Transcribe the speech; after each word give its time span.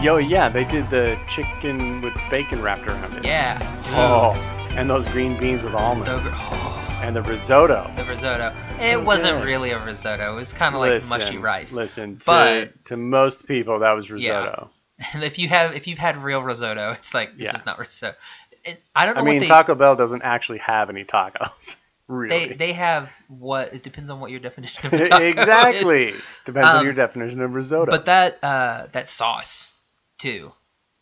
Yo, 0.00 0.16
yeah, 0.18 0.48
they 0.48 0.62
did 0.64 0.88
the 0.90 1.18
chicken 1.28 2.00
with 2.00 2.14
bacon 2.30 2.62
wrapped 2.62 2.86
around 2.86 3.12
it. 3.16 3.24
Yeah. 3.24 3.58
Oh, 3.88 4.32
and 4.76 4.88
those 4.88 5.04
green 5.06 5.36
beans 5.40 5.64
with 5.64 5.74
almonds. 5.74 6.08
The, 6.30 6.36
oh, 6.36 6.98
And 7.02 7.16
the 7.16 7.22
risotto. 7.22 7.90
the 7.96 8.04
risotto. 8.04 8.54
so 8.76 8.84
it 8.84 9.02
wasn't 9.04 9.38
good. 9.38 9.46
really 9.46 9.70
a 9.72 9.84
risotto. 9.84 10.32
It 10.34 10.36
was 10.36 10.52
kind 10.52 10.76
of 10.76 10.80
like 10.80 11.04
mushy 11.08 11.36
rice. 11.38 11.74
Listen, 11.74 12.18
to, 12.18 12.24
But- 12.26 12.84
to 12.86 12.96
most 12.96 13.48
people, 13.48 13.80
that 13.80 13.90
was 13.92 14.08
risotto. 14.08 14.70
And 15.12 15.24
if 15.24 15.38
you 15.40 15.48
have 15.48 15.74
if 15.74 15.88
you've 15.88 15.98
had 15.98 16.16
real 16.16 16.42
risotto, 16.42 16.92
it's 16.92 17.12
like 17.12 17.36
this 17.36 17.46
Yeah. 17.46 17.56
is 17.56 17.66
not 17.66 17.80
risotto. 17.80 18.16
It, 18.64 18.80
I 18.94 19.04
don't 19.04 19.16
know 19.16 19.22
I 19.22 19.24
mean, 19.24 19.34
what 19.36 19.40
they 19.40 19.46
Taco 19.46 19.74
Bell 19.74 19.96
doesn't 19.96 20.22
actually 20.22 20.58
have 20.58 20.90
any 20.90 21.04
tacos. 21.04 21.76
Really. 22.10 22.46
they 22.48 22.54
they 22.54 22.72
have. 22.72 23.12
What 23.28 23.74
it 23.74 23.82
depends 23.82 24.08
on 24.08 24.18
what 24.18 24.30
your 24.30 24.40
definition 24.40 24.86
of 24.86 24.92
a 24.98 25.04
taco 25.04 25.22
exactly. 25.24 26.04
is. 26.06 26.22
Depends 26.46 26.70
on 26.70 26.76
Um, 26.78 26.84
your 26.86 26.94
definition 26.94 27.42
of 27.42 27.52
risotto. 27.52 27.90
But 27.90 28.06
that 28.06 28.38
uh 28.42 28.86
that 28.92 29.10
sauce 29.10 29.76
too, 30.18 30.52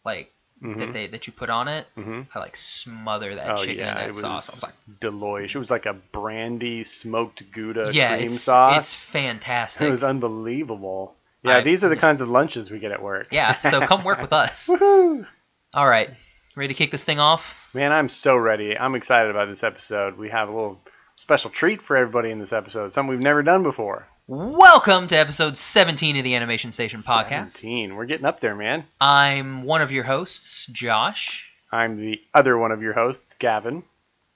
like 0.05 0.33
Mhm, 0.63 0.79
that 0.79 0.93
they 0.95 1.07
that 1.09 1.27
you 1.27 1.35
put 1.35 1.51
on 1.51 1.69
it, 1.69 1.87
mhm. 1.99 2.27
I 2.35 2.39
like 2.39 2.57
smother 2.57 3.35
that 3.35 3.51
Oh, 3.51 3.57
chicken 3.57 3.77
yeah, 3.85 3.91
in 3.91 3.95
that 3.97 4.05
it 4.05 4.09
was 4.09 4.21
sauce. 4.21 4.49
I 4.49 4.53
was 4.55 4.63
like, 4.63 4.73
Deloitte. 5.01 5.55
It 5.55 5.59
was 5.59 5.71
like 5.71 5.85
a 5.85 5.93
brandy 5.93 6.83
smoked 6.83 7.51
Gouda 7.53 7.91
yeah, 7.93 8.15
cream 8.17 8.27
it's 8.29 8.41
sauce. 8.41 8.79
it's 8.79 8.95
fantastic. 8.95 9.87
It 9.87 9.91
was 9.91 10.03
unbelievable. 10.03 11.15
Yeah, 11.43 11.59
I- 11.59 11.61
these 11.61 11.85
are 11.85 11.89
the 11.91 11.95
yeah. 11.97 12.01
kinds 12.01 12.23
of 12.23 12.31
lunches 12.31 12.71
we 12.71 12.79
get 12.79 12.91
at 12.91 13.03
work. 13.03 13.29
yeah, 13.31 13.59
so 13.59 13.81
come 13.87 14.03
work 14.03 14.21
with 14.23 14.33
us. 14.33 14.67
Woohoo! 14.69 15.27
All 15.75 15.87
right, 15.89 16.09
ready 16.57 16.73
to 16.73 16.79
kick 16.79 16.91
this 16.91 17.05
thing 17.05 17.19
off? 17.21 17.69
Man, 17.75 17.93
I'm 17.93 18.09
so 18.09 18.35
ready. 18.35 18.79
I'm 18.79 18.95
excited 18.95 19.31
about 19.31 19.49
this 19.49 19.63
episode. 19.63 20.17
We 20.17 20.31
have 20.31 20.49
a 20.49 20.53
little 20.53 20.81
special 21.17 21.51
treat 21.51 21.83
for 21.83 21.99
everybody 21.99 22.31
in 22.31 22.39
this 22.39 22.55
episode, 22.55 22.93
something 22.95 23.11
we've 23.11 23.21
never 23.21 23.43
done 23.43 23.63
before. 23.63 24.07
Welcome 24.29 25.07
to 25.09 25.17
episode 25.17 25.57
17 25.57 26.17
of 26.17 26.25
the 26.25 26.35
Animation 26.35 26.73
Station 26.73 27.01
podcast. 27.01 27.51
17. 27.53 27.95
We're 27.95 28.07
getting 28.07 28.27
up 28.27 28.41
there, 28.41 28.57
man. 28.57 28.85
I'm 29.01 29.63
one 29.63 29.83
of 29.83 29.93
your 29.93 30.03
hosts, 30.03 30.67
Josh. 30.67 31.49
I'm 31.71 31.97
the 32.01 32.21
other 32.35 32.59
one 32.59 32.73
of 32.73 32.83
your 32.83 32.93
hosts, 32.93 33.35
Gavin. 33.39 33.85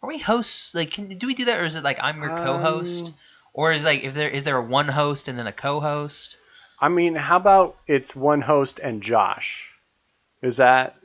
Are 0.03 0.09
we 0.09 0.19
hosts? 0.19 0.75
Like, 0.77 0.93
can, 0.93 1.09
do 1.09 1.27
we 1.27 1.35
do 1.35 1.47
that, 1.47 1.59
or 1.61 1.65
is 1.65 1.75
it 1.75 1.83
like 1.83 1.99
I'm 2.01 2.21
your 2.23 2.37
co-host, 2.37 3.07
Um, 3.07 3.15
or 3.53 3.73
is 3.73 3.83
like 3.85 4.05
if 4.05 4.15
there 4.15 4.29
is 4.29 4.45
there 4.45 4.57
a 4.57 4.63
one 4.63 4.87
host 4.89 5.27
and 5.27 5.37
then 5.37 5.49
a 5.49 5.53
co-host? 5.53 6.37
I 6.81 6.89
mean, 6.89 7.17
how 7.17 7.37
about 7.37 7.77
it's 7.89 8.15
one 8.15 8.43
host 8.43 8.79
and 8.79 9.03
Josh? 9.03 9.71
Is 10.41 10.59
that 10.59 10.97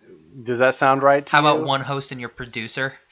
does 0.44 0.60
that 0.60 0.76
sound 0.76 1.02
right 1.02 1.26
to 1.26 1.32
How 1.32 1.40
about 1.40 1.60
you? 1.60 1.66
one 1.66 1.82
host 1.82 2.12
and 2.12 2.20
your 2.22 2.30
producer? 2.30 2.94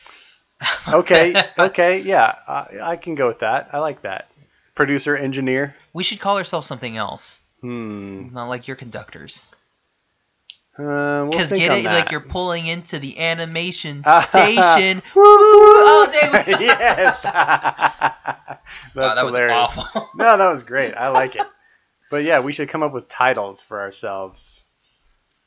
Okay, 0.88 1.34
okay, 1.60 2.00
yeah, 2.02 2.36
I, 2.48 2.68
I 2.82 2.96
can 2.96 3.16
go 3.16 3.28
with 3.28 3.40
that. 3.40 3.70
I 3.74 3.80
like 3.80 4.04
that. 4.04 4.30
Producer, 4.76 5.16
engineer. 5.16 5.76
We 5.94 6.04
should 6.04 6.20
call 6.20 6.38
ourselves 6.38 6.68
something 6.68 6.98
else, 6.98 7.40
Hmm. 7.62 8.34
not 8.34 8.48
like 8.50 8.68
your 8.68 8.76
conductors. 8.76 9.46
Uh, 10.76 10.82
we'll 11.30 11.30
Because 11.30 11.52
get 11.52 11.72
it, 11.72 11.84
that. 11.84 11.94
like 11.94 12.12
you're 12.12 12.20
pulling 12.20 12.66
into 12.66 12.98
the 12.98 13.20
animation 13.20 14.02
station. 14.22 15.04
Woo! 15.16 15.22
Oh, 15.24 16.10
go. 16.12 16.20
yes. 16.60 17.22
That's 17.22 17.26
Wow, 18.96 19.14
that 19.14 19.24
was 19.26 19.36
hilarious. 19.36 19.56
awful. 19.78 20.10
No, 20.16 20.36
that 20.38 20.50
was 20.52 20.64
great. 20.64 20.96
I 20.96 21.10
like 21.10 21.36
it. 21.36 21.46
But 22.10 22.24
yeah, 22.24 22.40
we 22.40 22.54
should 22.54 22.70
come 22.70 22.82
up 22.82 22.92
with 22.94 23.08
titles 23.08 23.62
for 23.62 23.82
ourselves. 23.82 24.64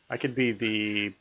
I 0.08 0.16
could 0.16 0.36
be 0.36 0.52
the 0.52 1.12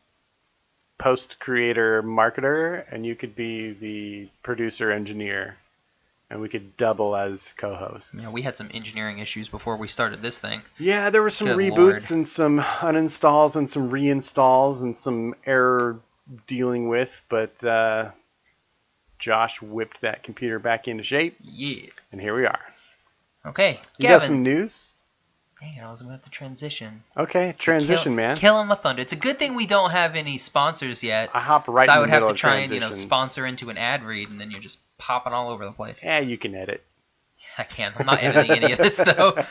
post 1.00 1.40
creator 1.40 2.04
marketer, 2.04 2.86
and 2.92 3.04
you 3.06 3.16
could 3.16 3.36
be 3.36 3.72
the 3.74 4.30
producer 4.44 4.92
engineer, 4.92 5.58
and 6.30 6.42
we 6.42 6.50
could 6.50 6.76
double 6.78 7.16
as 7.16 7.54
co-hosts. 7.58 8.14
Yeah, 8.20 8.32
we 8.32 8.42
had 8.42 8.56
some 8.58 8.70
engineering 8.74 9.20
issues 9.20 9.48
before 9.50 9.78
we 9.78 9.88
started 9.88 10.22
this 10.22 10.40
thing. 10.40 10.62
Yeah, 10.80 11.10
there 11.12 11.22
were 11.22 11.30
some 11.30 11.48
Good 11.48 11.58
reboots 11.58 11.78
lord. 11.78 12.12
and 12.12 12.28
some 12.28 12.60
uninstalls 12.60 13.56
and 13.56 13.70
some 13.70 13.90
reinstalls 13.92 14.82
and 14.82 14.96
some 14.98 15.36
error 15.46 16.00
dealing 16.48 16.88
with, 16.90 17.12
but 17.30 17.64
uh, 17.64 18.10
Josh 19.20 19.62
whipped 19.62 20.02
that 20.02 20.24
computer 20.24 20.60
back 20.60 20.88
into 20.88 21.04
shape, 21.04 21.38
Yeah. 21.42 21.88
and 22.12 22.20
here 22.20 22.36
we 22.36 22.46
are. 22.46 22.60
Okay, 23.46 23.80
You 24.00 24.10
got 24.10 24.24
some 24.24 24.42
news? 24.42 24.90
Dang, 25.60 25.78
it, 25.78 25.82
I 25.82 25.90
was 25.90 26.02
about 26.02 26.24
to 26.24 26.30
transition. 26.30 27.02
Okay, 27.16 27.56
transition, 27.58 28.04
Kill- 28.04 28.14
man. 28.14 28.36
Killing 28.36 28.68
my 28.68 28.76
thunder. 28.76 29.02
It's 29.02 29.14
a 29.14 29.18
good 29.18 29.40
thing 29.40 29.56
we 29.56 29.66
don't 29.66 29.92
have 29.92 30.16
any 30.16 30.38
sponsors 30.38 31.04
yet. 31.04 31.30
I 31.34 31.40
hop 31.40 31.68
right 31.68 31.88
'cause 31.88 31.96
I 31.96 32.00
would 32.00 32.10
have 32.10 32.28
to 32.28 32.34
try 32.34 32.58
and 32.58 32.72
you 32.72 32.80
know 32.82 32.92
sponsor 32.92 33.46
into 33.46 33.70
an 33.70 33.78
ad 33.78 34.04
read, 34.04 34.30
and 34.30 34.40
then 34.40 34.52
you're 34.52 34.62
just 34.62 34.80
popping 34.98 35.32
all 35.34 35.50
over 35.50 35.64
the 35.66 35.72
place. 35.72 36.04
Yeah, 36.04 36.20
you 36.20 36.38
can 36.38 36.56
edit. 36.56 36.84
I 37.58 37.64
can't. 37.64 37.98
I'm 37.98 38.06
not 38.06 38.22
editing 38.22 38.52
any 38.64 38.74
of 38.74 38.78
this 38.78 38.98
though. 38.98 39.38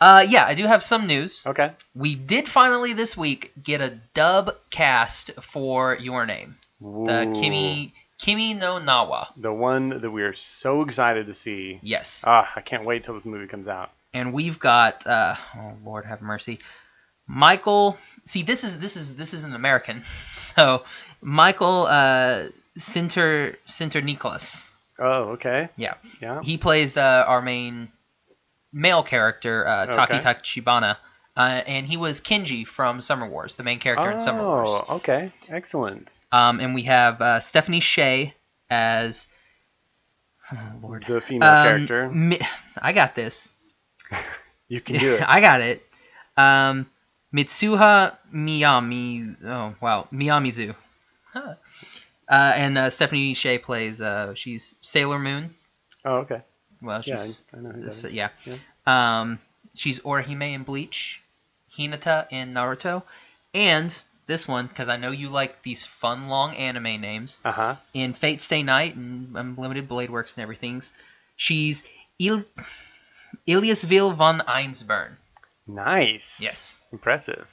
Uh, 0.00 0.26
yeah, 0.28 0.44
I 0.44 0.54
do 0.54 0.66
have 0.66 0.82
some 0.82 1.06
news. 1.06 1.44
Okay. 1.46 1.70
We 1.94 2.16
did 2.16 2.48
finally 2.48 2.92
this 2.92 3.16
week 3.16 3.52
get 3.62 3.80
a 3.80 3.90
dub 4.14 4.56
cast 4.68 5.30
for 5.40 5.96
Your 6.00 6.26
Name, 6.26 6.56
the 6.80 7.28
Ooh, 7.28 7.32
Kimi 7.40 7.92
Kimi 8.18 8.54
no 8.54 8.80
Nawa. 8.80 9.28
The 9.36 9.52
one 9.52 10.00
that 10.00 10.10
we 10.10 10.24
are 10.24 10.34
so 10.34 10.82
excited 10.82 11.26
to 11.26 11.34
see. 11.34 11.78
Yes, 11.84 12.24
Ah, 12.26 12.50
I 12.56 12.62
can't 12.62 12.84
wait 12.84 13.04
till 13.04 13.14
this 13.14 13.24
movie 13.24 13.46
comes 13.46 13.68
out. 13.68 13.92
And 14.14 14.32
we've 14.32 14.58
got 14.58 15.06
uh, 15.06 15.34
oh 15.56 15.72
Lord 15.84 16.04
have 16.04 16.20
mercy, 16.20 16.58
Michael. 17.26 17.96
See, 18.26 18.42
this 18.42 18.62
is 18.64 18.78
this 18.78 18.96
is 18.96 19.16
this 19.16 19.32
is 19.34 19.42
an 19.44 19.54
American, 19.54 20.02
so 20.30 20.84
Michael 21.22 21.86
uh, 21.86 22.48
Sinter 22.78 23.56
Sinterniklaas. 23.66 24.70
Oh, 24.98 25.30
okay. 25.32 25.68
Yeah, 25.76 25.94
Yeah. 26.20 26.42
he 26.42 26.58
plays 26.58 26.96
uh, 26.96 27.24
our 27.26 27.40
main 27.42 27.90
male 28.72 29.02
character, 29.02 29.66
uh, 29.66 29.86
Taki 29.86 30.16
Okay. 30.16 30.20
Tachibana, 30.20 30.96
uh, 31.36 31.62
and 31.66 31.86
he 31.86 31.96
was 31.96 32.20
Kenji 32.20 32.66
from 32.66 33.00
Summer 33.00 33.26
Wars, 33.26 33.54
the 33.56 33.62
main 33.64 33.78
character 33.78 34.10
in 34.10 34.20
Summer 34.20 34.42
Wars. 34.42 34.68
Oh, 34.70 34.96
okay. 34.96 35.32
Excellent. 35.48 36.14
Um, 36.30 36.60
and 36.60 36.74
we 36.74 36.82
have 36.82 37.20
uh, 37.20 37.40
Stephanie 37.40 37.80
Sheh 37.80 38.32
as. 38.70 39.26
Oh, 40.52 40.58
Lord. 40.82 41.04
The 41.08 41.20
female 41.22 41.48
Um, 41.48 41.62
character. 41.62 42.08
Mi- 42.10 42.40
I 42.80 42.92
got 42.92 43.14
this. 43.14 43.50
You 44.68 44.80
can 44.80 44.96
do 44.98 45.16
it. 45.16 45.22
I 45.26 45.40
got 45.42 45.60
it. 45.60 45.84
Um, 46.36 46.88
Mitsuha 47.34 48.16
Miyami. 48.34 49.36
Oh 49.44 49.74
wow, 49.82 50.08
Miyamizu. 50.12 50.74
Huh. 51.32 51.54
Uh, 52.28 52.52
and 52.56 52.78
uh, 52.78 52.88
Stephanie 52.88 53.34
Sheh 53.34 53.58
plays. 53.58 54.00
Uh, 54.00 54.32
she's 54.34 54.74
Sailor 54.80 55.18
Moon. 55.18 55.54
oh, 56.06 56.18
okay. 56.18 56.40
Well, 56.80 57.02
Yeah, 57.04 57.16
she's 57.16 57.42
I, 57.52 57.58
I 57.58 57.60
know 57.60 57.70
who 57.70 57.82
that 57.82 58.12
yeah. 58.12 58.30
Yeah. 58.46 58.56
Um, 58.86 59.38
she's 59.74 59.98
Orihime 60.00 60.54
in 60.54 60.62
Bleach, 60.62 61.20
Hinata 61.76 62.26
in 62.30 62.54
Naruto, 62.54 63.02
and 63.52 63.94
this 64.26 64.48
one 64.48 64.66
because 64.68 64.88
I 64.88 64.96
know 64.96 65.10
you 65.10 65.28
like 65.28 65.62
these 65.62 65.84
fun 65.84 66.28
long 66.28 66.54
anime 66.54 67.00
names 67.00 67.38
Uh 67.44 67.52
huh. 67.52 67.76
in 67.92 68.14
Fate 68.14 68.40
Stay 68.40 68.62
Night 68.62 68.94
and 68.96 69.36
Unlimited 69.36 69.86
Blade 69.88 70.08
Works 70.10 70.34
and 70.34 70.42
everything's. 70.42 70.92
She's 71.36 71.82
Il- 72.18 72.44
Illyasviel 73.46 74.14
von 74.14 74.40
Einzbern, 74.40 75.16
Nice. 75.66 76.40
Yes. 76.40 76.84
Impressive. 76.92 77.46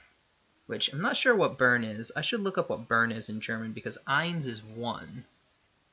which 0.66 0.92
I'm 0.92 1.00
not 1.02 1.16
sure 1.16 1.34
what 1.34 1.58
burn 1.58 1.84
is. 1.84 2.12
I 2.16 2.20
should 2.22 2.40
look 2.40 2.58
up 2.58 2.70
what 2.70 2.86
burn 2.88 3.12
is 3.12 3.28
in 3.28 3.40
German 3.40 3.72
because 3.72 3.98
Eins 4.06 4.46
is 4.46 4.62
one. 4.62 5.24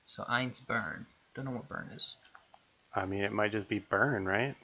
So 0.05 0.23
Einzbern. 0.23 1.05
Don't 1.35 1.45
know 1.45 1.51
what 1.51 1.67
burn 1.69 1.89
is. 1.95 2.13
I 2.95 3.05
mean, 3.05 3.23
it 3.23 3.31
might 3.31 3.51
just 3.51 3.67
be 3.69 3.79
burn, 3.79 4.25
right? 4.25 4.55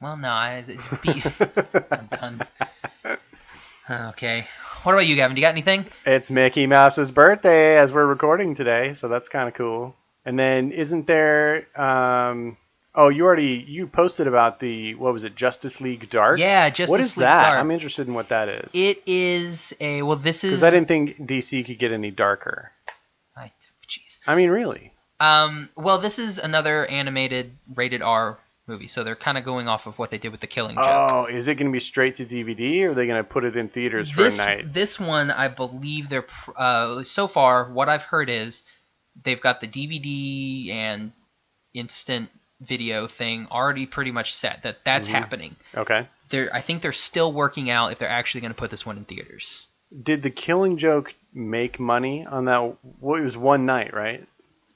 Well, 0.00 0.16
no, 0.16 0.28
I, 0.28 0.64
it's 0.66 0.88
beast. 1.02 1.42
I'm 1.90 2.06
done. 2.10 2.42
Okay. 3.90 4.46
What 4.82 4.92
about 4.92 5.06
you, 5.06 5.16
Gavin? 5.16 5.34
Do 5.34 5.40
you 5.40 5.46
got 5.46 5.50
anything? 5.52 5.84
It's 6.06 6.30
Mickey 6.30 6.66
Mouse's 6.66 7.10
birthday 7.10 7.76
as 7.76 7.92
we're 7.92 8.06
recording 8.06 8.54
today, 8.54 8.94
so 8.94 9.08
that's 9.08 9.28
kind 9.28 9.48
of 9.48 9.54
cool. 9.54 9.94
And 10.24 10.38
then 10.38 10.72
isn't 10.72 11.06
there? 11.06 11.66
Um, 11.78 12.56
oh, 12.94 13.08
you 13.08 13.24
already 13.24 13.64
you 13.66 13.86
posted 13.86 14.26
about 14.26 14.60
the 14.60 14.94
what 14.94 15.12
was 15.12 15.24
it? 15.24 15.34
Justice 15.34 15.80
League 15.80 16.10
Dark. 16.10 16.38
Yeah, 16.38 16.68
Justice 16.70 16.90
What 16.90 17.00
is 17.00 17.16
League 17.16 17.24
that? 17.24 17.42
Dark. 17.42 17.58
I'm 17.58 17.70
interested 17.70 18.08
in 18.08 18.14
what 18.14 18.28
that 18.28 18.48
is. 18.48 18.70
It 18.74 19.02
is 19.06 19.72
a 19.80 20.02
well. 20.02 20.16
This 20.16 20.44
is 20.44 20.50
Because 20.50 20.64
I 20.64 20.70
didn't 20.70 20.88
think 20.88 21.16
DC 21.18 21.64
could 21.66 21.78
get 21.78 21.92
any 21.92 22.10
darker. 22.10 22.72
I- 23.36 23.52
Jeez. 23.88 24.18
I 24.26 24.34
mean, 24.34 24.50
really. 24.50 24.92
Um. 25.18 25.68
Well, 25.76 25.98
this 25.98 26.18
is 26.18 26.38
another 26.38 26.86
animated 26.86 27.52
rated 27.74 28.02
R 28.02 28.38
movie, 28.66 28.86
so 28.86 29.02
they're 29.04 29.16
kind 29.16 29.36
of 29.36 29.44
going 29.44 29.68
off 29.68 29.86
of 29.86 29.98
what 29.98 30.10
they 30.10 30.18
did 30.18 30.30
with 30.30 30.40
the 30.40 30.46
Killing 30.46 30.76
Joke. 30.76 30.86
Oh, 30.86 31.26
is 31.26 31.48
it 31.48 31.56
going 31.56 31.66
to 31.66 31.72
be 31.72 31.80
straight 31.80 32.14
to 32.16 32.24
DVD, 32.24 32.84
or 32.84 32.90
are 32.90 32.94
they 32.94 33.06
going 33.06 33.22
to 33.22 33.28
put 33.28 33.44
it 33.44 33.56
in 33.56 33.68
theaters 33.68 34.10
for 34.10 34.22
this 34.22 34.38
a 34.38 34.44
night? 34.44 34.72
this 34.72 34.98
one, 34.98 35.30
I 35.30 35.48
believe 35.48 36.08
they're 36.08 36.26
uh, 36.56 37.02
so 37.02 37.26
far. 37.26 37.70
What 37.70 37.88
I've 37.88 38.04
heard 38.04 38.30
is 38.30 38.62
they've 39.22 39.40
got 39.40 39.60
the 39.60 39.66
DVD 39.66 40.70
and 40.72 41.12
instant 41.74 42.30
video 42.60 43.06
thing 43.06 43.46
already 43.50 43.86
pretty 43.86 44.10
much 44.12 44.34
set. 44.34 44.62
That 44.64 44.84
that's 44.84 45.08
Mhm. 45.08 45.12
happening. 45.12 45.56
Okay. 45.76 46.06
They're 46.28 46.54
I 46.54 46.60
think 46.60 46.82
they're 46.82 46.92
still 46.92 47.32
working 47.32 47.70
out 47.70 47.92
if 47.92 47.98
they're 47.98 48.08
actually 48.08 48.42
going 48.42 48.52
to 48.52 48.58
put 48.58 48.70
this 48.70 48.84
one 48.86 48.96
in 48.98 49.04
theaters. 49.04 49.66
Did 50.02 50.22
the 50.22 50.30
Killing 50.30 50.76
Joke 50.78 51.12
make 51.34 51.80
money 51.80 52.24
on 52.24 52.44
that? 52.44 52.76
Well, 53.00 53.20
it 53.20 53.24
was 53.24 53.36
one 53.36 53.66
night, 53.66 53.92
right? 53.94 54.26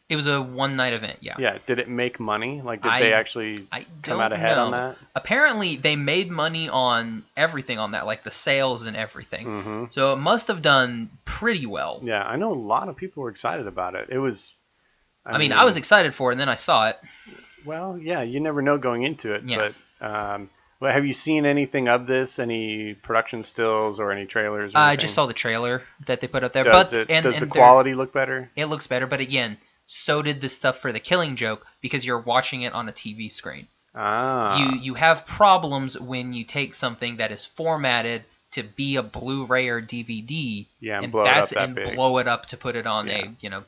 It 0.08 0.16
was 0.16 0.26
a 0.26 0.40
one 0.42 0.76
night 0.76 0.92
event. 0.92 1.18
Yeah. 1.22 1.36
Yeah. 1.38 1.58
Did 1.66 1.78
it 1.78 1.88
make 1.88 2.20
money? 2.20 2.60
Like, 2.62 2.82
did 2.82 2.90
I- 2.92 3.00
they 3.00 3.12
actually 3.14 3.66
I 3.72 3.86
come 4.02 4.20
out 4.20 4.32
ahead 4.32 4.56
know. 4.56 4.64
on 4.66 4.70
that? 4.72 4.96
Apparently, 5.14 5.76
they 5.76 5.96
made 5.96 6.30
money 6.30 6.68
on 6.68 7.24
everything 7.36 7.78
on 7.78 7.92
that, 7.92 8.04
like 8.06 8.22
the 8.22 8.30
sales 8.30 8.84
and 8.86 8.96
everything. 8.96 9.44
hmm 9.62 9.84
So 9.88 10.12
it 10.12 10.16
must 10.16 10.48
have 10.48 10.60
done 10.62 11.10
pretty 11.24 11.64
well. 11.66 12.00
Yeah, 12.02 12.22
I 12.22 12.36
know 12.36 12.52
a 12.52 12.54
lot 12.54 12.88
of 12.88 12.96
people 12.96 13.22
were 13.22 13.30
excited 13.30 13.66
about 13.66 13.94
it. 13.94 14.08
It 14.10 14.18
was. 14.18 14.52
I 15.24 15.38
mean, 15.38 15.52
I 15.52 15.64
was 15.64 15.78
excited 15.78 16.14
for 16.14 16.30
it, 16.30 16.34
and 16.34 16.40
then 16.40 16.50
I 16.50 16.54
saw 16.56 16.88
it. 16.90 16.98
Well, 17.64 17.98
yeah, 17.98 18.22
you 18.22 18.40
never 18.40 18.62
know 18.62 18.78
going 18.78 19.02
into 19.02 19.34
it. 19.34 19.42
Yeah. 19.44 19.70
But 20.00 20.06
um, 20.06 20.50
well, 20.80 20.92
have 20.92 21.06
you 21.06 21.14
seen 21.14 21.46
anything 21.46 21.88
of 21.88 22.06
this? 22.06 22.38
Any 22.38 22.94
production 22.94 23.42
stills 23.42 24.00
or 24.00 24.12
any 24.12 24.26
trailers? 24.26 24.74
Or 24.74 24.78
I 24.78 24.96
just 24.96 25.14
saw 25.14 25.26
the 25.26 25.32
trailer 25.34 25.82
that 26.06 26.20
they 26.20 26.26
put 26.26 26.44
up 26.44 26.52
there, 26.52 26.64
Does 26.64 26.90
but 26.90 26.96
it? 26.96 27.10
and, 27.10 27.22
does 27.22 27.36
and 27.36 27.42
the 27.42 27.46
quality 27.50 27.94
look 27.94 28.12
better? 28.12 28.50
it 28.56 28.66
looks 28.66 28.86
better. 28.86 29.06
But 29.06 29.20
again, 29.20 29.56
so 29.86 30.22
did 30.22 30.40
the 30.40 30.48
stuff 30.48 30.78
for 30.78 30.92
the 30.92 31.00
Killing 31.00 31.36
Joke 31.36 31.66
because 31.80 32.04
you're 32.04 32.18
watching 32.20 32.62
it 32.62 32.72
on 32.72 32.88
a 32.88 32.92
TV 32.92 33.30
screen. 33.30 33.66
Ah. 33.94 34.58
You 34.58 34.78
you 34.80 34.94
have 34.94 35.24
problems 35.26 35.98
when 35.98 36.32
you 36.32 36.44
take 36.44 36.74
something 36.74 37.18
that 37.18 37.30
is 37.30 37.44
formatted 37.44 38.24
to 38.52 38.62
be 38.62 38.96
a 38.96 39.02
Blu-ray 39.02 39.68
or 39.68 39.80
DVD, 39.80 40.66
Yeah, 40.80 40.96
and 40.96 41.04
and 41.04 41.12
blow 41.12 41.22
it 41.22 41.28
up 41.28 41.48
that 41.50 41.64
and 41.64 41.74
big. 41.76 41.94
blow 41.94 42.18
it 42.18 42.26
up 42.28 42.46
to 42.46 42.56
put 42.56 42.76
it 42.76 42.86
on 42.86 43.06
Yeah. 43.06 43.24
a 43.26 43.34
you 43.40 43.50
know 43.50 43.62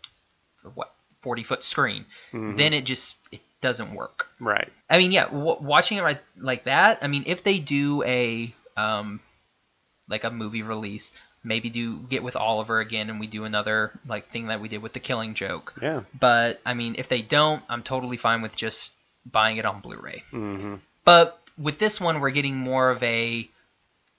what 0.75 0.93
40 1.23 1.43
foot 1.45 1.63
screen. 1.65 2.07
Mhm. 2.33 2.57
Then 2.57 2.73
it 2.73 2.85
just 2.85 3.17
it 3.31 3.41
doesn't 3.61 3.95
work. 3.95 4.27
Right. 4.41 4.73
I 4.89 4.99
mean, 4.99 5.13
yeah, 5.13 5.27
w- 5.27 5.59
watching 5.61 5.99
it 5.99 6.03
right 6.03 6.21
like 6.37 6.65
that. 6.65 6.99
I 7.03 7.07
mean, 7.07 7.25
if 7.27 7.43
they 7.43 7.59
do 7.59 8.03
a 8.05 8.55
um, 8.77 9.21
like 10.09 10.25
a 10.25 10.31
movie 10.31 10.63
release, 10.63 11.13
maybe 11.43 11.71
do 11.71 11.99
get 11.99 12.23
with 12.23 12.37
Oliver 12.37 12.81
again, 12.81 13.11
and 13.11 13.19
we 13.21 13.27
do 13.27 13.45
another 13.45 13.93
like 14.07 14.29
thing 14.29 14.49
that 14.49 14.61
we 14.61 14.69
did 14.69 14.83
with 14.83 14.93
the 14.93 15.01
Killing 15.01 15.35
Joke. 15.35 15.75
Yeah. 15.81 16.03
But 16.19 16.61
I 16.67 16.75
mean, 16.75 16.97
if 16.99 17.09
they 17.09 17.23
don't, 17.23 17.63
I'm 17.69 17.83
totally 17.83 18.17
fine 18.17 18.43
with 18.43 18.57
just 18.57 18.93
buying 19.25 19.57
it 19.57 19.65
on 19.65 19.81
Blu-ray. 19.81 20.23
hmm 20.31 20.77
But 21.05 21.41
with 21.59 21.79
this 21.79 22.01
one, 22.01 22.21
we're 22.21 22.31
getting 22.31 22.57
more 22.57 22.91
of 22.91 23.03
a 23.03 23.49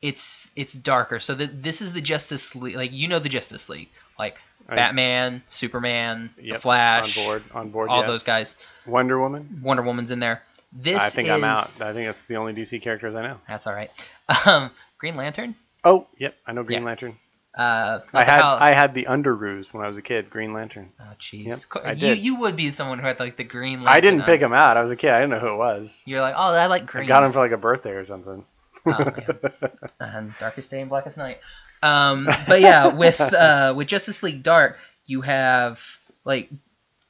it's 0.02 0.50
it's 0.56 0.74
darker. 0.74 1.20
So 1.20 1.36
that 1.36 1.64
this 1.64 1.82
is 1.82 1.94
the 1.94 2.02
Justice 2.02 2.56
League, 2.56 2.76
like 2.76 2.92
you 2.94 3.08
know 3.08 3.20
the 3.20 3.30
Justice 3.30 3.70
League, 3.70 3.90
like 4.20 4.38
I- 4.70 4.76
Batman, 4.76 5.44
Superman, 5.46 6.30
The 6.38 6.56
Flash, 6.60 7.18
On 7.18 7.24
board. 7.26 7.44
On 7.54 7.70
board. 7.70 7.90
all 7.90 8.02
yes. 8.02 8.08
those 8.08 8.24
guys. 8.24 8.56
Wonder 8.86 9.20
Woman. 9.20 9.62
Wonder 9.64 9.84
Woman's 9.84 10.12
in 10.12 10.20
there. 10.20 10.44
This 10.74 11.02
I 11.02 11.10
think 11.10 11.28
is, 11.30 11.34
I'm 11.34 11.44
out. 11.44 11.82
I 11.82 11.94
think 11.94 12.08
that's 12.08 12.26
the 12.26 12.36
only 12.36 12.54
DC 12.54 12.82
characters 12.82 13.16
I 13.16 13.22
know. 13.24 13.38
That's 13.48 13.68
all 13.68 13.74
right. 13.74 13.92
Um, 14.46 14.72
Green 14.98 15.16
Lantern. 15.16 15.56
Oh, 15.86 16.06
yep, 16.18 16.36
I 16.46 16.52
know 16.52 16.64
Green 16.64 16.82
Yeah. 16.82 16.86
Lantern. 16.88 17.18
Uh, 17.58 18.02
I 18.14 18.24
had 18.26 18.42
hell- 18.42 18.58
I 18.60 18.72
had 18.72 18.94
the 18.94 19.06
Underoos 19.06 19.74
when 19.74 19.84
I 19.84 19.88
was 19.88 19.96
a 19.98 20.02
kid. 20.02 20.30
Green 20.30 20.54
Lantern. 20.54 20.92
Oh 21.00 21.14
jeez. 21.20 21.46
Yep, 21.48 21.84
I 21.86 21.92
you 21.94 22.00
did. 22.00 22.18
you 22.20 22.36
would 22.36 22.56
be 22.58 22.70
someone 22.72 23.00
who 23.00 23.08
had 23.08 23.20
like 23.20 23.38
the 23.38 23.46
Green 23.46 23.84
Lantern. 23.84 23.94
I 23.96 24.00
didn't 24.02 24.24
pick 24.24 24.42
him 24.42 24.54
out. 24.54 24.76
I 24.78 24.82
was 24.82 24.92
a 24.92 24.96
kid. 24.96 25.10
I 25.12 25.20
didn't 25.22 25.32
know 25.32 25.40
who 25.40 25.54
it 25.54 25.58
was. 25.58 26.04
You're 26.06 26.22
like, 26.22 26.36
oh, 26.38 26.54
I 26.54 26.68
like 26.68 26.86
green. 26.86 27.06
I 27.06 27.08
got 27.08 27.24
him 27.24 27.32
for 27.32 27.40
like 27.40 27.52
a 27.52 27.58
birthday 27.58 27.92
or 27.92 28.06
something. 28.06 28.44
Oh, 28.86 29.12
yeah. 29.18 29.68
and 30.00 30.34
Darkest 30.40 30.70
Day 30.70 30.82
and 30.82 30.90
Blackest 30.90 31.18
Night. 31.18 31.40
Um, 31.84 32.28
but 32.48 32.62
yeah, 32.62 32.88
with 32.88 33.20
uh, 33.22 33.74
with 33.76 33.88
Justice 33.88 34.24
League 34.24 34.44
Dark, 34.44 34.78
you 35.06 35.22
have 35.22 35.82
like 36.26 36.50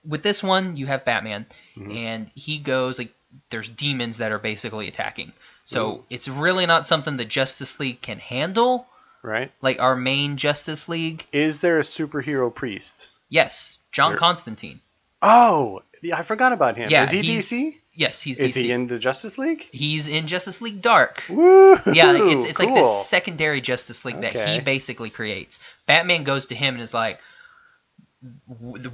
with 0.05 0.23
this 0.23 0.41
one, 0.43 0.75
you 0.77 0.85
have 0.87 1.03
Batman, 1.05 1.45
Mhm. 1.77 1.95
and 1.95 2.31
he 2.35 2.57
goes 2.59 2.97
like 2.99 3.13
there's 3.49 3.69
demons 3.69 4.17
that 4.17 4.31
are 4.31 4.39
basically 4.39 4.87
attacking. 4.87 5.31
So 5.65 5.89
Ooh. 5.91 6.03
it's 6.09 6.27
really 6.29 6.65
not 6.65 6.87
something 6.87 7.17
the 7.17 7.25
Justice 7.25 7.79
League 7.79 8.01
can 8.01 8.19
handle. 8.19 8.87
right? 9.23 9.51
Like 9.61 9.79
our 9.79 9.95
main 9.95 10.37
Justice 10.37 10.87
League, 10.87 11.25
Is 11.33 11.59
there 11.59 11.79
a 11.79 11.83
superhero 11.83 12.53
priest? 12.53 13.09
yes, 13.29 13.77
John 13.91 14.11
There- 14.11 14.17
Constantine. 14.19 14.79
Oh, 15.21 15.81
I 16.13 16.23
forgot 16.23 16.53
about 16.53 16.77
him. 16.77 16.89
Yeah, 16.89 17.03
is 17.03 17.09
he 17.11 17.21
DC? 17.21 17.75
Yes, 17.97 18.21
he's 18.21 18.37
Is 18.39 18.53
DC. 18.55 18.61
he 18.61 18.71
in 18.71 18.85
the 18.87 18.99
Justice 18.99 19.37
League? 19.39 19.65
He's 19.71 20.07
in 20.07 20.27
Justice 20.27 20.61
League 20.61 20.81
Dark. 20.81 21.23
Woo! 21.29 21.77
Yeah, 21.91 22.11
like, 22.11 22.31
it's 22.31 22.43
it's 22.45 22.59
like 22.59 22.69
cool. 22.69 22.77
this 22.77 23.07
secondary 23.07 23.59
Justice 23.59 24.05
League 24.05 24.21
that 24.21 24.33
he 24.35 24.59
basically 24.59 25.09
creates. 25.09 25.59
Batman 25.87 26.23
goes 26.23 26.45
to 26.47 26.55
him 26.55 26.75
and 26.75 26.83
is 26.83 26.93
like, 26.93 27.19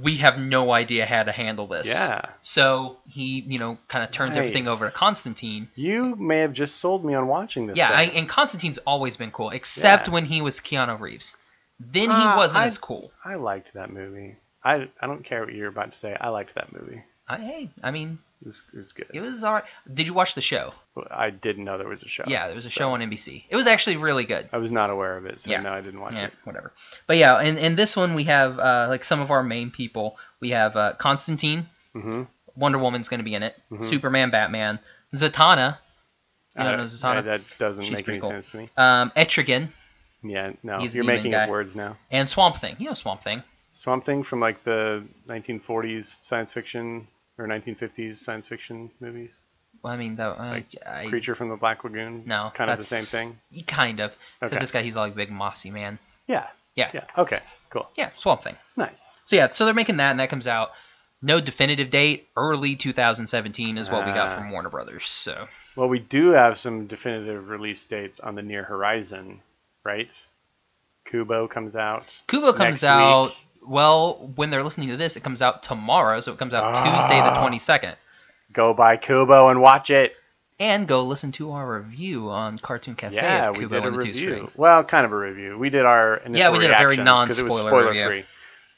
"We 0.00 0.16
have 0.18 0.38
no 0.38 0.72
idea 0.72 1.06
how 1.06 1.22
to 1.22 1.32
handle 1.32 1.66
this." 1.66 1.88
Yeah, 1.88 2.22
So 2.40 2.96
he, 3.08 3.40
you 3.46 3.58
know, 3.58 3.78
kind 3.88 4.04
of 4.04 4.10
turns 4.10 4.36
everything 4.36 4.68
over 4.68 4.86
to 4.86 4.92
Constantine. 4.92 5.68
you 5.74 6.14
may 6.16 6.38
have 6.40 6.52
just 6.52 6.76
sold 6.76 7.04
me 7.04 7.14
on 7.14 7.26
watching 7.26 7.66
this. 7.66 7.76
Yeah, 7.76 7.90
I, 7.90 8.04
and 8.04 8.28
Constantine's 8.28 8.78
always 8.78 9.16
been 9.16 9.30
cool, 9.30 9.50
except 9.50 10.08
Yeah. 10.08 10.14
when 10.14 10.24
he 10.26 10.42
was 10.42 10.60
Keanu 10.60 10.98
Reeves. 11.00 11.36
Then 11.80 12.04
he 12.04 12.08
Ah, 12.10 12.36
wasn't 12.36 12.62
I- 12.62 12.66
as 12.66 12.78
cool. 12.78 13.10
I 13.24 13.34
liked 13.34 13.74
that 13.74 13.90
movie. 13.92 14.36
I 14.62 14.88
I 15.00 15.06
don't 15.06 15.24
care 15.24 15.44
what 15.44 15.52
you're 15.54 15.68
about 15.68 15.92
to 15.92 15.98
say. 15.98 16.16
I 16.18 16.28
liked 16.28 16.54
that 16.54 16.72
movie. 16.72 17.02
I, 17.28 17.38
hey, 17.38 17.70
I 17.82 17.90
mean, 17.90 18.18
It 18.44 18.48
was, 18.48 18.62
it 18.74 18.76
was 18.78 18.92
good. 18.92 19.06
it 19.14 19.20
was 19.20 19.42
alright. 19.42 19.64
Did 19.92 20.06
you 20.06 20.12
watch 20.14 20.34
the 20.34 20.40
show? 20.42 20.74
I 21.10 21.30
didn't 21.30 21.64
know 21.64 21.78
there 21.78 21.88
was 21.88 22.02
a 22.02 22.08
show. 22.08 22.24
Yeah, 22.26 22.46
there 22.46 22.54
was 22.54 22.66
a 22.66 22.70
so 22.70 22.74
show 22.80 22.90
on 22.90 23.00
NBC. 23.00 23.44
It 23.48 23.56
was 23.56 23.66
actually 23.66 23.96
really 23.96 24.24
good. 24.24 24.48
I 24.52 24.58
was 24.58 24.70
not 24.70 24.90
aware 24.90 25.16
of 25.16 25.24
it, 25.26 25.40
so 25.40 25.50
Yeah. 25.50 25.60
no, 25.62 25.72
I 25.72 25.80
didn't 25.80 26.00
watch 26.00 26.12
yeah, 26.12 26.26
it. 26.26 26.32
whatever. 26.44 26.72
But 27.06 27.16
yeah, 27.16 27.40
in, 27.42 27.56
in 27.56 27.74
this 27.74 27.96
one 27.96 28.14
we 28.14 28.24
have 28.24 28.58
uh, 28.58 28.86
like 28.90 29.02
some 29.04 29.20
of 29.20 29.30
our 29.30 29.42
main 29.42 29.70
people. 29.70 30.18
We 30.40 30.50
have 30.50 30.76
uh, 30.76 30.92
Constantine, 30.98 31.66
hmm 31.94 32.24
Wonder 32.54 32.78
Woman's 32.78 33.08
going 33.08 33.18
to 33.20 33.24
be 33.24 33.34
in 33.34 33.42
it. 33.42 33.56
Mhm. 33.72 33.82
Superman, 33.82 34.30
Batman, 34.30 34.78
Zatanna, 35.14 35.78
You 36.56 36.62
don't 36.64 36.76
know 36.76 36.84
Zatanna? 36.84 37.24
that 37.24 37.40
doesn't 37.58 37.84
She's 37.84 37.96
make 37.98 38.08
any 38.08 38.20
cool. 38.20 38.30
sense 38.30 38.48
to 38.50 38.58
me. 38.58 38.68
um, 38.76 39.10
Etrigan, 39.16 39.68
Yeah, 40.22 40.52
no, 40.62 40.78
He's 40.80 40.94
you're 40.94 41.02
making 41.04 41.32
guy. 41.32 41.44
up 41.44 41.48
words 41.50 41.74
now. 41.74 41.96
and 42.10 42.28
Swamp 42.28 42.58
Thing. 42.58 42.76
You 42.78 42.86
know 42.88 42.94
Swamp 42.94 43.22
Thing. 43.22 43.42
Swamp 43.72 44.04
Thing 44.04 44.22
from 44.22 44.38
like 44.38 44.62
the 44.64 45.02
1940s 45.28 46.18
science 46.26 46.52
fiction 46.52 47.08
or 47.38 47.46
1950s 47.46 48.16
science 48.16 48.46
fiction 48.46 48.90
movies. 49.00 49.40
Well, 49.82 49.92
I 49.92 49.96
mean, 49.96 50.16
though, 50.16 50.32
uh, 50.32 50.48
Like 50.50 50.66
I, 50.86 51.06
Creature 51.08 51.34
from 51.34 51.48
the 51.50 51.56
Black 51.56 51.84
Lagoon. 51.84 52.22
No, 52.26 52.50
kind 52.54 52.70
of 52.70 52.78
the 52.78 52.84
same 52.84 53.04
thing. 53.04 53.38
kind 53.66 54.00
of. 54.00 54.16
So 54.40 54.48
this 54.56 54.70
guy, 54.70 54.82
he's 54.82 54.96
like 54.96 55.14
big 55.14 55.30
mossy 55.30 55.70
man. 55.70 55.98
Yeah. 56.26 56.46
Yeah. 56.74 56.90
Yeah. 56.94 57.04
Okay. 57.18 57.40
Cool. 57.70 57.88
Yeah, 57.96 58.10
Swamp 58.16 58.42
Thing. 58.42 58.56
Nice. 58.76 59.14
So 59.24 59.36
yeah, 59.36 59.50
so 59.50 59.64
they're 59.64 59.74
making 59.74 59.96
that, 59.98 60.12
and 60.12 60.20
that 60.20 60.28
comes 60.30 60.46
out. 60.46 60.70
No 61.20 61.40
definitive 61.40 61.90
date. 61.90 62.28
Early 62.36 62.76
2017 62.76 63.78
is 63.78 63.90
what 63.90 64.06
we 64.06 64.12
got 64.12 64.30
Ah. 64.30 64.34
from 64.36 64.50
Warner 64.50 64.68
Brothers. 64.68 65.06
So 65.06 65.48
Well, 65.74 65.88
we 65.88 65.98
do 65.98 66.30
have 66.30 66.58
some 66.58 66.86
definitive 66.86 67.48
release 67.48 67.84
dates 67.86 68.20
on 68.20 68.34
the 68.36 68.42
near 68.42 68.62
horizon, 68.62 69.40
right? 69.84 70.12
Kubo 71.06 71.48
comes 71.48 71.76
out. 71.76 72.04
Kubo 72.28 72.52
comes 72.52 72.84
out. 72.84 73.26
week. 73.28 73.36
Well, 73.66 74.30
when 74.36 74.50
they're 74.50 74.62
listening 74.64 74.88
to 74.90 74.96
this, 74.96 75.16
it 75.16 75.22
comes 75.22 75.40
out 75.42 75.62
tomorrow, 75.62 76.20
so 76.20 76.32
it 76.32 76.38
comes 76.38 76.54
out 76.54 76.76
Ah. 76.76 76.96
Tuesday 76.96 77.20
the 77.20 77.30
22nd. 77.40 77.94
Go 78.52 78.74
buy 78.74 78.96
Kubo 78.96 79.48
and 79.48 79.60
watch 79.60 79.90
it. 79.90 80.14
And 80.60 80.86
go 80.86 81.02
listen 81.04 81.32
to 81.32 81.50
our 81.52 81.78
review 81.80 82.30
on 82.30 82.58
Cartoon 82.58 82.94
Cafe 82.94 83.16
yeah, 83.16 83.50
we 83.50 83.60
did 83.60 83.72
a 83.72 83.82
and 83.82 83.96
the 83.96 84.02
Two 84.02 84.08
review. 84.08 84.48
Well, 84.56 84.84
kind 84.84 85.04
of 85.04 85.10
a 85.12 85.16
review. 85.16 85.58
We 85.58 85.68
did 85.68 85.84
our 85.84 86.18
initial 86.18 86.36
Yeah, 86.38 86.50
we 86.50 86.60
did 86.60 86.70
a 86.70 86.74
very 86.74 86.96
reactions 86.96 87.08
'cause 87.08 87.38
it 87.40 87.42
was 87.42 87.50
non-spoiler 87.54 87.70
spoiler 87.70 87.88
review. 87.88 88.06
free. 88.06 88.24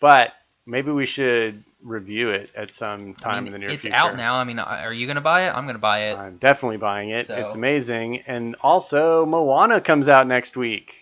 But 0.00 0.32
maybe 0.64 0.90
we 0.90 1.04
should 1.04 1.64
review 1.82 2.30
it 2.30 2.50
at 2.56 2.72
some 2.72 3.12
time 3.14 3.34
I 3.34 3.40
mean, 3.40 3.46
in 3.48 3.52
the 3.52 3.58
near 3.58 3.68
it's 3.68 3.82
future. 3.82 3.94
out 3.94 4.16
now. 4.16 4.36
I 4.36 4.44
mean, 4.44 4.58
are 4.58 4.92
you 4.92 5.06
gonna 5.06 5.20
buy 5.20 5.42
it? 5.48 5.54
I'm 5.54 5.66
gonna 5.66 5.78
buy 5.78 6.04
it. 6.10 6.16
I'm 6.18 6.38
definitely 6.38 6.78
buying 6.78 7.10
it. 7.10 7.26
So- 7.26 7.36
It's 7.36 7.54
amazing. 7.54 8.22
And 8.26 8.56
also, 8.62 9.26
Moana 9.26 9.82
comes 9.82 10.08
out 10.08 10.26
next 10.26 10.56
week 10.56 10.94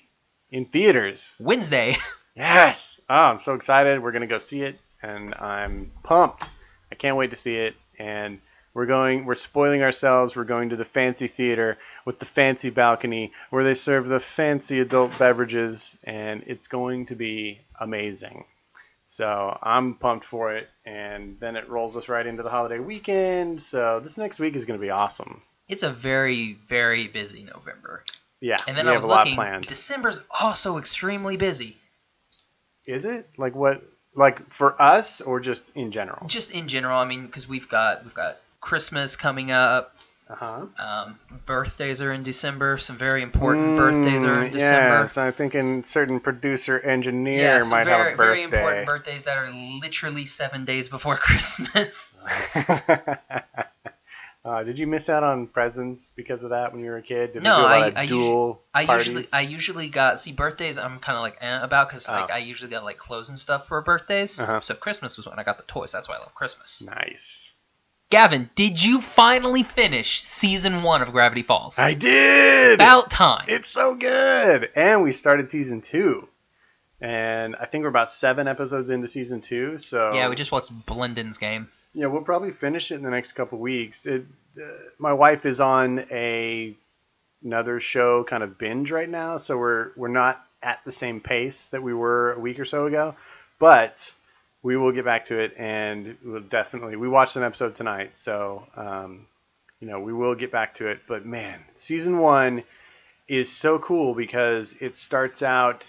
in 0.50 0.64
theaters. 0.64 1.36
Wednesday. 1.38 1.96
Yes. 2.36 3.00
Oh, 3.08 3.14
I'm 3.14 3.38
so 3.38 3.54
excited. 3.54 4.02
We're 4.02 4.12
gonna 4.12 4.26
go 4.26 4.38
see 4.38 4.62
it, 4.62 4.78
and 5.02 5.34
I'm 5.34 5.92
pumped. 6.02 6.48
I 6.90 6.94
can't 6.94 7.16
wait 7.16 7.30
to 7.30 7.36
see 7.36 7.56
it. 7.56 7.74
And 7.98 8.40
we're 8.74 8.86
going. 8.86 9.24
We're 9.24 9.36
spoiling 9.36 9.82
ourselves. 9.82 10.34
We're 10.34 10.44
going 10.44 10.70
to 10.70 10.76
the 10.76 10.84
fancy 10.84 11.28
theater 11.28 11.78
with 12.04 12.18
the 12.18 12.24
fancy 12.24 12.70
balcony 12.70 13.32
where 13.50 13.62
they 13.62 13.74
serve 13.74 14.08
the 14.08 14.20
fancy 14.20 14.80
adult 14.80 15.16
beverages, 15.18 15.96
and 16.04 16.42
it's 16.46 16.66
going 16.66 17.06
to 17.06 17.14
be 17.14 17.60
amazing. 17.80 18.44
So 19.06 19.56
I'm 19.62 19.94
pumped 19.94 20.26
for 20.26 20.56
it, 20.56 20.68
and 20.84 21.38
then 21.38 21.54
it 21.54 21.68
rolls 21.68 21.96
us 21.96 22.08
right 22.08 22.26
into 22.26 22.42
the 22.42 22.50
holiday 22.50 22.80
weekend. 22.80 23.62
So 23.62 24.00
this 24.00 24.18
next 24.18 24.40
week 24.40 24.56
is 24.56 24.64
going 24.64 24.78
to 24.78 24.84
be 24.84 24.90
awesome. 24.90 25.40
It's 25.68 25.84
a 25.84 25.90
very 25.90 26.54
very 26.66 27.06
busy 27.06 27.44
November. 27.44 28.04
Yeah, 28.40 28.56
And 28.66 28.76
then 28.76 28.88
I 28.88 28.92
have 28.92 29.04
was 29.04 29.06
looking. 29.06 29.60
December's 29.62 30.20
also 30.28 30.76
extremely 30.76 31.36
busy. 31.38 31.78
Is 32.86 33.04
it 33.04 33.28
like 33.38 33.54
what? 33.54 33.82
Like 34.16 34.48
for 34.52 34.80
us, 34.80 35.20
or 35.20 35.40
just 35.40 35.62
in 35.74 35.90
general? 35.90 36.26
Just 36.28 36.52
in 36.52 36.68
general, 36.68 36.98
I 36.98 37.04
mean, 37.04 37.26
because 37.26 37.48
we've 37.48 37.68
got 37.68 38.04
we've 38.04 38.14
got 38.14 38.36
Christmas 38.60 39.16
coming 39.16 39.50
up. 39.50 39.96
Uh 40.30 40.34
huh. 40.36 40.66
Um, 40.78 41.18
birthdays 41.44 42.00
are 42.00 42.12
in 42.12 42.22
December. 42.22 42.78
Some 42.78 42.96
very 42.96 43.22
important 43.22 43.76
birthdays 43.76 44.24
are 44.24 44.44
in 44.44 44.52
December. 44.52 44.88
Mm, 44.88 45.00
Yeah, 45.02 45.06
so 45.06 45.22
I'm 45.22 45.32
thinking 45.32 45.82
certain 45.84 46.18
producer 46.20 46.78
engineer 46.80 47.42
Yeah, 47.42 47.60
some 47.60 47.70
might 47.72 47.84
very 47.84 47.96
have 48.04 48.14
a 48.14 48.16
birthday. 48.16 48.24
very 48.24 48.42
important 48.44 48.86
birthdays 48.86 49.24
that 49.24 49.36
are 49.36 49.50
literally 49.82 50.24
seven 50.24 50.64
days 50.64 50.88
before 50.88 51.16
Christmas. 51.20 52.14
uh, 54.44 54.62
did 54.62 54.78
you 54.78 54.86
miss 54.86 55.08
out 55.08 55.22
on 55.22 55.46
presents 55.46 56.12
because 56.14 56.42
of 56.42 56.50
that 56.50 56.72
when 56.72 56.82
you 56.84 56.90
were 56.90 56.98
a 56.98 57.02
kid? 57.02 57.32
Did 57.32 57.42
No, 57.44 57.56
they 57.56 57.62
do 57.62 57.66
a 57.66 57.68
lot 57.86 57.96
I- 57.96 58.00
I 58.02 58.06
dual 58.06 58.62
I 58.74 58.84
parties? 58.86 59.08
usually 59.08 59.26
I 59.32 59.40
usually 59.40 59.88
got 59.88 60.20
see 60.20 60.32
birthdays. 60.32 60.76
I'm 60.78 60.98
kind 60.98 61.16
of 61.16 61.22
like 61.22 61.38
eh 61.40 61.60
about 61.62 61.88
because 61.88 62.06
like 62.08 62.30
Oh. 62.30 62.34
I 62.34 62.38
usually 62.38 62.70
got 62.70 62.84
like 62.84 62.98
clothes 62.98 63.28
and 63.30 63.38
stuff 63.38 63.68
for 63.68 63.80
birthdays. 63.80 64.38
Uh-huh. 64.40 64.60
So 64.60 64.74
Christmas 64.74 65.16
was 65.16 65.26
when 65.26 65.38
I 65.38 65.44
got 65.44 65.56
the 65.56 65.64
toys. 65.64 65.92
That's 65.92 66.08
why 66.08 66.16
I 66.16 66.18
love 66.18 66.34
Christmas. 66.34 66.82
Nice. 66.82 67.50
Gavin, 68.10 68.50
did 68.54 68.80
you 68.82 69.00
finally 69.00 69.62
finish 69.62 70.22
season 70.22 70.82
one 70.82 71.00
of 71.02 71.10
Gravity 71.10 71.42
Falls? 71.42 71.78
I 71.78 71.94
did. 71.94 72.74
About 72.74 73.10
time. 73.10 73.46
It's 73.48 73.68
so 73.70 73.94
good. 73.94 74.70
And 74.76 75.02
we 75.02 75.12
started 75.12 75.48
season 75.50 75.80
two, 75.80 76.28
and 77.00 77.56
I 77.56 77.64
think 77.66 77.82
we're 77.82 77.88
about 77.88 78.10
seven 78.10 78.46
episodes 78.46 78.90
into 78.90 79.08
season 79.08 79.40
two. 79.40 79.78
So 79.78 80.12
yeah, 80.12 80.28
we 80.28 80.36
just 80.36 80.52
watched 80.52 80.70
Blendin's 80.86 81.38
game. 81.38 81.68
Yeah, 81.94 82.06
we'll 82.06 82.22
probably 82.22 82.50
finish 82.50 82.90
it 82.90 82.96
in 82.96 83.02
the 83.02 83.10
next 83.10 83.32
couple 83.32 83.58
weeks. 83.58 84.04
It, 84.04 84.26
uh, 84.60 84.66
my 84.98 85.12
wife 85.12 85.46
is 85.46 85.60
on 85.60 86.00
a 86.10 86.76
another 87.44 87.78
show 87.78 88.24
kind 88.24 88.42
of 88.42 88.58
binge 88.58 88.90
right 88.90 89.08
now, 89.08 89.36
so 89.36 89.56
we're 89.56 89.90
we're 89.96 90.08
not 90.08 90.44
at 90.62 90.80
the 90.84 90.92
same 90.92 91.20
pace 91.20 91.66
that 91.68 91.82
we 91.82 91.94
were 91.94 92.32
a 92.32 92.40
week 92.40 92.58
or 92.58 92.64
so 92.64 92.86
ago, 92.86 93.14
but 93.58 94.12
we 94.62 94.76
will 94.76 94.92
get 94.92 95.04
back 95.04 95.26
to 95.26 95.38
it, 95.38 95.54
and 95.56 96.16
we'll 96.24 96.40
definitely. 96.40 96.96
We 96.96 97.08
watched 97.08 97.36
an 97.36 97.44
episode 97.44 97.76
tonight, 97.76 98.16
so 98.16 98.66
um, 98.76 99.26
you 99.78 99.86
know 99.86 100.00
we 100.00 100.12
will 100.12 100.34
get 100.34 100.50
back 100.50 100.74
to 100.76 100.88
it. 100.88 101.00
But 101.06 101.24
man, 101.24 101.60
season 101.76 102.18
one 102.18 102.64
is 103.28 103.52
so 103.52 103.78
cool 103.78 104.14
because 104.14 104.74
it 104.80 104.96
starts 104.96 105.42
out 105.42 105.84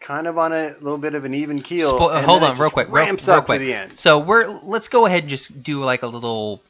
kind 0.00 0.26
of 0.26 0.36
on 0.38 0.52
a 0.52 0.74
little 0.80 0.98
bit 0.98 1.14
of 1.14 1.24
an 1.24 1.34
even 1.34 1.62
keel. 1.62 1.92
Spo- 1.98 2.22
hold 2.22 2.42
on, 2.42 2.56
real 2.58 2.70
quick, 2.70 2.88
real, 2.90 3.06
real 3.06 3.30
up 3.30 3.46
quick. 3.46 3.60
to 3.60 3.64
the 3.66 3.74
end. 3.74 3.98
So 3.98 4.18
we're 4.18 4.46
let's 4.62 4.88
go 4.88 5.06
ahead 5.06 5.20
and 5.20 5.28
just 5.28 5.62
do 5.62 5.82
like 5.82 6.02
a 6.02 6.06
little 6.06 6.62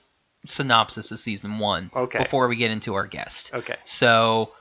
synopsis 0.46 1.10
of 1.10 1.18
season 1.18 1.58
one 1.58 1.90
Okay. 1.94 2.18
before 2.18 2.48
we 2.48 2.56
get 2.56 2.70
into 2.70 2.94
our 2.94 3.06
guest. 3.06 3.50
Okay. 3.52 3.74
So, 3.84 4.52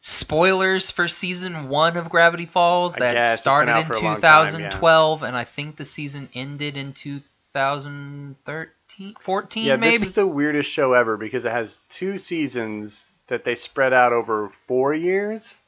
spoilers 0.00 0.90
for 0.90 1.06
season 1.08 1.68
one 1.68 1.96
of 1.98 2.08
Gravity 2.08 2.46
Falls 2.46 2.94
that 2.94 3.14
guess. 3.14 3.38
Started 3.38 3.76
in 3.76 3.84
for 3.86 3.92
a 3.92 4.00
long 4.00 4.20
time, 4.20 4.46
2012, 4.46 5.22
and 5.22 5.36
I 5.36 5.44
think 5.44 5.76
the 5.76 5.84
season 5.84 6.28
ended 6.34 6.76
in 6.78 6.94
2013, 6.94 9.14
14 9.20 9.64
Yeah, 9.64 9.76
maybe. 9.76 9.98
this 9.98 10.06
is 10.08 10.12
the 10.12 10.26
weirdest 10.26 10.70
show 10.70 10.92
ever 10.94 11.16
because 11.16 11.44
it 11.44 11.52
has 11.52 11.78
two 11.90 12.18
seasons 12.18 13.04
that 13.28 13.44
they 13.44 13.54
spread 13.54 13.92
out 13.92 14.12
over 14.12 14.50
four 14.66 14.94
years. 14.94 15.58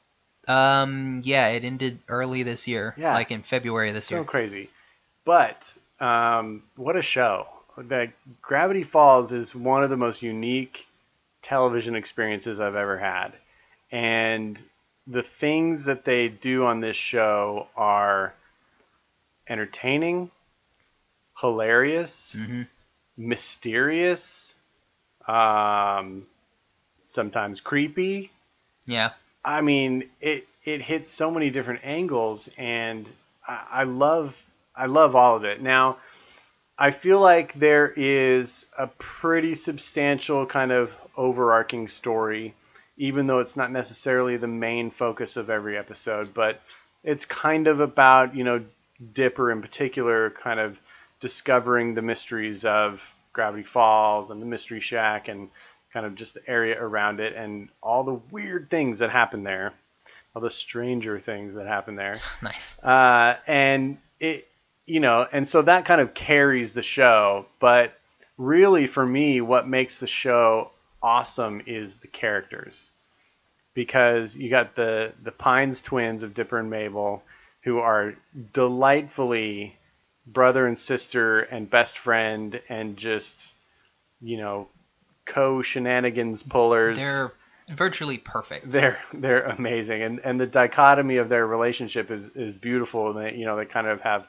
Um, 0.48 1.20
yeah, 1.24 1.48
it 1.48 1.64
ended 1.64 2.00
early 2.08 2.42
this 2.42 2.66
year, 2.66 2.94
Yeah. 2.96 3.14
like 3.14 3.30
in 3.30 3.42
February 3.42 3.92
this 3.92 4.06
so 4.06 4.16
year. 4.16 4.24
So 4.24 4.28
crazy. 4.28 4.70
But 5.24 5.76
um, 6.00 6.62
what 6.76 6.96
a 6.96 7.02
show! 7.02 7.46
The 7.76 8.10
Gravity 8.42 8.82
Falls 8.82 9.30
is 9.30 9.54
one 9.54 9.84
of 9.84 9.90
the 9.90 9.96
most 9.96 10.22
unique 10.22 10.86
television 11.42 11.94
experiences 11.94 12.60
I've 12.60 12.74
ever 12.74 12.98
had, 12.98 13.32
and 13.92 14.58
the 15.06 15.22
things 15.22 15.84
that 15.84 16.04
they 16.04 16.28
do 16.28 16.64
on 16.64 16.80
this 16.80 16.96
show 16.96 17.68
are 17.76 18.32
entertaining, 19.48 20.30
hilarious, 21.40 22.32
hmm 22.32 22.62
mysterious, 23.20 24.54
um, 25.26 26.24
sometimes 27.02 27.60
creepy. 27.60 28.30
Yeah, 28.86 29.10
I 29.44 29.60
mean, 29.60 30.08
it 30.20 30.46
it 30.64 30.82
hits 30.82 31.10
so 31.10 31.30
many 31.30 31.50
different 31.50 31.80
angles, 31.84 32.48
and 32.58 33.06
I, 33.46 33.66
I 33.70 33.84
love 33.84 34.36
I 34.74 34.86
love 34.86 35.16
all 35.16 35.36
of 35.36 35.44
it. 35.44 35.60
Now, 35.60 35.98
I 36.78 36.90
feel 36.90 37.20
like 37.20 37.54
there 37.54 37.92
is 37.96 38.66
a 38.76 38.86
pretty 38.86 39.54
substantial 39.54 40.46
kind 40.46 40.72
of 40.72 40.92
overarching 41.16 41.88
story, 41.88 42.54
even 42.96 43.26
though 43.26 43.40
it's 43.40 43.56
not 43.56 43.72
necessarily 43.72 44.36
the 44.36 44.46
main 44.46 44.90
focus 44.90 45.36
of 45.36 45.50
every 45.50 45.76
episode. 45.76 46.34
But 46.34 46.60
it's 47.02 47.24
kind 47.24 47.66
of 47.66 47.80
about 47.80 48.34
you 48.34 48.44
know 48.44 48.64
Dipper 49.12 49.50
in 49.50 49.62
particular, 49.62 50.30
kind 50.30 50.60
of 50.60 50.78
discovering 51.20 51.94
the 51.94 52.02
mysteries 52.02 52.64
of 52.64 53.02
Gravity 53.32 53.62
Falls 53.62 54.30
and 54.30 54.42
the 54.42 54.46
Mystery 54.46 54.80
Shack 54.80 55.28
and 55.28 55.48
kind 55.92 56.06
of 56.06 56.14
just 56.14 56.34
the 56.34 56.48
area 56.48 56.80
around 56.80 57.20
it 57.20 57.34
and 57.34 57.68
all 57.82 58.04
the 58.04 58.20
weird 58.30 58.68
things 58.70 58.98
that 58.98 59.10
happen 59.10 59.42
there, 59.42 59.72
all 60.34 60.42
the 60.42 60.50
stranger 60.50 61.18
things 61.18 61.54
that 61.54 61.66
happen 61.66 61.94
there. 61.94 62.20
nice. 62.42 62.82
Uh, 62.82 63.36
and 63.46 63.98
it, 64.20 64.48
you 64.86 65.00
know, 65.00 65.26
and 65.30 65.46
so 65.46 65.62
that 65.62 65.84
kind 65.84 66.00
of 66.00 66.14
carries 66.14 66.72
the 66.72 66.82
show. 66.82 67.46
But 67.60 67.98
really, 68.36 68.86
for 68.86 69.04
me, 69.04 69.40
what 69.40 69.68
makes 69.68 69.98
the 70.00 70.06
show 70.06 70.70
awesome 71.02 71.62
is 71.66 71.96
the 71.96 72.08
characters, 72.08 72.88
because 73.74 74.34
you 74.34 74.50
got 74.50 74.74
the 74.74 75.12
the 75.22 75.32
Pines 75.32 75.82
twins 75.82 76.22
of 76.22 76.34
Dipper 76.34 76.58
and 76.58 76.70
Mabel, 76.70 77.22
who 77.62 77.78
are 77.78 78.14
delightfully 78.52 79.76
brother 80.26 80.66
and 80.66 80.78
sister 80.78 81.40
and 81.40 81.68
best 81.68 81.98
friend, 81.98 82.60
and 82.68 82.96
just 82.96 83.52
you 84.20 84.36
know, 84.36 84.68
co 85.28 85.62
shenanigans 85.62 86.42
pullers. 86.42 86.98
They're 86.98 87.32
virtually 87.68 88.18
perfect. 88.18 88.70
They're 88.70 88.98
they're 89.12 89.44
amazing, 89.44 90.02
and 90.02 90.20
and 90.24 90.40
the 90.40 90.46
dichotomy 90.46 91.18
of 91.18 91.28
their 91.28 91.46
relationship 91.46 92.10
is 92.10 92.28
is 92.34 92.54
beautiful. 92.54 93.10
And 93.10 93.26
they 93.26 93.38
you 93.38 93.44
know 93.44 93.56
they 93.56 93.66
kind 93.66 93.86
of 93.86 94.00
have 94.00 94.26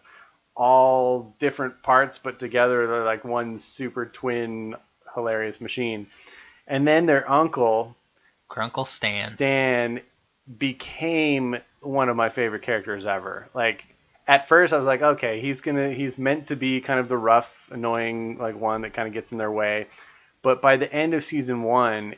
all 0.56 1.36
different 1.40 1.82
parts, 1.82 2.18
but 2.18 2.40
together 2.40 2.86
they're 2.86 3.06
like 3.06 3.24
one 3.24 3.60
super 3.60 4.06
twin 4.06 4.76
hilarious 5.16 5.60
machine. 5.62 6.08
And 6.68 6.88
then 6.88 7.06
their 7.06 7.30
uncle 7.30 7.96
Grunkle 8.50 8.86
Stan. 8.86 9.28
Stan 9.30 10.02
became 10.58 11.58
one 11.82 12.10
of 12.10 12.16
my 12.16 12.30
favorite 12.30 12.64
characters 12.64 13.06
ever. 13.06 13.50
Like 13.54 13.84
at 14.28 14.48
first 14.48 14.74
I 14.74 14.78
was 14.78 14.88
like, 14.88 15.02
okay, 15.02 15.40
he's 15.40 15.62
gonna 15.62 15.92
he's 15.92 16.18
meant 16.18 16.48
to 16.48 16.56
be 16.56 16.82
kind 16.82 17.00
of 17.00 17.08
the 17.08 17.18
rough, 17.18 17.52
annoying 17.70 18.38
like 18.38 18.60
one 18.60 18.82
that 18.82 18.94
kind 18.94 19.08
of 19.08 19.14
gets 19.14 19.32
in 19.32 19.38
their 19.38 19.52
way. 19.52 19.88
But 20.42 20.62
by 20.62 20.78
the 20.78 20.92
end 20.92 21.14
of 21.14 21.24
season 21.24 21.64
one, 21.64 22.16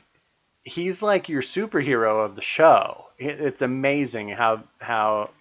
he's 0.63 1.01
like 1.01 1.29
your 1.29 1.41
superhero 1.41 2.25
of 2.25 2.35
the 2.35 2.41
show. 2.41 3.05
It, 3.17 3.41
it's 3.41 3.61
amazing 3.61 4.29
how 4.29 4.63
how 4.79 5.31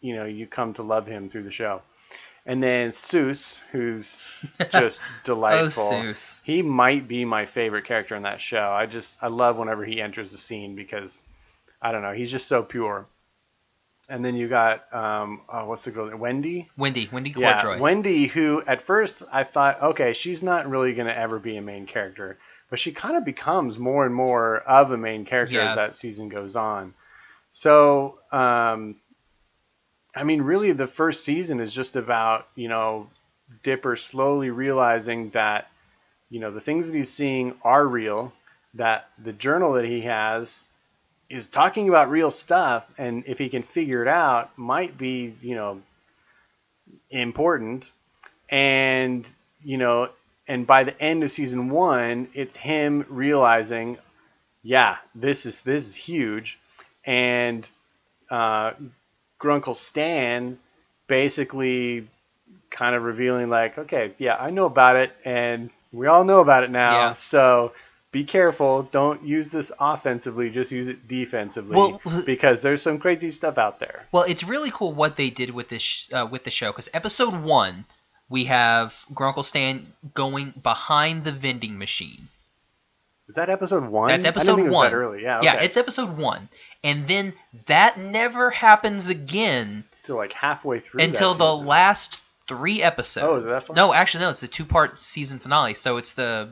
you 0.00 0.16
know 0.16 0.24
you 0.24 0.46
come 0.46 0.74
to 0.74 0.82
love 0.82 1.06
him 1.06 1.28
through 1.28 1.44
the 1.44 1.52
show. 1.52 1.82
And 2.48 2.62
then 2.62 2.90
Soos, 2.90 3.58
who's 3.72 4.16
just 4.70 5.02
delightful. 5.24 5.82
Oh. 5.82 5.92
Soos. 5.92 6.40
He 6.44 6.62
might 6.62 7.08
be 7.08 7.24
my 7.24 7.44
favorite 7.44 7.86
character 7.86 8.14
in 8.14 8.22
that 8.22 8.40
show. 8.40 8.70
I 8.70 8.86
just 8.86 9.16
I 9.20 9.28
love 9.28 9.56
whenever 9.56 9.84
he 9.84 10.00
enters 10.00 10.32
the 10.32 10.38
scene 10.38 10.76
because 10.76 11.22
I 11.82 11.92
don't 11.92 12.02
know, 12.02 12.12
he's 12.12 12.30
just 12.30 12.46
so 12.46 12.62
pure. 12.62 13.06
And 14.08 14.24
then 14.24 14.36
you 14.36 14.48
got 14.48 14.92
um 14.94 15.40
oh, 15.48 15.66
what's 15.66 15.84
the 15.84 15.90
girl 15.90 16.16
Wendy? 16.16 16.68
Wendy. 16.76 17.08
Wendy 17.12 17.34
Yeah, 17.36 17.78
Wendy 17.80 18.26
who 18.26 18.62
at 18.66 18.82
first 18.82 19.22
I 19.32 19.44
thought 19.44 19.82
okay, 19.82 20.12
she's 20.12 20.42
not 20.42 20.68
really 20.68 20.94
going 20.94 21.08
to 21.08 21.16
ever 21.18 21.38
be 21.38 21.56
a 21.56 21.62
main 21.62 21.86
character, 21.86 22.38
but 22.70 22.78
she 22.78 22.92
kind 22.92 23.16
of 23.16 23.24
becomes 23.24 23.78
more 23.78 24.06
and 24.06 24.14
more 24.14 24.58
of 24.58 24.92
a 24.92 24.96
main 24.96 25.24
character 25.24 25.56
Yeah. 25.56 25.70
as 25.70 25.76
that 25.76 25.96
season 25.96 26.28
goes 26.28 26.54
on. 26.56 26.94
So, 27.52 28.18
um 28.32 28.96
I 30.14 30.22
mean 30.24 30.42
really 30.42 30.72
the 30.72 30.86
first 30.86 31.24
season 31.24 31.60
is 31.60 31.74
just 31.74 31.96
about, 31.96 32.46
you 32.54 32.68
know, 32.68 33.08
Dipper 33.62 33.96
slowly 33.96 34.50
realizing 34.50 35.30
that 35.30 35.68
you 36.30 36.40
know 36.40 36.50
the 36.52 36.60
things 36.60 36.86
that 36.88 36.96
he's 36.96 37.12
seeing 37.12 37.54
are 37.62 37.86
real, 37.86 38.32
that 38.74 39.08
the 39.22 39.32
journal 39.32 39.72
that 39.74 39.84
he 39.84 40.02
has 40.02 40.60
is 41.28 41.48
talking 41.48 41.88
about 41.88 42.10
real 42.10 42.30
stuff, 42.30 42.86
and 42.98 43.24
if 43.26 43.38
he 43.38 43.48
can 43.48 43.62
figure 43.62 44.02
it 44.02 44.08
out, 44.08 44.56
might 44.56 44.96
be 44.96 45.34
you 45.40 45.54
know 45.54 45.80
important, 47.10 47.90
and 48.48 49.28
you 49.62 49.78
know, 49.78 50.08
and 50.46 50.66
by 50.66 50.84
the 50.84 51.00
end 51.00 51.22
of 51.22 51.30
season 51.30 51.70
one, 51.70 52.28
it's 52.34 52.56
him 52.56 53.04
realizing, 53.08 53.98
yeah, 54.62 54.96
this 55.14 55.46
is 55.46 55.60
this 55.62 55.86
is 55.86 55.94
huge, 55.94 56.58
and 57.04 57.66
uh, 58.30 58.72
Grunkle 59.40 59.76
Stan 59.76 60.58
basically 61.08 62.08
kind 62.70 62.94
of 62.94 63.02
revealing 63.02 63.48
like, 63.48 63.78
okay, 63.78 64.12
yeah, 64.18 64.36
I 64.36 64.50
know 64.50 64.66
about 64.66 64.96
it, 64.96 65.12
and 65.24 65.70
we 65.92 66.06
all 66.06 66.24
know 66.24 66.40
about 66.40 66.64
it 66.64 66.70
now. 66.70 66.92
Yeah. 66.92 67.12
So 67.14 67.72
be 68.16 68.24
careful. 68.24 68.84
Don't 68.84 69.22
use 69.22 69.50
this 69.50 69.70
offensively. 69.78 70.48
Just 70.48 70.70
use 70.72 70.88
it 70.88 71.06
defensively 71.06 71.76
Well, 71.76 72.00
because 72.24 72.62
there's 72.62 72.80
some 72.80 72.98
crazy 72.98 73.30
stuff 73.30 73.58
out 73.58 73.78
there. 73.78 74.06
Well, 74.12 74.22
it's 74.22 74.42
really 74.42 74.70
cool 74.70 74.92
what 74.92 75.16
they 75.16 75.28
did 75.30 75.50
with 75.50 75.68
this 75.68 75.82
sh- 75.82 76.12
uh, 76.12 76.26
with 76.30 76.44
the 76.44 76.50
show 76.50 76.70
because 76.72 76.88
episode 76.94 77.34
one 77.42 77.84
we 78.28 78.46
have 78.46 78.94
Grunkle 79.12 79.44
Stan 79.44 79.92
going 80.14 80.54
behind 80.62 81.24
the 81.24 81.32
vending 81.32 81.78
machine. 81.78 82.28
Is 83.28 83.34
that 83.34 83.50
episode 83.50 83.84
one? 83.84 84.08
That's 84.08 84.24
episode 84.24 84.56
didn't 84.56 84.56
think 84.56 84.66
it 84.68 84.70
was 84.70 84.92
one. 84.92 84.94
early. 84.94 85.22
Yeah. 85.22 85.42
Yeah, 85.42 85.60
it's 85.62 85.76
episode 85.76 86.16
one, 86.16 86.48
and 86.82 87.06
then 87.06 87.34
that 87.66 87.98
never 87.98 88.50
happens 88.50 89.08
again 89.08 89.84
Till 90.04 90.16
like 90.16 90.32
halfway 90.32 90.80
through. 90.80 91.02
until 91.02 91.34
the 91.34 91.52
season. 91.52 91.66
last 91.66 92.20
three 92.48 92.82
episodes. 92.82 93.26
Oh, 93.28 93.36
is 93.40 93.44
that 93.46 93.64
far? 93.64 93.76
No, 93.76 93.92
actually, 93.92 94.22
no. 94.24 94.30
It's 94.30 94.40
the 94.40 94.48
two-part 94.48 94.98
season 95.00 95.38
finale, 95.40 95.74
so 95.74 95.96
it's 95.98 96.12
the 96.12 96.48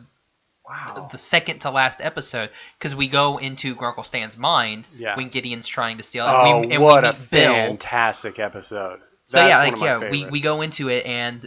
Wow. 0.68 1.09
the 1.12 1.18
second 1.18 1.61
to 1.61 1.71
last 1.71 2.00
episode 2.00 2.50
because 2.78 2.94
we 2.97 3.09
go 3.09 3.38
into 3.38 3.76
Grunkle 3.76 4.04
Stan's 4.04 4.38
mind 4.38 4.88
Yeah. 4.97 5.14
when 5.16 5.28
Gideon's 5.28 5.66
trying 5.66 5.99
to 5.99 6.02
steal. 6.02 6.25
Oh, 6.26 6.61
and 6.61 6.68
we, 6.68 6.75
and 6.75 6.83
what 6.83 7.02
we 7.02 7.09
a 7.11 7.12
Bill. 7.12 7.52
fantastic 7.52 8.38
episode. 8.38 9.00
So 9.26 9.47
yeah, 9.47 9.59
like 9.59 9.78
yeah, 9.80 10.11
we, 10.11 10.26
we 10.26 10.40
go 10.40 10.62
into 10.62 10.88
it 10.88 11.04
and 11.06 11.47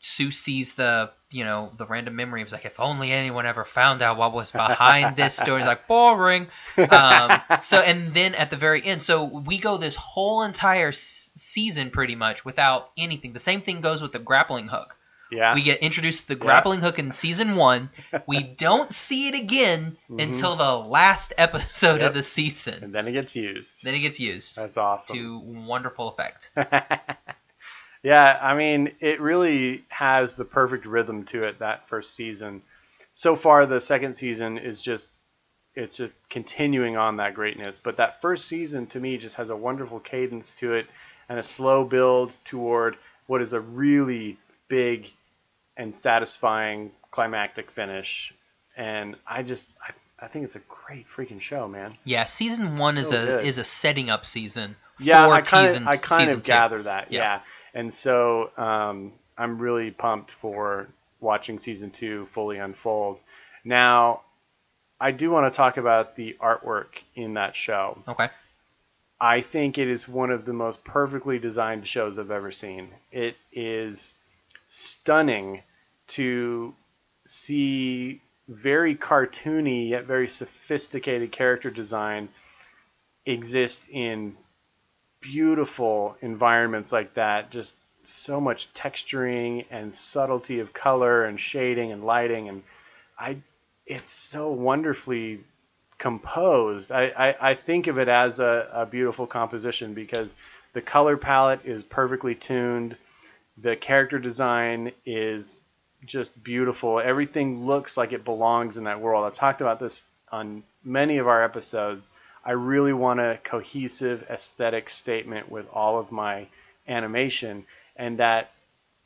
Soos 0.00 0.34
sees 0.34 0.74
the 0.74 1.10
you 1.30 1.44
know 1.44 1.72
the 1.76 1.86
random 1.86 2.14
memory 2.16 2.42
of 2.42 2.50
like 2.52 2.64
if 2.64 2.78
only 2.80 3.10
anyone 3.12 3.46
ever 3.46 3.64
found 3.64 4.02
out 4.02 4.16
what 4.16 4.32
was 4.32 4.50
behind 4.52 5.16
this 5.16 5.36
story. 5.36 5.60
It's 5.60 5.66
like 5.66 5.86
boring. 5.86 6.48
Um, 6.76 7.30
so 7.60 7.78
and 7.78 8.12
then 8.12 8.34
at 8.34 8.50
the 8.50 8.56
very 8.56 8.84
end, 8.84 9.00
so 9.02 9.24
we 9.24 9.58
go 9.58 9.76
this 9.76 9.94
whole 9.94 10.42
entire 10.42 10.88
s- 10.88 11.30
season 11.36 11.90
pretty 11.90 12.16
much 12.16 12.44
without 12.44 12.90
anything. 12.98 13.32
The 13.32 13.38
same 13.40 13.60
thing 13.60 13.80
goes 13.80 14.02
with 14.02 14.12
the 14.12 14.18
grappling 14.18 14.68
hook. 14.68 14.96
Yeah. 15.32 15.54
We 15.54 15.62
get 15.62 15.80
introduced 15.80 16.22
to 16.22 16.28
the 16.28 16.34
grappling 16.34 16.80
hook 16.80 16.98
in 16.98 17.10
season 17.12 17.56
one. 17.56 17.88
We 18.26 18.42
don't 18.42 18.92
see 18.92 19.28
it 19.28 19.34
again 19.34 19.96
Mhm. 20.10 20.22
until 20.22 20.56
the 20.56 20.76
last 20.76 21.32
episode 21.38 22.00
Yep. 22.02 22.08
of 22.08 22.14
the 22.14 22.22
season. 22.22 22.84
and 22.84 22.92
then 22.94 23.08
it 23.08 23.12
gets 23.12 23.34
used. 23.34 23.72
Then 23.82 23.94
it 23.94 24.00
gets 24.00 24.20
used 24.20 24.56
That's 24.56 24.76
awesome. 24.76 25.16
to 25.16 25.38
wonderful 25.38 26.08
effect. 26.08 26.50
yeah, 28.02 28.38
I 28.40 28.54
mean, 28.54 28.92
it 29.00 29.20
really 29.20 29.84
has 29.88 30.34
the 30.34 30.44
perfect 30.44 30.86
rhythm 30.86 31.24
to 31.26 31.44
it 31.44 31.60
that 31.60 31.88
first 31.88 32.14
season. 32.16 32.62
So 33.14 33.36
far, 33.36 33.66
the 33.66 33.80
second 33.80 34.14
season 34.14 34.58
is 34.58 34.82
just 34.82 35.08
it's 35.74 35.96
just 35.96 36.12
continuing 36.28 36.98
on 36.98 37.16
that 37.16 37.34
greatness. 37.34 37.80
But 37.82 37.96
that 37.96 38.20
first 38.20 38.46
season 38.46 38.86
to 38.88 39.00
me 39.00 39.16
just 39.16 39.36
has 39.36 39.48
a 39.48 39.56
wonderful 39.56 40.00
cadence 40.00 40.52
to 40.60 40.74
it 40.74 40.86
and 41.30 41.38
a 41.38 41.42
slow 41.42 41.84
build 41.84 42.32
toward 42.44 42.96
what 43.26 43.40
is 43.40 43.54
a 43.54 43.60
really 43.60 44.36
big 44.68 45.06
and 45.76 45.94
satisfying 45.94 46.90
climactic 47.10 47.70
finish. 47.70 48.34
And 48.76 49.16
I 49.26 49.42
just 49.42 49.66
I, 49.86 50.24
I 50.24 50.28
think 50.28 50.44
it's 50.44 50.56
a 50.56 50.62
great 50.86 51.06
freaking 51.14 51.40
show, 51.40 51.68
man. 51.68 51.96
Yeah, 52.04 52.24
season 52.24 52.78
one 52.78 52.98
is 52.98 53.12
a 53.12 53.24
good. 53.24 53.46
is 53.46 53.58
a 53.58 53.64
setting 53.64 54.10
up 54.10 54.24
season. 54.24 54.76
Yeah, 55.00 55.26
for 55.26 55.34
I 55.34 55.40
kind 55.40 55.68
season, 55.68 55.82
of 55.82 55.88
I 55.88 55.96
kind 55.96 56.30
of 56.30 56.42
two. 56.42 56.48
gather 56.48 56.82
that. 56.84 57.12
Yeah. 57.12 57.20
Yeah. 57.20 57.40
And 57.74 57.92
so 57.92 58.50
um, 58.56 59.12
I'm 59.36 59.58
really 59.58 59.90
pumped 59.90 60.30
for 60.30 60.88
watching 61.20 61.58
season 61.58 61.90
two 61.90 62.28
fully 62.32 62.58
unfold. 62.58 63.18
Now, 63.64 64.22
I 65.00 65.10
do 65.10 65.30
want 65.30 65.52
to 65.52 65.56
talk 65.56 65.76
about 65.76 66.16
the 66.16 66.36
artwork 66.40 66.88
in 67.14 67.34
that 67.34 67.56
show. 67.56 67.98
Okay. 68.06 68.28
I 69.20 69.40
think 69.40 69.78
it 69.78 69.88
is 69.88 70.08
one 70.08 70.30
of 70.30 70.44
the 70.44 70.52
most 70.52 70.84
perfectly 70.84 71.38
designed 71.38 71.86
shows 71.86 72.18
I've 72.18 72.30
ever 72.32 72.50
seen. 72.50 72.88
It 73.12 73.36
is 73.52 74.12
stunning 74.72 75.62
to 76.08 76.74
see 77.26 78.22
very 78.48 78.96
cartoony 78.96 79.90
yet 79.90 80.06
very 80.06 80.28
sophisticated 80.28 81.30
character 81.30 81.70
design 81.70 82.30
exist 83.26 83.86
in 83.90 84.34
beautiful 85.20 86.16
environments 86.22 86.90
like 86.90 87.12
that. 87.14 87.50
Just 87.50 87.74
so 88.04 88.40
much 88.40 88.72
texturing 88.72 89.66
and 89.70 89.94
subtlety 89.94 90.60
of 90.60 90.72
color 90.72 91.26
and 91.26 91.38
shading 91.38 91.92
and 91.92 92.02
lighting 92.04 92.48
and 92.48 92.62
I 93.18 93.36
it's 93.86 94.08
so 94.08 94.50
wonderfully 94.52 95.40
composed. 95.98 96.90
I, 96.90 97.08
I, 97.08 97.50
I 97.50 97.54
think 97.56 97.88
of 97.88 97.98
it 97.98 98.08
as 98.08 98.40
a, 98.40 98.70
a 98.72 98.86
beautiful 98.86 99.26
composition 99.26 99.92
because 99.92 100.32
the 100.72 100.80
color 100.80 101.18
palette 101.18 101.60
is 101.66 101.82
perfectly 101.82 102.34
tuned. 102.34 102.96
The 103.58 103.76
character 103.76 104.18
design 104.18 104.92
is 105.04 105.60
just 106.06 106.42
beautiful. 106.42 106.98
Everything 106.98 107.66
looks 107.66 107.96
like 107.96 108.12
it 108.12 108.24
belongs 108.24 108.76
in 108.76 108.84
that 108.84 109.00
world. 109.00 109.24
I've 109.24 109.34
talked 109.34 109.60
about 109.60 109.78
this 109.78 110.02
on 110.30 110.62
many 110.82 111.18
of 111.18 111.28
our 111.28 111.44
episodes. 111.44 112.10
I 112.44 112.52
really 112.52 112.92
want 112.92 113.20
a 113.20 113.38
cohesive 113.44 114.26
aesthetic 114.28 114.90
statement 114.90 115.50
with 115.50 115.66
all 115.72 115.98
of 115.98 116.10
my 116.10 116.48
animation, 116.88 117.64
and 117.96 118.18
that 118.18 118.50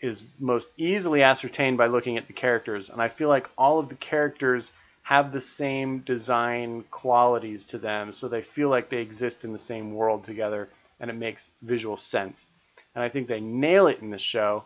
is 0.00 0.22
most 0.38 0.68
easily 0.76 1.22
ascertained 1.22 1.76
by 1.76 1.86
looking 1.86 2.16
at 2.16 2.26
the 2.26 2.32
characters. 2.32 2.88
And 2.88 3.02
I 3.02 3.08
feel 3.08 3.28
like 3.28 3.48
all 3.58 3.78
of 3.78 3.88
the 3.88 3.94
characters 3.94 4.70
have 5.02 5.32
the 5.32 5.40
same 5.40 6.00
design 6.00 6.84
qualities 6.90 7.64
to 7.64 7.78
them, 7.78 8.12
so 8.12 8.28
they 8.28 8.42
feel 8.42 8.68
like 8.68 8.88
they 8.88 8.98
exist 8.98 9.44
in 9.44 9.52
the 9.52 9.58
same 9.58 9.94
world 9.94 10.24
together, 10.24 10.68
and 10.98 11.10
it 11.10 11.14
makes 11.14 11.50
visual 11.62 11.96
sense. 11.96 12.48
And 12.96 13.04
I 13.04 13.10
think 13.10 13.28
they 13.28 13.40
nail 13.40 13.86
it 13.88 14.00
in 14.00 14.08
the 14.10 14.18
show, 14.18 14.64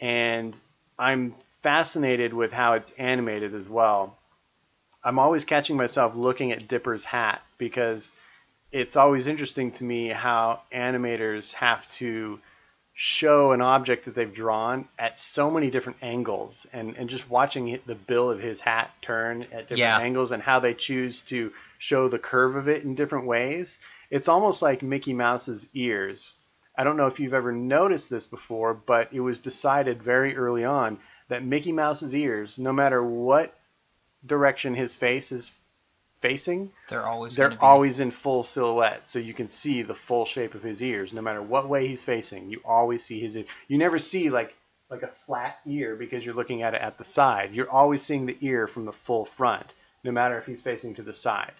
and 0.00 0.56
I'm 0.98 1.34
fascinated 1.62 2.32
with 2.32 2.50
how 2.50 2.72
it's 2.72 2.90
animated 2.92 3.54
as 3.54 3.68
well. 3.68 4.16
I'm 5.04 5.18
always 5.18 5.44
catching 5.44 5.76
myself 5.76 6.16
looking 6.16 6.52
at 6.52 6.66
Dipper's 6.66 7.04
hat 7.04 7.42
because 7.58 8.10
it's 8.72 8.96
always 8.96 9.26
interesting 9.26 9.72
to 9.72 9.84
me 9.84 10.08
how 10.08 10.62
animators 10.72 11.52
have 11.52 11.88
to 11.92 12.40
show 12.94 13.52
an 13.52 13.60
object 13.60 14.06
that 14.06 14.14
they've 14.14 14.32
drawn 14.34 14.88
at 14.98 15.18
so 15.18 15.50
many 15.50 15.70
different 15.70 15.98
angles 16.00 16.66
and, 16.72 16.96
and 16.96 17.10
just 17.10 17.28
watching 17.28 17.78
the 17.84 17.94
bill 17.94 18.30
of 18.30 18.40
his 18.40 18.58
hat 18.58 18.90
turn 19.02 19.42
at 19.42 19.68
different 19.68 19.80
Yeah. 19.80 19.98
angles 19.98 20.32
and 20.32 20.42
how 20.42 20.60
they 20.60 20.72
choose 20.72 21.20
to 21.22 21.52
show 21.78 22.08
the 22.08 22.18
curve 22.18 22.56
of 22.56 22.68
it 22.68 22.84
in 22.84 22.94
different 22.94 23.26
ways. 23.26 23.78
It's 24.10 24.28
almost 24.28 24.62
like 24.62 24.82
Mickey 24.82 25.12
Mouse's 25.12 25.66
ears. 25.74 26.36
I 26.76 26.84
don't 26.84 26.96
know 26.96 27.06
if 27.06 27.20
you've 27.20 27.34
ever 27.34 27.52
noticed 27.52 28.10
this 28.10 28.26
before, 28.26 28.74
but 28.74 29.12
it 29.12 29.20
was 29.20 29.40
decided 29.40 30.02
very 30.02 30.36
early 30.36 30.64
on 30.64 30.98
that 31.28 31.44
Mickey 31.44 31.72
Mouse's 31.72 32.14
ears, 32.14 32.58
no 32.58 32.72
matter 32.72 33.02
what 33.02 33.54
direction 34.26 34.74
his 34.74 34.94
face 34.94 35.32
is 35.32 35.50
facing, 36.18 36.72
They're 36.88 37.06
always 37.06 37.36
they're 37.36 37.62
always 37.62 38.00
in 38.00 38.10
full 38.10 38.42
silhouette, 38.42 39.06
so 39.06 39.18
you 39.18 39.34
can 39.34 39.48
see 39.48 39.82
the 39.82 39.94
full 39.94 40.24
shape 40.26 40.54
of 40.54 40.62
his 40.62 40.82
ears, 40.82 41.12
no 41.12 41.20
matter 41.22 41.42
what 41.42 41.68
way 41.68 41.88
he's 41.88 42.04
facing. 42.04 42.50
You 42.50 42.60
always 42.64 43.04
see 43.04 43.20
his. 43.20 43.36
ear. 43.36 43.44
You 43.68 43.78
never 43.78 43.98
see 43.98 44.30
like 44.30 44.54
like 44.90 45.02
a 45.02 45.08
flat 45.08 45.58
ear 45.66 45.96
because 45.96 46.24
you're 46.24 46.34
looking 46.34 46.62
at 46.62 46.74
it 46.74 46.80
at 46.80 46.98
the 46.98 47.04
side. 47.04 47.52
You're 47.52 47.70
always 47.70 48.02
seeing 48.02 48.26
the 48.26 48.36
ear 48.40 48.66
from 48.66 48.84
the 48.84 48.92
full 48.92 49.24
front, 49.24 49.66
no 50.04 50.12
matter 50.12 50.38
if 50.38 50.46
he's 50.46 50.62
facing 50.62 50.94
to 50.94 51.02
the 51.02 51.14
side. 51.14 51.52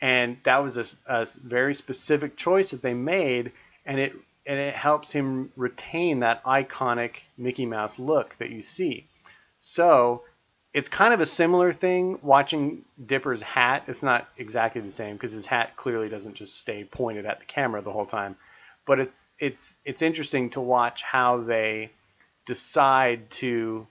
And 0.00 0.36
that 0.44 0.58
was 0.62 0.76
a, 0.76 0.86
a 1.06 1.26
very 1.42 1.74
specific 1.74 2.36
choice 2.36 2.72
that 2.72 2.82
they 2.82 2.94
made, 2.94 3.52
and 3.86 3.98
it 3.98 4.14
and 4.46 4.58
it 4.58 4.74
helps 4.74 5.12
him 5.12 5.50
retain 5.56 6.20
that 6.20 6.44
iconic 6.44 7.16
Mickey 7.36 7.66
Mouse 7.66 7.98
look 7.98 8.36
that 8.38 8.50
you 8.50 8.62
see. 8.62 9.06
So 9.60 10.22
it's 10.72 10.88
kind 10.88 11.14
of 11.14 11.20
a 11.20 11.26
similar 11.26 11.72
thing 11.72 12.18
watching 12.22 12.84
Dipper's 13.04 13.42
hat. 13.42 13.84
It's 13.88 14.02
not 14.02 14.28
exactly 14.36 14.80
the 14.82 14.90
same 14.90 15.16
because 15.16 15.32
his 15.32 15.46
hat 15.46 15.76
clearly 15.76 16.08
doesn't 16.08 16.34
just 16.34 16.60
stay 16.60 16.84
pointed 16.84 17.26
at 17.26 17.40
the 17.40 17.46
camera 17.46 17.80
the 17.82 17.92
whole 17.92 18.06
time. 18.06 18.36
But 18.86 19.00
it's 19.00 19.26
it's 19.38 19.74
it's 19.84 20.02
interesting 20.02 20.50
to 20.50 20.60
watch 20.60 21.02
how 21.02 21.38
they 21.38 21.90
decide 22.46 23.30
to 23.30 23.86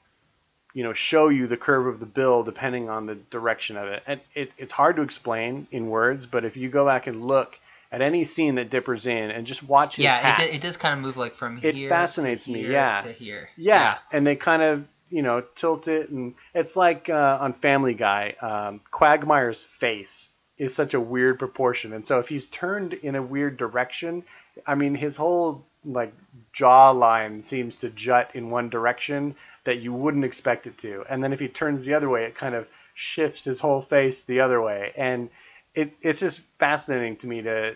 you 0.74 0.84
know 0.84 0.94
show 0.94 1.30
you 1.30 1.48
the 1.48 1.58
curve 1.58 1.88
of 1.88 2.00
the 2.00 2.06
bill 2.06 2.44
depending 2.44 2.90
on 2.90 3.08
the 3.08 3.16
direction 3.16 3.78
of 3.78 3.88
it. 3.88 4.04
And 4.06 4.22
it, 4.36 4.52
it's 4.58 4.72
hard 4.72 4.96
to 4.98 5.02
explain 5.02 5.68
in 5.72 5.90
words, 5.90 6.26
but 6.26 6.46
if 6.46 6.56
you 6.56 6.70
go 6.70 6.86
back 6.86 7.08
and 7.08 7.26
look 7.26 7.58
at 7.96 8.02
any 8.02 8.26
scene 8.26 8.56
that 8.56 8.70
Dipper's 8.70 9.08
in 9.08 9.32
and 9.32 9.48
just 9.48 9.64
watch 9.64 9.96
his 9.96 10.04
Yeah, 10.04 10.18
hat, 10.18 10.42
it, 10.42 10.56
it 10.56 10.62
does 10.62 10.76
kind 10.76 10.94
of 10.94 11.00
move 11.00 11.16
like 11.16 11.34
from 11.34 11.60
It 11.62 11.76
here 11.76 11.88
It 11.88 11.90
fascinates 11.90 12.46
me, 12.46 12.68
yeah. 12.68 13.02
to 13.02 13.14
here. 13.14 13.50
Yeah, 13.56 13.98
and 14.12 14.28
they 14.28 14.36
kind 14.36 14.62
of 14.62 14.86
you 15.10 15.22
know 15.22 15.42
tilt 15.56 15.88
it, 15.88 16.10
and 16.10 16.36
it's 16.54 16.76
like 16.76 17.10
uh, 17.10 17.38
on 17.40 17.54
Family 17.54 17.94
Guy, 17.94 18.36
um, 18.42 18.82
Quagmire's 18.92 19.64
face 19.64 20.30
is 20.58 20.76
such 20.76 20.94
a 20.94 21.00
weird 21.00 21.40
proportion, 21.40 21.94
and 21.94 22.04
so 22.04 22.20
if 22.20 22.28
he's 22.28 22.48
turned 22.48 22.92
in 22.94 23.16
a 23.16 23.22
weird 23.22 23.56
direction, 23.56 24.24
I 24.68 24.76
mean 24.76 24.94
his 24.94 25.16
whole 25.16 25.66
like 25.86 26.14
jawline 26.54 27.42
seems 27.44 27.78
to 27.78 27.90
jut 27.90 28.32
in 28.34 28.50
one 28.50 28.70
direction 28.70 29.36
that 29.64 29.78
you 29.78 29.94
wouldn't 29.94 30.26
expect 30.26 30.68
it 30.68 30.78
to, 30.80 31.06
and 31.10 31.24
then 31.24 31.32
if 31.32 31.40
he 31.40 31.48
turns 31.48 31.86
the 31.86 31.94
other 31.94 32.10
way, 32.10 32.26
it 32.26 32.36
kind 32.38 32.56
of 32.56 32.68
shifts 32.94 33.46
his 33.46 33.60
whole 33.60 33.82
face 33.82 34.24
the 34.24 34.42
other 34.42 34.62
way, 34.62 34.92
and 34.98 35.30
it, 35.76 35.94
it's 36.02 36.20
just 36.20 36.42
fascinating 36.60 37.18
to 37.18 37.28
me 37.28 37.42
to 37.44 37.76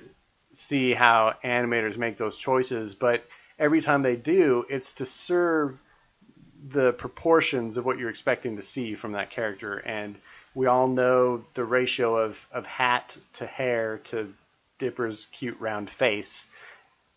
see 0.54 0.94
how 0.94 1.36
animators 1.44 1.98
make 1.98 2.18
those 2.18 2.38
choices, 2.38 2.96
but 2.96 3.24
every 3.60 3.82
time 3.82 4.02
they 4.02 4.16
do, 4.16 4.66
it's 4.70 4.94
to 4.94 5.06
serve 5.06 5.78
the 6.72 6.92
proportions 6.94 7.78
of 7.78 7.86
what 7.86 7.98
you're 7.98 8.10
expecting 8.10 8.56
to 8.56 8.62
see 8.62 8.96
from 8.96 9.12
that 9.14 9.30
character. 9.30 9.78
And 9.78 10.16
we 10.56 10.66
all 10.66 10.88
know 10.88 11.44
the 11.54 11.64
ratio 11.64 12.18
of, 12.18 12.38
of 12.52 12.66
hat 12.66 13.16
to 13.36 13.46
hair 13.46 14.00
to 14.06 14.34
Dipper's 14.80 15.28
cute 15.32 15.60
round 15.60 15.90
face. 15.90 16.46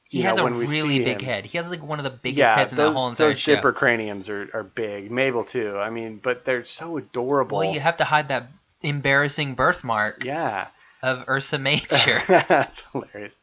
He 0.08 0.18
You 0.18 0.24
has 0.24 0.36
know, 0.36 0.46
a 0.46 0.50
really 0.50 0.98
big 0.98 1.22
him. 1.22 1.26
head. 1.26 1.44
He 1.46 1.56
has 1.58 1.70
like 1.70 1.82
one 1.82 1.98
of 1.98 2.04
the 2.04 2.10
biggest 2.10 2.38
yeah, 2.50 2.54
heads 2.54 2.72
in 2.72 2.76
those, 2.76 2.92
the 2.94 2.98
whole 3.00 3.08
entire 3.08 3.28
those 3.28 3.38
show. 3.38 3.54
Dipper 3.54 3.72
craniums 3.72 4.28
are, 4.28 4.50
are 4.52 4.62
big. 4.62 5.10
Mabel 5.10 5.44
too. 5.44 5.78
I 5.78 5.90
mean, 5.90 6.20
but 6.22 6.44
they're 6.44 6.66
so 6.66 6.98
adorable. 6.98 7.58
Well, 7.58 7.72
you 7.72 7.80
have 7.80 7.96
to 7.96 8.04
hide 8.04 8.28
that 8.28 8.48
embarrassing 8.82 9.54
birthmark 9.54 10.24
yeah. 10.24 10.68
of 11.02 11.28
Ursa 11.28 11.58
Major. 11.60 12.22
That's 12.26 12.82
hilarious. 12.92 13.34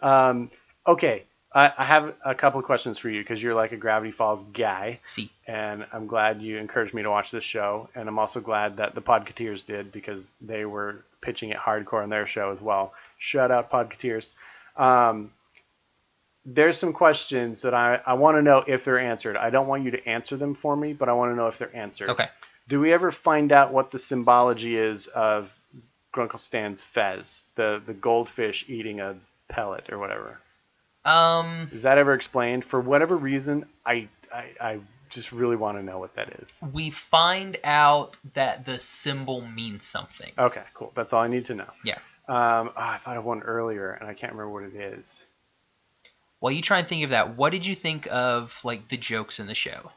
Um, 0.00 0.50
okay, 0.86 1.24
I, 1.54 1.72
I 1.78 1.84
have 1.84 2.14
a 2.24 2.34
couple 2.34 2.60
of 2.60 2.66
questions 2.66 2.98
for 2.98 3.08
you 3.08 3.22
because 3.22 3.42
you're 3.42 3.54
like 3.54 3.72
a 3.72 3.76
Gravity 3.76 4.10
Falls 4.10 4.42
guy, 4.52 5.00
See, 5.04 5.30
and 5.46 5.86
I'm 5.92 6.06
glad 6.06 6.42
you 6.42 6.58
encouraged 6.58 6.92
me 6.92 7.02
to 7.02 7.10
watch 7.10 7.30
this 7.30 7.44
show, 7.44 7.88
and 7.94 8.08
I'm 8.08 8.18
also 8.18 8.40
glad 8.40 8.76
that 8.76 8.94
the 8.94 9.00
Podcateers 9.00 9.64
did 9.64 9.90
because 9.90 10.30
they 10.40 10.66
were 10.66 11.04
pitching 11.22 11.50
it 11.50 11.56
hardcore 11.56 12.02
on 12.02 12.10
their 12.10 12.26
show 12.26 12.52
as 12.52 12.60
well. 12.60 12.92
Shout 13.18 13.50
out 13.50 13.70
Podcateers. 13.70 14.28
Um, 14.76 15.32
there's 16.44 16.78
some 16.78 16.92
questions 16.92 17.62
that 17.62 17.74
I, 17.74 18.00
I 18.06 18.14
want 18.14 18.36
to 18.36 18.42
know 18.42 18.62
if 18.66 18.84
they're 18.84 19.00
answered. 19.00 19.36
I 19.36 19.50
don't 19.50 19.66
want 19.66 19.82
you 19.82 19.90
to 19.92 20.08
answer 20.08 20.36
them 20.36 20.54
for 20.54 20.76
me, 20.76 20.92
but 20.92 21.08
I 21.08 21.14
want 21.14 21.32
to 21.32 21.36
know 21.36 21.48
if 21.48 21.58
they're 21.58 21.74
answered. 21.74 22.10
okay. 22.10 22.28
Do 22.68 22.80
we 22.80 22.92
ever 22.92 23.10
find 23.10 23.52
out 23.52 23.72
what 23.72 23.90
the 23.90 23.98
symbology 23.98 24.76
is 24.76 25.06
of 25.06 25.50
Grunkle 26.14 26.40
Stan's 26.40 26.82
fez, 26.82 27.42
the 27.54 27.82
the 27.84 27.94
goldfish 27.94 28.64
eating 28.68 29.00
a 29.00 29.16
pellet 29.48 29.90
or 29.90 29.98
whatever? 29.98 30.40
Um, 31.04 31.68
Is 31.70 31.82
that 31.82 31.98
ever 31.98 32.14
explained? 32.14 32.64
For 32.64 32.80
whatever 32.80 33.16
reason, 33.16 33.66
I 33.84 34.08
I, 34.34 34.44
I 34.60 34.78
just 35.10 35.30
really 35.30 35.54
want 35.56 35.78
to 35.78 35.84
know 35.84 35.98
what 36.00 36.16
that 36.16 36.40
is. 36.42 36.60
we 36.72 36.90
find 36.90 37.58
out 37.62 38.16
that 38.34 38.64
the 38.66 38.80
symbol 38.80 39.40
means 39.40 39.86
something. 39.86 40.32
Okay, 40.36 40.64
cool. 40.74 40.90
That's 40.96 41.12
all 41.12 41.22
I 41.22 41.28
need 41.28 41.46
to 41.46 41.54
know. 41.54 41.70
Yeah. 41.84 41.98
Um, 42.28 42.70
oh, 42.70 42.72
I 42.76 42.98
thought 42.98 43.16
of 43.16 43.24
one 43.24 43.42
earlier, 43.42 43.92
and 43.92 44.08
I 44.08 44.14
can't 44.14 44.32
remember 44.32 44.50
what 44.50 44.64
it 44.64 44.74
is. 44.74 45.24
While 46.40 46.52
you 46.52 46.60
try 46.60 46.80
and 46.80 46.88
think 46.88 47.04
of 47.04 47.10
that, 47.10 47.36
what 47.36 47.50
did 47.50 47.64
you 47.64 47.76
think 47.76 48.08
of 48.10 48.60
like 48.64 48.88
the 48.88 48.96
jokes 48.96 49.38
in 49.38 49.46
the 49.46 49.54
show? 49.54 49.92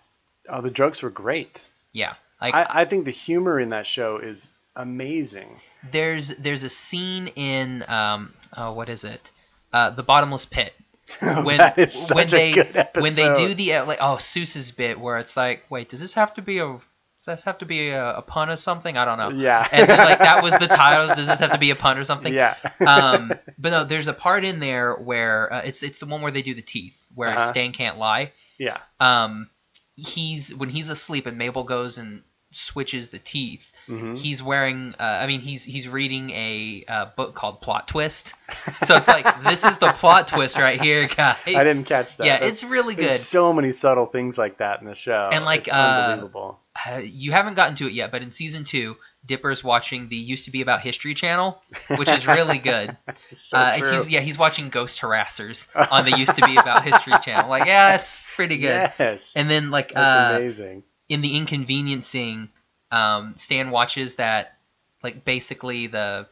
Oh, 0.48 0.62
the 0.62 0.70
jokes 0.70 1.02
were 1.02 1.10
great. 1.10 1.66
Yeah, 1.92 2.14
like 2.42 2.54
I, 2.54 2.66
I 2.82 2.86
think 2.86 3.06
the 3.06 3.12
humor 3.12 3.60
in 3.60 3.70
that 3.70 3.88
show 3.88 4.18
is 4.18 4.48
amazing. 4.76 5.60
there's 5.92 6.30
there's 6.30 6.64
a 6.64 6.70
scene 6.70 7.28
in 7.36 7.84
um 7.88 8.34
oh 8.58 8.74
what 8.74 8.90
is 8.90 9.04
it 9.04 9.32
uh 9.74 9.90
the 9.92 10.04
bottomless 10.04 10.46
pit 10.46 10.74
when 11.20 11.58
that 11.58 11.78
is 11.78 11.94
such 11.94 12.16
when 12.16 12.28
they 12.28 12.54
when 12.96 13.16
they 13.16 13.34
do 13.34 13.54
the 13.54 13.74
uh, 13.76 13.86
like 13.86 13.98
oh 14.02 14.18
Soos's 14.18 14.72
bit 14.72 15.00
where 15.00 15.18
it's 15.18 15.36
like 15.36 15.64
wait 15.70 15.90
does 15.90 16.00
this 16.00 16.14
have 16.14 16.34
to 16.36 16.42
be 16.42 16.60
a 16.60 16.66
does 16.68 17.26
this 17.26 17.44
have 17.44 17.58
to 17.58 17.66
be 17.66 17.90
a, 17.90 18.18
a 18.18 18.22
pun 18.22 18.50
or 18.50 18.56
something 18.56 18.96
I 18.96 19.06
don't 19.06 19.18
know 19.18 19.30
Yeah. 19.32 19.68
and 19.72 19.90
then, 19.90 19.98
like 19.98 20.20
that 20.20 20.42
was 20.44 20.54
the 20.54 20.68
title 20.84 21.14
does 21.16 21.28
this 21.28 21.40
have 21.40 21.52
to 21.52 21.58
be 21.58 21.72
a 21.72 21.76
pun 21.76 21.98
or 21.98 22.04
something 22.04 22.34
Yeah. 22.34 22.56
um 22.86 23.32
but 23.58 23.70
no 23.72 23.84
there's 23.86 24.08
a 24.08 24.14
part 24.14 24.46
in 24.46 24.60
there 24.60 24.94
where 24.96 25.52
uh, 25.52 25.62
it's 25.66 25.82
it's 25.84 26.00
the 26.00 26.06
one 26.06 26.22
where 26.22 26.32
they 26.32 26.42
do 26.44 26.54
the 26.54 26.62
teeth 26.62 26.96
where 27.16 27.30
Uh-huh. 27.32 27.48
Stan 27.48 27.72
can't 27.74 27.98
lie 27.98 28.32
yeah. 28.60 28.78
um 29.00 29.50
he's 29.96 30.54
when 30.54 30.70
he's 30.70 30.90
asleep 30.90 31.26
and 31.26 31.38
Mabel 31.38 31.64
goes 31.64 31.98
and 31.98 32.22
switches 32.52 33.10
the 33.10 33.20
teeth 33.20 33.72
hmm 33.88 34.16
he's 34.16 34.42
wearing 34.42 34.94
uh, 35.00 35.04
i 35.04 35.28
mean 35.28 35.40
he's 35.40 35.64
he's 35.64 35.88
reading 35.88 36.30
a 36.32 36.84
uh, 36.88 37.06
book 37.16 37.34
called 37.36 37.62
plot 37.62 37.88
twist 37.88 38.34
so 38.78 38.96
it's 38.96 39.08
like 39.08 39.44
this 39.44 39.64
is 39.64 39.78
the 39.80 39.92
plot 39.94 40.28
twist 40.28 40.58
right 40.58 40.82
here 40.82 41.08
guys 41.08 41.38
I 41.48 41.64
didn't 41.64 41.86
catch 41.86 42.18
that. 42.18 42.26
yeah 42.26 42.34
That's- 42.34 42.52
it's 42.52 42.64
really 42.64 42.96
There's 42.96 43.12
good 43.14 43.20
so 43.20 43.54
many 43.54 43.72
subtle 43.72 44.06
things 44.08 44.38
like 44.38 44.58
that 44.60 44.80
in 44.82 44.88
the 44.88 44.96
show. 44.96 45.30
And, 45.32 45.44
like, 45.46 45.68
it's 45.68 45.74
uh, 45.74 45.78
unbelievable. 45.78 46.60
uh, 46.90 46.98
you 46.98 47.32
haven't 47.32 47.54
gotten 47.56 47.76
to 47.76 47.88
it 47.88 47.94
yet 47.94 48.12
but 48.12 48.22
in 48.22 48.32
season 48.32 48.64
two 48.64 48.96
dipper's 49.26 49.64
watching 49.64 50.08
the 50.08 50.16
used 50.16 50.46
to 50.46 50.52
be 50.52 50.62
about 50.62 50.82
history 50.82 51.14
channel 51.14 51.62
which 51.98 52.10
is 52.10 52.26
really 52.28 52.58
good 52.58 52.96
so 53.36 53.58
uh, 53.58 53.74
he's 53.74 54.10
yeah 54.10 54.22
he's 54.22 54.38
watching 54.38 54.70
ghost 54.70 55.02
harassers 55.02 55.68
on 55.92 56.06
the 56.06 56.18
used 56.18 56.36
to 56.36 56.42
be 56.42 56.56
about 56.56 56.84
history 56.84 57.14
channel 57.22 57.50
like 57.50 57.66
yeah 57.66 57.96
it's 57.96 58.28
pretty 58.36 58.58
good 58.58 58.92
Yes. 59.00 59.34
and 59.36 59.50
then 59.50 59.72
like 59.72 59.92
That's 59.94 60.16
uh, 60.34 60.38
amazing. 60.40 60.84
In 61.10 61.22
the 61.22 61.36
inconveniencing, 61.36 62.50
um, 62.92 63.34
Stan 63.36 63.72
watches 63.72 64.16
that, 64.16 64.56
like 65.04 65.26
basically 65.26 65.88
the 65.88 66.28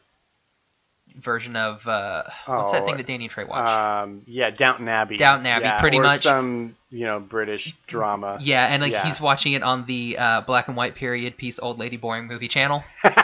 version 1.16 1.56
of 1.56 1.86
uh, 1.88 2.24
what's 2.46 2.70
that 2.72 2.82
Oh, 2.82 2.86
thing 2.86 2.96
that 2.98 3.06
Danny 3.06 3.24
and 3.24 3.30
Trey 3.30 3.44
watch? 3.44 3.68
Um, 3.68 4.22
yeah, 4.26 4.50
Downton 4.50 4.88
Abbey. 4.88 5.16
Downton 5.16 5.46
Abbey, 5.46 5.64
Yeah, 5.64 5.80
pretty 5.80 5.98
or 5.98 6.02
much. 6.04 6.20
some 6.22 6.76
you 6.90 7.04
know 7.06 7.18
British 7.20 7.74
drama. 7.86 8.38
yeah, 8.42 8.66
and 8.66 8.82
like 8.82 8.92
yeah. 8.92 9.04
he's 9.04 9.20
watching 9.20 9.52
it 9.54 9.62
on 9.62 9.84
the 9.86 10.16
uh, 10.18 10.40
black 10.42 10.68
and 10.68 10.76
white 10.76 10.94
period 10.94 11.36
piece 11.36 11.58
old 11.58 11.78
lady 11.78 11.96
boring 11.96 12.26
movie 12.26 12.48
channel. 12.48 12.84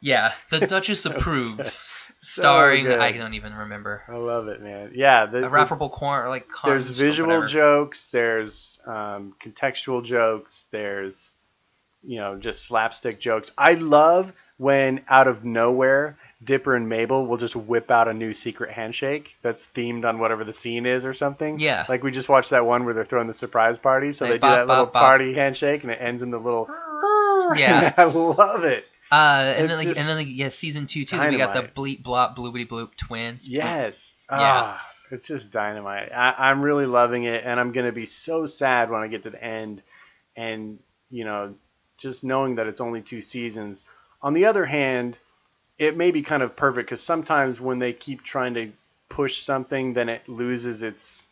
Yeah, 0.00 0.32
the 0.50 0.66
Duchess 0.66 1.04
approves, 1.06 1.92
starring 2.20 2.84
good. 2.84 2.98
I 2.98 3.12
don't 3.12 3.34
even 3.34 3.54
remember. 3.54 4.02
I 4.08 4.16
love 4.16 4.48
it, 4.48 4.62
man. 4.62 4.92
Yeah, 4.94 5.26
the, 5.26 5.44
A 5.44 5.48
Rafferable 5.48 5.90
corner 5.90 6.28
like 6.28 6.46
there's 6.64 6.88
visual 6.88 7.46
jokes. 7.46 8.04
There's 8.10 8.78
um, 8.86 9.34
contextual 9.42 10.04
jokes. 10.04 10.66
There's 10.70 11.30
you 12.04 12.18
know 12.18 12.36
just 12.36 12.64
slapstick 12.64 13.20
jokes. 13.20 13.50
I 13.56 13.74
love 13.74 14.32
when 14.58 15.02
out 15.08 15.28
of 15.28 15.44
nowhere 15.44 16.16
Dipper 16.44 16.76
and 16.76 16.88
Mabel 16.88 17.26
will 17.26 17.38
just 17.38 17.56
whip 17.56 17.90
out 17.90 18.08
a 18.08 18.14
new 18.14 18.34
secret 18.34 18.70
handshake 18.70 19.34
that's 19.42 19.66
themed 19.74 20.04
on 20.04 20.18
whatever 20.18 20.44
the 20.44 20.52
scene 20.52 20.84
is 20.84 21.04
or 21.04 21.14
something. 21.14 21.58
Yeah. 21.58 21.86
Like 21.88 22.02
we 22.02 22.10
just 22.10 22.28
watched 22.28 22.50
that 22.50 22.66
one 22.66 22.84
where 22.84 22.92
they're 22.92 23.04
throwing 23.04 23.26
the 23.26 23.34
surprise 23.34 23.78
party, 23.78 24.12
so 24.12 24.26
they 24.26 24.34
do 24.34 24.40
bop, 24.40 24.56
that 24.56 24.66
little 24.68 24.84
bop, 24.84 24.92
bop. 24.92 25.02
party 25.02 25.34
handshake 25.34 25.82
and 25.82 25.90
it 25.90 25.98
ends 26.00 26.22
in 26.22 26.30
the 26.30 26.38
little. 26.38 26.68
Yeah. 27.56 27.92
I 27.96 28.04
love 28.04 28.64
it. 28.64 28.86
Uh, 29.10 29.54
and 29.56 29.70
then 29.70 29.76
like, 29.76 29.88
and 29.88 29.96
then 29.96 30.16
like, 30.16 30.26
yeah, 30.30 30.48
season 30.48 30.86
two 30.86 31.04
too. 31.04 31.18
We 31.28 31.36
got 31.38 31.52
the 31.52 31.62
bleep 31.62 32.02
blop 32.02 32.36
bloopity 32.36 32.66
bloop 32.68 32.96
twins. 32.96 33.48
Yes. 33.48 34.14
Yeah. 34.28 34.74
Ah, 34.74 34.84
it's 35.12 35.28
just 35.28 35.52
dynamite. 35.52 36.10
I, 36.12 36.34
I'm 36.50 36.60
really 36.62 36.86
loving 36.86 37.24
it, 37.24 37.44
and 37.44 37.60
I'm 37.60 37.70
gonna 37.72 37.92
be 37.92 38.06
so 38.06 38.46
sad 38.46 38.90
when 38.90 39.02
I 39.02 39.06
get 39.06 39.22
to 39.22 39.30
the 39.30 39.42
end, 39.42 39.82
and 40.36 40.78
you 41.10 41.24
know, 41.24 41.54
just 41.98 42.24
knowing 42.24 42.56
that 42.56 42.66
it's 42.66 42.80
only 42.80 43.02
two 43.02 43.22
seasons. 43.22 43.84
On 44.20 44.34
the 44.34 44.46
other 44.46 44.64
hand, 44.66 45.16
it 45.78 45.96
may 45.96 46.10
be 46.10 46.22
kind 46.22 46.42
of 46.42 46.56
perfect 46.56 46.88
because 46.88 47.00
sometimes 47.02 47.60
when 47.60 47.78
they 47.78 47.92
keep 47.92 48.24
trying 48.24 48.54
to 48.54 48.72
push 49.08 49.42
something, 49.42 49.94
then 49.94 50.08
it 50.08 50.28
loses 50.28 50.82
its, 50.82 51.22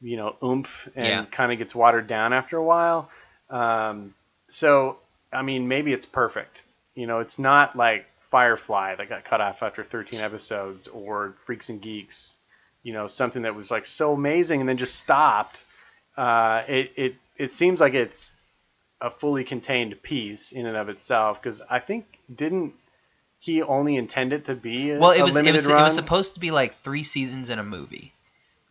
you 0.00 0.16
know, 0.16 0.36
oomph 0.42 0.88
and 0.96 1.06
Yeah. 1.06 1.24
kind 1.30 1.52
of 1.52 1.58
gets 1.58 1.74
watered 1.74 2.06
down 2.06 2.32
after 2.32 2.56
a 2.58 2.64
while. 2.64 3.10
Um, 3.48 4.14
so, 4.48 4.98
I 5.32 5.42
mean, 5.42 5.68
maybe 5.68 5.92
it's 5.92 6.06
perfect. 6.06 6.56
You 6.96 7.06
know, 7.06 7.20
it's 7.20 7.38
not 7.38 7.76
like 7.76 8.06
Firefly 8.30 8.96
that 8.96 9.08
got 9.08 9.24
cut 9.24 9.40
off 9.40 9.62
after 9.62 9.84
13 9.84 10.18
episodes 10.20 10.88
or 10.88 11.34
Freaks 11.44 11.68
and 11.68 11.80
Geeks, 11.80 12.34
you 12.82 12.92
know, 12.92 13.06
something 13.06 13.42
that 13.42 13.54
was 13.54 13.70
like 13.70 13.86
so 13.86 14.12
amazing 14.14 14.60
and 14.60 14.68
then 14.68 14.78
just 14.78 14.96
stopped. 14.96 15.62
Uh, 16.16 16.62
it, 16.66 16.92
it, 16.96 17.14
it 17.36 17.52
seems 17.52 17.78
like 17.80 17.94
it's 17.94 18.28
a 19.00 19.10
fully 19.10 19.44
contained 19.44 20.02
piece 20.02 20.50
in 20.52 20.66
and 20.66 20.76
of 20.76 20.88
itself 20.88 21.40
because 21.40 21.60
I 21.70 21.78
think 21.78 22.06
didn't 22.34 22.72
he 23.38 23.62
only 23.62 23.96
intend 23.96 24.32
it 24.32 24.46
to 24.46 24.54
be 24.54 24.90
a, 24.90 24.98
Well, 24.98 25.10
it 25.12 25.22
was 25.22 25.36
it 25.36 25.52
was 25.52 25.66
run? 25.66 25.80
it 25.80 25.84
was 25.84 25.94
supposed 25.94 26.34
to 26.34 26.40
be 26.40 26.50
like 26.50 26.74
three 26.76 27.02
seasons 27.02 27.50
in 27.50 27.58
a 27.58 27.62
movie. 27.64 28.12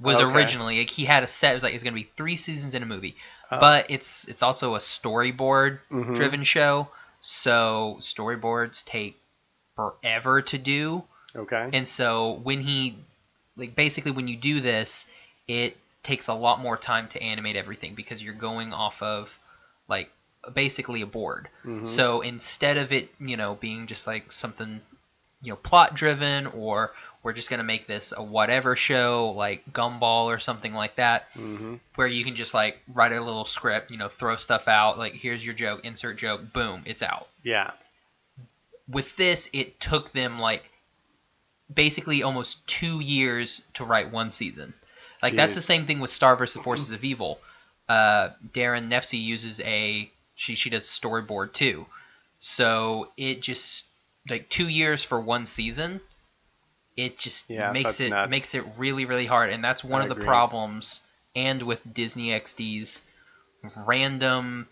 Was 0.02 0.20
Okay. 0.20 0.26
originally 0.36 0.80
like 0.80 0.90
he 0.90 1.06
had 1.06 1.24
a 1.24 1.28
set. 1.28 1.52
It 1.52 1.54
was 1.54 1.64
like 1.64 1.74
it's 1.76 1.84
gonna 1.84 1.94
be 1.96 2.10
three 2.18 2.36
seasons 2.36 2.74
in 2.74 2.82
a 2.84 2.86
movie, 2.88 3.16
Oh. 3.52 3.60
but 3.60 3.86
it's 3.90 4.26
it's 4.28 4.42
also 4.44 4.76
a 4.76 4.80
storyboard 4.80 5.80
Mhm. 5.92 6.16
driven 6.16 6.44
show. 6.44 6.90
So 7.28 7.98
storyboards 8.02 8.86
take 8.86 9.20
forever 9.76 10.44
to 10.44 10.60
do, 10.60 11.04
okay. 11.36 11.72
and 11.74 11.88
so 11.88 12.34
when 12.44 12.62
he 12.62 12.98
like 13.58 13.76
basically 13.76 14.12
when 14.12 14.28
you 14.28 14.38
do 14.38 14.62
this, 14.62 15.08
it 15.48 15.76
takes 16.04 16.28
a 16.28 16.36
lot 16.36 16.60
more 16.60 16.78
time 16.78 17.08
to 17.08 17.24
animate 17.24 17.56
everything 17.56 17.96
because 17.96 18.22
you're 18.22 18.36
going 18.36 18.74
off 18.74 19.02
of 19.02 19.40
like 19.88 20.12
basically 20.54 21.02
a 21.02 21.08
board. 21.08 21.50
Mhm. 21.66 21.88
So 21.88 22.22
instead 22.22 22.78
of 22.78 22.94
it, 22.94 23.10
you 23.20 23.38
know, 23.38 23.56
being 23.56 23.88
just 23.88 24.06
like 24.06 24.32
something, 24.32 24.80
you 25.42 25.50
know, 25.50 25.56
plot 25.56 25.96
driven 25.96 26.46
or 26.46 26.92
we're 27.26 27.34
just 27.34 27.50
gonna 27.50 27.64
make 27.64 27.88
this 27.88 28.14
a 28.16 28.22
whatever 28.22 28.76
show 28.76 29.34
like 29.36 29.66
Gumball 29.74 30.26
or 30.26 30.38
something 30.38 30.76
like 30.76 30.98
that, 30.98 31.34
Mhm. 31.34 31.80
where 31.96 32.06
you 32.06 32.24
can 32.24 32.36
just 32.36 32.54
like 32.54 32.80
write 32.88 33.12
a 33.14 33.20
little 33.20 33.46
script, 33.46 33.90
you 33.90 33.98
know, 33.98 34.10
throw 34.10 34.36
stuff 34.36 34.68
out, 34.68 35.00
like 35.00 35.14
here's 35.14 35.44
your 35.44 35.56
joke, 35.56 35.84
insert 35.84 36.18
joke, 36.20 36.54
boom, 36.54 36.84
it's 36.86 37.02
out. 37.02 37.28
Yeah. 37.42 37.72
With 38.88 39.16
this, 39.18 39.50
it 39.54 39.80
took 39.80 40.12
them 40.12 40.38
like 40.38 40.64
basically 41.74 42.22
almost 42.22 42.66
two 42.68 43.00
years 43.00 43.64
to 43.74 43.86
write 43.86 44.12
one 44.12 44.30
season. 44.32 44.76
Like 45.24 45.36
that's 45.36 45.56
the 45.56 45.62
same 45.62 45.88
thing 45.88 46.00
with 46.00 46.12
Star 46.12 46.36
vs. 46.36 46.54
The 46.54 46.62
Forces 46.62 46.92
of 46.92 47.04
Evil. 47.04 47.40
Uh, 47.90 48.30
Daron 48.54 48.88
Nefcy 48.90 49.20
uses 49.24 49.60
a 49.62 50.12
she 50.36 50.54
she 50.54 50.70
does 50.70 50.86
storyboard 50.86 51.54
too, 51.54 51.88
so 52.38 53.12
it 53.18 53.42
just 53.42 53.86
like 54.30 54.48
two 54.50 54.68
years 54.68 55.04
for 55.04 55.20
one 55.20 55.48
season. 55.48 56.02
It 56.98 57.18
just 57.18 57.50
Yeah, 57.50 57.72
makes 57.72 58.00
it 58.00 58.10
nuts. 58.10 58.30
makes 58.30 58.56
it 58.56 58.64
really 58.78 59.06
really 59.06 59.26
hard, 59.26 59.50
and 59.52 59.64
that's 59.64 59.84
one 59.84 60.02
I 60.02 60.06
of 60.06 60.10
the 60.10 60.16
agree. 60.16 60.26
problems 60.26 61.02
and 61.36 61.62
with 61.64 61.82
Disney 61.94 62.30
XD's 62.30 63.02
random. 63.88 64.68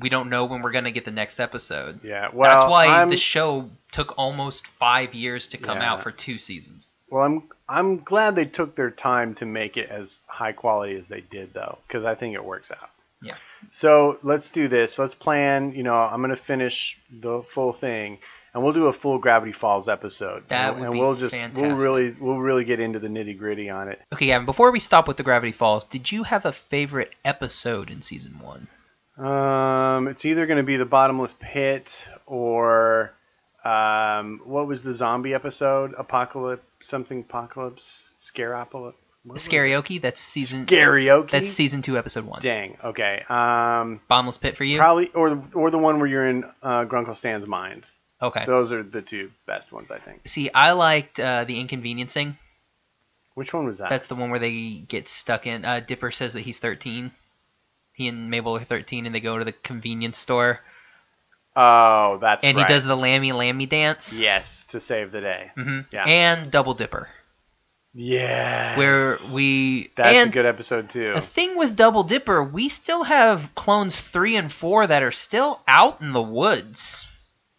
We 0.00 0.08
don't 0.10 0.30
know 0.30 0.44
when 0.44 0.62
we're 0.62 0.70
gonna 0.70 0.92
get 0.92 1.04
the 1.04 1.10
next 1.10 1.40
episode. 1.40 2.00
Yeah, 2.04 2.28
well, 2.32 2.50
That's 2.56 2.70
why 2.70 2.86
I'm, 2.86 3.08
the 3.08 3.16
show 3.16 3.68
took 3.90 4.16
almost 4.16 4.66
five 4.66 5.14
years 5.14 5.48
to 5.48 5.58
come 5.58 5.78
Yeah. 5.78 5.92
out 5.94 6.02
for 6.02 6.12
two 6.12 6.38
seasons. 6.38 6.88
well, 7.10 7.24
I'm 7.24 7.42
I'm 7.68 7.98
glad 8.04 8.34
they 8.36 8.44
took 8.44 8.76
their 8.76 8.90
time 8.90 9.34
to 9.36 9.46
make 9.46 9.76
it 9.76 9.88
as 9.90 10.18
high 10.26 10.52
quality 10.52 10.96
as 10.96 11.08
they 11.08 11.20
did, 11.22 11.52
though, 11.52 11.78
because 11.86 12.04
I 12.04 12.14
think 12.14 12.34
it 12.34 12.44
works 12.44 12.70
out. 12.70 12.90
Yeah. 13.22 13.34
So 13.70 14.18
let's 14.22 14.52
do 14.52 14.68
this. 14.68 14.98
Let's 14.98 15.14
plan. 15.14 15.72
You 15.72 15.82
know, 15.82 15.94
I'm 15.96 16.20
gonna 16.20 16.36
finish 16.36 16.96
the 17.10 17.42
full 17.42 17.72
thing, 17.72 18.18
and 18.58 18.64
we'll 18.64 18.74
do 18.74 18.86
a 18.86 18.92
full 18.92 19.18
Gravity 19.18 19.52
Falls 19.52 19.88
episode. 19.88 20.42
That 20.48 20.70
and, 20.70 20.80
would 20.80 20.86
and 20.86 20.92
be 20.94 21.00
we'll 21.00 21.14
just 21.14 21.32
we'll 21.54 21.76
really 21.76 22.10
we'll 22.18 22.40
really 22.40 22.64
get 22.64 22.80
into 22.80 22.98
the 22.98 23.06
nitty 23.06 23.38
gritty 23.38 23.70
on 23.70 23.88
it. 23.88 24.00
Okay, 24.12 24.26
Gavin. 24.26 24.46
Before 24.46 24.72
we 24.72 24.80
stop 24.80 25.06
with 25.06 25.16
the 25.16 25.22
Gravity 25.22 25.52
Falls, 25.52 25.84
did 25.84 26.10
you 26.10 26.24
have 26.24 26.44
a 26.44 26.50
favorite 26.50 27.14
episode 27.24 27.88
in 27.88 28.02
season 28.02 28.40
one? 28.40 28.66
Um, 29.16 30.08
it's 30.08 30.24
either 30.24 30.46
going 30.46 30.56
to 30.56 30.64
be 30.64 30.76
the 30.76 30.86
bottomless 30.86 31.36
pit 31.38 32.04
or 32.26 33.12
um, 33.64 34.40
what 34.44 34.66
was 34.66 34.82
the 34.82 34.92
zombie 34.92 35.34
episode? 35.34 35.94
Apocalypse, 35.96 36.64
something 36.82 37.20
apocalypse, 37.20 38.02
scareopolis. 38.20 38.94
what 39.22 39.34
was 39.34 39.42
it? 39.42 39.44
Scary-oke. 39.44 40.02
That's 40.02 40.20
season. 40.20 40.66
Karaoke. 40.66 41.30
That's 41.30 41.50
season 41.50 41.82
two, 41.82 41.96
episode 41.96 42.24
one. 42.24 42.42
Dang. 42.42 42.76
Okay. 42.82 43.22
Um, 43.28 44.00
Bottomless 44.08 44.38
pit 44.38 44.56
for 44.56 44.64
you. 44.64 44.78
probably 44.78 45.10
or 45.14 45.44
or 45.54 45.70
the 45.70 45.78
one 45.78 46.00
where 46.00 46.08
you're 46.08 46.26
in 46.26 46.42
uh, 46.60 46.86
Grunkle 46.86 47.16
Stan's 47.16 47.46
mind. 47.46 47.84
Okay. 48.20 48.44
Those 48.46 48.72
are 48.72 48.82
the 48.82 49.02
two 49.02 49.30
best 49.46 49.70
ones, 49.72 49.90
I 49.90 49.98
think. 49.98 50.22
See, 50.26 50.50
I 50.52 50.72
liked 50.72 51.20
uh, 51.20 51.44
the 51.44 51.60
inconveniencing. 51.60 52.36
Which 53.34 53.54
one 53.54 53.66
was 53.66 53.78
that? 53.78 53.88
That's 53.88 54.08
the 54.08 54.16
one 54.16 54.30
where 54.30 54.40
they 54.40 54.82
get 54.88 55.08
stuck 55.08 55.46
in. 55.46 55.64
Uh, 55.64 55.78
Dipper 55.80 56.10
says 56.10 56.32
that 56.32 56.40
he's 56.40 56.58
13. 56.58 57.12
He 57.92 58.08
and 58.08 58.30
Mabel 58.30 58.56
are 58.56 58.60
13, 58.64 59.06
and 59.06 59.14
they 59.14 59.20
go 59.20 59.38
to 59.38 59.44
the 59.44 59.52
convenience 59.52 60.18
store, 60.18 60.60
oh, 61.56 62.18
that's 62.20 62.44
and 62.44 62.56
right. 62.56 62.66
he 62.68 62.72
does 62.72 62.84
the 62.84 62.96
lamby 62.96 63.32
lamby 63.32 63.68
dance. 63.68 64.16
yes 64.16 64.64
to 64.70 64.78
save 64.80 65.10
the 65.10 65.20
day. 65.20 65.50
hmm 65.56 65.80
Yeah. 65.92 66.04
And 66.04 66.50
Double 66.50 66.74
Dipper, 66.74 67.08
Yes. 67.94 68.78
where 68.78 69.16
we 69.34 69.90
That's 69.96 70.28
a 70.28 70.30
good 70.30 70.46
episode 70.46 70.90
too. 70.90 71.14
a 71.16 71.20
thing 71.20 71.56
with 71.58 71.74
Double 71.74 72.04
Dipper, 72.04 72.42
we 72.44 72.68
still 72.68 73.02
have 73.02 73.52
clones 73.56 74.00
three 74.00 74.36
and 74.36 74.52
four 74.52 74.86
that 74.86 75.02
are 75.02 75.10
still 75.10 75.60
out 75.66 76.00
in 76.00 76.12
the 76.12 76.22
woods. 76.22 77.04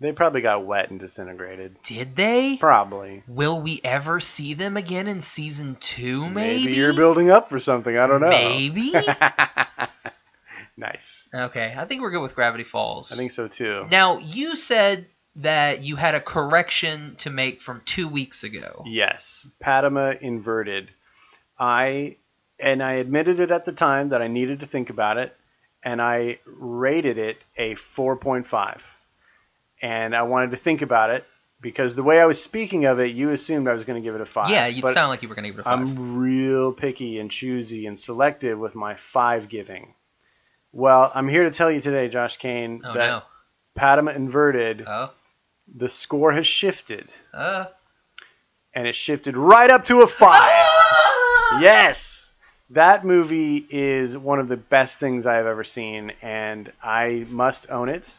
They 0.02 0.14
probably 0.14 0.42
got 0.42 0.66
wet 0.66 0.92
and 0.92 1.00
disintegrated. 1.00 1.76
Did 1.84 2.16
they? 2.16 2.56
Probably. 2.58 3.24
Will 3.28 3.60
we 3.60 3.82
ever 3.84 4.22
see 4.22 4.54
them 4.54 4.78
again 4.78 5.08
in 5.08 5.20
season 5.20 5.76
two? 5.80 6.30
Maybe. 6.30 6.74
you're 6.74 6.94
building 6.94 7.30
up 7.30 7.50
for 7.50 7.60
something. 7.60 7.98
I 7.98 8.08
don't 8.08 8.22
know. 8.22 8.30
Maybe. 8.30 8.94
nice. 10.78 11.28
okay, 11.34 11.76
I 11.78 11.84
think 11.84 12.02
we're 12.02 12.12
good 12.12 12.22
with 12.22 12.34
Gravity 12.34 12.64
Falls. 12.64 13.12
I 13.12 13.18
think 13.18 13.32
so 13.32 13.50
too. 13.50 13.88
Now, 13.92 14.20
you 14.20 14.56
said 14.56 15.06
that 15.36 15.84
you 15.84 15.98
had 15.98 16.16
a 16.16 16.22
correction 16.22 17.16
to 17.18 17.30
make 17.30 17.62
from 17.62 17.82
two 17.84 18.08
weeks 18.08 18.44
ago. 18.44 18.84
Yes, 18.86 19.46
Patema 19.62 20.20
Inverted. 20.22 20.90
I 21.60 22.16
and 22.58 22.82
I 22.82 22.94
admitted 22.94 23.42
it 23.42 23.52
at 23.52 23.66
the 23.66 23.74
time 23.74 24.10
that 24.10 24.22
I 24.22 24.28
needed 24.28 24.62
to 24.62 24.68
think 24.68 24.90
about 24.90 25.18
it, 25.18 25.36
and 25.84 26.02
I 26.02 26.40
rated 26.46 27.18
it 27.18 27.38
a 27.58 27.76
4.5. 27.76 28.82
And 29.82 30.15
I 30.15 30.24
wanted 30.24 30.52
to 30.52 30.58
think 30.58 30.82
about 30.82 31.10
it 31.10 31.26
because 31.62 31.96
the 31.96 32.04
way 32.04 32.20
I 32.20 32.26
was 32.26 32.42
speaking 32.42 32.86
of 32.86 33.00
it, 33.00 33.15
you 33.15 33.30
assumed 33.32 33.68
I 33.68 33.74
was 33.74 33.84
going 33.84 34.02
to 34.02 34.06
give 34.06 34.15
it 34.15 34.22
a 34.22 34.26
five. 34.26 34.50
Yeah, 34.50 34.68
you 34.68 34.86
sound 34.88 35.10
like 35.10 35.22
you 35.22 35.30
were 35.30 35.36
going 35.36 35.44
to 35.46 35.50
give 35.52 35.60
it 35.60 35.62
a 35.62 35.63
5 35.63 35.80
I'm 35.80 36.18
real 36.18 36.72
picky 36.74 37.20
and 37.20 37.30
choosy 37.32 37.86
and 37.86 37.98
selective 38.00 38.60
with 38.60 38.76
my 38.76 38.96
five 38.96 39.50
giving. 39.50 39.94
Well, 40.72 41.12
I'm 41.13 41.28
here 41.28 41.44
to 41.44 41.52
tell 41.52 41.72
you 41.72 41.82
today, 41.82 42.10
Josh 42.10 42.38
Kane, 42.38 42.82
oh 42.84 42.94
that 42.94 43.08
no. 43.08 43.22
Patema 43.78 44.15
Inverted. 44.15 44.84
Oh. 44.88 45.12
the 45.74 45.89
score 45.89 46.32
has 46.32 46.46
shifted, 46.46 47.10
Uh. 47.34 47.65
and 48.74 48.86
it 48.88 48.96
shifted 48.96 49.36
right 49.38 49.70
up 49.72 49.86
to 49.86 50.02
a 50.02 50.08
five. 50.08 50.52
yes, 51.62 52.32
that 52.72 53.04
movie 53.06 53.58
is 53.70 54.18
one 54.18 54.39
of 54.39 54.48
the 54.48 54.58
best 54.58 55.00
things 55.00 55.26
I 55.26 55.36
have 55.36 55.48
ever 55.48 55.63
seen, 55.63 56.12
and 56.22 56.72
I 56.84 57.26
must 57.30 57.70
own 57.72 57.89
it, 57.89 58.13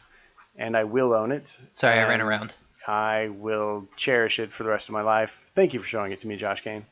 and 0.55 0.75
I 0.77 0.83
will 0.83 1.13
own 1.13 1.31
it. 1.31 1.57
Sorry, 1.73 1.99
I 1.99 2.07
ran 2.07 2.21
around. 2.21 2.53
I 2.87 3.29
will 3.29 3.87
cherish 3.95 4.39
it 4.39 4.51
for 4.51 4.63
the 4.63 4.69
rest 4.69 4.89
of 4.89 4.93
my 4.93 5.01
life. 5.01 5.31
Thank 5.55 5.73
you 5.73 5.79
for 5.79 5.85
showing 5.87 6.11
it 6.11 6.21
to 6.21 6.27
me, 6.27 6.35
Josh 6.37 6.61
Kane. 6.61 6.85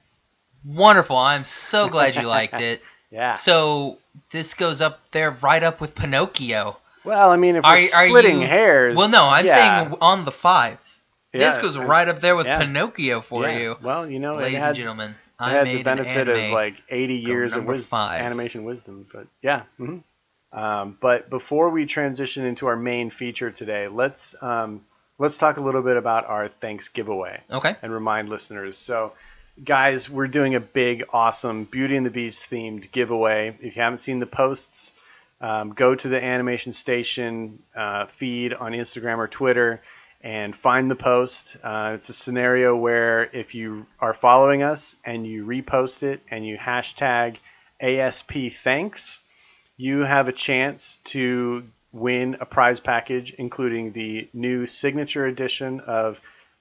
Wonderful. 0.66 1.18
I'm 1.18 1.44
so 1.44 1.90
glad 1.90 2.16
you 2.16 2.24
liked 2.24 2.60
it. 2.60 2.82
Yeah. 3.12 3.32
So 3.32 3.98
this 4.32 4.54
goes 4.54 4.82
up 4.82 5.00
there 5.12 5.32
right 5.32 5.64
up 5.64 5.82
with 5.82 5.96
Pinocchio. 5.96 6.78
Well, 7.06 7.32
I 7.32 7.38
mean, 7.38 7.56
if 7.56 7.66
Are- 7.66 7.76
we're 7.76 7.90
are 7.96 8.08
splitting 8.08 8.42
you- 8.42 8.48
hairs. 8.48 8.96
Well, 8.98 9.08
no, 9.10 9.24
I'm 9.26 9.46
yeah, 9.48 9.84
saying 9.86 9.96
on 10.02 10.26
the 10.26 10.32
fives. 10.32 11.00
this 11.34 11.58
goes 11.58 11.78
right 11.78 12.08
up 12.08 12.20
there 12.20 12.36
with 12.36 12.46
yeah. 12.46 12.60
Pinocchio 12.60 13.22
for 13.22 13.48
yeah. 13.48 13.58
you, 13.58 13.76
Well, 13.82 14.08
you 14.10 14.20
know, 14.20 14.36
ladies 14.38 14.56
it 14.58 14.60
had, 14.60 14.68
and 14.70 14.78
gentlemen. 14.78 15.16
I 15.40 15.54
had 15.54 15.64
made 15.64 15.80
the 15.80 15.84
benefit 15.86 16.28
of 16.28 16.52
like 16.52 16.76
80 16.90 17.16
years 17.16 17.54
of 17.54 17.60
number 17.60 17.74
wis- 17.74 17.88
five. 17.88 18.22
animation 18.22 18.66
wisdom. 18.66 19.08
But 19.12 19.28
yeah. 19.42 19.64
hmm 19.78 20.00
Um, 20.52 20.98
but 21.00 21.30
before 21.30 21.70
we 21.70 21.86
transition 21.86 22.46
into 22.46 22.68
our 22.68 22.76
main 22.76 23.10
feature 23.10 23.52
today, 23.52 23.88
let's 23.88 24.36
um, 24.42 24.82
let's 25.20 25.38
talk 25.38 25.58
a 25.58 25.62
little 25.62 25.84
bit 25.84 25.98
about 25.98 26.26
our 26.26 26.48
thanks 26.48 26.88
giveaway 26.88 27.42
okay. 27.52 27.76
and 27.82 27.92
remind 27.92 28.30
listeners. 28.30 28.78
So, 28.78 29.14
guys, 29.64 30.10
we're 30.10 30.28
doing 30.28 30.56
a 30.56 30.60
big, 30.60 31.06
awesome 31.14 31.66
Beauty 31.66 31.96
and 31.96 32.06
the 32.06 32.10
Beast 32.10 32.50
themed 32.50 32.92
giveaway. 32.92 33.50
If 33.62 33.76
you 33.76 33.82
haven't 33.82 34.00
seen 34.00 34.20
the 34.20 34.26
posts, 34.26 34.92
um, 35.42 35.74
go 35.74 35.94
to 35.94 36.08
the 36.08 36.24
Animation 36.24 36.74
Station 36.74 37.60
uh, 37.76 38.08
feed 38.08 38.54
on 38.54 38.72
Instagram 38.72 39.18
or 39.18 39.28
Twitter 39.28 39.82
and 40.22 40.56
find 40.56 40.92
the 40.92 40.96
post. 40.96 41.56
Uh, 41.64 41.94
it's 41.96 42.10
a 42.10 42.14
scenario 42.14 42.76
where 42.76 43.24
if 43.24 43.56
you 43.56 43.86
are 44.00 44.14
following 44.14 44.64
us 44.64 44.96
and 45.06 45.26
you 45.26 45.46
repost 45.46 46.04
it 46.04 46.22
and 46.30 46.46
you 46.46 46.58
hashtag 46.58 47.38
ASP 47.80 48.52
thanks, 48.52 49.20
you 49.80 50.00
have 50.00 50.28
a 50.28 50.34
chance 50.34 51.00
to 51.06 51.64
win 51.94 52.36
a 52.42 52.46
prize 52.46 52.82
package, 52.82 53.34
including 53.38 53.94
the 53.94 54.28
new 54.34 54.68
signature 54.68 55.26
edition 55.26 55.80
of, 55.80 56.20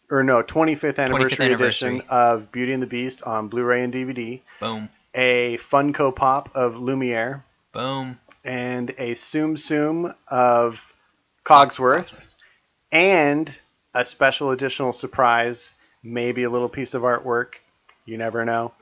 or 0.09 0.23
no, 0.23 0.45
25th 0.45 1.01
anniversary, 1.01 1.45
anniversary. 1.45 1.89
edition 1.97 2.09
of 2.09 2.53
Beauty 2.53 2.73
and 2.73 2.81
the 2.81 2.87
Beast 2.87 3.25
on 3.25 3.49
Blu-ray 3.49 3.83
and 3.83 3.93
DVD, 3.93 4.41
Boom. 4.61 4.89
a 5.17 5.59
Funko 5.59 6.15
Pop 6.15 6.51
of 6.55 6.77
Lumiere, 6.77 7.43
Boom. 7.73 8.21
and 8.45 8.91
a 8.91 9.17
Tsum 9.17 9.57
Tsum 9.57 10.15
of 10.29 10.93
Cogsworth, 11.45 12.23
and 12.93 13.53
a 13.95 14.05
special 14.05 14.53
additional 14.53 14.93
surprise, 14.93 15.73
maybe 16.05 16.45
a 16.45 16.51
little 16.51 16.69
piece 16.69 16.95
of 16.95 17.03
artwork. 17.03 17.55
You 18.07 18.17
never 18.17 18.45
know. 18.45 18.73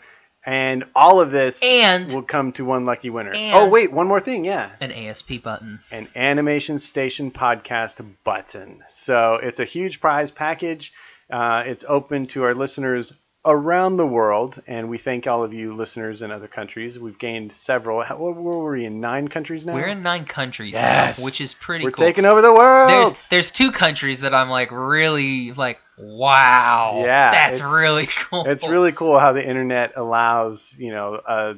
And 0.46 0.84
all 0.94 1.20
of 1.20 1.32
this 1.32 1.60
And- 1.62 2.12
will 2.12 2.22
come 2.22 2.52
to 2.52 2.64
one 2.64 2.84
lucky 2.86 3.10
winner. 3.10 3.32
Oh, 3.34 3.68
wait, 3.68 3.90
one 3.92 4.06
more 4.06 4.20
thing. 4.20 4.44
Yeah. 4.44 4.70
An 4.80 4.92
ASP 4.92 5.42
button. 5.42 5.80
An 5.90 6.06
Animation 6.14 6.78
Station 6.78 7.32
podcast 7.32 7.96
button. 8.22 8.84
So 8.88 9.34
it's 9.42 9.58
a 9.58 9.64
huge 9.64 10.00
prize 10.00 10.30
package. 10.30 10.92
Uh, 11.28 11.64
it's 11.66 11.84
open 11.88 12.26
to 12.28 12.44
our 12.44 12.54
listeners 12.54 13.12
around 13.46 13.96
the 13.96 14.06
world, 14.06 14.60
and 14.66 14.88
we 14.90 14.98
thank 14.98 15.26
all 15.26 15.42
of 15.44 15.54
you 15.54 15.74
listeners 15.76 16.20
in 16.22 16.30
other 16.30 16.48
countries. 16.48 16.98
We've 16.98 17.18
gained 17.18 17.52
several. 17.52 18.02
How, 18.02 18.16
where 18.16 18.32
were 18.32 18.72
we 18.72 18.84
in 18.84 19.00
nine 19.00 19.28
countries 19.28 19.64
now? 19.64 19.74
We're 19.74 19.86
in 19.86 20.02
nine 20.02 20.24
countries 20.24 20.72
Yes. 20.72 21.18
now, 21.18 21.24
which 21.24 21.40
is 21.40 21.54
pretty 21.54 21.84
We're 21.84 21.92
cool. 21.92 22.04
taking 22.06 22.24
over 22.24 22.42
the 22.42 22.52
world. 22.52 22.88
there's 22.90 23.28
there's 23.28 23.50
two 23.52 23.70
countries 23.72 24.20
that 24.20 24.34
I'm 24.34 24.50
like 24.50 24.70
really 24.72 25.52
like 25.52 25.80
wow. 25.98 27.02
Yeah, 27.04 27.30
That's 27.30 27.60
really 27.60 28.06
cool. 28.10 28.44
It's 28.46 28.66
really 28.66 28.92
cool 28.92 29.18
how 29.18 29.32
the 29.32 29.46
internet 29.46 29.92
allows 29.96 30.76
you 30.78 30.90
know 30.90 31.14
uh, 31.14 31.54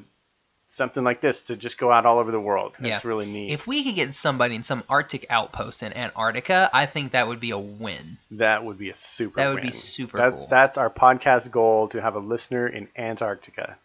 something 0.78 1.04
like 1.04 1.20
this 1.20 1.42
to 1.42 1.56
just 1.56 1.76
go 1.76 1.92
out 1.92 2.06
all 2.06 2.18
over 2.18 2.30
the 2.32 2.40
world. 2.40 2.72
Yeah. 2.82 2.98
Really 3.04 3.26
neat. 3.30 3.50
If 3.52 3.66
we 3.66 3.84
could 3.84 3.94
get 3.94 4.14
somebody 4.14 4.54
in 4.54 4.62
some 4.62 4.82
Arctic 4.88 5.26
outpost 5.28 5.82
in 5.82 5.92
Antarctica, 5.92 6.70
I 6.72 6.86
think 6.86 7.12
that 7.12 7.28
would 7.28 7.40
be 7.40 7.50
a 7.50 7.58
win. 7.58 8.16
that 8.30 8.64
would 8.64 8.78
be 8.78 8.88
a 8.88 8.94
super. 8.94 9.36
That 9.40 9.52
would 9.52 9.62
be 9.62 9.72
super 9.72 10.16
That's 10.16 10.40
cool. 10.42 10.48
that's 10.48 10.78
our 10.78 10.88
podcast 10.88 11.50
goal 11.50 11.88
to 11.88 12.00
have 12.00 12.14
a 12.14 12.20
listener 12.20 12.66
in 12.66 12.88
Antarctica, 12.96 13.76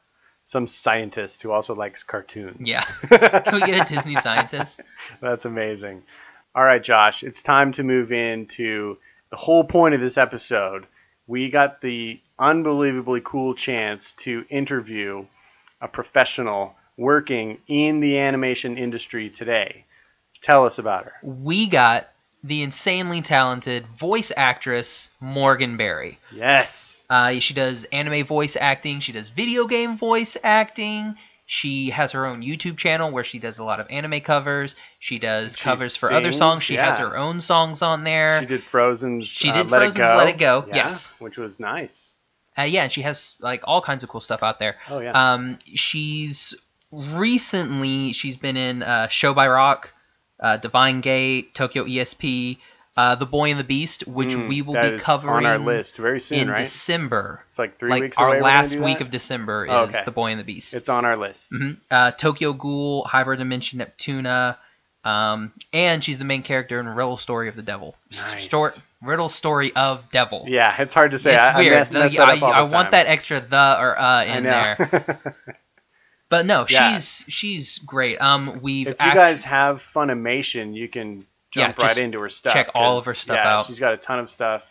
some 0.45 0.67
scientist 0.67 1.41
who 1.43 1.51
also 1.51 1.75
likes 1.75 2.03
cartoons. 2.03 2.65
Yeah. 2.69 2.83
Can 3.09 3.55
we 3.55 3.65
get 3.65 3.89
a 3.89 3.93
Disney 3.93 4.15
scientist? 4.15 4.79
That's 5.21 5.43
amazing. 5.43 6.03
All 6.55 6.63
right, 6.63 6.83
Josh, 6.83 7.23
it's 7.23 7.41
time 7.43 7.73
to 7.73 7.83
move 7.83 8.11
into 8.13 8.97
the 9.31 9.37
whole 9.37 9.63
point 9.65 9.95
of 9.95 10.01
this 10.01 10.17
episode. 10.17 10.85
We 11.25 11.49
got 11.49 11.81
the 11.81 12.19
unbelievably 12.37 13.21
cool 13.23 13.55
chance 13.55 14.11
to 14.13 14.45
interview 14.49 15.25
a 15.81 15.87
professional 15.87 16.75
working 16.97 17.59
in 17.67 17.99
the 17.99 18.19
animation 18.19 18.77
industry 18.77 19.29
today. 19.29 19.85
Tell 20.41 20.65
us 20.65 20.77
about 20.77 21.05
her. 21.05 21.13
We 21.23 21.67
got 21.67 22.07
the 22.43 22.61
insanely 22.61 23.21
talented 23.21 23.87
voice 23.87 24.31
actress 24.35 25.09
Morgan 25.19 25.77
Berry. 25.77 26.19
Yes. 26.31 27.03
Uh, 27.09 27.39
she 27.39 27.53
does 27.53 27.85
anime 27.85 28.25
voice 28.25 28.57
acting. 28.59 28.99
She 28.99 29.13
does 29.13 29.29
video 29.29 29.67
game 29.67 29.95
voice 29.95 30.35
acting. 30.43 31.15
She 31.45 31.89
has 31.91 32.13
her 32.13 32.25
own 32.25 32.41
YouTube 32.41 32.77
channel 32.77 33.11
where 33.11 33.23
she 33.23 33.39
does 33.39 33.59
a 33.59 33.63
lot 33.63 33.79
of 33.79 33.87
anime 33.89 34.21
covers. 34.21 34.75
She 34.99 35.19
does 35.19 35.57
She 35.57 35.63
covers 35.63 35.95
for 35.95 36.11
other 36.11 36.31
songs. 36.31 36.63
She 36.63 36.75
has 36.75 36.97
her 36.97 37.17
own 37.17 37.39
songs 37.39 37.81
on 37.81 38.03
there. 38.03 38.39
She 38.41 38.47
did 38.47 38.63
Frozen's. 38.63 39.27
She 39.27 39.49
uh, 39.49 39.53
did 39.53 39.69
Let 39.69 39.79
Frozen's 39.79 39.95
It 39.95 39.99
Go. 39.99 40.17
Let 40.17 40.27
It 40.29 40.37
Go, 40.37 40.65
yeah, 40.67 40.75
yes. 40.75 41.19
which 41.21 41.37
was 41.37 41.59
nice. 41.59 42.11
Uh, 42.57 42.63
yeah, 42.63 42.83
and 42.83 42.91
she 42.91 43.01
has 43.01 43.35
like 43.39 43.63
all 43.65 43.81
kinds 43.81 44.03
of 44.03 44.09
cool 44.09 44.21
stuff 44.21 44.41
out 44.41 44.59
there. 44.59 44.77
Oh 44.89 44.99
yeah. 44.99 45.33
Um, 45.33 45.59
she's 45.65 46.55
recently 46.93 48.13
she's 48.13 48.37
been 48.37 48.57
in 48.57 48.83
uh, 48.83 49.07
Show 49.07 49.33
by 49.33 49.47
Rock, 49.47 49.93
uh, 50.39 50.57
Divine 50.57 51.01
Gate, 51.01 51.53
Tokyo 51.55 51.85
ESP, 51.85 52.57
uh, 52.95 53.15
The 53.15 53.25
Boy 53.25 53.49
and 53.51 53.59
the 53.59 53.63
Beast, 53.63 54.07
which 54.07 54.35
Mm, 54.35 54.47
we 54.49 54.61
will 54.61 54.75
be 54.79 54.97
covering 54.99 55.45
on 55.45 55.51
our 55.51 55.57
list 55.57 55.97
very 55.97 56.21
soon, 56.21 56.39
in 56.39 56.47
right? 56.49 56.57
December. 56.57 57.43
it's 57.47 57.57
like 57.57 57.79
three 57.79 57.89
like 57.89 58.01
weeks 58.03 58.17
our 58.17 58.39
last 58.41 58.75
week 58.77 58.99
that? 58.99 59.05
of 59.05 59.09
December 59.09 59.65
is 59.65 59.71
Oh, 59.71 59.79
okay. 59.85 60.01
The 60.05 60.11
Boy 60.11 60.31
and 60.31 60.39
the 60.39 60.43
Beast. 60.43 60.73
It's 60.73 60.89
on 60.89 61.03
our 61.05 61.17
list. 61.17 61.49
hmm 61.49 61.71
Uh, 61.89 62.11
Tokyo 62.11 62.53
Ghoul, 62.53 63.03
Hyperdimension 63.05 63.75
Neptunia, 63.85 64.57
um, 65.03 65.51
and 65.73 66.03
she's 66.03 66.17
the 66.19 66.25
main 66.25 66.43
character 66.43 66.79
in 66.79 66.87
Riddle 66.87 67.17
Story 67.17 67.49
of 67.49 67.55
the 67.55 67.63
Devil. 67.63 67.95
Nice. 68.11 68.43
Stor- 68.43 68.73
Riddle 69.01 69.27
Story 69.29 69.75
of 69.75 70.09
Devil. 70.11 70.45
Yeah, 70.47 70.73
it's 70.79 70.93
hard 70.93 71.11
to 71.11 71.19
say. 71.19 71.33
it's 71.35 71.43
I, 71.43 71.57
weird. 71.59 71.73
I 71.73 71.79
mess, 71.79 71.91
mess 71.91 72.15
that 72.15 72.27
I, 72.43 72.47
I 72.47 72.61
want 72.61 72.91
that 72.91 73.07
extra 73.07 73.41
the 73.41 73.77
or 73.79 73.99
uh 73.99 74.23
in 74.23 74.43
there. 74.43 75.35
But 76.33 76.45
no, 76.47 76.65
Yeah. 76.67 76.93
she's 76.95 77.23
she's 77.27 77.77
great. 77.77 78.19
Um, 78.19 78.59
we've 78.63 78.87
if 78.87 78.93
you 78.99 79.05
act- 79.05 79.15
guys 79.15 79.43
have 79.43 79.83
Funimation, 79.95 80.73
you 80.73 80.87
can 80.87 81.27
Yeah, 81.55 81.67
jump 81.67 81.77
right 81.77 81.97
into 81.99 82.19
her 82.21 82.29
stuff. 82.29 82.53
check 82.53 82.69
all 82.73 82.97
of 82.97 83.05
her 83.05 83.13
stuff 83.13 83.35
yeah, 83.35 83.53
out. 83.57 83.67
She's 83.67 83.77
got 83.79 83.93
a 83.93 83.97
ton 83.97 84.17
of 84.19 84.29
stuff. 84.31 84.63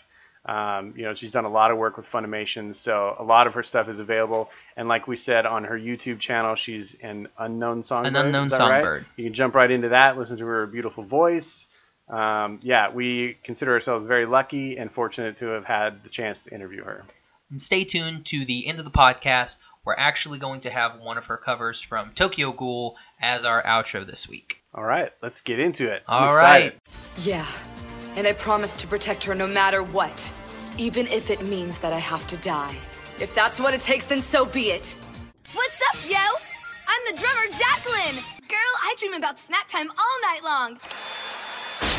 Um, 0.44 0.94
you 0.96 1.04
know, 1.04 1.14
she's 1.14 1.30
done 1.30 1.44
a 1.44 1.48
lot 1.48 1.70
of 1.70 1.78
work 1.78 1.96
with 1.96 2.06
Funimation, 2.10 2.74
so 2.74 3.14
a 3.16 3.22
lot 3.22 3.46
of 3.46 3.54
her 3.54 3.62
stuff 3.62 3.88
is 3.88 4.00
available. 4.00 4.50
And 4.76 4.88
like 4.88 5.06
we 5.06 5.16
said 5.16 5.46
on 5.46 5.62
her 5.64 5.78
YouTube 5.78 6.18
channel, 6.18 6.56
she's 6.56 6.96
an 7.00 7.28
unknown 7.38 7.84
songbird. 7.84 8.16
An 8.16 8.26
unknown 8.26 8.48
that 8.48 8.58
right? 8.58 9.02
You 9.16 9.22
can 9.24 9.34
jump 9.34 9.54
right 9.54 9.70
into 9.70 9.90
that, 9.90 10.18
listen 10.18 10.38
to 10.38 10.44
her 10.46 10.66
beautiful 10.66 11.04
voice. 11.04 11.68
Um, 12.08 12.58
yeah, 12.64 12.90
we 12.90 13.36
consider 13.44 13.72
ourselves 13.74 14.04
very 14.04 14.26
lucky 14.26 14.78
and 14.78 14.90
fortunate 14.90 15.38
to 15.38 15.46
have 15.46 15.64
had 15.64 16.02
the 16.02 16.08
chance 16.08 16.40
to 16.40 16.52
interview 16.52 16.82
her. 16.82 17.04
and 17.50 17.62
stay 17.62 17.84
tuned 17.84 18.24
to 18.26 18.44
the 18.44 18.66
end 18.66 18.80
of 18.80 18.84
the 18.84 18.90
podcast. 18.90 19.56
We're 19.84 19.94
actually 19.98 20.38
going 20.38 20.60
to 20.60 20.70
have 20.70 21.00
one 21.00 21.18
of 21.18 21.26
her 21.26 21.36
covers 21.36 21.82
from 21.82 22.12
Tokyo 22.14 22.52
Ghoul 22.52 22.96
as 23.20 23.44
our 23.44 23.60
outro 23.64 24.06
this 24.06 24.28
week. 24.28 24.62
All 24.72 24.84
right, 24.84 25.10
let's 25.22 25.40
get 25.40 25.58
into 25.58 25.92
it. 25.92 26.04
I'm 26.06 26.22
All 26.22 26.28
excited. 26.28 26.72
right. 26.74 27.26
Yeah, 27.26 27.46
and 28.14 28.24
I 28.24 28.32
promise 28.34 28.74
to 28.76 28.86
protect 28.86 29.24
her 29.24 29.34
no 29.34 29.48
matter 29.48 29.82
what, 29.82 30.32
even 30.78 31.08
if 31.08 31.30
it 31.30 31.44
means 31.44 31.78
that 31.80 31.92
I 31.92 31.98
have 31.98 32.24
to 32.28 32.36
die. 32.36 32.76
If 33.18 33.34
that's 33.34 33.58
what 33.58 33.74
it 33.74 33.80
takes, 33.80 34.04
then 34.04 34.20
so 34.20 34.44
be 34.44 34.70
it. 34.70 34.96
What's 35.52 35.82
up, 35.90 35.96
yo? 36.08 36.16
I'm 36.86 37.14
the 37.14 37.20
drummer, 37.20 37.50
Jacqueline. 37.50 38.22
Girl, 38.48 38.74
I 38.84 38.94
dream 39.00 39.14
about 39.14 39.40
snack 39.40 39.66
time 39.66 39.90
all 39.90 40.20
night 40.30 40.44
long. 40.44 40.74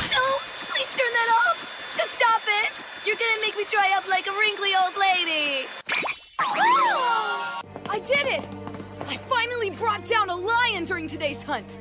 No, 0.10 0.24
please 0.72 0.88
turn 0.96 1.12
that 1.12 1.48
off. 1.48 1.93
Just 1.98 2.13
stop 2.13 2.41
it. 2.48 2.72
You're 3.06 3.17
gonna 3.17 3.41
make 3.41 3.58
me 3.58 3.65
dry 3.69 3.91
up 3.98 4.08
like 4.08 4.26
a 4.28 4.32
wrinkly 4.39 4.72
old 4.74 4.96
lady. 4.96 5.67
I 7.93 7.99
did 7.99 8.25
it! 8.25 8.43
I 9.01 9.17
finally 9.17 9.69
brought 9.69 10.03
down 10.03 10.32
a 10.32 10.36
lion 10.36 10.84
during 10.84 11.08
today's 11.08 11.43
hunt. 11.43 11.77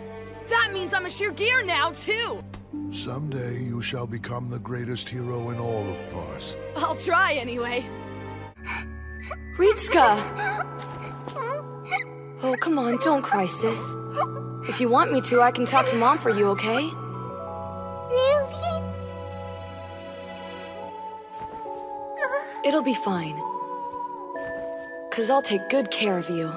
That 0.48 0.70
means 0.70 0.92
I'm 0.92 1.06
a 1.06 1.10
sheer 1.10 1.32
gear 1.32 1.64
now, 1.64 1.92
too. 1.92 2.44
Someday 2.90 3.58
you 3.62 3.80
shall 3.80 4.06
become 4.06 4.50
the 4.50 4.58
greatest 4.58 5.08
hero 5.08 5.48
in 5.48 5.58
all 5.58 5.88
of 5.88 6.06
Pars. 6.10 6.54
I'll 6.76 6.96
try 6.96 7.32
anyway. 7.32 7.86
Ritsuka! 9.56 10.18
Oh, 12.42 12.56
come 12.60 12.78
on, 12.78 12.98
don't 12.98 13.22
cry, 13.22 13.46
sis. 13.46 13.94
If 14.68 14.82
you 14.82 14.90
want 14.90 15.12
me 15.12 15.22
to, 15.22 15.40
I 15.40 15.50
can 15.50 15.64
talk 15.64 15.86
to 15.88 15.96
mom 15.96 16.18
for 16.18 16.28
you, 16.28 16.48
okay? 16.48 16.90
It'll 22.66 22.82
be 22.82 22.94
fine. 22.94 23.40
Cause 25.12 25.28
I'll 25.28 25.42
take 25.42 25.68
good 25.68 25.90
care 25.90 26.16
of 26.18 26.30
you. 26.30 26.52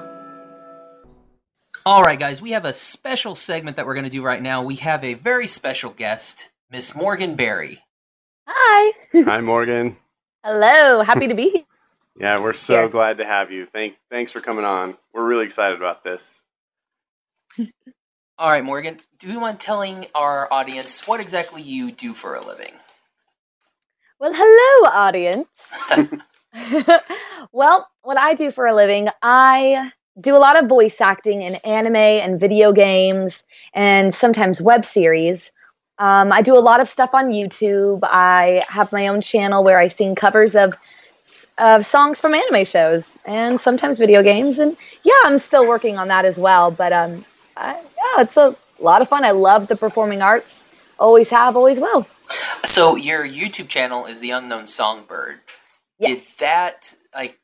All 1.84 2.02
right, 2.02 2.18
guys, 2.18 2.42
we 2.42 2.50
have 2.52 2.64
a 2.64 2.72
special 2.72 3.34
segment 3.36 3.76
that 3.76 3.86
we're 3.86 3.94
going 3.94 4.04
to 4.04 4.10
do 4.10 4.22
right 4.22 4.42
now. 4.42 4.62
We 4.62 4.76
have 4.76 5.04
a 5.04 5.14
very 5.14 5.46
special 5.46 5.90
guest, 5.90 6.50
Miss 6.70 6.96
Morgan 6.96 7.36
Berry. 7.36 7.84
Hi. 8.48 8.92
Hi, 9.24 9.40
Morgan. 9.40 9.96
Hello. 10.42 11.02
Happy 11.02 11.28
to 11.28 11.34
be 11.34 11.50
here. 11.50 11.62
Yeah, 12.18 12.40
we're 12.40 12.54
so 12.54 12.72
Here. 12.72 12.88
glad 12.88 13.18
to 13.18 13.26
have 13.26 13.52
you. 13.52 13.66
Thank, 13.66 13.98
thanks 14.10 14.32
for 14.32 14.40
coming 14.40 14.64
on. 14.64 14.96
We're 15.12 15.26
really 15.26 15.44
excited 15.44 15.76
about 15.76 16.02
this. 16.02 16.40
All 18.38 18.50
right, 18.50 18.64
Morgan, 18.64 19.00
do 19.18 19.30
you 19.30 19.38
mind 19.38 19.60
telling 19.60 20.06
our 20.14 20.50
audience 20.50 21.06
what 21.06 21.20
exactly 21.20 21.60
you 21.60 21.92
do 21.92 22.14
for 22.14 22.34
a 22.34 22.42
living? 22.42 22.72
Well, 24.18 24.32
hello, 24.34 24.90
audience. 24.90 25.46
well, 27.52 27.88
what 28.02 28.18
I 28.18 28.34
do 28.34 28.50
for 28.50 28.66
a 28.66 28.74
living, 28.74 29.08
I 29.22 29.92
do 30.20 30.36
a 30.36 30.38
lot 30.38 30.62
of 30.62 30.68
voice 30.68 31.00
acting 31.00 31.42
in 31.42 31.56
anime 31.56 31.96
and 31.96 32.40
video 32.40 32.72
games 32.72 33.44
and 33.74 34.14
sometimes 34.14 34.62
web 34.62 34.84
series. 34.84 35.52
Um, 35.98 36.32
I 36.32 36.42
do 36.42 36.56
a 36.56 36.60
lot 36.60 36.80
of 36.80 36.88
stuff 36.88 37.14
on 37.14 37.30
YouTube. 37.30 38.00
I 38.02 38.62
have 38.68 38.92
my 38.92 39.08
own 39.08 39.20
channel 39.20 39.64
where 39.64 39.78
I 39.78 39.86
sing 39.86 40.14
covers 40.14 40.54
of 40.54 40.74
of 41.58 41.86
songs 41.86 42.20
from 42.20 42.34
anime 42.34 42.66
shows 42.66 43.18
and 43.24 43.58
sometimes 43.58 43.98
video 43.98 44.22
games. 44.22 44.58
And 44.58 44.76
yeah, 45.04 45.14
I'm 45.24 45.38
still 45.38 45.66
working 45.66 45.96
on 45.96 46.08
that 46.08 46.26
as 46.26 46.38
well. 46.38 46.70
But 46.70 46.92
um, 46.92 47.24
I, 47.56 47.72
yeah, 47.72 48.22
it's 48.22 48.36
a 48.36 48.54
lot 48.78 49.00
of 49.00 49.08
fun. 49.08 49.24
I 49.24 49.30
love 49.30 49.68
the 49.68 49.76
performing 49.76 50.20
arts. 50.20 50.68
Always 50.98 51.30
have, 51.30 51.56
always 51.56 51.80
will. 51.80 52.06
So, 52.64 52.96
your 52.96 53.26
YouTube 53.26 53.68
channel 53.68 54.06
is 54.06 54.20
The 54.20 54.30
Unknown 54.30 54.66
Songbird. 54.66 55.40
Yes. 55.98 56.36
Did 56.38 56.46
that, 56.46 56.94
like, 57.14 57.38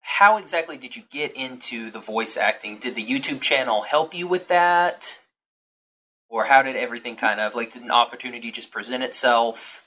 how 0.00 0.38
exactly 0.38 0.76
did 0.76 0.96
you 0.96 1.02
get 1.10 1.34
into 1.36 1.90
the 1.90 1.98
voice 1.98 2.36
acting? 2.36 2.78
Did 2.78 2.94
the 2.94 3.04
YouTube 3.04 3.40
channel 3.40 3.82
help 3.82 4.14
you 4.14 4.26
with 4.26 4.48
that? 4.48 5.18
Or 6.28 6.46
how 6.46 6.62
did 6.62 6.76
everything 6.76 7.16
kind 7.16 7.40
of, 7.40 7.54
like, 7.54 7.72
did 7.72 7.82
an 7.82 7.90
opportunity 7.90 8.50
just 8.50 8.70
present 8.70 9.02
itself? 9.02 9.86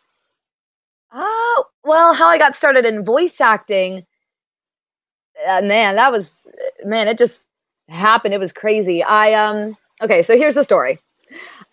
Oh, 1.11 1.65
well, 1.83 2.13
how 2.13 2.27
I 2.27 2.37
got 2.37 2.55
started 2.55 2.85
in 2.85 3.03
voice 3.03 3.41
acting, 3.41 4.05
uh, 5.47 5.61
man, 5.61 5.95
that 5.95 6.11
was, 6.11 6.47
man, 6.85 7.07
it 7.07 7.17
just 7.17 7.47
happened. 7.87 8.33
It 8.33 8.39
was 8.39 8.53
crazy. 8.53 9.03
I, 9.03 9.33
um, 9.33 9.77
okay, 10.01 10.21
so 10.21 10.37
here's 10.37 10.55
the 10.55 10.63
story. 10.63 10.99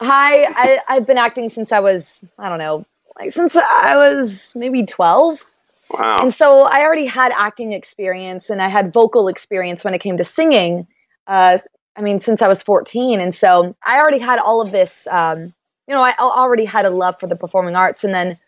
I, 0.00 0.46
I, 0.88 0.96
I've 0.96 1.06
been 1.06 1.18
acting 1.18 1.48
since 1.48 1.72
I 1.72 1.80
was, 1.80 2.24
I 2.38 2.48
don't 2.48 2.58
know, 2.58 2.84
like 3.18 3.32
since 3.32 3.56
I 3.56 3.96
was 3.96 4.52
maybe 4.54 4.84
12. 4.84 5.44
Wow. 5.90 6.18
And 6.20 6.34
so 6.34 6.62
I 6.62 6.82
already 6.82 7.06
had 7.06 7.32
acting 7.36 7.72
experience 7.72 8.50
and 8.50 8.60
I 8.60 8.68
had 8.68 8.92
vocal 8.92 9.28
experience 9.28 9.84
when 9.84 9.94
it 9.94 10.00
came 10.00 10.16
to 10.18 10.24
singing. 10.24 10.86
Uh, 11.26 11.58
I 11.96 12.02
mean, 12.02 12.20
since 12.20 12.42
I 12.42 12.48
was 12.48 12.62
14. 12.62 13.20
And 13.20 13.34
so 13.34 13.76
I 13.82 13.98
already 13.98 14.18
had 14.18 14.38
all 14.38 14.60
of 14.60 14.72
this, 14.72 15.06
um, 15.06 15.54
you 15.88 15.94
know, 15.94 16.00
I 16.00 16.14
already 16.18 16.64
had 16.64 16.84
a 16.84 16.90
love 16.90 17.18
for 17.20 17.26
the 17.26 17.36
performing 17.36 17.76
arts. 17.76 18.04
And 18.04 18.12
then, 18.12 18.38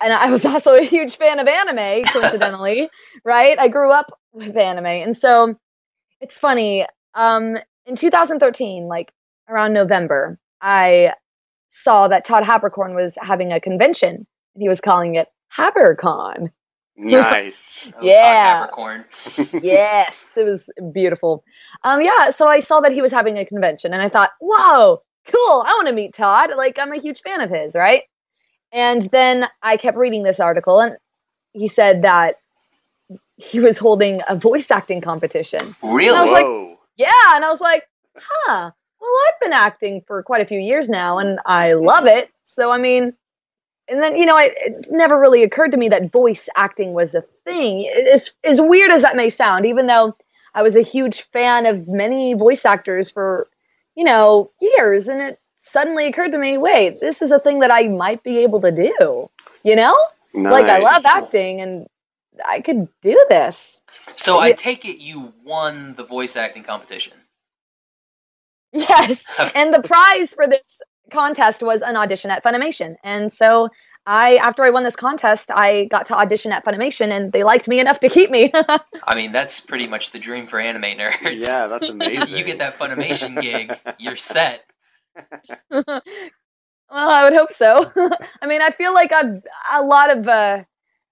and 0.00 0.12
I 0.12 0.30
was 0.30 0.44
also 0.46 0.74
a 0.74 0.82
huge 0.82 1.16
fan 1.16 1.38
of 1.38 1.48
anime, 1.48 2.04
coincidentally, 2.04 2.88
right? 3.24 3.58
I 3.58 3.68
grew 3.68 3.90
up 3.90 4.18
with 4.32 4.56
anime. 4.56 4.86
And 4.86 5.16
so 5.16 5.58
it's 6.20 6.38
funny. 6.38 6.86
Um, 7.14 7.56
in 7.86 7.96
2013, 7.96 8.86
like 8.86 9.12
around 9.48 9.72
November, 9.72 10.38
I 10.60 11.14
saw 11.70 12.08
that 12.08 12.24
Todd 12.24 12.42
Haberkorn 12.42 12.94
was 12.94 13.16
having 13.20 13.52
a 13.52 13.60
convention 13.60 14.26
and 14.54 14.62
he 14.62 14.68
was 14.68 14.80
calling 14.80 15.14
it 15.16 15.28
HaberCon. 15.56 16.50
nice. 16.96 17.88
Oh, 17.96 18.04
Yeah. 18.04 18.66
Todd 18.66 18.70
Haberkorn. 18.72 19.62
yes, 19.62 20.32
it 20.36 20.44
was 20.44 20.70
beautiful. 20.92 21.44
Um, 21.84 22.00
yeah, 22.00 22.30
so 22.30 22.46
I 22.46 22.60
saw 22.60 22.80
that 22.80 22.92
he 22.92 23.02
was 23.02 23.12
having 23.12 23.38
a 23.38 23.44
convention, 23.44 23.92
and 23.92 24.02
I 24.02 24.08
thought, 24.08 24.30
whoa, 24.40 25.02
cool! 25.26 25.64
I 25.66 25.72
want 25.74 25.88
to 25.88 25.92
meet 25.94 26.14
Todd. 26.14 26.50
Like, 26.56 26.78
I'm 26.78 26.92
a 26.92 26.98
huge 27.00 27.20
fan 27.20 27.40
of 27.40 27.50
his, 27.50 27.74
right? 27.74 28.02
And 28.72 29.02
then 29.12 29.46
I 29.62 29.76
kept 29.76 29.96
reading 29.96 30.22
this 30.22 30.40
article, 30.40 30.80
and 30.80 30.96
he 31.52 31.68
said 31.68 32.02
that 32.02 32.36
he 33.36 33.60
was 33.60 33.78
holding 33.78 34.20
a 34.28 34.34
voice 34.34 34.70
acting 34.70 35.00
competition. 35.00 35.60
Really? 35.82 36.16
I 36.16 36.22
was 36.22 36.32
like, 36.32 36.78
Yeah, 36.96 37.36
and 37.36 37.44
I 37.44 37.50
was 37.50 37.60
like, 37.60 37.84
huh. 38.16 38.70
Well, 38.98 39.10
I've 39.28 39.40
been 39.40 39.52
acting 39.52 40.02
for 40.06 40.22
quite 40.22 40.40
a 40.40 40.46
few 40.46 40.58
years 40.58 40.88
now, 40.88 41.18
and 41.18 41.38
I 41.44 41.74
love 41.74 42.06
it. 42.06 42.30
So, 42.44 42.72
I 42.72 42.78
mean, 42.78 43.12
and 43.88 44.02
then 44.02 44.16
you 44.16 44.26
know, 44.26 44.34
I, 44.36 44.50
it 44.54 44.88
never 44.90 45.18
really 45.18 45.42
occurred 45.42 45.72
to 45.72 45.76
me 45.76 45.88
that 45.90 46.12
voice 46.12 46.48
acting 46.56 46.92
was 46.92 47.14
a 47.14 47.22
thing. 47.44 47.88
As 48.12 48.32
as 48.44 48.60
weird 48.60 48.90
as 48.90 49.02
that 49.02 49.16
may 49.16 49.30
sound, 49.30 49.66
even 49.66 49.86
though 49.86 50.16
I 50.54 50.62
was 50.62 50.76
a 50.76 50.82
huge 50.82 51.22
fan 51.22 51.66
of 51.66 51.86
many 51.86 52.34
voice 52.34 52.64
actors 52.64 53.10
for 53.10 53.48
you 53.94 54.04
know 54.04 54.50
years, 54.60 55.08
and 55.08 55.20
it 55.20 55.40
suddenly 55.60 56.06
occurred 56.06 56.32
to 56.32 56.38
me, 56.38 56.58
wait, 56.58 57.00
this 57.00 57.22
is 57.22 57.30
a 57.30 57.38
thing 57.38 57.60
that 57.60 57.72
I 57.72 57.88
might 57.88 58.22
be 58.22 58.38
able 58.38 58.60
to 58.62 58.70
do. 58.70 59.30
You 59.62 59.76
know, 59.76 59.96
like 60.34 60.66
I 60.66 60.78
love 60.78 61.04
acting, 61.06 61.60
and 61.60 61.86
I 62.44 62.60
could 62.60 62.88
do 63.02 63.24
this. 63.28 63.82
So 64.14 64.38
I 64.38 64.52
take 64.52 64.84
it 64.84 64.98
you 64.98 65.32
won 65.44 65.94
the 65.94 66.04
voice 66.04 66.36
acting 66.36 66.62
competition. 66.62 67.14
Yes. 68.72 69.24
and 69.54 69.72
the 69.72 69.82
prize 69.82 70.34
for 70.34 70.46
this 70.46 70.80
contest 71.10 71.62
was 71.62 71.82
an 71.82 71.96
audition 71.96 72.30
at 72.30 72.42
Funimation. 72.42 72.96
And 73.04 73.32
so 73.32 73.68
I 74.06 74.36
after 74.36 74.62
I 74.64 74.70
won 74.70 74.84
this 74.84 74.96
contest, 74.96 75.50
I 75.52 75.84
got 75.86 76.06
to 76.06 76.14
audition 76.16 76.52
at 76.52 76.64
Funimation 76.64 77.10
and 77.10 77.32
they 77.32 77.42
liked 77.44 77.68
me 77.68 77.80
enough 77.80 78.00
to 78.00 78.08
keep 78.08 78.30
me. 78.30 78.52
I 79.04 79.14
mean, 79.14 79.32
that's 79.32 79.60
pretty 79.60 79.86
much 79.86 80.10
the 80.10 80.18
dream 80.18 80.46
for 80.46 80.58
anime 80.60 80.82
nerds. 80.98 81.42
Yeah, 81.42 81.66
that's 81.66 81.88
amazing. 81.90 82.36
you 82.36 82.44
get 82.44 82.58
that 82.58 82.74
Funimation 82.78 83.40
gig, 83.40 83.72
you're 83.98 84.16
set. 84.16 84.64
well, 85.70 86.02
I 86.90 87.24
would 87.24 87.32
hope 87.32 87.52
so. 87.52 87.90
I 88.42 88.46
mean, 88.46 88.62
I 88.62 88.70
feel 88.70 88.94
like 88.94 89.12
I've 89.12 89.42
a 89.72 89.82
lot 89.82 90.16
of 90.16 90.28
uh, 90.28 90.64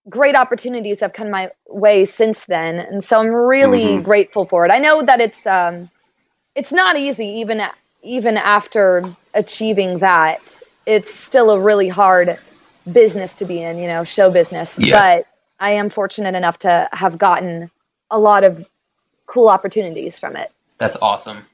great 0.08 0.36
opportunities 0.36 1.00
have 1.00 1.12
come 1.12 1.30
my 1.30 1.50
way 1.68 2.04
since 2.04 2.44
then, 2.44 2.78
and 2.78 3.02
so 3.02 3.20
I'm 3.20 3.28
really 3.28 3.96
Mhm. 3.96 4.02
grateful 4.04 4.44
for 4.46 4.66
it. 4.66 4.70
I 4.72 4.78
know 4.78 5.02
that 5.02 5.20
it's 5.20 5.46
um, 5.46 5.90
it's 6.54 6.72
not 6.72 6.96
easy, 6.96 7.26
even 7.26 7.60
even 8.04 8.36
after 8.36 9.04
achieving 9.32 9.98
that. 9.98 10.60
It's 10.86 11.12
still 11.12 11.50
a 11.50 11.58
really 11.58 11.88
hard 11.88 12.38
business 12.90 13.34
to 13.36 13.44
be 13.46 13.62
in, 13.62 13.78
you 13.78 13.86
know, 13.86 14.04
show 14.04 14.30
business. 14.30 14.78
Yeah. 14.78 14.94
But 14.96 15.26
I 15.58 15.72
am 15.72 15.88
fortunate 15.88 16.34
enough 16.34 16.58
to 16.60 16.88
have 16.92 17.16
gotten 17.16 17.70
a 18.10 18.18
lot 18.18 18.44
of 18.44 18.68
cool 19.26 19.48
opportunities 19.48 20.18
from 20.18 20.36
it. 20.36 20.52
That's 20.78 20.96
awesome. 21.00 21.46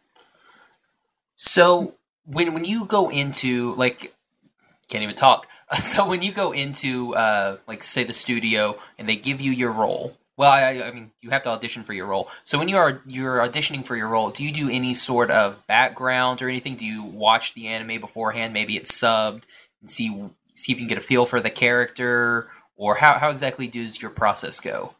So 1.37 1.95
when 2.27 2.53
when 2.53 2.65
you 2.65 2.85
go 2.85 3.09
into 3.11 3.75
like 3.77 4.13
can't 4.89 5.03
even 5.03 5.15
talk. 5.17 5.47
So 5.79 6.09
when 6.09 6.21
you 6.21 6.33
go 6.33 6.51
into 6.51 7.15
uh 7.15 7.59
like 7.69 7.85
say 7.85 8.03
the 8.03 8.13
studio 8.13 8.77
and 8.99 9.09
they 9.09 9.15
give 9.15 9.41
you 9.41 9.53
your 9.53 9.71
role. 9.71 10.17
Well, 10.41 10.51
I, 10.51 10.84
I 10.84 10.91
mean, 10.93 11.11
you 11.20 11.28
have 11.28 11.43
to 11.43 11.51
audition 11.51 11.82
for 11.82 11.93
your 11.93 12.07
role. 12.07 12.30
So 12.45 12.59
when 12.59 12.70
you 12.70 12.78
are 12.78 13.03
you're 13.07 13.41
auditioning 13.41 13.86
for 13.86 13.95
your 13.95 14.09
role, 14.09 14.30
do 14.30 14.43
you 14.43 14.51
do 14.51 14.70
any 14.70 14.95
sort 14.95 15.30
of 15.30 15.66
background 15.66 16.41
or 16.41 16.49
anything? 16.49 16.76
Do 16.76 16.86
you 16.86 17.03
watch 17.03 17.53
the 17.53 17.66
anime 17.66 18.01
beforehand? 18.01 18.55
Maybe 18.55 18.74
it's 18.74 18.91
subbed 18.91 19.43
and 19.82 19.91
see 19.91 20.09
see 20.55 20.72
if 20.72 20.80
you 20.80 20.86
can 20.86 20.88
get 20.88 20.97
a 20.97 21.03
feel 21.03 21.26
for 21.26 21.41
the 21.41 21.51
character, 21.51 22.49
or 22.74 22.95
how 22.95 23.18
how 23.18 23.28
exactly 23.28 23.66
does 23.66 24.01
your 24.01 24.11
process 24.11 24.61
go? 24.61 24.95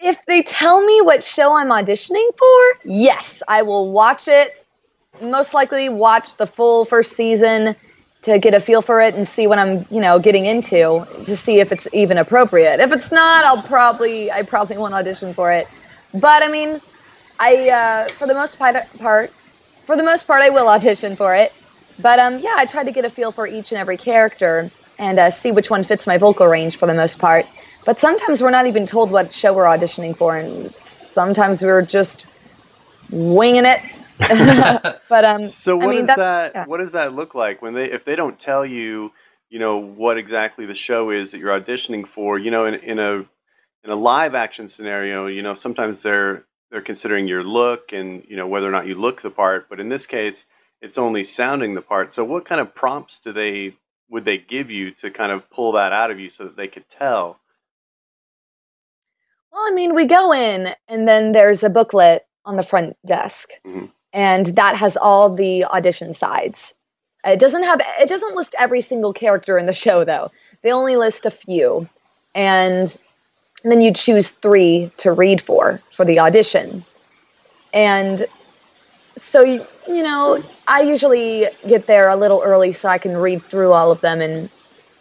If 0.00 0.24
they 0.24 0.40
tell 0.40 0.82
me 0.82 1.02
what 1.02 1.22
show 1.22 1.52
I'm 1.52 1.68
auditioning 1.68 2.30
for, 2.38 2.90
yes, 2.90 3.42
I 3.46 3.60
will 3.64 3.92
watch 3.92 4.26
it. 4.26 4.64
Most 5.20 5.52
likely 5.52 5.90
watch 5.90 6.36
the 6.36 6.46
full 6.46 6.86
first 6.86 7.12
season 7.12 7.76
to 8.22 8.38
get 8.38 8.54
a 8.54 8.60
feel 8.60 8.82
for 8.82 9.00
it 9.00 9.14
and 9.14 9.26
see 9.26 9.46
what 9.46 9.58
I'm, 9.58 9.86
you 9.90 10.00
know, 10.00 10.18
getting 10.18 10.46
into 10.46 11.06
to 11.24 11.36
see 11.36 11.60
if 11.60 11.72
it's 11.72 11.86
even 11.92 12.18
appropriate. 12.18 12.80
If 12.80 12.92
it's 12.92 13.12
not, 13.12 13.44
I'll 13.44 13.62
probably 13.62 14.30
I 14.30 14.42
probably 14.42 14.76
won't 14.76 14.94
audition 14.94 15.34
for 15.34 15.52
it. 15.52 15.66
But 16.12 16.42
I 16.42 16.48
mean, 16.48 16.80
I 17.38 17.70
uh, 17.70 18.08
for 18.08 18.26
the 18.26 18.34
most 18.34 18.58
part, 18.58 18.76
for 19.84 19.96
the 19.96 20.02
most 20.02 20.26
part 20.26 20.42
I 20.42 20.50
will 20.50 20.68
audition 20.68 21.16
for 21.16 21.34
it. 21.34 21.52
But 22.00 22.18
um, 22.18 22.38
yeah, 22.38 22.54
I 22.56 22.66
try 22.66 22.84
to 22.84 22.92
get 22.92 23.04
a 23.04 23.10
feel 23.10 23.32
for 23.32 23.46
each 23.46 23.72
and 23.72 23.78
every 23.78 23.96
character 23.96 24.70
and 24.98 25.18
uh, 25.18 25.30
see 25.30 25.52
which 25.52 25.70
one 25.70 25.84
fits 25.84 26.06
my 26.06 26.18
vocal 26.18 26.46
range 26.46 26.76
for 26.76 26.86
the 26.86 26.94
most 26.94 27.18
part. 27.18 27.46
But 27.84 27.98
sometimes 27.98 28.42
we're 28.42 28.50
not 28.50 28.66
even 28.66 28.86
told 28.86 29.10
what 29.10 29.32
show 29.32 29.54
we're 29.54 29.64
auditioning 29.64 30.16
for, 30.16 30.36
and 30.36 30.70
sometimes 30.74 31.62
we're 31.62 31.82
just 31.82 32.26
winging 33.10 33.64
it. 33.64 33.80
but 35.08 35.24
um, 35.24 35.42
So 35.42 35.80
I 35.80 35.86
what 35.86 35.90
mean, 35.90 36.06
does 36.06 36.16
that 36.16 36.52
yeah. 36.54 36.64
what 36.66 36.78
does 36.78 36.92
that 36.92 37.14
look 37.14 37.34
like 37.34 37.62
when 37.62 37.74
they 37.74 37.90
if 37.90 38.04
they 38.04 38.16
don't 38.16 38.38
tell 38.38 38.66
you 38.66 39.12
you 39.50 39.58
know 39.58 39.78
what 39.78 40.18
exactly 40.18 40.66
the 40.66 40.74
show 40.74 41.10
is 41.10 41.32
that 41.32 41.38
you're 41.38 41.58
auditioning 41.58 42.06
for 42.06 42.38
you 42.38 42.50
know 42.50 42.66
in, 42.66 42.74
in 42.76 42.98
a 42.98 43.24
in 43.84 43.90
a 43.90 43.96
live 43.96 44.34
action 44.34 44.68
scenario 44.68 45.26
you 45.26 45.42
know 45.42 45.54
sometimes 45.54 46.02
they're 46.02 46.44
they're 46.70 46.82
considering 46.82 47.28
your 47.28 47.44
look 47.44 47.92
and 47.92 48.24
you 48.28 48.36
know 48.36 48.46
whether 48.46 48.68
or 48.68 48.72
not 48.72 48.86
you 48.86 48.94
look 48.94 49.22
the 49.22 49.30
part 49.30 49.68
but 49.70 49.80
in 49.80 49.88
this 49.88 50.06
case 50.06 50.44
it's 50.82 50.98
only 50.98 51.24
sounding 51.24 51.74
the 51.74 51.82
part 51.82 52.12
so 52.12 52.24
what 52.24 52.44
kind 52.44 52.60
of 52.60 52.74
prompts 52.74 53.18
do 53.18 53.32
they 53.32 53.74
would 54.10 54.24
they 54.24 54.38
give 54.38 54.70
you 54.70 54.90
to 54.90 55.10
kind 55.10 55.32
of 55.32 55.50
pull 55.50 55.72
that 55.72 55.92
out 55.92 56.10
of 56.10 56.20
you 56.20 56.30
so 56.30 56.44
that 56.44 56.56
they 56.56 56.68
could 56.68 56.88
tell 56.88 57.40
Well, 59.52 59.62
I 59.66 59.72
mean, 59.72 59.94
we 59.94 60.06
go 60.06 60.32
in, 60.32 60.68
and 60.88 61.08
then 61.08 61.32
there's 61.32 61.62
a 61.64 61.70
booklet 61.70 62.22
on 62.44 62.56
the 62.56 62.62
front 62.62 62.96
desk, 63.06 63.50
Mhm. 63.66 63.92
And 64.12 64.46
that 64.46 64.76
has 64.76 64.96
all 64.96 65.34
the 65.34 65.64
audition 65.64 66.12
sides. 66.12 66.74
It 67.24 67.40
doesn't 67.40 67.64
have 67.64 67.80
it 68.00 68.08
doesn't 68.08 68.36
list 68.36 68.54
every 68.58 68.80
single 68.80 69.12
character 69.12 69.58
in 69.58 69.66
the 69.66 69.72
show 69.72 70.04
though. 70.04 70.30
They 70.62 70.72
only 70.72 70.96
list 70.96 71.26
a 71.26 71.30
few, 71.30 71.88
and 72.34 72.96
then 73.64 73.80
you 73.80 73.92
choose 73.92 74.30
three 74.30 74.90
to 74.98 75.12
read 75.12 75.42
for 75.42 75.80
for 75.92 76.04
the 76.04 76.20
audition. 76.20 76.84
And 77.72 78.26
so 79.16 79.42
you, 79.42 79.66
know, 79.88 80.42
I 80.68 80.82
usually 80.82 81.46
get 81.66 81.86
there 81.86 82.08
a 82.08 82.16
little 82.16 82.40
early 82.44 82.72
so 82.72 82.88
I 82.88 82.98
can 82.98 83.16
read 83.16 83.42
through 83.42 83.72
all 83.72 83.90
of 83.90 84.00
them 84.00 84.20
and 84.20 84.48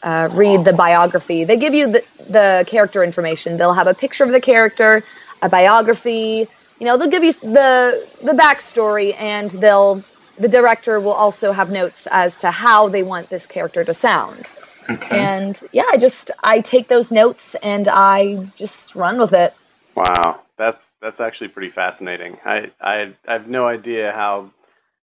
uh, 0.01 0.29
read 0.31 0.65
the 0.65 0.73
biography. 0.73 1.43
They 1.43 1.57
give 1.57 1.73
you 1.73 1.91
the, 1.91 2.03
the 2.29 2.65
character 2.67 3.03
information. 3.03 3.57
They'll 3.57 3.73
have 3.73 3.87
a 3.87 3.93
picture 3.93 4.23
of 4.23 4.31
the 4.31 4.41
character, 4.41 5.03
a 5.41 5.49
biography. 5.49 6.47
You 6.79 6.85
know, 6.85 6.97
they'll 6.97 7.09
give 7.09 7.23
you 7.23 7.33
the 7.33 8.07
the 8.23 8.33
backstory, 8.33 9.15
and 9.19 9.49
they'll 9.51 10.03
the 10.37 10.47
director 10.47 10.99
will 10.99 11.13
also 11.13 11.51
have 11.51 11.71
notes 11.71 12.07
as 12.11 12.37
to 12.39 12.51
how 12.51 12.87
they 12.89 13.03
want 13.03 13.29
this 13.29 13.45
character 13.45 13.83
to 13.83 13.93
sound. 13.93 14.49
And 15.11 15.61
yeah, 15.71 15.85
I 15.91 15.97
just 15.97 16.31
I 16.43 16.61
take 16.61 16.87
those 16.87 17.11
notes 17.11 17.55
and 17.55 17.87
I 17.87 18.47
just 18.55 18.95
run 18.95 19.19
with 19.19 19.33
it. 19.33 19.53
Wow, 19.95 20.41
that's 20.57 20.91
that's 21.01 21.19
actually 21.19 21.49
pretty 21.49 21.69
fascinating. 21.69 22.37
I 22.45 22.71
I, 22.79 23.13
I 23.27 23.33
have 23.33 23.47
no 23.47 23.67
idea 23.67 24.11
how 24.13 24.51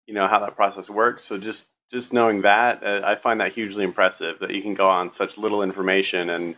you 0.06 0.14
know 0.14 0.28
how 0.28 0.40
that 0.40 0.56
process 0.56 0.90
works. 0.90 1.24
So 1.24 1.38
just 1.38 1.68
just 1.92 2.14
knowing 2.14 2.42
that, 2.42 2.84
uh, 2.84 3.02
I 3.04 3.16
find 3.16 3.42
that 3.42 3.54
hugely 3.54 3.84
impressive. 3.84 4.40
That 4.40 4.52
you 4.52 4.62
can 4.62 4.74
go 4.74 4.90
on 4.90 5.12
such 5.12 5.38
little 5.38 5.64
information 5.64 6.30
and 6.30 6.56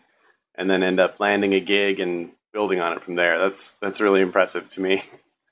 and 0.56 0.70
then 0.70 0.84
end 0.84 1.00
up 1.00 1.20
landing 1.20 1.54
a 1.54 1.60
gig 1.60 2.00
and 2.00 2.32
building 2.54 2.80
on 2.80 2.94
it 2.94 3.04
from 3.04 3.16
there. 3.16 3.38
That's 3.40 3.74
that's 3.74 4.02
really 4.02 4.22
impressive 4.22 4.70
to 4.72 4.82
me. 4.82 5.04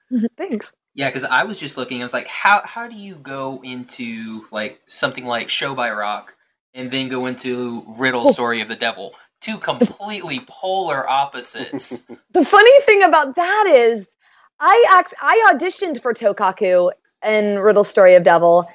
Thanks. 0.37 0.73
Yeah, 0.93 1.09
because 1.09 1.23
I 1.23 1.43
was 1.43 1.59
just 1.59 1.77
looking. 1.77 2.01
I 2.01 2.03
was 2.03 2.13
like, 2.13 2.27
how 2.27 2.61
how 2.65 2.87
do 2.87 2.95
you 2.95 3.15
go 3.15 3.61
into 3.63 4.45
like 4.51 4.81
something 4.87 5.25
like 5.25 5.49
Show 5.49 5.75
by 5.75 5.91
Rock 5.91 6.35
and 6.73 6.89
then 6.89 7.07
go 7.07 7.25
into 7.25 7.83
Riddle 7.99 8.27
Story 8.27 8.61
of 8.61 8.67
the 8.67 8.75
Devil? 8.75 9.13
Two 9.39 9.57
completely 9.57 10.39
polar 10.47 11.07
opposites. 11.07 12.03
The 12.33 12.45
funny 12.45 12.81
thing 12.81 13.03
about 13.03 13.35
that 13.35 13.65
is, 13.67 14.15
I 14.59 14.85
act 14.91 15.13
I 15.21 15.51
auditioned 15.53 16.01
for 16.01 16.13
Tokaku 16.13 16.91
and 17.21 17.63
Riddle 17.63 17.83
Story 17.83 18.15
of 18.15 18.23
Devil. 18.23 18.67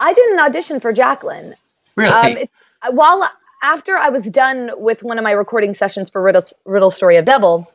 I 0.00 0.12
didn't 0.12 0.38
audition 0.38 0.80
for 0.80 0.92
Jacqueline. 0.92 1.54
Really? 1.96 2.12
Um, 2.12 2.36
it, 2.36 2.50
while 2.90 3.30
after 3.66 3.96
I 3.96 4.10
was 4.10 4.30
done 4.30 4.70
with 4.76 5.02
one 5.02 5.18
of 5.18 5.24
my 5.24 5.32
recording 5.32 5.74
sessions 5.74 6.08
for 6.08 6.22
Riddle, 6.22 6.44
Riddle 6.64 6.92
Story 6.92 7.16
of 7.16 7.24
Devil, 7.24 7.68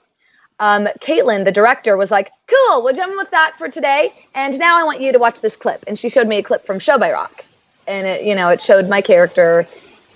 um, 0.58 0.88
Caitlin, 1.02 1.44
the 1.44 1.52
director, 1.52 1.98
was 1.98 2.10
like, 2.10 2.32
"Cool, 2.48 2.82
we're 2.82 2.94
done 2.94 3.18
with 3.18 3.30
that 3.32 3.56
for 3.58 3.68
today, 3.68 4.14
and 4.34 4.58
now 4.58 4.80
I 4.80 4.86
want 4.86 5.02
you 5.02 5.12
to 5.12 5.20
watch 5.20 5.42
this 5.42 5.58
clip." 5.58 5.84
And 5.88 6.00
she 6.00 6.08
showed 6.08 6.28
me 6.28 6.38
a 6.38 6.44
clip 6.44 6.66
from 6.66 6.80
Show 6.80 6.98
by 6.98 7.12
Rock, 7.12 7.44
and 7.88 8.08
it, 8.08 8.24
you 8.24 8.36
know, 8.36 8.48
it 8.48 8.62
showed 8.62 8.88
my 8.88 9.02
character, 9.02 9.68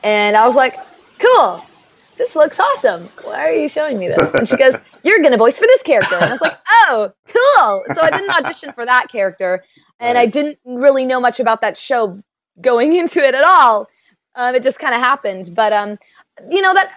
and 0.02 0.38
I 0.38 0.48
was 0.48 0.56
like, 0.56 0.76
"Cool, 1.20 1.62
this 2.18 2.38
looks 2.38 2.58
awesome. 2.58 3.10
Why 3.24 3.50
are 3.50 3.54
you 3.54 3.68
showing 3.68 4.00
me 4.00 4.08
this?" 4.08 4.34
And 4.34 4.48
she 4.48 4.56
goes, 4.56 4.78
"You're 5.04 5.22
gonna 5.22 5.36
voice 5.36 5.60
for 5.60 5.68
this 5.68 5.84
character," 5.84 6.16
and 6.16 6.24
I 6.24 6.32
was 6.32 6.42
like, 6.42 6.58
"Oh, 6.88 7.12
cool." 7.28 7.96
So 7.96 8.02
I 8.02 8.12
didn't 8.12 8.30
audition 8.30 8.72
for 8.72 8.86
that 8.86 9.10
character, 9.10 9.62
and 10.00 10.16
Nice. 10.16 10.34
I 10.34 10.42
didn't 10.42 10.60
really 10.64 11.04
know 11.04 11.20
much 11.20 11.42
about 11.42 11.60
that 11.62 11.78
show 11.78 12.24
going 12.62 12.96
into 13.02 13.20
it 13.22 13.36
at 13.36 13.44
all. 13.44 13.90
Um, 14.36 14.56
it 14.56 14.64
just 14.64 14.80
kind 14.80 14.94
of 14.94 15.02
happened, 15.02 15.52
but 15.54 15.72
um, 15.74 15.98
you 16.50 16.62
know 16.62 16.74
that 16.74 16.92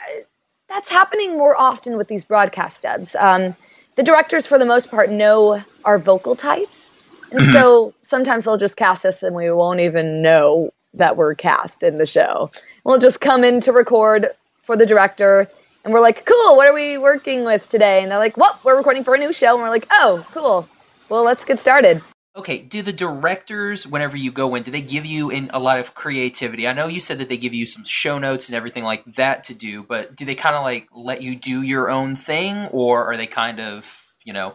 that's 0.68 0.88
happening 0.88 1.38
more 1.38 1.58
often 1.58 1.96
with 1.96 2.08
these 2.08 2.24
broadcast 2.24 2.82
dubs. 2.82 3.14
Um, 3.14 3.54
the 3.94 4.02
directors, 4.02 4.46
for 4.46 4.58
the 4.58 4.64
most 4.64 4.90
part, 4.90 5.10
know 5.10 5.62
our 5.84 5.98
vocal 5.98 6.36
types, 6.36 7.00
and 7.32 7.42
so 7.52 7.94
sometimes 8.02 8.44
they'll 8.44 8.58
just 8.58 8.76
cast 8.76 9.04
us, 9.06 9.22
and 9.22 9.34
we 9.36 9.50
won't 9.50 9.80
even 9.80 10.22
know 10.22 10.70
that 10.94 11.16
we're 11.16 11.34
cast 11.34 11.82
in 11.82 11.98
the 11.98 12.06
show. 12.06 12.50
We'll 12.84 12.98
just 12.98 13.20
come 13.20 13.44
in 13.44 13.60
to 13.62 13.72
record 13.72 14.28
for 14.62 14.76
the 14.76 14.86
director, 14.86 15.48
and 15.84 15.94
we're 15.94 16.00
like, 16.00 16.24
"Cool, 16.26 16.56
what 16.56 16.66
are 16.66 16.74
we 16.74 16.98
working 16.98 17.44
with 17.44 17.68
today?" 17.68 18.02
And 18.02 18.10
they're 18.10 18.18
like, 18.18 18.36
"Well, 18.36 18.58
we're 18.64 18.76
recording 18.76 19.04
for 19.04 19.14
a 19.14 19.18
new 19.18 19.32
show," 19.32 19.54
and 19.54 19.62
we're 19.62 19.70
like, 19.70 19.86
"Oh, 19.90 20.26
cool. 20.32 20.68
Well, 21.08 21.22
let's 21.22 21.44
get 21.44 21.60
started." 21.60 22.02
Okay, 22.38 22.62
do 22.62 22.82
the 22.82 22.92
directors, 22.92 23.84
whenever 23.84 24.16
you 24.16 24.30
go 24.30 24.54
in, 24.54 24.62
do 24.62 24.70
they 24.70 24.80
give 24.80 25.04
you 25.04 25.28
in 25.28 25.50
a 25.52 25.58
lot 25.58 25.80
of 25.80 25.92
creativity? 25.92 26.68
I 26.68 26.72
know 26.72 26.86
you 26.86 27.00
said 27.00 27.18
that 27.18 27.28
they 27.28 27.36
give 27.36 27.52
you 27.52 27.66
some 27.66 27.82
show 27.82 28.16
notes 28.16 28.48
and 28.48 28.54
everything 28.54 28.84
like 28.84 29.04
that 29.16 29.42
to 29.44 29.54
do, 29.54 29.82
but 29.82 30.14
do 30.14 30.24
they 30.24 30.36
kind 30.36 30.54
of 30.54 30.62
like 30.62 30.86
let 30.94 31.20
you 31.20 31.34
do 31.34 31.62
your 31.62 31.90
own 31.90 32.14
thing, 32.14 32.68
or 32.70 33.06
are 33.06 33.16
they 33.16 33.26
kind 33.26 33.58
of, 33.58 34.06
you 34.24 34.32
know, 34.32 34.54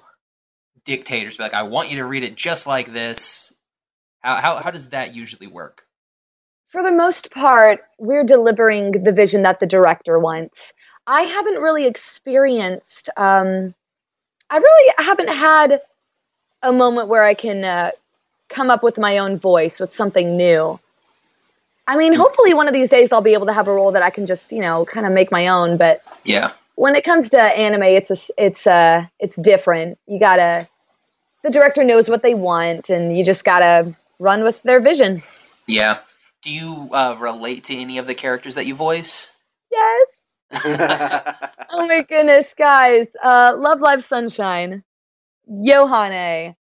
dictators? 0.85 1.37
Like, 1.37 1.53
I 1.53 1.63
want 1.63 1.91
you 1.91 1.97
to 1.97 2.05
read 2.05 2.23
it 2.23 2.37
just 2.37 2.65
like 2.65 2.93
this. 2.93 3.53
How 4.21 4.37
how 4.37 4.55
how 4.63 4.71
does 4.71 4.89
that 4.89 5.13
usually 5.13 5.47
work? 5.47 5.83
For 6.69 6.83
the 6.83 6.91
most 6.91 7.31
part, 7.31 7.81
we're 7.99 8.23
delivering 8.23 9.03
the 9.03 9.11
vision 9.11 9.41
that 9.41 9.59
the 9.59 9.67
director 9.67 10.17
wants. 10.17 10.73
I 11.05 11.23
haven't 11.23 11.61
really 11.61 11.85
experienced. 11.85 13.09
Um, 13.17 13.75
I 14.49 14.57
really 14.57 14.93
haven't 14.99 15.29
had 15.29 15.81
a 16.63 16.71
moment 16.71 17.09
where 17.09 17.23
I 17.23 17.33
can 17.35 17.63
uh, 17.63 17.91
come 18.49 18.71
up 18.71 18.81
with 18.81 18.97
my 18.97 19.19
own 19.19 19.37
voice 19.37 19.79
with 19.79 19.93
something 19.93 20.35
new. 20.37 20.79
I 21.85 21.97
mean, 21.97 22.13
hopefully 22.13 22.53
one 22.53 22.67
of 22.67 22.73
these 22.73 22.89
days 22.89 23.11
I'll 23.11 23.21
be 23.21 23.33
able 23.33 23.47
to 23.47 23.53
have 23.53 23.67
a 23.67 23.73
role 23.73 23.91
that 23.91 24.01
I 24.01 24.09
can 24.09 24.25
just, 24.25 24.51
you 24.51 24.61
know, 24.61 24.85
kind 24.85 25.05
of 25.05 25.11
make 25.11 25.31
my 25.31 25.47
own. 25.47 25.77
But 25.77 26.01
Yeah. 26.23 26.51
when 26.75 26.95
it 26.95 27.03
comes 27.03 27.29
to 27.31 27.41
anime, 27.41 27.83
it's 27.83 28.09
a, 28.09 28.33
it's 28.43 28.65
uh 28.65 29.05
it's 29.19 29.35
different. 29.35 29.99
You 30.07 30.19
gotta, 30.19 30.67
the 31.43 31.51
director 31.51 31.83
knows 31.83 32.09
what 32.09 32.23
they 32.23 32.33
want, 32.33 32.89
and 32.89 33.15
you 33.17 33.25
just 33.25 33.43
gotta 33.43 33.93
run 34.19 34.43
with 34.43 34.63
their 34.63 34.79
vision. 34.79 35.21
Yeah. 35.67 35.99
Do 36.41 36.49
you 36.51 36.89
uh, 36.91 37.15
relate 37.19 37.65
to 37.65 37.75
any 37.75 37.97
of 37.97 38.07
the 38.07 38.15
characters 38.15 38.55
that 38.55 38.65
you 38.65 38.75
voice? 38.75 39.31
Yes. 39.71 40.09
oh 41.69 41.87
my 41.87 42.01
goodness, 42.07 42.53
guys! 42.53 43.07
Uh, 43.23 43.53
Love 43.55 43.81
Live 43.81 44.03
Sunshine, 44.03 44.83
Yohane. 45.49 46.55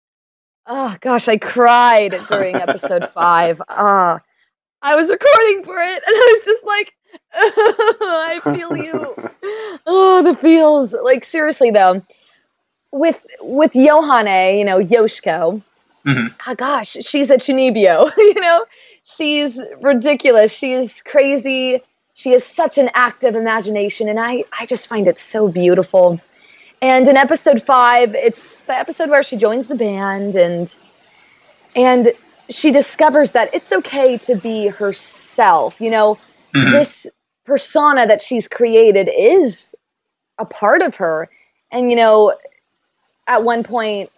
Oh 0.67 0.97
gosh, 1.01 1.29
I 1.29 1.37
cried 1.37 2.15
during 2.29 2.55
episode 2.57 3.09
five. 3.15 3.61
Ah, 3.69 4.21
I 4.81 4.97
was 4.97 5.11
recording 5.11 5.65
for 5.65 5.77
it, 5.79 6.03
and 6.07 6.17
I 6.17 6.37
was 6.37 6.45
just 6.45 6.67
like, 6.67 6.95
I 7.33 8.41
feel 8.45 8.77
you. 8.77 9.17
Oh, 9.85 10.23
the 10.23 10.37
feels. 10.37 10.93
Like 10.95 11.25
seriously 11.25 11.73
though, 11.73 12.03
with 12.93 13.25
with 13.41 13.73
Yohane, 13.73 14.59
you 14.59 14.65
know 14.65 14.79
Yoshiko. 14.79 15.61
Oh 16.07 16.55
gosh, 16.57 16.91
she's 17.01 17.31
a 17.31 17.37
Chunibyo. 17.37 18.11
you 18.17 18.41
know, 18.41 18.65
she's 19.03 19.61
ridiculous. 19.81 20.57
She 20.57 20.73
is 20.75 21.03
crazy. 21.03 21.83
She 22.15 22.31
has 22.33 22.45
such 22.45 22.79
an 22.79 22.91
active 22.95 23.35
imagination, 23.35 24.09
and 24.09 24.21
I 24.21 24.45
I 24.57 24.67
just 24.67 24.87
find 24.87 25.09
it 25.09 25.19
so 25.19 25.49
beautiful. 25.49 26.21
And 26.83 27.07
in 27.07 27.17
episode 27.17 27.63
five, 27.63 28.15
it's 28.17 28.65
the 28.65 28.77
episode 28.77 29.09
where 29.09 29.23
she 29.23 29.37
joins 29.37 29.69
the 29.69 29.77
band 29.77 30.35
and 30.35 30.75
and 31.77 32.13
she 32.51 32.73
discovers 32.73 33.33
that 33.33 33.55
it's 33.55 33.73
okay 33.73 34.19
to 34.19 34.35
be 34.35 34.67
herself. 34.67 35.81
You 35.81 35.91
know, 35.91 36.19
Mhm. 36.53 36.73
this 36.73 37.07
persona 37.47 38.09
that 38.09 38.21
she's 38.21 38.49
created 38.49 39.09
is 39.09 39.75
a 40.39 40.45
part 40.45 40.83
of 40.83 40.97
her. 40.97 41.29
And 41.71 41.89
you 41.89 41.97
know, 41.97 42.35
at 43.29 43.45
one 43.45 43.63
point 43.63 44.11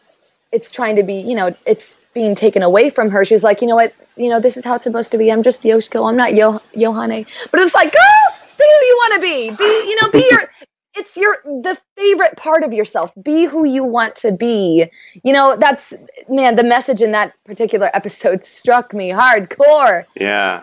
it's 0.51 0.71
trying 0.71 0.97
to 0.97 1.03
be, 1.03 1.15
you 1.17 1.35
know, 1.37 1.55
it's 1.67 1.99
being 2.15 2.35
taken 2.35 2.63
away 2.63 2.89
from 2.89 3.11
her. 3.11 3.27
She's 3.27 3.45
like, 3.45 3.61
you 3.61 3.69
know 3.69 3.75
what, 3.77 3.93
you 4.17 4.31
know, 4.31 4.41
this 4.41 4.57
is 4.57 4.65
how 4.65 4.77
it's 4.77 4.85
supposed 4.85 5.13
to 5.13 5.19
be. 5.19 5.31
I'm 5.31 5.43
just 5.43 5.65
Yoshiko. 5.65 6.09
I'm 6.09 6.17
not 6.17 6.33
Yo- 6.33 6.63
Yohane. 6.75 7.27
But 7.51 7.61
it's 7.61 7.75
like, 7.75 7.93
girl, 7.93 8.37
be 8.57 8.65
who 8.65 8.87
you 8.87 8.97
want 9.03 9.15
to 9.15 9.21
be. 9.21 9.51
Be, 9.51 9.65
you 9.65 9.99
know, 10.01 10.11
be 10.11 10.27
your. 10.31 10.51
It's 10.97 11.17
your 11.17 11.37
the 11.45 11.79
favorite 11.97 12.37
part 12.37 12.63
of 12.63 12.73
yourself. 12.73 13.13
Be 13.21 13.47
who 13.47 13.65
you 13.65 13.85
want 13.85 14.17
to 14.17 14.33
be. 14.33 14.91
You 15.23 15.33
know, 15.33 15.57
that's 15.57 15.93
man. 16.29 16.55
The 16.55 16.63
message 16.65 17.03
in 17.03 17.13
that 17.13 17.33
particular 17.45 17.91
episode 17.95 18.45
struck 18.59 18.95
me 18.95 19.11
hardcore. 19.11 20.05
Yeah, 20.15 20.63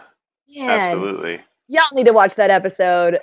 Man, 0.55 0.69
absolutely. 0.69 1.41
y'all 1.67 1.83
need 1.93 2.05
to 2.07 2.13
watch 2.13 2.35
that 2.35 2.49
episode. 2.49 3.17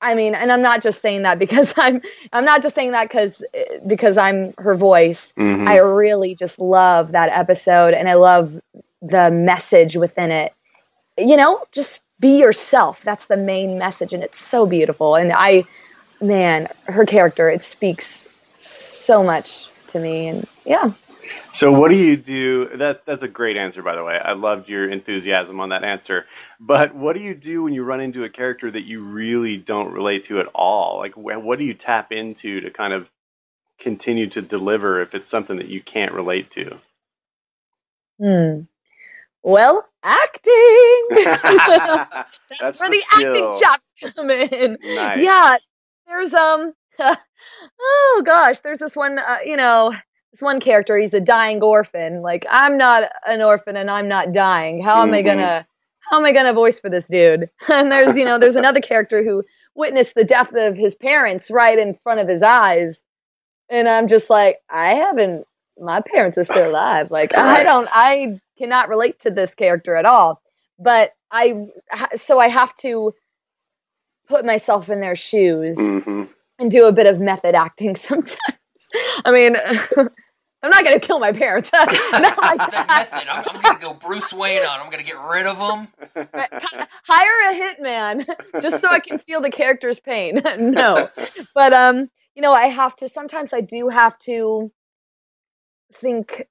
I 0.00 0.14
mean, 0.14 0.34
and 0.34 0.50
I'm 0.50 0.62
not 0.62 0.82
just 0.82 1.02
saying 1.02 1.22
that 1.22 1.38
because 1.38 1.74
I'm 1.76 2.00
I'm 2.32 2.44
not 2.44 2.62
just 2.62 2.74
saying 2.74 2.92
that 2.92 3.08
because 3.08 3.44
because 3.86 4.16
I'm 4.16 4.54
her 4.58 4.74
voice. 4.74 5.32
Mhm. 5.36 5.68
I 5.68 5.78
really 5.78 6.34
just 6.34 6.58
love 6.58 7.12
that 7.12 7.28
episode, 7.30 7.92
and 7.94 8.08
I 8.08 8.14
love 8.14 8.60
the 9.02 9.30
message 9.30 9.96
within 9.96 10.30
it. 10.30 10.52
You 11.18 11.36
know, 11.36 11.64
just 11.72 12.02
be 12.20 12.38
yourself. 12.38 13.02
That's 13.02 13.26
the 13.26 13.36
main 13.36 13.78
message, 13.78 14.12
and 14.12 14.22
it's 14.22 14.38
so 14.38 14.66
beautiful. 14.66 15.14
And 15.16 15.32
I, 15.32 15.64
man, 16.20 16.68
her 16.86 17.06
character 17.06 17.48
it 17.50 17.62
speaks 17.62 18.28
so 18.58 19.22
much 19.22 19.68
to 19.88 20.00
me, 20.00 20.28
and 20.28 20.46
yeah. 20.64 20.92
So 21.52 21.72
what 21.72 21.90
do 21.90 21.96
you 21.96 22.16
do? 22.16 22.68
That 22.76 23.06
that's 23.06 23.22
a 23.22 23.28
great 23.28 23.56
answer, 23.56 23.82
by 23.82 23.96
the 23.96 24.04
way. 24.04 24.18
I 24.22 24.32
loved 24.34 24.68
your 24.68 24.88
enthusiasm 24.90 25.60
on 25.60 25.70
that 25.70 25.84
answer. 25.84 26.26
But 26.60 26.94
what 26.94 27.14
do 27.16 27.22
you 27.22 27.34
do 27.34 27.62
when 27.64 27.74
you 27.74 27.84
run 27.84 28.00
into 28.00 28.24
a 28.24 28.30
character 28.30 28.70
that 28.70 28.84
you 28.84 29.02
really 29.02 29.56
don't 29.56 29.92
relate 29.92 30.24
to 30.24 30.40
at 30.40 30.48
all? 30.54 30.98
Like, 30.98 31.14
wh- 31.14 31.44
what 31.44 31.58
do 31.58 31.64
you 31.64 31.74
tap 31.74 32.12
into 32.12 32.60
to 32.60 32.70
kind 32.70 32.92
of 32.92 33.10
continue 33.80 34.28
to 34.28 34.42
deliver 34.42 35.00
if 35.02 35.14
it's 35.14 35.28
something 35.28 35.58
that 35.58 35.68
you 35.68 35.82
can't 35.82 36.12
relate 36.12 36.50
to? 36.52 36.78
Hmm. 38.20 38.62
Well, 39.44 39.88
acting. 40.04 41.08
That's, 42.50 42.60
That's 42.60 42.80
where 42.80 42.90
the 42.90 43.02
the, 43.12 43.12
acting 43.12 43.50
chops 43.60 43.94
come 44.16 44.30
in. 44.30 44.78
Nice. 44.82 45.20
Yeah, 45.22 45.58
there's 46.10 46.34
um, 46.34 46.72
oh 47.80 48.22
gosh, 48.24 48.60
there's 48.60 48.78
this 48.78 48.96
one, 48.96 49.18
uh, 49.18 49.38
you 49.44 49.56
know, 49.56 49.94
this 50.32 50.42
one 50.42 50.60
character. 50.60 50.98
He's 50.98 51.14
a 51.14 51.20
dying 51.20 51.62
orphan. 51.62 52.22
Like 52.22 52.46
I'm 52.50 52.76
not 52.76 53.04
an 53.26 53.42
orphan 53.42 53.76
and 53.76 53.90
I'm 53.90 54.08
not 54.08 54.32
dying. 54.32 54.82
How 54.82 55.02
am 55.02 55.12
I 55.14 55.22
Mhm. 55.22 55.26
gonna, 55.26 55.66
how 56.00 56.18
am 56.18 56.24
I 56.24 56.32
gonna 56.32 56.52
voice 56.52 56.78
for 56.78 56.90
this 56.90 57.06
dude? 57.06 57.48
And 57.68 57.90
there's, 57.90 58.16
you 58.16 58.24
know, 58.24 58.38
there's 58.38 58.56
another 58.64 58.80
character 58.80 59.22
who 59.24 59.44
witnessed 59.74 60.14
the 60.14 60.24
death 60.24 60.52
of 60.54 60.76
his 60.76 60.96
parents 60.96 61.50
right 61.50 61.78
in 61.78 61.94
front 61.94 62.20
of 62.20 62.28
his 62.28 62.42
eyes, 62.42 63.02
and 63.70 63.88
I'm 63.88 64.08
just 64.08 64.28
like, 64.30 64.58
I 64.68 64.94
haven't. 64.94 65.46
My 65.78 66.02
parents 66.02 66.36
are 66.36 66.44
still 66.44 66.68
alive. 66.70 67.10
Like 67.10 67.34
I 67.36 67.62
don't, 67.62 67.88
I 67.90 68.38
cannot 68.58 68.90
relate 68.90 69.20
to 69.20 69.30
this 69.30 69.54
character 69.54 69.96
at 69.96 70.04
all. 70.04 70.42
But 70.78 71.12
I, 71.30 71.54
so 72.16 72.38
I 72.38 72.48
have 72.48 72.74
to 72.76 73.14
put 74.30 74.44
myself 74.46 74.88
in 74.88 75.00
their 75.00 75.16
shoes 75.16 75.76
Mm-hmm. 75.76 76.24
and 76.58 76.70
do 76.70 76.86
a 76.86 76.92
bit 76.92 77.06
of 77.06 77.20
method 77.20 77.54
acting 77.54 77.96
sometimes. 78.08 78.38
I 79.24 79.32
mean, 79.32 79.56
I'm 80.62 80.70
not 80.70 80.84
gonna 80.84 81.00
kill 81.00 81.18
my 81.18 81.32
parents. 81.32 81.70
Not 81.72 81.88
like 82.38 82.70
that. 82.70 83.08
I'm, 83.12 83.44
I'm 83.56 83.60
gonna 83.62 83.80
go 83.80 83.94
Bruce 83.94 84.32
Wayne 84.32 84.62
on. 84.62 84.80
I'm 84.80 84.90
gonna 84.90 85.02
get 85.02 85.14
rid 85.14 85.46
of 85.46 85.56
him. 85.58 85.88
Hire 87.04 87.50
a 87.50 87.54
hitman 87.54 88.26
just 88.60 88.80
so 88.80 88.88
I 88.88 89.00
can 89.00 89.18
feel 89.18 89.40
the 89.40 89.50
character's 89.50 89.98
pain. 90.00 90.42
no, 90.58 91.08
but 91.54 91.72
um, 91.72 92.10
you 92.34 92.42
know, 92.42 92.52
I 92.52 92.66
have 92.66 92.94
to. 92.96 93.08
Sometimes 93.08 93.52
I 93.54 93.62
do 93.62 93.88
have 93.88 94.18
to 94.20 94.70
think 95.94 96.46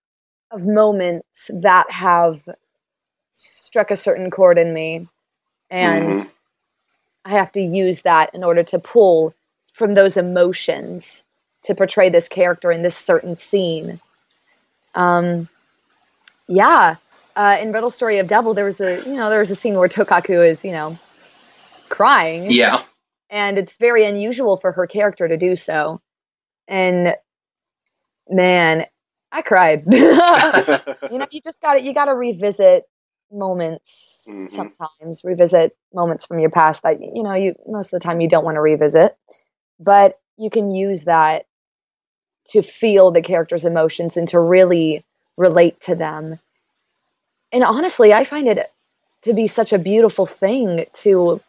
of 0.51 0.65
moments 0.65 1.49
that 1.53 1.89
have 1.91 2.47
struck 3.32 3.91
a 3.91 3.95
certain 3.95 4.32
chord 4.32 4.57
in 4.57 4.73
me, 4.73 5.07
and 5.69 6.17
Mhm. 6.17 6.30
I 7.30 7.34
have 7.34 7.51
to 7.51 7.61
use 7.61 8.01
that 8.01 8.34
in 8.34 8.43
order 8.43 8.63
to 8.63 8.80
pull 8.80 9.36
from 9.71 9.93
those 9.93 10.17
emotions 10.17 11.23
to 11.63 11.75
portray 11.75 12.09
this 12.09 12.27
character 12.27 12.71
in 12.71 12.82
this 12.82 12.97
certain 12.97 13.36
scene. 13.36 13.99
Um, 14.95 15.47
yeah, 16.47 16.95
uh, 17.36 17.57
in 17.61 17.71
Riddle 17.71 17.91
Story 17.91 18.17
of 18.17 18.27
Devil, 18.27 18.55
there 18.55 18.65
was 18.65 18.82
a 18.82 18.95
you 19.05 19.13
know 19.13 19.30
there 19.30 19.41
was 19.41 19.51
a 19.51 19.55
scene 19.55 19.75
where 19.75 19.88
Tokaku 19.88 20.43
is 20.49 20.65
you 20.65 20.71
know 20.71 20.97
crying. 21.88 22.47
Yeah. 22.49 22.82
and 23.30 23.59
it's 23.59 23.77
very 23.77 24.05
unusual 24.05 24.57
for 24.57 24.71
her 24.71 24.88
character 24.88 25.27
to 25.27 25.38
do 25.38 25.55
so. 25.55 26.01
And 26.67 27.15
man, 28.27 28.88
I 29.32 29.43
cried. 29.43 29.84
you 29.91 31.19
know, 31.19 31.27
you 31.30 31.41
just 31.41 31.61
got 31.61 31.75
to 31.75 31.82
you 31.82 31.93
got 31.93 32.05
to 32.05 32.15
revisit 32.15 32.88
moments 33.32 34.32
Mhm. 34.32 34.47
sometimes, 34.47 35.23
revisit 35.23 35.75
moments 35.93 36.25
from 36.25 36.39
your 36.39 36.51
past 36.51 36.84
that 36.84 36.99
you 37.01 37.23
know 37.23 37.34
you 37.34 37.55
most 37.67 37.88
of 37.93 37.99
the 37.99 38.03
time 38.03 38.21
you 38.21 38.30
don't 38.30 38.45
want 38.45 38.55
to 38.55 38.61
revisit, 38.61 39.15
but 39.80 40.19
you 40.38 40.49
can 40.49 40.71
use 40.71 41.03
that 41.05 41.45
to 42.49 42.61
feel 42.61 43.11
the 43.11 43.21
character's 43.21 43.65
emotions 43.65 44.17
and 44.17 44.27
to 44.30 44.39
really 44.39 45.05
relate 45.38 45.80
to 45.82 45.95
them. 45.95 46.39
And 47.51 47.63
honestly, 47.63 48.13
I 48.13 48.23
find 48.23 48.47
it 48.47 48.69
to 49.23 49.34
be 49.34 49.47
such 49.47 49.73
a 49.73 49.80
beautiful 49.80 50.25
thing 50.25 50.86
to 50.93 51.41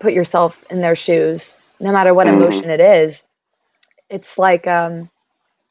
put 0.00 0.12
yourself 0.12 0.64
in 0.70 0.80
their 0.80 0.96
shoes, 0.96 1.58
no 1.80 1.92
matter 1.92 2.14
what 2.14 2.26
Mhm. 2.26 2.28
emotion 2.28 2.70
it 2.70 2.80
is. 2.80 3.24
It's 4.10 4.38
like, 4.38 4.66
um, 4.66 5.10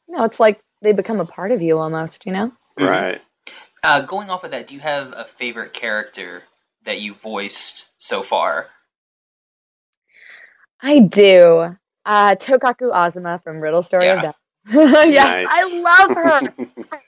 you 0.08 0.16
know, 0.16 0.24
it's 0.24 0.40
like 0.40 0.60
they 0.82 0.92
become 0.92 1.20
a 1.20 1.26
part 1.26 1.52
of 1.52 1.62
you 1.62 1.78
almost, 1.78 2.26
you 2.26 2.32
know? 2.32 2.52
Right. 2.78 3.20
Uh, 3.82 4.00
going 4.00 4.30
off 4.30 4.44
of 4.44 4.50
that, 4.50 4.66
do 4.66 4.74
you 4.74 4.80
have 4.80 5.12
a 5.16 5.24
favorite 5.24 5.72
character 5.72 6.44
that 6.84 7.00
you 7.00 7.14
voiced 7.14 7.86
so 7.98 8.22
far? 8.22 8.68
I 10.80 11.00
do. 11.00 11.76
Uh, 12.04 12.36
Tokaku 12.36 12.92
Azuma 12.94 13.38
from 13.42 13.60
Riddle 13.60 13.82
Story 13.82 14.08
of 14.08 14.22
Death. 14.22 14.36
yes, 14.68 15.46
I 15.50 15.80
love 15.80 16.16
her. 16.16 16.68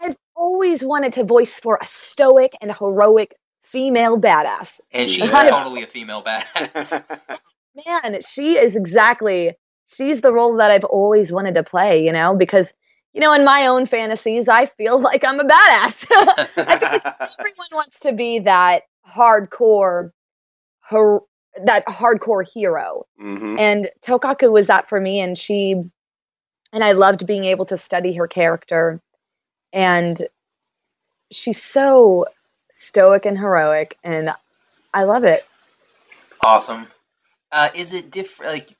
I've 0.00 0.16
always 0.34 0.84
wanted 0.84 1.14
to 1.14 1.24
voice 1.24 1.58
for 1.58 1.78
a 1.80 1.86
stoic 1.86 2.52
and 2.60 2.74
heroic 2.74 3.34
female 3.62 4.20
badass. 4.20 4.80
And 4.92 5.10
she's 5.10 5.30
totally 5.30 5.82
a 5.82 5.86
female 5.86 6.22
badass. 6.22 7.02
man, 7.86 8.20
she 8.22 8.56
is 8.58 8.76
exactly 8.76 9.54
she's 9.86 10.20
the 10.20 10.32
role 10.32 10.56
that 10.56 10.70
I've 10.70 10.84
always 10.84 11.32
wanted 11.32 11.54
to 11.54 11.62
play, 11.62 12.04
you 12.04 12.12
know, 12.12 12.34
because 12.34 12.72
you 13.16 13.22
know, 13.22 13.32
in 13.32 13.46
my 13.46 13.66
own 13.66 13.86
fantasies, 13.86 14.46
I 14.46 14.66
feel 14.66 15.00
like 15.00 15.24
I'm 15.24 15.40
a 15.40 15.44
badass. 15.44 16.06
I 16.10 16.46
like 16.66 16.82
everyone 17.40 17.68
wants 17.72 18.00
to 18.00 18.12
be 18.12 18.40
that 18.40 18.82
hardcore 19.08 20.10
her 20.90 21.20
that 21.64 21.86
hardcore 21.86 22.46
hero. 22.46 23.06
hmm 23.18 23.56
And 23.58 23.88
Tokaku 24.02 24.52
was 24.52 24.66
that 24.66 24.86
for 24.86 25.00
me 25.00 25.20
and 25.20 25.36
she 25.36 25.82
and 26.72 26.84
I 26.84 26.92
loved 26.92 27.26
being 27.26 27.44
able 27.44 27.64
to 27.66 27.78
study 27.78 28.12
her 28.14 28.28
character 28.28 29.00
and 29.72 30.20
she's 31.32 31.62
so 31.62 32.26
stoic 32.70 33.24
and 33.24 33.38
heroic 33.38 33.96
and 34.04 34.30
I 34.92 35.04
love 35.04 35.24
it. 35.24 35.46
Awesome. 36.42 36.88
Uh, 37.50 37.70
is 37.74 37.94
it 37.94 38.10
different? 38.10 38.52
Like, 38.52 38.76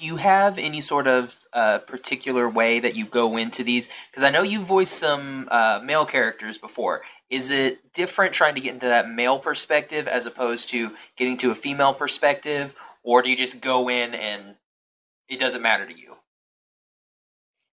do 0.00 0.06
you 0.06 0.16
have 0.16 0.58
any 0.58 0.80
sort 0.80 1.06
of 1.06 1.46
uh, 1.52 1.78
particular 1.80 2.48
way 2.48 2.80
that 2.80 2.96
you 2.96 3.04
go 3.04 3.36
into 3.36 3.62
these? 3.62 3.90
Because 4.10 4.22
I 4.22 4.30
know 4.30 4.40
you 4.40 4.64
voiced 4.64 4.94
some 4.94 5.46
uh, 5.50 5.80
male 5.84 6.06
characters 6.06 6.56
before. 6.56 7.02
Is 7.28 7.50
it 7.50 7.92
different 7.92 8.32
trying 8.32 8.54
to 8.54 8.62
get 8.62 8.72
into 8.72 8.86
that 8.86 9.10
male 9.10 9.38
perspective 9.38 10.08
as 10.08 10.24
opposed 10.24 10.70
to 10.70 10.92
getting 11.16 11.36
to 11.38 11.50
a 11.50 11.54
female 11.54 11.92
perspective, 11.92 12.74
or 13.02 13.20
do 13.20 13.28
you 13.28 13.36
just 13.36 13.60
go 13.60 13.90
in 13.90 14.14
and 14.14 14.56
it 15.28 15.38
doesn't 15.38 15.60
matter 15.60 15.86
to 15.86 15.96
you? 15.96 16.16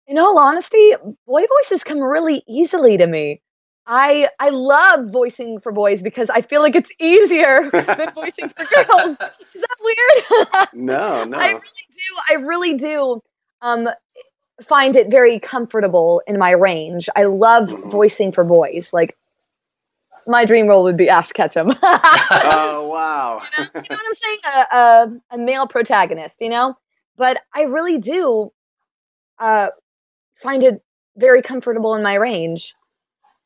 In 0.06 0.18
all 0.18 0.38
honesty, 0.38 0.94
boy 1.26 1.44
voices 1.58 1.86
come 1.86 2.00
really 2.00 2.44
easily 2.46 2.98
to 2.98 3.08
me. 3.08 3.42
I 3.88 4.28
I 4.38 4.50
love 4.50 5.12
voicing 5.12 5.62
for 5.62 5.72
boys 5.72 6.04
because 6.04 6.30
I 6.30 6.42
feel 6.42 6.62
like 6.62 6.76
it's 6.76 6.92
easier 7.00 7.70
than 7.72 8.12
voicing 8.14 8.50
for 8.50 8.66
girls. 8.66 9.12
Is 9.56 9.62
that 9.62 9.78
weird? 9.82 10.68
No, 10.74 11.24
no. 11.24 11.38
I 11.38 11.48
really 11.48 11.88
do. 11.92 12.18
I 12.30 12.34
really 12.36 12.74
do 12.76 13.22
um, 13.62 13.88
find 14.62 14.96
it 14.96 15.10
very 15.10 15.40
comfortable 15.40 16.22
in 16.28 16.38
my 16.38 16.52
range. 16.52 17.10
I 17.16 17.24
love 17.24 17.70
voicing 17.70 18.32
for 18.32 18.44
boys. 18.44 18.92
Like 18.92 19.18
my 20.28 20.46
dream 20.46 20.68
role 20.68 20.84
would 20.84 20.98
be 20.98 21.10
Ash 21.10 21.32
Ketchum. 21.32 21.68
you, 21.68 21.74
know, 21.74 21.80
oh 21.82 22.88
wow. 22.88 23.42
you 23.58 23.64
know 23.64 23.70
what 23.74 24.00
I'm 24.06 24.14
saying? 24.14 24.38
A, 24.46 24.76
a, 24.76 25.22
a 25.32 25.38
male 25.38 25.68
protagonist, 25.68 26.42
you 26.42 26.50
know. 26.50 26.76
But 27.16 27.42
I 27.56 27.64
really 27.64 27.98
do 27.98 28.52
uh, 29.40 29.70
find 30.36 30.64
it 30.64 30.84
very 31.16 31.42
comfortable 31.42 31.96
in 31.96 32.04
my 32.04 32.16
range. 32.16 32.76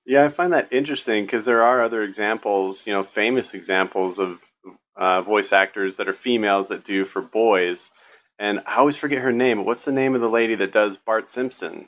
Yeah, 0.06 0.26
I 0.26 0.30
find 0.30 0.52
that 0.54 0.72
interesting 0.72 1.26
because 1.26 1.46
there 1.46 1.64
are 1.64 1.84
other 1.84 2.04
examples, 2.04 2.88
you 2.88 2.94
know, 2.94 3.04
famous 3.04 3.54
examples 3.54 4.20
of 4.20 4.40
uh, 4.96 5.22
voice 5.22 5.54
actors 5.54 5.98
that 5.98 6.08
are 6.08 6.14
females 6.14 6.68
that 6.70 6.84
do 6.84 7.06
for 7.06 7.22
boys. 7.22 7.92
And 8.40 8.62
I 8.66 8.78
always 8.78 8.98
forget 8.98 9.22
her 9.22 9.32
name. 9.32 9.66
What's 9.66 9.86
the 9.86 9.92
name 9.92 10.16
of 10.16 10.22
the 10.22 10.30
lady 10.30 10.56
that 10.56 10.74
does 10.74 10.98
Bart 10.98 11.30
Simpson? 11.30 11.88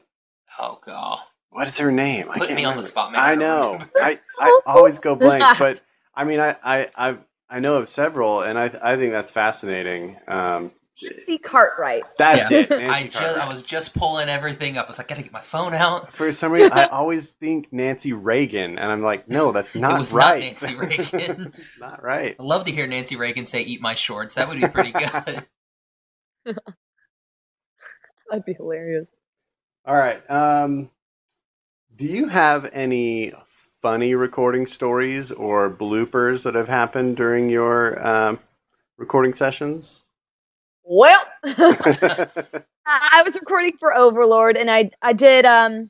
Oh 0.60 0.80
god. 0.86 1.20
What 1.50 1.68
is 1.68 1.78
her 1.78 1.92
name? 1.92 2.30
I 2.30 2.38
Put 2.38 2.48
can't 2.48 2.58
me 2.58 2.66
on 2.66 2.78
the 2.78 2.84
spot, 2.84 3.12
man. 3.12 3.22
I 3.22 3.32
I 3.32 3.36
know. 3.36 3.80
I, 3.96 4.20
I 4.40 4.62
always 4.66 5.00
go 5.00 5.16
blank, 5.16 5.44
but 5.60 5.82
I 6.16 6.24
mean, 6.24 6.40
I 6.40 6.56
I 6.64 6.90
I, 6.96 7.18
I 7.50 7.60
know 7.60 7.76
of 7.76 7.90
several, 7.90 8.42
and 8.42 8.58
I 8.58 8.66
I 8.82 8.96
think 8.98 9.12
that's 9.12 9.32
fascinating. 9.32 10.18
Um, 10.28 10.72
Nancy 11.02 11.38
Cartwright. 11.38 12.04
that's 12.18 12.50
Yeah. 12.52 12.60
it. 12.60 12.70
Nancy 12.70 12.86
I 12.86 13.04
just 13.04 13.22
I 13.40 13.48
was 13.48 13.64
just 13.64 13.94
pulling 13.96 14.30
everything 14.30 14.78
up. 14.78 14.86
I 14.86 14.88
was 14.90 14.98
like, 15.00 15.08
gotta 15.08 15.24
get 15.24 15.34
my 15.34 15.42
phone 15.42 15.74
out. 15.74 16.14
For 16.14 16.32
some 16.32 16.52
reason, 16.52 16.72
I 16.72 16.86
always 16.92 17.32
think 17.32 17.74
Nancy 17.74 18.14
Reagan, 18.14 18.78
and 18.78 18.92
I'm 18.92 19.02
like, 19.02 19.28
no, 19.28 19.52
that's 19.52 19.76
not 19.76 19.96
it 19.96 20.00
was 20.00 20.14
right. 20.14 20.40
not 20.40 20.40
Nancy 20.40 20.76
Reagan. 20.76 21.52
Not 21.80 22.04
right. 22.04 22.36
I'd 22.40 22.46
love 22.46 22.64
to 22.66 22.72
hear 22.72 22.88
Nancy 22.88 23.16
Reagan 23.16 23.46
say 23.46 23.62
"Eat 23.64 23.82
my 23.82 23.96
shorts." 23.96 24.36
That 24.36 24.48
would 24.48 24.62
be 24.62 24.68
pretty 24.68 24.92
good. 24.94 25.46
That'd 28.30 28.46
be 28.46 28.54
hilarious. 28.54 29.10
All 29.86 29.96
right. 29.96 30.22
Um, 30.30 30.90
do 31.96 32.06
you 32.06 32.30
have 32.30 32.70
any 32.74 33.34
funny 33.82 34.16
recording 34.16 34.66
stories 34.66 35.32
or 35.32 35.70
bloopers 35.70 36.44
that 36.44 36.56
have 36.56 36.70
happened 36.70 37.18
during 37.18 37.50
your 37.50 38.06
um, 38.06 38.40
recording 38.98 39.34
sessions? 39.34 40.03
Well, 40.84 41.24
I 41.46 42.28
I 42.86 43.22
was 43.24 43.36
recording 43.36 43.78
for 43.80 43.96
Overlord, 43.96 44.58
and 44.58 44.70
I 44.70 44.90
I 45.02 45.14
did 45.14 45.46
um 45.46 45.90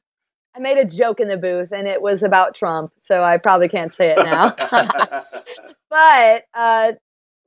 I 0.55 0.59
made 0.59 0.77
a 0.77 0.85
joke 0.85 1.19
in 1.19 1.27
the 1.27 1.37
booth, 1.37 1.71
and 1.71 1.87
it 1.87 2.01
was 2.01 2.23
about 2.23 2.55
Trump, 2.55 2.91
so 2.97 3.23
I 3.23 3.37
probably 3.37 3.69
can't 3.69 3.93
say 3.93 4.09
it 4.11 4.23
now. 4.23 4.55
but 5.89 6.43
uh, 6.53 6.91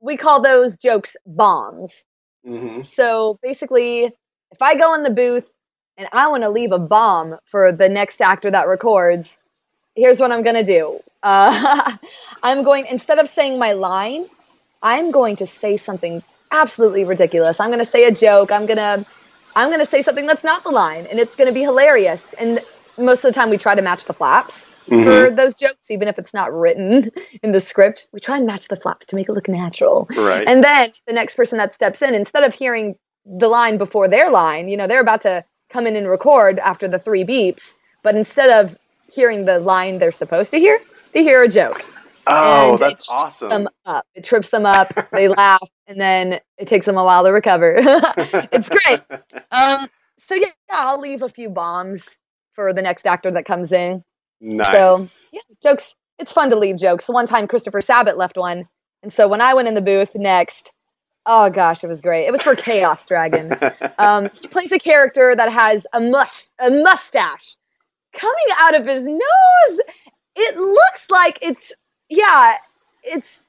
we 0.01 0.17
call 0.17 0.41
those 0.41 0.77
jokes 0.77 1.15
bombs. 1.25 2.05
hmm 2.45 2.81
So 2.81 3.39
basically, 3.41 4.05
if 4.05 4.61
I 4.61 4.75
go 4.75 4.93
in 4.95 5.03
the 5.03 5.09
booth 5.11 5.49
and 5.97 6.07
I 6.11 6.27
want 6.27 6.43
to 6.43 6.49
leave 6.49 6.71
a 6.73 6.79
bomb 6.79 7.37
for 7.45 7.71
the 7.71 7.89
next 7.89 8.21
actor 8.21 8.51
that 8.51 8.67
records, 8.67 9.39
here's 9.95 10.19
what 10.19 10.31
I'm 10.31 10.43
gonna 10.43 10.65
do. 10.65 10.99
Uh, 11.23 11.93
I'm 12.43 12.63
going 12.63 12.87
instead 12.87 13.19
of 13.19 13.29
saying 13.29 13.57
my 13.57 13.73
line, 13.73 14.25
I'm 14.83 15.11
going 15.11 15.37
to 15.37 15.47
say 15.47 15.77
something 15.77 16.21
absolutely 16.51 17.03
ridiculous. 17.03 17.59
I'm 17.59 17.69
gonna 17.69 17.85
say 17.85 18.05
a 18.05 18.11
joke. 18.11 18.51
I'm 18.51 18.65
gonna 18.65 19.05
I'm 19.55 19.69
gonna 19.69 19.85
say 19.85 20.01
something 20.01 20.27
that's 20.27 20.43
not 20.43 20.63
the 20.63 20.71
line, 20.71 21.05
and 21.09 21.19
it's 21.19 21.35
gonna 21.35 21.51
be 21.51 21.61
hilarious. 21.61 22.33
And 22.33 22.59
most 22.97 23.23
of 23.23 23.33
the 23.33 23.39
time, 23.39 23.49
we 23.49 23.57
try 23.57 23.75
to 23.75 23.81
match 23.81 24.05
the 24.05 24.13
flaps 24.13 24.65
mm-hmm. 24.87 25.09
for 25.09 25.29
those 25.29 25.57
jokes, 25.57 25.91
even 25.91 26.07
if 26.07 26.17
it's 26.17 26.33
not 26.33 26.53
written 26.53 27.11
in 27.43 27.51
the 27.51 27.59
script. 27.59 28.07
We 28.11 28.19
try 28.19 28.37
and 28.37 28.45
match 28.45 28.67
the 28.67 28.75
flaps 28.75 29.07
to 29.07 29.15
make 29.15 29.29
it 29.29 29.33
look 29.33 29.47
natural. 29.47 30.07
Right. 30.15 30.47
And 30.47 30.63
then 30.63 30.91
the 31.05 31.13
next 31.13 31.35
person 31.35 31.57
that 31.57 31.73
steps 31.73 32.01
in, 32.01 32.13
instead 32.13 32.43
of 32.43 32.53
hearing 32.53 32.95
the 33.25 33.47
line 33.47 33.77
before 33.77 34.07
their 34.07 34.31
line, 34.31 34.69
you 34.69 34.77
know, 34.77 34.87
they're 34.87 35.01
about 35.01 35.21
to 35.21 35.43
come 35.69 35.85
in 35.85 35.95
and 35.95 36.07
record 36.07 36.59
after 36.59 36.87
the 36.87 36.97
three 36.99 37.23
beeps, 37.23 37.73
but 38.03 38.15
instead 38.15 38.49
of 38.49 38.77
hearing 39.11 39.45
the 39.45 39.59
line 39.59 39.99
they're 39.99 40.11
supposed 40.11 40.51
to 40.51 40.59
hear, 40.59 40.79
they 41.13 41.23
hear 41.23 41.43
a 41.43 41.49
joke. 41.49 41.83
Oh, 42.29 42.71
And 42.71 42.79
that's 42.79 43.09
it 43.09 43.13
awesome. 43.13 43.49
Them 43.49 43.69
up. 43.85 44.05
It 44.15 44.23
trips 44.23 44.49
them 44.49 44.65
up. 44.65 44.91
they 45.11 45.27
laugh, 45.29 45.67
and 45.87 45.99
then 45.99 46.39
it 46.57 46.67
takes 46.67 46.85
them 46.85 46.97
a 46.97 47.03
while 47.03 47.23
to 47.23 47.31
recover. 47.31 47.75
it's 48.51 48.69
great. 48.69 49.01
Um, 49.51 49.89
so 50.19 50.35
yeah, 50.35 50.49
I'll 50.71 50.99
leave 50.99 51.23
a 51.23 51.29
few 51.29 51.49
bombs 51.49 52.07
for 52.53 52.73
the 52.73 52.81
next 52.81 53.07
actor 53.07 53.31
that 53.31 53.45
comes 53.45 53.71
in. 53.71 54.03
nice. 54.41 54.71
So 54.71 55.27
yeah, 55.31 55.41
jokes. 55.61 55.95
It's 56.19 56.33
fun 56.33 56.49
to 56.49 56.57
leave 56.57 56.77
jokes. 56.77 57.07
One 57.07 57.25
time, 57.27 57.47
Christopher 57.47 57.81
Sabat 57.81 58.17
left 58.17 58.37
one, 58.37 58.67
and 59.03 59.13
so 59.13 59.27
when 59.27 59.41
I 59.41 59.53
went 59.53 59.67
in 59.67 59.73
the 59.75 59.81
booth 59.81 60.15
next, 60.15 60.71
oh 61.25 61.49
gosh, 61.49 61.83
it 61.83 61.87
was 61.87 62.01
great. 62.01 62.25
It 62.27 62.31
was 62.31 62.41
for 62.41 62.55
Chaos 62.55 63.05
Dragon. 63.05 63.53
Um, 63.97 64.29
he 64.41 64.47
plays 64.47 64.71
a 64.71 64.79
character 64.79 65.35
that 65.35 65.51
has 65.51 65.87
a 65.93 65.99
mus- 66.01 66.51
a 66.59 66.69
mustache 66.71 67.55
coming 68.13 68.45
out 68.59 68.75
of 68.75 68.85
his 68.85 69.05
nose. 69.05 69.79
It 70.35 70.57
looks 70.57 71.09
like 71.09 71.39
it's 71.41 71.71
yeah, 72.09 72.57
it's 73.03 73.43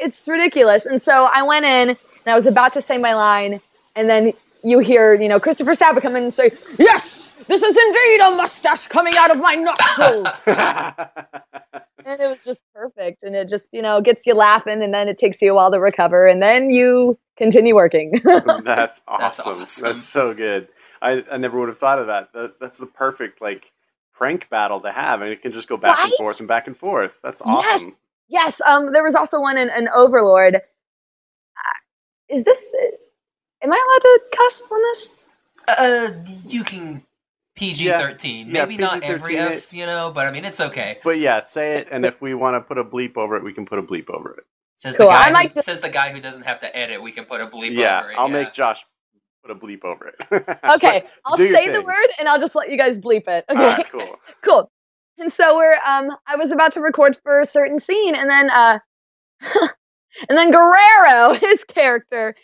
it's 0.00 0.26
ridiculous. 0.26 0.86
And 0.86 1.00
so 1.00 1.28
I 1.32 1.42
went 1.42 1.64
in 1.64 1.88
and 1.90 1.98
I 2.26 2.34
was 2.34 2.46
about 2.46 2.72
to 2.74 2.80
say 2.80 2.98
my 2.98 3.14
line, 3.14 3.60
and 3.94 4.08
then 4.08 4.32
you 4.64 4.78
hear 4.78 5.14
you 5.14 5.28
know 5.28 5.40
Christopher 5.40 5.74
Sabat 5.74 6.02
come 6.02 6.16
in 6.16 6.24
and 6.24 6.34
say, 6.34 6.50
"Yes, 6.78 7.30
this 7.46 7.62
is 7.62 7.76
indeed 7.76 8.20
a 8.20 8.36
mustache 8.36 8.86
coming 8.86 9.14
out 9.16 9.30
of 9.30 9.38
my 9.38 9.54
nostrils." 9.54 10.42
and 12.04 12.20
it 12.20 12.28
was 12.28 12.44
just 12.44 12.62
perfect 12.74 13.22
and 13.22 13.34
it 13.34 13.48
just 13.48 13.72
you 13.72 13.82
know 13.82 14.00
gets 14.00 14.26
you 14.26 14.34
laughing 14.34 14.82
and 14.82 14.92
then 14.92 15.08
it 15.08 15.18
takes 15.18 15.40
you 15.40 15.52
a 15.52 15.54
while 15.54 15.70
to 15.70 15.78
recover 15.78 16.26
and 16.26 16.42
then 16.42 16.70
you 16.70 17.18
continue 17.36 17.74
working 17.74 18.20
that's 18.64 19.00
awesome. 19.08 19.58
That's 19.58 19.80
That's, 19.80 20.04
so 20.04 20.34
good. 20.34 20.68
I, 21.00 21.22
I 21.30 21.36
never 21.36 21.58
would 21.58 21.68
have 21.68 21.78
thought 21.78 21.98
of 21.98 22.06
that. 22.06 22.32
that. 22.32 22.60
That's 22.60 22.78
the 22.78 22.86
perfect 22.86 23.40
like 23.40 23.72
prank 24.22 24.48
battle 24.50 24.80
to 24.80 24.92
have, 24.92 25.20
and 25.20 25.30
it 25.30 25.42
can 25.42 25.52
just 25.52 25.68
go 25.68 25.76
back 25.76 25.98
and 26.02 26.12
forth 26.14 26.38
and 26.38 26.48
back 26.48 26.66
and 26.66 26.76
forth. 26.76 27.12
That's 27.22 27.42
awesome. 27.42 27.60
yes 27.68 27.96
yes 28.28 28.60
um 28.66 28.92
there 28.92 29.02
was 29.02 29.14
also 29.14 29.40
one 29.40 29.58
in 29.58 29.68
an 29.68 29.88
overlord 29.94 30.54
Uh, 30.56 31.78
is 32.28 32.44
this 32.44 32.74
am 33.62 33.72
i 33.72 33.76
allowed 33.76 34.00
to 34.00 34.20
cuss 34.36 34.70
on 34.72 34.80
this 34.82 35.28
uh, 35.68 36.10
you 36.48 36.64
can 36.64 37.02
PG 37.54 37.86
thirteen. 37.88 38.46
Yeah, 38.48 38.64
Maybe 38.64 38.78
not 38.78 39.02
every 39.02 39.34
PG-13 39.34 39.50
F, 39.52 39.72
you 39.74 39.86
know, 39.86 40.10
but 40.12 40.26
I 40.26 40.30
mean 40.30 40.44
it's 40.44 40.60
okay. 40.60 40.98
But 41.04 41.18
yeah, 41.18 41.40
say 41.40 41.76
it, 41.76 41.88
and 41.90 42.04
if 42.06 42.22
we 42.26 42.34
want 42.34 42.56
to 42.56 42.60
put 42.60 42.78
a 42.78 42.84
bleep 42.84 43.16
over 43.16 43.36
it, 43.36 43.44
we 43.44 43.52
can 43.52 43.66
put 43.66 43.78
a 43.78 43.82
bleep 43.82 44.08
over 44.10 44.32
it. 44.32 44.44
Says 44.74 44.96
Cool, 44.96 45.06
the 45.06 45.12
guy. 45.12 45.42
Who, 45.42 45.48
just- 45.48 45.66
Says 45.66 45.80
the 45.80 45.90
guy 45.90 46.12
who 46.12 46.20
doesn't 46.20 46.44
have 46.44 46.60
to 46.60 46.76
edit. 46.76 47.02
We 47.02 47.12
can 47.12 47.24
put 47.26 47.40
a 47.40 47.46
bleep 47.46 47.76
yeah, 47.76 48.00
over 48.00 48.10
it. 48.12 48.18
I'll 48.18 48.28
yeah. 48.28 48.42
make 48.42 48.54
Josh 48.54 48.80
put 49.42 49.50
a 49.50 49.54
bleep 49.54 49.84
over 49.84 50.08
it. 50.08 50.14
okay 50.64 51.04
i'll 51.24 51.36
say 51.36 51.68
the 51.68 51.82
word 51.82 52.08
and 52.18 52.28
i'll 52.28 52.38
just 52.38 52.54
let 52.54 52.70
you 52.70 52.78
guys 52.78 52.98
bleep 52.98 53.26
it 53.28 53.44
okay? 53.48 53.64
All 53.64 53.76
right, 53.76 53.90
cool. 53.90 54.16
cool. 54.42 54.70
And 55.18 55.32
so 55.32 55.56
we're 55.56 55.74
um 55.86 56.10
i 56.26 56.36
was 56.36 56.52
about 56.52 56.72
to 56.72 56.80
record 56.80 57.16
for 57.22 57.40
a 57.40 57.46
certain 57.46 57.78
scene 57.78 58.14
and 58.14 58.28
then 58.28 58.50
uh 58.50 58.78
and 60.28 60.38
then 60.38 60.50
guerrero 60.50 61.34
his 61.34 61.64
character 61.64 62.34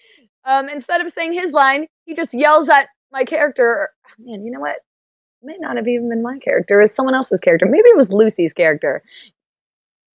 um 0.45 0.69
instead 0.69 1.01
of 1.01 1.11
saying 1.11 1.33
his 1.33 1.53
line 1.53 1.87
he 2.05 2.15
just 2.15 2.35
yells 2.35 2.69
at 2.69 2.87
my 3.13 3.25
character. 3.25 3.91
Man 4.19 4.45
you 4.45 4.51
know 4.51 4.61
what? 4.61 4.77
It 4.77 5.47
may 5.47 5.57
not 5.59 5.77
have 5.77 5.87
even 5.87 6.09
been 6.09 6.23
my 6.23 6.39
character 6.39 6.79
it 6.79 6.83
was 6.83 6.95
someone 6.95 7.15
else's 7.15 7.41
character. 7.41 7.67
Maybe 7.67 7.89
it 7.89 7.97
was 7.97 8.11
lucy's 8.11 8.53
character 8.53 9.03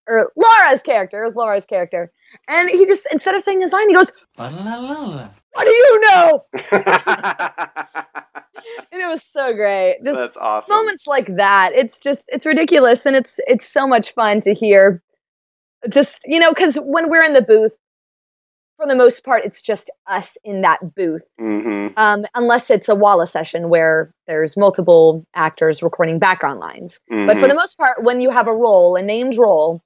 or 0.08 0.32
laura's 0.36 0.82
character 0.82 1.22
it 1.22 1.26
was 1.26 1.36
laura's 1.36 1.66
character 1.66 2.12
and 2.48 2.70
he 2.70 2.86
just 2.86 3.08
instead 3.12 3.36
of 3.36 3.42
saying 3.42 3.62
his 3.62 3.72
line 3.72 3.88
he 3.90 3.96
goes 3.96 4.12
what 4.36 4.50
do 5.66 5.70
you 5.70 6.02
know 6.02 6.44
and 8.92 9.02
it 9.02 9.08
was 9.08 9.24
so 9.24 9.54
great 9.54 9.98
just 10.04 10.18
That's 10.18 10.38
awesome. 10.38 10.76
moments 10.76 11.08
like 11.08 11.36
that 11.38 11.72
it's 11.74 12.00
just 12.00 12.26
it's 12.30 12.46
ridiculous 12.46 13.06
and 13.06 13.16
it's 13.16 13.40
it's 13.48 13.68
so 13.68 13.88
much 13.88 14.14
fun 14.14 14.42
to 14.42 14.54
hear 14.54 15.02
just 15.90 16.22
you 16.26 16.40
know 16.40 16.52
because 16.52 16.76
when 16.78 17.10
we're 17.10 17.24
in 17.24 17.34
the 17.34 17.42
booth 17.42 17.78
for 18.78 18.88
the 18.88 18.96
most 18.96 19.24
part, 19.24 19.46
it's 19.46 19.62
just 19.62 19.92
us 20.08 20.36
in 20.44 20.62
that 20.62 20.80
booth. 20.96 21.22
Mm-hmm. 21.40 21.94
Um, 21.96 22.26
unless 22.34 22.72
it's 22.72 22.90
a 22.90 22.96
Walla 22.96 23.28
session 23.28 23.70
where 23.70 24.12
there's 24.26 24.58
multiple 24.58 25.24
actors 25.36 25.84
recording 25.84 26.18
background 26.18 26.60
lines. 26.60 27.00
But 27.08 27.38
for 27.38 27.46
Mhm. 27.46 27.50
the 27.50 27.54
most 27.54 27.78
part, 27.78 28.02
when 28.04 28.20
you 28.20 28.32
have 28.32 28.48
a 28.48 28.54
role, 28.54 28.96
a 28.96 29.04
named 29.04 29.38
role, 29.38 29.84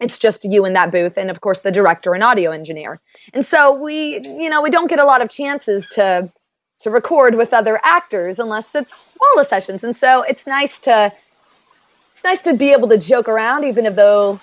it's 0.00 0.18
just 0.18 0.44
you 0.44 0.64
in 0.64 0.74
that 0.74 0.90
booth, 0.92 1.16
and 1.16 1.30
of 1.30 1.40
course 1.40 1.60
the 1.60 1.72
director 1.72 2.14
and 2.14 2.22
audio 2.22 2.50
engineer. 2.50 3.00
And 3.34 3.44
so 3.44 3.80
we, 3.82 4.20
you 4.24 4.48
know, 4.48 4.62
we 4.62 4.70
don't 4.70 4.88
get 4.88 4.98
a 4.98 5.04
lot 5.04 5.22
of 5.22 5.28
chances 5.30 5.88
to 5.94 6.30
to 6.80 6.90
record 6.90 7.34
with 7.34 7.52
other 7.52 7.80
actors 7.82 8.38
unless 8.38 8.74
it's 8.74 9.14
Walla 9.20 9.44
sessions. 9.44 9.82
And 9.82 9.96
so 9.96 10.22
it's 10.22 10.46
nice 10.46 10.78
to 10.80 11.12
it's 12.12 12.24
nice 12.24 12.42
to 12.42 12.54
be 12.54 12.72
able 12.72 12.88
to 12.88 12.98
joke 12.98 13.28
around, 13.28 13.64
even 13.64 13.86
if 13.86 13.96
though 13.96 14.40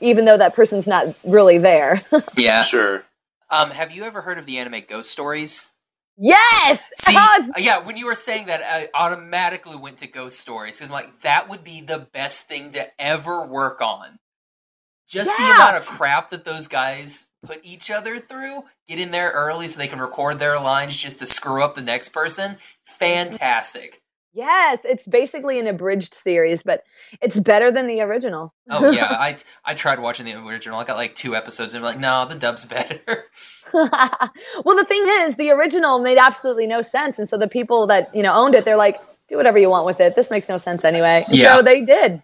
even 0.00 0.24
though 0.24 0.36
that 0.36 0.54
person's 0.54 0.86
not 0.86 1.14
really 1.24 1.58
there. 1.58 2.02
Yeah. 2.36 2.62
Sure. 2.62 3.04
Um, 3.50 3.70
have 3.70 3.90
you 3.90 4.04
ever 4.04 4.22
heard 4.22 4.38
of 4.38 4.46
the 4.46 4.58
anime 4.58 4.82
Ghost 4.88 5.10
Stories? 5.10 5.70
yes. 6.18 6.82
See, 6.96 7.14
Oh, 7.16 7.52
yeah, 7.58 7.78
when 7.84 7.96
you 7.96 8.06
were 8.06 8.14
saying 8.14 8.46
that, 8.46 8.60
I 8.62 8.88
automatically 8.94 9.76
went 9.76 9.98
to 9.98 10.06
Ghost 10.06 10.38
Stories 10.38 10.78
because 10.78 10.90
I'm 10.90 10.92
like, 10.92 11.20
that 11.20 11.48
would 11.48 11.64
be 11.64 11.80
the 11.80 11.98
best 11.98 12.46
thing 12.46 12.70
to 12.72 12.88
ever 13.00 13.46
work 13.46 13.80
on. 13.80 14.18
Just 15.08 15.34
the 15.38 15.44
amount 15.44 15.76
of 15.76 15.86
crap 15.86 16.28
that 16.30 16.44
those 16.44 16.68
guys 16.68 17.26
put 17.44 17.60
each 17.62 17.90
other 17.90 18.18
through, 18.18 18.64
get 18.86 19.00
in 19.00 19.10
there 19.10 19.30
early 19.30 19.66
so 19.66 19.78
they 19.78 19.88
can 19.88 20.00
record 20.00 20.38
their 20.38 20.60
lines 20.60 20.96
just 20.96 21.18
to 21.20 21.26
screw 21.26 21.62
up 21.62 21.74
the 21.74 21.80
next 21.80 22.10
person. 22.10 22.52
Mm-hmm. 22.52 22.98
Fantastic. 22.98 24.02
Yes, 24.34 24.80
it's 24.84 25.06
basically 25.06 25.58
an 25.58 25.66
abridged 25.66 26.14
series, 26.14 26.62
but 26.62 26.84
it's 27.20 27.38
better 27.38 27.72
than 27.72 27.86
the 27.86 28.02
original. 28.02 28.54
Oh 28.70 28.90
yeah, 28.90 29.06
I 29.10 29.36
I 29.64 29.74
tried 29.74 29.98
watching 29.98 30.26
the 30.26 30.34
original. 30.34 30.78
I 30.78 30.84
got 30.84 30.96
like 30.96 31.14
two 31.14 31.34
episodes 31.34 31.74
and 31.74 31.84
I'm 31.84 31.90
like, 31.90 31.98
no, 31.98 32.26
the 32.26 32.38
dub's 32.38 32.64
better. 32.64 33.00
well, 33.72 34.76
the 34.76 34.84
thing 34.86 35.02
is, 35.22 35.36
the 35.36 35.50
original 35.50 36.00
made 36.00 36.18
absolutely 36.18 36.66
no 36.66 36.82
sense, 36.82 37.18
and 37.18 37.28
so 37.28 37.38
the 37.38 37.48
people 37.48 37.86
that 37.88 38.14
you 38.14 38.22
know 38.22 38.34
owned 38.34 38.54
it, 38.54 38.64
they're 38.64 38.76
like, 38.76 39.00
do 39.28 39.36
whatever 39.36 39.58
you 39.58 39.70
want 39.70 39.86
with 39.86 40.00
it. 40.00 40.14
This 40.14 40.30
makes 40.30 40.48
no 40.48 40.58
sense 40.58 40.84
anyway. 40.84 41.24
Yeah. 41.30 41.56
So 41.56 41.62
they 41.62 41.80
did. 41.80 42.22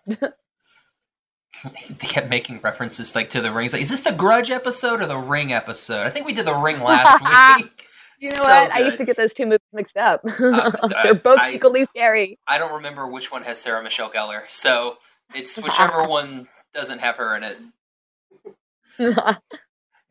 they 1.88 2.06
kept 2.06 2.28
making 2.28 2.60
references 2.60 3.14
like 3.14 3.30
to 3.30 3.40
the 3.40 3.50
rings. 3.52 3.72
Like, 3.72 3.82
is 3.82 3.90
this 3.90 4.00
the 4.00 4.12
Grudge 4.12 4.50
episode 4.50 5.00
or 5.00 5.06
the 5.06 5.16
Ring 5.18 5.52
episode? 5.52 6.06
I 6.06 6.10
think 6.10 6.26
we 6.26 6.32
did 6.34 6.46
the 6.46 6.54
Ring 6.54 6.80
last 6.80 7.20
week. 7.62 7.70
You 8.20 8.30
know 8.30 8.36
So 8.36 8.44
what? 8.48 8.72
I 8.72 8.78
used 8.78 8.98
to 8.98 9.04
get 9.04 9.16
those 9.16 9.32
two 9.34 9.44
movies 9.44 9.58
mixed 9.72 9.96
up. 9.96 10.20
Uh, 10.24 10.70
they're 11.02 11.14
both 11.16 11.40
I- 11.40 11.52
equally 11.54 11.84
scary. 11.84 12.38
I 12.46 12.58
don't 12.58 12.72
remember 12.72 13.06
which 13.08 13.32
one 13.32 13.42
has 13.42 13.60
Sarah 13.60 13.82
Michelle 13.82 14.08
Gellar, 14.08 14.42
so 14.48 14.98
it's 15.34 15.58
whichever 15.58 16.04
one 16.06 16.46
doesn't 16.72 17.00
have 17.00 17.16
her 17.16 17.36
in 17.36 17.42
it. 17.42 17.58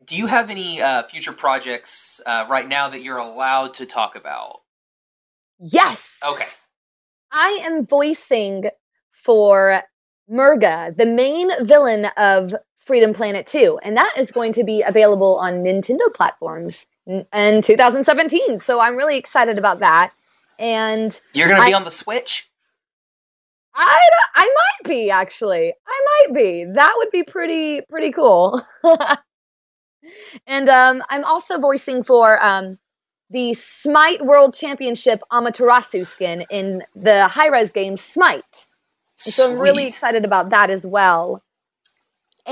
Do 0.06 0.16
you 0.16 0.26
have 0.26 0.50
any 0.50 0.80
uh, 0.82 1.02
future 1.04 1.32
projects 1.32 2.20
uh, 2.26 2.46
right 2.48 2.68
now 2.68 2.90
that 2.90 3.02
you're 3.02 3.16
allowed 3.18 3.74
to 3.74 3.86
talk 3.86 4.16
about? 4.16 4.60
yes, 5.58 6.18
Okay. 6.28 6.46
I 7.32 7.60
am 7.62 7.86
voicing 7.86 8.64
for 9.12 9.82
Merga, 10.30 10.96
the 10.96 11.06
main 11.06 11.50
villain 11.64 12.06
of 12.16 12.54
Freedom 12.76 13.14
Planet 13.14 13.46
2, 13.46 13.80
and 13.82 13.96
that 13.96 14.14
is 14.18 14.30
going 14.30 14.52
to 14.54 14.64
be 14.64 14.82
available 14.82 15.38
on 15.38 15.64
Nintendo 15.64 16.12
platforms 16.12 16.86
in, 17.06 17.26
in 17.32 17.62
2017. 17.62 18.58
So 18.58 18.80
I'm 18.80 18.96
really 18.96 19.16
excited 19.16 19.58
about 19.58 19.80
that. 19.80 20.12
And 20.58 21.18
You're 21.32 21.48
going 21.48 21.60
to 21.60 21.66
be 21.66 21.74
on 21.74 21.84
the 21.84 21.90
Switch? 21.90 22.48
I 23.74 24.08
I 24.34 24.46
might 24.46 24.88
be 24.88 25.10
actually. 25.10 25.72
I 25.86 26.26
might 26.26 26.34
be. 26.34 26.64
That 26.64 26.94
would 26.96 27.10
be 27.10 27.24
pretty 27.24 27.80
pretty 27.80 28.12
cool. 28.12 28.64
and 30.46 30.68
um, 30.68 31.02
I'm 31.08 31.24
also 31.24 31.58
voicing 31.58 32.04
for 32.04 32.40
um, 32.42 32.78
the 33.30 33.54
Smite 33.54 34.24
World 34.24 34.54
Championship 34.54 35.22
Amaterasu 35.32 36.06
skin 36.06 36.44
in 36.50 36.84
the 36.94 37.26
Hi-Rez 37.26 37.72
game 37.72 37.96
Smite. 37.96 38.66
And 39.26 39.34
so 39.34 39.50
I'm 39.50 39.60
really 39.60 39.86
excited 39.86 40.24
about 40.24 40.50
that 40.50 40.70
as 40.70 40.86
well. 40.86 41.42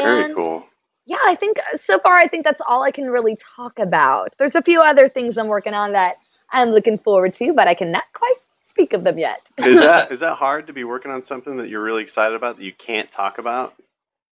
Very 0.03 0.25
And 0.25 0.35
cool. 0.35 0.67
yeah, 1.07 1.19
I 1.27 1.35
think 1.37 1.59
uh, 1.59 1.77
so 1.77 1.99
far 2.01 2.15
I 2.15 2.29
think 2.29 2.45
that's 2.45 2.63
all 2.67 2.83
I 2.85 2.93
can 2.93 3.11
really 3.11 3.37
talk 3.57 3.79
about. 3.79 4.35
There's 4.39 4.55
a 4.57 4.63
few 4.63 4.83
other 4.83 5.09
things 5.09 5.39
I'm 5.39 5.49
working 5.49 5.75
on 5.75 5.93
that 5.93 6.17
I'm 6.51 6.71
looking 6.71 6.99
forward 6.99 7.35
to, 7.35 7.55
but 7.55 7.69
I 7.69 7.75
cannot 7.75 8.05
quite 8.15 8.37
speak 8.65 8.93
of 8.95 9.05
them 9.05 9.19
yet. 9.19 9.49
Is 9.65 9.81
that 9.81 10.11
is 10.13 10.21
that 10.21 10.37
hard 10.39 10.67
to 10.69 10.73
be 10.75 10.85
working 10.85 11.11
on 11.11 11.23
something 11.23 11.57
that 11.59 11.69
you're 11.69 11.83
really 11.83 12.03
excited 12.03 12.35
about 12.37 12.59
that 12.59 12.65
you 12.65 12.73
can't 12.75 13.11
talk 13.11 13.39
about? 13.39 13.75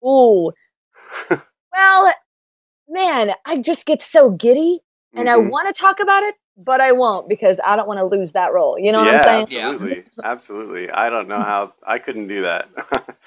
Ooh. 0.07 0.53
well, 1.72 2.14
man, 2.88 3.32
I 3.47 3.59
just 3.59 3.86
get 3.86 4.03
so 4.03 4.30
giddy 4.30 4.80
and 5.16 5.28
I 5.30 5.36
Mhm. 5.36 5.38
want 5.38 5.74
to 5.74 5.80
talk 5.80 6.01
about 6.01 6.24
it, 6.24 6.34
but 6.57 6.80
I 6.80 6.92
won't 6.92 7.28
because 7.28 7.59
I 7.64 7.76
don't 7.76 7.88
want 7.88 7.98
to 7.98 8.05
lose 8.05 8.32
that 8.32 8.53
role. 8.53 8.78
You 8.78 8.92
know 8.92 9.05
yeah, 9.05 9.18
what 9.18 9.28
I'm 9.28 9.46
saying? 9.46 9.62
absolutely, 9.62 10.05
absolutely. 10.24 10.90
I 10.90 11.11
don't 11.11 11.28
know 11.28 11.42
how 11.42 11.74
I 11.86 11.98
couldn't 11.98 12.28
do 12.28 12.42
that. 12.42 12.68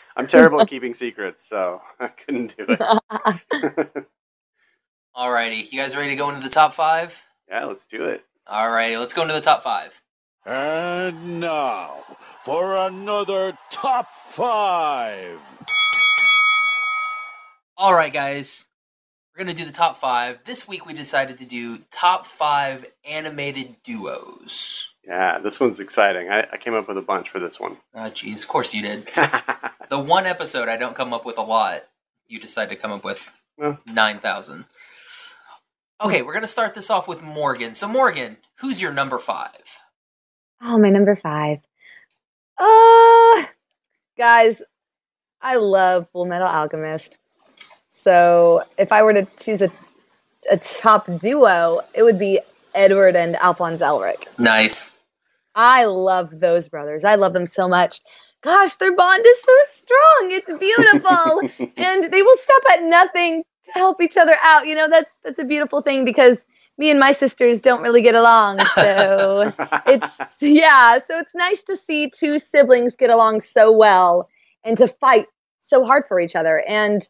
I'm 0.18 0.28
terrible 0.28 0.62
at 0.62 0.68
keeping 0.70 0.94
secrets, 0.94 1.44
so 1.44 1.82
I 2.00 2.08
couldn't 2.08 2.56
do 2.56 2.66
it. 2.70 4.06
Alrighty. 5.16 5.72
You 5.72 5.80
guys 5.80 5.96
ready 5.96 6.12
to 6.12 6.16
go 6.16 6.30
into 6.30 6.42
the 6.42 6.50
top 6.50 6.74
five? 6.74 7.28
yeah, 7.50 7.66
let's 7.66 7.86
do 7.86 8.04
it. 8.04 8.24
Alrighty, 8.48 9.00
let's 9.00 9.14
go 9.14 9.22
into 9.22 9.34
the 9.34 9.42
top 9.42 9.62
five. 9.62 10.02
And 10.46 11.40
now 11.40 12.04
for 12.44 12.76
another 12.76 13.58
top 13.70 14.12
five. 14.12 15.40
All 17.78 17.94
right, 17.94 18.12
guys. 18.12 18.68
We're 19.36 19.46
going 19.46 19.56
to 19.56 19.62
do 19.64 19.68
the 19.68 19.74
top 19.76 19.96
five. 19.96 20.46
This 20.46 20.68
week 20.68 20.86
we 20.86 20.94
decided 20.94 21.38
to 21.40 21.46
do 21.46 21.80
top 21.90 22.26
five 22.26 22.86
animated 23.10 23.78
duos. 23.84 24.94
Yeah, 25.08 25.40
this 25.40 25.60
one's 25.60 25.80
exciting. 25.80 26.30
I, 26.30 26.48
I 26.54 26.58
came 26.58 26.76
up 26.76 26.88
with 26.88 26.98
a 26.98 27.02
bunch 27.02 27.30
for 27.30 27.40
this 27.40 27.60
one. 27.60 27.78
Oh, 27.96 28.12
jeez. 28.12 28.44
Of 28.44 28.48
course 28.50 28.74
you 28.76 28.84
did. 28.84 29.08
the 29.90 30.00
one 30.00 30.26
episode 30.28 30.70
I 30.70 30.78
don't 30.78 30.96
come 30.96 31.14
up 31.14 31.26
with 31.26 31.38
a 31.38 31.42
lot, 31.42 31.84
you 32.28 32.40
decide 32.40 32.70
to 32.70 32.76
come 32.76 32.92
up 32.92 33.04
with 33.04 33.36
Yeah. 33.60 33.78
9,000. 33.88 34.66
Okay, 36.04 36.22
we're 36.22 36.34
going 36.34 36.44
to 36.44 36.48
start 36.48 36.74
this 36.76 36.90
off 36.92 37.08
with 37.08 37.24
Morgan. 37.24 37.74
So, 37.74 37.88
Morgan, 37.88 38.38
who's 38.60 38.82
your 38.82 38.94
number 38.94 39.18
five? 39.18 39.80
Oh, 40.62 40.78
my 40.78 40.90
number 40.90 41.16
five. 41.16 41.60
Uh, 42.58 43.44
guys, 44.18 44.62
I 45.42 45.56
love 45.56 46.08
Full 46.14 46.26
Metal 46.26 46.48
Alchemist. 46.48 47.18
So 48.04 48.64
if 48.78 48.92
I 48.92 49.02
were 49.02 49.14
to 49.14 49.26
choose 49.38 49.62
a, 49.62 49.72
a 50.52 50.58
top 50.58 51.08
duo, 51.20 51.80
it 51.94 52.04
would 52.04 52.20
be 52.20 52.40
Edward 52.76 53.16
and 53.16 53.38
Alphonse 53.38 53.80
Elric. 53.82 54.28
Nice. 54.38 55.02
I 55.56 55.86
love 55.86 56.38
those 56.38 56.68
brothers. 56.68 57.06
I 57.06 57.16
love 57.16 57.32
them 57.32 57.46
so 57.46 57.70
much. 57.70 58.02
Gosh, 58.42 58.76
their 58.76 58.94
bond 58.94 59.26
is 59.26 59.42
so 59.42 59.56
strong. 59.66 60.32
It's 60.32 60.52
beautiful. 60.52 61.72
and 61.78 62.04
they 62.12 62.22
will 62.22 62.38
stop 62.38 62.64
at 62.74 62.84
nothing 62.84 63.44
to 63.66 63.72
help 63.72 64.02
each 64.02 64.18
other 64.18 64.36
out. 64.44 64.68
You 64.68 64.76
know, 64.76 64.90
that's 64.90 65.14
that's 65.24 65.40
a 65.40 65.46
beautiful 65.46 65.82
thing 65.82 66.04
because 66.04 66.44
me 66.78 66.92
and 66.92 67.00
my 67.00 67.14
sisters 67.14 67.62
don't 67.62 67.82
really 67.82 68.02
get 68.02 68.16
along. 68.16 68.60
So 68.76 69.54
it's 69.88 70.42
yeah, 70.42 70.98
so 70.98 71.20
it's 71.20 71.36
nice 71.36 71.64
to 71.64 71.78
see 71.78 72.10
two 72.10 72.38
siblings 72.38 72.98
get 72.98 73.12
along 73.12 73.42
so 73.42 73.72
well 73.72 74.28
and 74.66 74.76
to 74.78 74.88
fight 74.88 75.28
so 75.60 75.86
hard 75.86 76.06
for 76.06 76.20
each 76.20 76.36
other. 76.36 76.62
And 76.68 77.08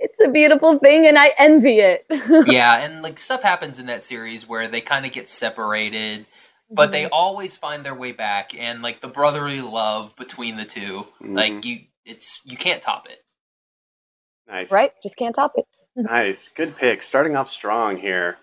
it's 0.00 0.20
a 0.20 0.28
beautiful 0.28 0.78
thing 0.78 1.06
and 1.06 1.18
I 1.18 1.32
envy 1.38 1.78
it. 1.78 2.06
yeah, 2.46 2.84
and 2.84 3.02
like 3.02 3.18
stuff 3.18 3.42
happens 3.42 3.78
in 3.78 3.86
that 3.86 4.02
series 4.02 4.48
where 4.48 4.66
they 4.66 4.80
kind 4.80 5.06
of 5.06 5.12
get 5.12 5.28
separated, 5.28 6.26
but 6.70 6.90
they 6.90 7.04
mm-hmm. 7.04 7.12
always 7.14 7.56
find 7.56 7.84
their 7.84 7.94
way 7.94 8.12
back 8.12 8.50
and 8.58 8.82
like 8.82 9.00
the 9.00 9.08
brotherly 9.08 9.60
love 9.60 10.16
between 10.16 10.56
the 10.56 10.64
2 10.64 11.06
like 11.20 11.52
mm-hmm. 11.52 11.68
you 11.68 11.80
it's 12.04 12.40
you 12.44 12.56
can't 12.56 12.82
top 12.82 13.06
it. 13.08 13.24
Nice. 14.48 14.72
right? 14.72 14.90
Just 15.02 15.16
can't 15.16 15.34
top 15.34 15.52
it. 15.56 15.66
Nice. 15.96 16.48
Good 16.48 16.76
pick. 16.76 17.02
Starting 17.02 17.34
off 17.34 17.50
strong 17.50 17.98
here. 17.98 18.38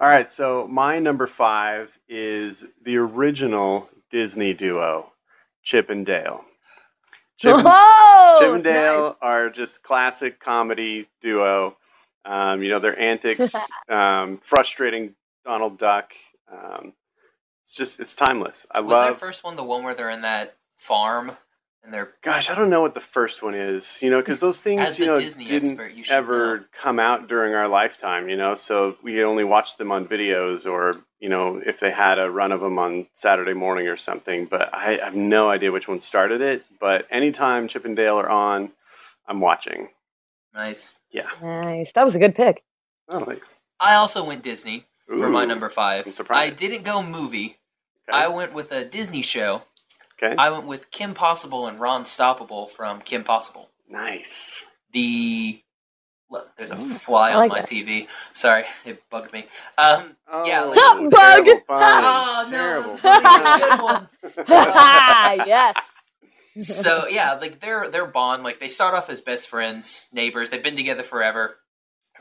All 0.00 0.06
right, 0.06 0.30
so 0.30 0.68
my 0.68 1.00
number 1.00 1.26
five 1.26 1.98
is 2.08 2.66
the 2.80 2.98
original 2.98 3.88
Disney 4.12 4.54
duo, 4.54 5.12
Chip 5.62 5.90
and 5.90 6.06
Dale. 6.06 6.44
Chip 7.38 7.56
and, 7.56 7.64
oh, 7.66 8.36
Chip 8.40 8.54
and 8.54 8.64
Dale 8.64 9.16
are 9.22 9.48
just 9.48 9.82
classic 9.82 10.40
comedy 10.40 11.08
duo. 11.22 11.76
Um, 12.24 12.62
you 12.62 12.68
know, 12.68 12.78
their 12.80 12.98
antics, 12.98 13.54
um, 13.88 14.38
frustrating 14.42 15.14
Donald 15.44 15.78
Duck. 15.78 16.12
Um, 16.52 16.92
it's 17.62 17.74
just, 17.74 18.00
it's 18.00 18.14
timeless. 18.14 18.66
I 18.70 18.78
love 18.78 18.86
Was 18.86 18.94
love. 18.94 19.04
that 19.14 19.20
first 19.20 19.44
one 19.44 19.56
the 19.56 19.64
one 19.64 19.82
where 19.84 19.94
they're 19.94 20.10
in 20.10 20.22
that 20.22 20.56
farm 20.76 21.36
and 21.82 21.92
they're 21.92 22.12
Gosh, 22.22 22.50
I 22.50 22.54
don't 22.54 22.70
know 22.70 22.82
what 22.82 22.94
the 22.94 23.00
first 23.00 23.42
one 23.42 23.54
is, 23.54 23.98
you 24.02 24.10
know, 24.10 24.20
because 24.20 24.40
those 24.40 24.60
things, 24.60 24.98
you 24.98 25.06
know, 25.06 25.16
Disney 25.16 25.44
didn't 25.44 25.70
expert, 25.70 25.92
you 25.94 26.04
should 26.04 26.14
ever 26.14 26.68
come 26.72 26.98
out 26.98 27.28
during 27.28 27.54
our 27.54 27.68
lifetime, 27.68 28.28
you 28.28 28.36
know, 28.36 28.54
so 28.54 28.96
we 29.02 29.22
only 29.24 29.44
watched 29.44 29.78
them 29.78 29.90
on 29.90 30.06
videos 30.06 30.70
or, 30.70 31.02
you 31.20 31.28
know, 31.28 31.60
if 31.64 31.80
they 31.80 31.90
had 31.90 32.18
a 32.18 32.30
run 32.30 32.52
of 32.52 32.60
them 32.60 32.78
on 32.78 33.06
Saturday 33.14 33.54
morning 33.54 33.88
or 33.88 33.96
something. 33.96 34.46
But 34.46 34.74
I 34.74 34.98
have 35.02 35.14
no 35.14 35.50
idea 35.50 35.72
which 35.72 35.88
one 35.88 36.00
started 36.00 36.40
it. 36.40 36.64
But 36.80 37.06
anytime 37.10 37.68
Chip 37.68 37.84
and 37.84 37.96
Dale 37.96 38.16
are 38.18 38.28
on, 38.28 38.72
I'm 39.26 39.40
watching. 39.40 39.88
nice. 40.54 40.98
Yeah. 41.10 41.28
Nice. 41.42 41.92
That 41.92 42.04
was 42.04 42.14
a 42.14 42.18
good 42.18 42.34
pick. 42.34 42.62
Oh, 43.08 43.24
thanks. 43.24 43.58
I 43.80 43.94
also 43.94 44.24
went 44.24 44.42
Disney 44.42 44.84
for 45.06 45.30
my 45.30 45.44
number 45.46 45.68
five. 45.70 46.06
I'm 46.06 46.12
surprised. 46.12 46.52
I 46.52 46.54
didn't 46.54 46.84
go 46.84 47.02
movie. 47.02 47.56
Okay. 48.08 48.18
I 48.18 48.28
went 48.28 48.52
with 48.52 48.72
a 48.72 48.84
Disney 48.84 49.22
show. 49.22 49.62
Okay. 50.20 50.34
I 50.36 50.50
went 50.50 50.66
with 50.66 50.90
Kim 50.90 51.14
Possible 51.14 51.66
and 51.66 51.78
Ron 51.80 52.04
Stoppable 52.04 52.68
from 52.68 53.00
Kim 53.00 53.24
Possible. 53.24 53.68
nice. 53.88 54.64
The 54.92 55.62
look, 56.30 56.48
there's 56.56 56.70
a 56.70 56.76
fly 56.76 57.30
I 57.30 57.34
on 57.34 57.38
like 57.40 57.50
my 57.50 57.60
that. 57.60 57.68
TV. 57.68 58.08
Sorry, 58.32 58.64
it 58.84 59.02
bugged 59.10 59.32
me. 59.32 59.46
Um, 59.76 60.16
yeah, 60.46 60.62
like, 60.62 60.78
Oh, 60.80 61.08
Bug. 61.10 61.44
terrible 61.44 61.60
pun. 61.68 62.02
oh 62.04 62.48
no, 62.50 62.56
Terrible 62.56 62.88
this 62.90 62.98
is 62.98 63.04
not 63.04 63.58
even 63.60 63.68
a 63.68 63.76
good 63.76 63.82
one. 63.84 64.08
yes. 65.46 65.92
so 66.58 67.06
yeah, 67.08 67.34
like 67.34 67.60
their 67.60 67.88
their 67.90 68.06
bond, 68.06 68.42
like 68.44 68.60
they 68.60 68.68
start 68.68 68.94
off 68.94 69.10
as 69.10 69.20
best 69.20 69.48
friends, 69.48 70.08
neighbors. 70.12 70.50
They've 70.50 70.62
been 70.62 70.76
together 70.76 71.02
forever. 71.02 71.58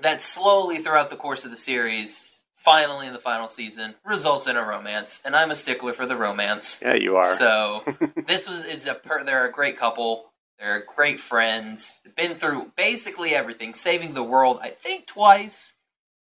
That 0.02 0.22
slowly 0.22 0.78
throughout 0.78 1.10
the 1.10 1.16
course 1.16 1.44
of 1.46 1.52
the 1.52 1.58
series, 1.58 2.37
finally 2.68 3.08
in 3.08 3.14
the 3.14 3.20
final 3.20 3.48
season, 3.48 3.96
results 4.04 4.46
in 4.46 4.58
a 4.58 4.62
romance. 4.62 5.22
And 5.24 5.38
I'm 5.38 5.52
a 5.52 5.56
stickler 5.56 5.94
for 5.94 6.06
the 6.06 6.18
romance. 6.18 6.80
Yeah, 6.82 6.96
you 6.96 7.16
are. 7.16 7.24
So 7.24 7.82
this 8.28 8.50
was 8.50 8.66
is 8.66 8.86
a 8.88 8.94
per, 8.94 9.24
they're 9.24 9.48
a 9.48 9.52
great 9.52 9.78
couple. 9.78 10.26
They're 10.60 10.84
great 10.94 11.18
friends. 11.18 12.02
They've 12.04 12.14
been 12.14 12.34
through 12.34 12.74
basically 12.76 13.30
everything, 13.34 13.74
saving 13.74 14.16
the 14.16 14.24
world. 14.24 14.60
I 14.62 14.72
think 14.72 15.08
twice 15.08 15.76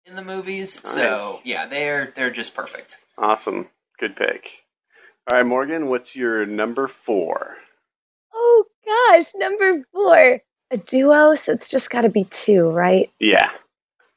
in 0.06 0.18
the 0.18 0.22
movies. 0.22 0.86
So 0.86 1.38
yeah, 1.46 1.66
they're 1.66 2.12
they're 2.14 2.32
just 2.32 2.54
perfect. 2.54 2.98
awesome. 3.18 3.70
Good 3.98 4.18
pick. 4.18 4.50
All 5.32 5.38
right, 5.38 5.46
Morgan, 5.46 5.88
what's 5.88 6.14
your 6.14 6.46
number 6.46 6.90
four? 6.90 7.56
Oh 8.34 8.66
gosh, 8.86 9.28
number 9.36 9.86
four. 9.94 10.42
A 10.72 10.78
duo, 10.78 11.36
so 11.36 11.54
it's 11.54 11.70
just 11.70 11.90
got 11.90 12.02
to 12.02 12.10
be 12.10 12.26
two, 12.26 12.70
right? 12.70 13.10
Yeah. 13.20 13.52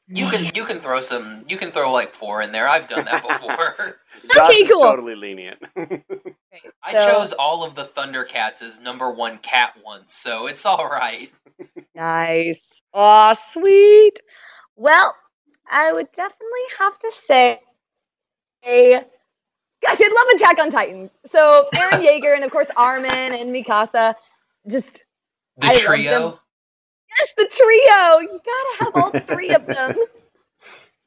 You 0.09 0.29
can 0.29 0.51
you 0.55 0.63
can 0.63 0.79
throw 0.79 1.01
some 1.01 1.43
you 1.49 1.57
can 1.57 1.69
throw 1.69 1.91
like 1.91 2.11
four 2.11 2.41
in 2.41 2.51
there. 2.53 2.67
I've 2.67 2.87
done 2.87 3.03
that 3.05 3.21
before. 3.27 3.97
Josh 4.33 4.57
is 4.57 4.69
cool. 4.71 4.79
Totally 4.81 5.15
lenient. 5.15 5.59
I 6.83 6.97
So- 6.97 7.05
chose 7.11 7.33
all 7.33 7.63
of 7.65 7.75
the 7.75 7.83
Thundercats 7.83 8.61
as 8.61 8.79
number 8.79 9.11
one 9.11 9.37
cat 9.39 9.75
ones, 9.83 10.13
so 10.13 10.47
it's 10.47 10.65
all 10.65 10.85
right. 10.87 11.31
Nice. 11.95 12.81
Aw, 12.93 13.33
sweet. 13.33 14.19
Well, 14.75 15.13
I 15.69 15.91
would 15.91 16.11
definitely 16.13 16.65
have 16.79 16.97
to 16.99 17.11
say, 17.11 17.59
gosh, 18.63 19.97
I'd 19.99 20.13
love 20.13 20.35
Attack 20.35 20.59
on 20.59 20.69
Titan. 20.69 21.09
So 21.25 21.67
Eren 21.75 22.05
Yeager 22.05 22.33
and 22.35 22.43
of 22.43 22.51
course 22.51 22.67
Armin 22.77 23.11
and 23.11 23.49
Mikasa. 23.53 24.15
Just 24.69 25.03
The 25.57 25.67
I 25.67 25.71
love 25.71 25.81
trio. 25.81 26.39
Them. 27.09 27.15
yes, 27.19 27.33
the 27.37 27.45
trio. 27.55 28.19
You 28.19 28.39
gotta 28.43 28.83
have 28.83 28.95
all 28.95 29.11
three 29.25 29.53
of 29.53 29.65
them. 29.65 29.95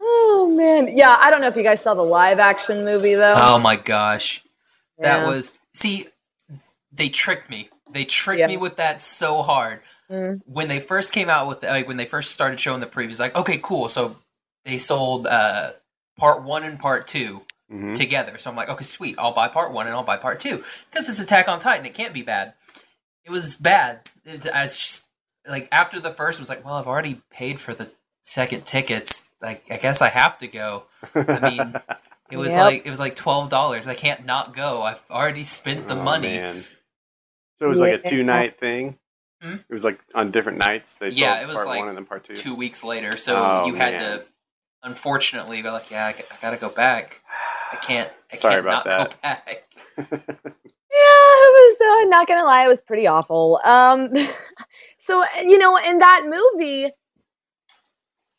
Oh 0.03 0.55
man, 0.57 0.97
yeah. 0.97 1.15
I 1.21 1.29
don't 1.31 1.43
know 1.43 1.49
if 1.49 1.57
you 1.57 1.63
guys 1.63 1.83
saw 1.83 1.93
the 1.93 2.03
live 2.03 2.39
action 2.39 2.87
movie 2.87 3.15
though. 3.17 3.35
Oh 3.39 3.59
my 3.59 3.77
gosh, 3.77 4.43
that 4.99 5.27
was 5.27 5.53
see. 5.75 6.07
They 6.91 7.11
tricked 7.11 7.51
me. 7.51 7.69
They 7.93 8.07
tricked 8.07 8.39
Yeah. 8.41 8.47
me 8.47 8.57
with 8.57 8.77
that 8.77 9.03
so 9.03 9.43
hard. 9.43 9.81
Mm. 10.11 10.41
When 10.47 10.69
they 10.69 10.81
first 10.81 11.13
came 11.13 11.29
out 11.29 11.49
with 11.49 11.63
like 11.63 11.87
when 11.87 11.99
they 11.99 12.07
first 12.07 12.33
started 12.33 12.59
showing 12.59 12.81
the 12.81 12.87
previews, 12.87 13.21
like 13.21 13.37
okay, 13.37 13.61
cool. 13.63 13.91
So 13.91 14.17
they 14.65 14.79
sold 14.79 15.27
uh, 15.27 15.73
part 16.19 16.43
one 16.45 16.63
and 16.65 16.79
part 16.79 17.07
2 17.07 17.43
Mhm. 17.71 17.95
together. 17.95 18.39
So 18.39 18.49
I'm 18.51 18.57
like, 18.57 18.71
okay, 18.71 18.85
sweet. 18.85 19.17
I'll 19.19 19.35
buy 19.35 19.49
part 19.49 19.71
one 19.71 19.87
and 19.87 19.95
I'll 19.95 20.03
buy 20.03 20.17
part 20.17 20.41
two 20.41 20.65
because 20.91 21.11
it's 21.11 21.23
Attack 21.23 21.47
on 21.47 21.61
Titan. 21.61 21.85
It 21.85 21.93
can't 21.95 22.15
be 22.15 22.23
bad. 22.23 22.55
It 23.27 23.31
was 23.31 23.55
bad. 23.57 24.01
It, 24.25 24.47
I 24.53 24.63
just, 24.63 25.07
like 25.51 25.69
after 25.73 26.01
the 26.01 26.11
first 26.11 26.39
was 26.39 26.49
like, 26.49 26.65
well, 26.65 26.75
I've 26.75 26.87
already 26.87 27.21
paid 27.31 27.61
for 27.61 27.75
the 27.75 27.91
second 28.23 28.65
tickets. 28.65 29.29
Like 29.43 29.65
I 29.71 29.77
guess 29.77 30.01
I 30.01 30.09
have 30.09 30.39
to 30.39 30.47
go. 30.47 30.85
I 31.15 31.41
mean, 31.51 31.75
it 32.31 32.37
was 32.39 32.53
Yep. 32.55 32.65
like 32.65 32.87
it 32.87 32.91
was 32.91 33.01
like 33.01 33.17
twelve 33.17 33.49
dollars. 33.51 33.87
I 33.89 33.95
can't 33.95 34.25
not 34.25 34.55
go. 34.55 34.83
I've 34.83 35.03
already 35.11 35.43
spent 35.43 35.89
the 35.89 35.99
Oh, 35.99 36.03
money. 36.03 36.29
man. 36.29 36.55
So 36.55 37.67
it 37.67 37.69
was 37.69 37.81
like 37.81 37.93
a 37.93 37.99
two 38.09 38.23
night 38.23 38.59
thing. 38.59 38.97
Hmm? 39.43 39.55
It 39.69 39.75
was 39.75 39.85
like 39.85 39.99
on 40.15 40.31
different 40.31 40.59
nights. 40.59 40.97
They 40.97 41.11
sold 41.11 41.19
Yeah, 41.19 41.41
it 41.43 41.47
was 41.49 41.57
part 41.57 41.69
like 41.69 41.79
one 41.81 41.89
and 41.89 41.97
then 41.97 42.05
part 42.07 42.25
two. 42.25 42.35
Two 42.35 42.55
weeks 42.55 42.85
later, 42.85 43.17
so 43.17 43.37
Oh, 43.37 43.67
you 43.67 43.75
had 43.75 43.95
man. 43.95 44.19
to 44.21 44.25
unfortunately 44.83 45.63
go 45.63 45.73
like, 45.73 45.91
yeah, 45.91 46.07
I 46.07 46.15
gotta 46.43 46.57
go 46.59 46.69
back. 46.69 47.21
I 47.73 47.77
can't. 47.77 48.11
I 48.33 48.37
Sorry 48.37 48.55
can't 48.63 48.67
about 48.67 48.87
not 48.87 49.11
go 49.11 49.17
back. 49.23 49.65
Yeah, 50.93 50.99
it 50.99 51.79
was 51.79 51.81
uh, 51.81 52.09
not 52.11 52.27
gonna 52.27 52.45
lie, 52.45 52.65
it 52.65 52.69
was 52.69 52.81
pretty 52.81 53.07
awful. 53.07 53.61
Um, 53.65 54.13
so 55.01 55.25
you 55.43 55.59
know, 55.59 55.77
in 55.77 55.99
that 55.99 56.23
movie, 56.27 56.91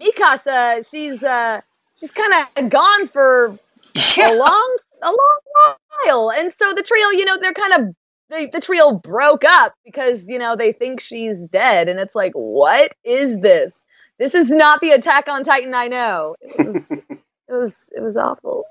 Mikasa, 0.01 0.89
she's 0.89 1.23
uh, 1.23 1.61
she's 1.95 2.11
kind 2.11 2.33
of 2.33 2.69
gone 2.69 3.07
for 3.07 3.47
a 3.47 4.35
long, 4.37 4.77
a 5.01 5.07
long 5.07 5.75
while, 6.05 6.31
and 6.31 6.51
so 6.51 6.73
the 6.73 6.83
trio, 6.83 7.09
you 7.09 7.25
know, 7.25 7.37
they're 7.39 7.53
kind 7.53 7.73
of 7.73 7.95
the, 8.29 8.49
the 8.51 8.61
trio 8.61 8.91
broke 8.93 9.43
up 9.43 9.73
because 9.83 10.29
you 10.29 10.37
know 10.37 10.55
they 10.55 10.71
think 10.71 11.01
she's 11.01 11.47
dead, 11.47 11.89
and 11.89 11.99
it's 11.99 12.15
like, 12.15 12.33
what 12.33 12.93
is 13.03 13.39
this? 13.39 13.83
This 14.19 14.35
is 14.35 14.51
not 14.51 14.81
the 14.81 14.91
Attack 14.91 15.27
on 15.27 15.43
Titan 15.43 15.73
I 15.73 15.87
know. 15.87 16.35
It 16.41 16.65
was, 16.67 16.91
it 16.91 17.01
was, 17.49 17.89
it 17.95 18.03
was 18.03 18.17
awful. 18.17 18.65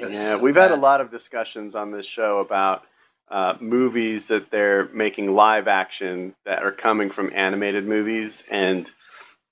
Yeah, 0.00 0.36
we've 0.36 0.56
had 0.56 0.72
a 0.72 0.76
lot 0.76 1.00
of 1.00 1.12
discussions 1.12 1.76
on 1.76 1.92
this 1.92 2.06
show 2.06 2.40
about 2.40 2.82
uh, 3.28 3.54
movies 3.60 4.28
that 4.28 4.50
they're 4.50 4.88
making 4.88 5.34
live 5.34 5.66
action 5.66 6.34
that 6.44 6.62
are 6.62 6.72
coming 6.72 7.10
from 7.10 7.32
animated 7.34 7.86
movies, 7.86 8.44
and 8.50 8.90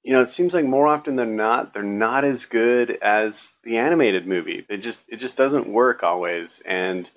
you 0.03 0.13
know, 0.13 0.21
it 0.21 0.29
seems 0.29 0.53
like 0.53 0.67
more 0.67 0.87
often 0.87 1.17
than 1.17 1.35
not, 1.35 1.73
they're 1.73 1.83
not 1.83 2.25
as 2.25 2.45
good 2.45 2.91
as 3.03 3.53
the 3.63 3.79
animated 3.79 4.27
movie. 4.27 4.65
They 4.69 4.77
just 4.77 5.05
it 5.09 5.17
just 5.17 5.37
doesn't 5.37 5.67
work 5.67 6.03
always, 6.03 6.63
and 6.67 7.11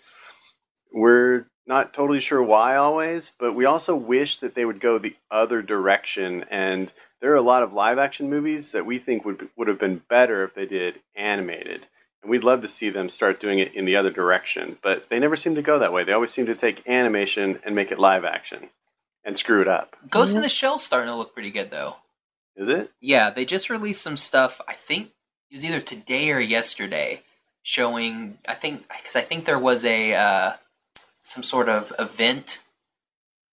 we're 0.93 1.45
not 1.65 1.93
totally 1.93 2.21
sure 2.21 2.41
why 2.41 2.75
always. 2.75 3.31
But 3.37 3.53
we 3.55 3.65
also 3.65 3.95
wish 3.95 4.37
that 4.37 4.55
they 4.55 4.65
would 4.65 4.79
go 4.79 4.97
the 4.97 5.15
other 5.31 5.61
direction 5.61 6.45
and. 6.49 6.91
There 7.19 7.31
are 7.31 7.35
a 7.35 7.41
lot 7.41 7.63
of 7.63 7.73
live 7.73 7.97
action 7.97 8.29
movies 8.29 8.71
that 8.73 8.85
we 8.85 8.99
think 8.99 9.25
would 9.25 9.49
would 9.57 9.67
have 9.67 9.79
been 9.79 10.03
better 10.07 10.43
if 10.43 10.53
they 10.53 10.67
did 10.67 10.99
animated. 11.15 11.87
And 12.21 12.31
we'd 12.31 12.43
love 12.43 12.61
to 12.61 12.67
see 12.67 12.89
them 12.89 13.09
start 13.09 13.39
doing 13.39 13.59
it 13.59 13.73
in 13.73 13.85
the 13.85 13.95
other 13.95 14.09
direction, 14.09 14.77
but 14.81 15.09
they 15.09 15.19
never 15.19 15.37
seem 15.37 15.55
to 15.55 15.61
go 15.61 15.77
that 15.79 15.93
way. 15.93 16.03
They 16.03 16.13
always 16.13 16.31
seem 16.31 16.45
to 16.47 16.55
take 16.55 16.87
animation 16.87 17.59
and 17.63 17.75
make 17.75 17.91
it 17.91 17.99
live 17.99 18.25
action 18.25 18.69
and 19.23 19.37
screw 19.37 19.61
it 19.61 19.67
up. 19.67 19.95
Ghost 20.09 20.35
in 20.35 20.41
the 20.41 20.49
Shell's 20.49 20.83
starting 20.83 21.09
to 21.09 21.15
look 21.15 21.33
pretty 21.33 21.51
good 21.51 21.69
though. 21.71 21.97
Is 22.55 22.69
it? 22.69 22.91
Yeah, 22.99 23.29
they 23.29 23.45
just 23.45 23.69
released 23.69 24.01
some 24.01 24.17
stuff. 24.17 24.59
I 24.67 24.73
think 24.73 25.09
it 25.51 25.55
was 25.55 25.63
either 25.65 25.79
today 25.79 26.31
or 26.31 26.39
yesterday, 26.39 27.21
showing. 27.61 28.39
I 28.47 28.53
think 28.55 28.87
because 28.87 29.15
I 29.15 29.21
think 29.21 29.45
there 29.45 29.59
was 29.59 29.85
a 29.85 30.15
uh, 30.15 30.51
some 31.21 31.43
sort 31.43 31.69
of 31.69 31.93
event 31.99 32.63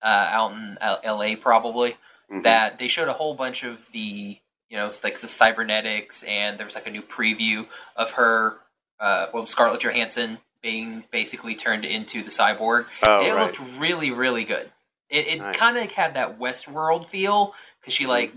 uh, 0.02 0.28
out 0.30 0.52
in 0.52 0.78
L- 0.80 1.00
L.A. 1.04 1.36
probably 1.36 1.96
Mhm. 2.32 2.42
that 2.44 2.78
they 2.78 2.88
showed 2.88 3.08
a 3.08 3.12
whole 3.14 3.34
bunch 3.34 3.62
of 3.62 3.90
the 3.92 4.38
you 4.74 4.80
know 4.80 4.90
like 5.04 5.14
the 5.20 5.28
cybernetics 5.28 6.24
and 6.24 6.58
there 6.58 6.66
was 6.66 6.74
like 6.74 6.88
a 6.88 6.90
new 6.90 7.00
preview 7.00 7.68
of 7.94 8.12
her 8.12 8.58
uh, 8.98 9.28
well 9.32 9.46
Scarlett 9.46 9.80
Johansson 9.80 10.38
being 10.62 11.04
basically 11.12 11.54
turned 11.54 11.84
into 11.84 12.22
the 12.24 12.30
cyborg. 12.30 12.86
Oh, 13.06 13.24
it 13.24 13.32
right. 13.32 13.44
looked 13.44 13.60
really 13.78 14.10
really 14.10 14.44
good. 14.44 14.70
It, 15.08 15.28
it 15.28 15.38
Nice. 15.38 15.56
kind 15.56 15.76
of 15.76 15.92
had 15.92 16.14
that 16.14 16.40
Westworld 16.40 17.04
feel 17.04 17.54
because 17.80 17.94
she 17.94 18.06
like 18.06 18.34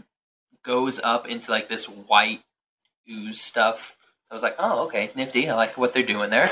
goes 0.63 0.99
up 0.99 1.27
into 1.27 1.49
like 1.49 1.69
this 1.69 1.85
white 1.85 2.43
ooze 3.09 3.41
stuff. 3.41 3.95
So 4.25 4.31
I 4.31 4.35
was 4.35 4.43
like, 4.43 4.55
oh 4.59 4.85
okay, 4.85 5.09
nifty. 5.15 5.49
I 5.49 5.55
like 5.55 5.75
what 5.75 5.93
they're 5.95 6.03
doing 6.03 6.29
there. 6.29 6.51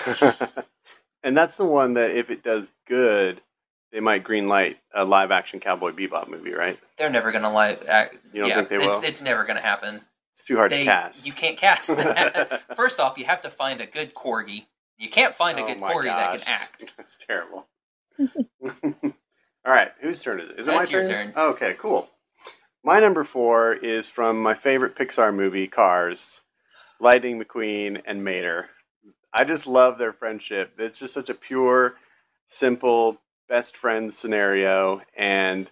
and 1.23 1.37
that's 1.37 1.57
the 1.57 1.65
one 1.65 1.93
that 1.93 2.09
if 2.09 2.31
it 2.31 2.41
does 2.41 2.71
good, 2.87 3.41
they 3.95 4.01
might 4.01 4.25
greenlight 4.25 4.75
a 4.93 5.05
live 5.05 5.31
action 5.31 5.61
Cowboy 5.61 5.91
Bebop 5.93 6.27
movie, 6.27 6.51
right? 6.51 6.77
they're 6.97 7.09
never 7.09 7.31
gonna 7.31 7.53
live. 7.53 7.81
Act, 7.87 8.13
uh, 8.13 8.17
You 8.33 8.41
don't 8.41 8.49
yeah, 8.49 8.55
think 8.57 8.67
they 8.69 8.75
it's, 8.75 8.99
will? 8.99 9.07
it's 9.07 9.21
never 9.21 9.45
gonna 9.45 9.61
happen. 9.61 10.01
It's 10.33 10.43
too 10.43 10.57
hard 10.57 10.69
they, 10.71 10.79
to 10.79 10.83
cast. 10.83 11.25
You 11.25 11.31
can't 11.31 11.57
cast 11.57 11.87
that. 11.95 12.75
First 12.75 12.99
off, 12.99 13.17
you 13.17 13.23
have 13.23 13.39
to 13.41 13.49
find 13.49 13.79
a 13.79 13.85
good 13.85 14.13
corgi. 14.13 14.65
You 14.97 15.07
can't 15.09 15.33
find 15.33 15.57
a 15.57 15.61
Oh 15.63 15.65
good 15.67 15.77
corgi 15.79 16.07
that 16.07 16.31
can 16.31 16.41
act. 16.45 16.93
That's 16.97 17.17
terrible. 17.25 17.67
All 18.61 19.71
right, 19.73 19.93
whose 20.01 20.21
turn 20.21 20.41
is 20.41 20.49
it? 20.49 20.59
Is 20.59 20.67
it 20.67 20.71
That's 20.71 20.91
my 20.91 20.97
your 20.97 21.07
turn? 21.07 21.31
turn. 21.31 21.43
Okay, 21.51 21.75
cool. 21.79 22.09
My 22.83 22.99
number 22.99 23.23
four 23.23 23.73
is 23.73 24.09
from 24.09 24.43
my 24.43 24.55
favorite 24.55 24.95
Pixar 24.97 25.33
movie, 25.33 25.67
Cars, 25.67 26.41
Lightning 26.99 27.41
McQueen 27.41 28.01
and 28.05 28.25
Mater. 28.25 28.71
I 29.33 29.45
just 29.45 29.65
love 29.65 29.97
their 29.97 30.11
friendship. 30.11 30.73
It's 30.77 30.99
just 30.99 31.13
such 31.13 31.29
a 31.29 31.33
pure, 31.33 31.95
simple 32.45 33.21
best 33.47 33.77
friends 33.77 34.17
scenario, 34.17 35.01
and 35.15 35.69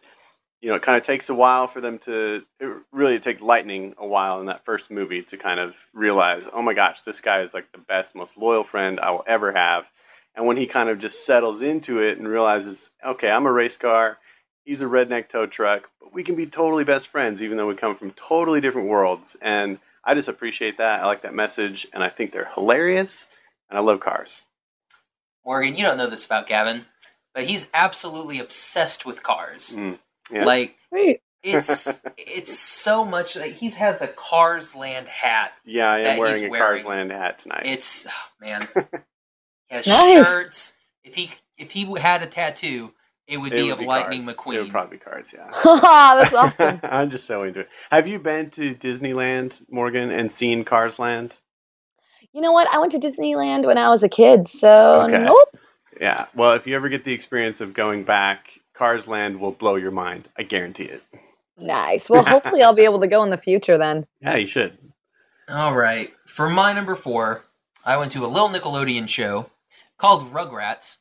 you 0.61 0.69
know 0.69 0.75
it 0.75 0.81
kind 0.81 0.97
of 0.97 1.03
takes 1.03 1.29
a 1.29 1.33
while 1.33 1.67
for 1.67 1.81
them 1.81 1.99
to. 1.99 2.45
It 2.59 2.69
really 2.91 3.19
takes 3.19 3.41
Lightning 3.41 3.95
a 3.97 4.07
while 4.07 4.39
in 4.39 4.45
that 4.47 4.65
first 4.65 4.91
movie 4.91 5.21
to 5.23 5.37
kind 5.37 5.59
of 5.59 5.75
realize, 5.93 6.47
oh 6.53 6.61
my 6.61 6.73
gosh, 6.73 7.01
this 7.01 7.21
guy 7.21 7.41
is 7.41 7.53
like 7.53 7.71
the 7.71 7.77
best, 7.77 8.15
most 8.15 8.37
loyal 8.37 8.63
friend 8.63 8.99
I 8.99 9.11
will 9.11 9.23
ever 9.27 9.53
have. 9.53 9.85
And 10.35 10.47
when 10.47 10.57
he 10.57 10.65
kind 10.65 10.89
of 10.89 10.99
just 10.99 11.25
settles 11.25 11.61
into 11.61 11.99
it 11.99 12.17
and 12.17 12.27
realizes, 12.27 12.89
okay, 13.05 13.29
I'm 13.29 13.45
a 13.45 13.51
race 13.51 13.77
car, 13.77 14.17
he's 14.63 14.81
a 14.81 14.85
redneck 14.85 15.29
tow 15.29 15.45
truck, 15.45 15.89
but 15.99 16.13
we 16.13 16.23
can 16.23 16.35
be 16.35 16.47
totally 16.47 16.83
best 16.83 17.07
friends 17.07 17.41
even 17.41 17.57
though 17.57 17.67
we 17.67 17.75
come 17.75 17.95
from 17.95 18.11
totally 18.11 18.59
different 18.59 18.87
worlds. 18.87 19.37
And 19.41 19.79
I 20.03 20.15
just 20.15 20.27
appreciate 20.27 20.77
that. 20.77 21.01
I 21.01 21.05
like 21.05 21.21
that 21.21 21.33
message, 21.33 21.87
and 21.93 22.03
I 22.03 22.09
think 22.09 22.31
they're 22.31 22.51
hilarious, 22.55 23.27
and 23.69 23.77
I 23.77 23.81
love 23.81 23.99
cars. 23.99 24.43
Morgan, 25.45 25.75
you 25.75 25.83
don't 25.83 25.97
know 25.97 26.09
this 26.09 26.25
about 26.25 26.47
Gavin, 26.47 26.85
but 27.33 27.45
he's 27.45 27.69
absolutely 27.73 28.39
obsessed 28.39 29.05
with 29.05 29.23
cars. 29.23 29.75
Mm, 29.77 29.99
yeah. 30.31 30.45
Like 30.45 30.75
Sweet. 30.89 31.21
it's 31.43 32.01
it's 32.17 32.57
so 32.57 33.05
much 33.05 33.35
like 33.35 33.53
he 33.53 33.69
has 33.71 34.01
a 34.01 34.07
Cars 34.07 34.75
Land 34.75 35.07
hat. 35.07 35.53
yeah, 35.65 35.91
I 35.91 35.99
am 35.99 36.17
wearing 36.19 36.45
a 36.45 36.49
wearing. 36.49 36.83
Cars 36.83 36.85
Land 36.85 37.11
hat 37.11 37.39
tonight. 37.39 37.63
It's 37.65 38.07
oh, 38.07 38.11
man. 38.41 38.67
He 39.69 39.75
has 39.75 39.87
Nice. 39.87 40.27
shirts. 40.27 40.73
If 41.03 41.15
he 41.15 41.29
if 41.57 41.71
he 41.71 41.85
had 41.99 42.21
a 42.21 42.27
tattoo, 42.27 42.93
it 43.27 43.37
would 43.37 43.53
It 43.53 43.55
be 43.55 43.63
would 43.63 43.73
of 43.73 43.79
be 43.79 43.85
Lightning 43.85 44.25
Cars. 44.25 44.35
It 44.37 44.37
McQueen. 44.37 44.59
would 44.63 44.71
probably 44.71 44.97
be 44.97 45.03
Cars, 45.03 45.33
yeah. 45.35 45.49
That's 45.63 46.33
awesome. 46.33 46.79
I'm 46.83 47.09
just 47.09 47.25
so 47.25 47.43
into 47.43 47.61
it. 47.61 47.69
Have 47.91 48.07
you 48.07 48.19
been 48.19 48.49
to 48.51 48.75
Disneyland, 48.75 49.61
Morgan, 49.69 50.11
and 50.11 50.31
seen 50.31 50.63
Cars 50.65 50.99
Land? 50.99 51.37
You 52.33 52.41
know 52.41 52.51
what? 52.51 52.67
I 52.71 52.79
went 52.79 52.93
to 52.93 52.99
Disneyland 52.99 53.65
when 53.65 53.77
I 53.77 53.89
was 53.89 54.03
a 54.03 54.09
kid, 54.09 54.47
so 54.47 55.03
Okay. 55.03 55.23
nope. 55.23 55.49
Yeah. 55.99 56.25
Well, 56.35 56.53
if 56.53 56.67
you 56.67 56.75
ever 56.75 56.89
get 56.89 57.03
the 57.03 57.13
experience 57.13 57.61
of 57.61 57.73
going 57.73 58.03
back, 58.03 58.59
Cars 58.73 59.07
Land 59.07 59.39
will 59.39 59.51
blow 59.51 59.75
your 59.75 59.91
mind. 59.91 60.27
I 60.37 60.43
guarantee 60.43 60.85
it. 60.85 61.03
Nice. 61.59 62.09
Well, 62.09 62.23
hopefully 62.23 62.63
I'll 62.63 62.73
be 62.73 62.83
able 62.85 62.99
to 63.01 63.07
go 63.07 63.23
in 63.23 63.29
the 63.29 63.37
future 63.37 63.77
then. 63.77 64.05
Yeah, 64.21 64.35
you 64.37 64.47
should. 64.47 64.77
All 65.49 65.75
right. 65.75 66.09
For 66.25 66.49
my 66.49 66.73
number 66.73 66.95
four, 66.95 67.45
I 67.85 67.97
went 67.97 68.11
to 68.13 68.25
a 68.25 68.27
little 68.27 68.49
Nickelodeon 68.49 69.07
show 69.09 69.49
called 69.97 70.23
Rugrats. 70.23 70.97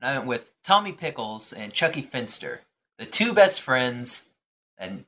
And 0.00 0.10
I 0.10 0.16
went 0.18 0.28
with 0.28 0.52
Tommy 0.62 0.92
Pickles 0.92 1.52
and 1.52 1.72
Chucky 1.72 2.02
Finster, 2.02 2.60
the 2.98 3.06
two 3.06 3.32
best 3.32 3.60
friends, 3.60 4.28
and 4.78 5.04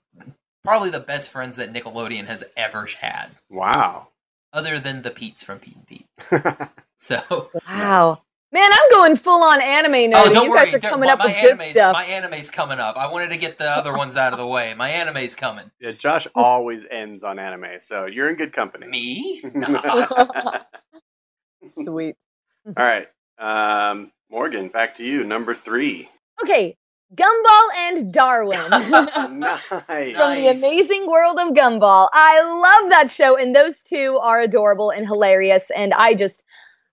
probably 0.65 0.91
the 0.91 0.99
best 0.99 1.31
friends 1.31 1.55
that 1.57 1.73
Nickelodeon 1.73 2.27
has 2.27 2.43
ever 2.57 2.87
had, 3.01 3.29
Wow. 3.49 4.09
other 4.53 4.81
than 4.81 5.03
the 5.03 5.11
Pete's 5.11 5.45
from 5.45 5.61
Pete 5.61 5.77
and 5.77 5.87
Pete. 5.87 6.07
So, 6.97 7.51
Wow. 7.69 8.23
Man, 8.53 8.65
I'm 8.73 8.91
going 8.91 9.15
full 9.15 9.45
on 9.45 9.61
anime 9.63 10.11
now. 10.11 10.23
oh, 10.25 10.31
don't 10.31 10.45
you 10.47 10.51
worry, 10.51 10.65
guys 10.67 10.75
are 10.75 10.79
don't- 10.81 10.91
coming 10.91 11.07
my, 11.07 11.13
up 11.13 11.19
my 11.21 11.27
with 11.27 11.35
good 11.41 11.51
anime's 11.53 11.71
stuff. 11.71 11.93
my 11.93 12.05
anime's 12.05 12.51
coming 12.51 12.81
up. 12.81 12.97
I 12.97 13.11
wanted 13.11 13.31
to 13.31 13.37
get 13.37 13.59
the 13.59 13.71
other 13.71 13.97
ones 13.97 14.17
out 14.17 14.33
of 14.33 14.39
the 14.41 14.47
way. 14.47 14.75
My 14.75 14.91
anime's 14.91 15.35
coming. 15.37 15.71
Yeah, 15.81 15.93
Josh 15.93 16.27
always 16.35 16.85
ends 16.91 17.23
on 17.23 17.39
anime, 17.39 17.81
so 17.81 18.07
you're 18.07 18.29
in 18.29 18.35
good 18.37 18.53
company. 18.53 18.87
Me? 18.89 19.41
Sweet. 21.85 22.17
All 22.67 22.73
right. 22.77 23.09
Um, 23.39 24.13
Morgan, 24.31 24.69
back 24.69 24.97
to 24.97 25.05
you. 25.05 25.25
Number 25.25 25.55
three. 25.55 26.09
Okay, 26.43 26.77
Gumball 27.15 27.69
and 27.77 28.13
Darwin. 28.13 28.59
nice. 29.39 29.63
From 29.69 30.35
the 30.35 30.55
amazing 30.57 31.07
world 31.07 31.39
of 31.39 31.55
Gumball. 31.55 32.09
I 32.13 32.43
love 32.43 32.91
that 32.91 33.09
show, 33.11 33.37
and 33.37 33.55
those 33.55 33.81
two 33.83 34.19
are 34.21 34.41
adorable 34.41 34.91
and 34.91 35.07
hilarious. 35.07 35.71
And 35.71 35.93
I 35.95 36.15
just, 36.15 36.45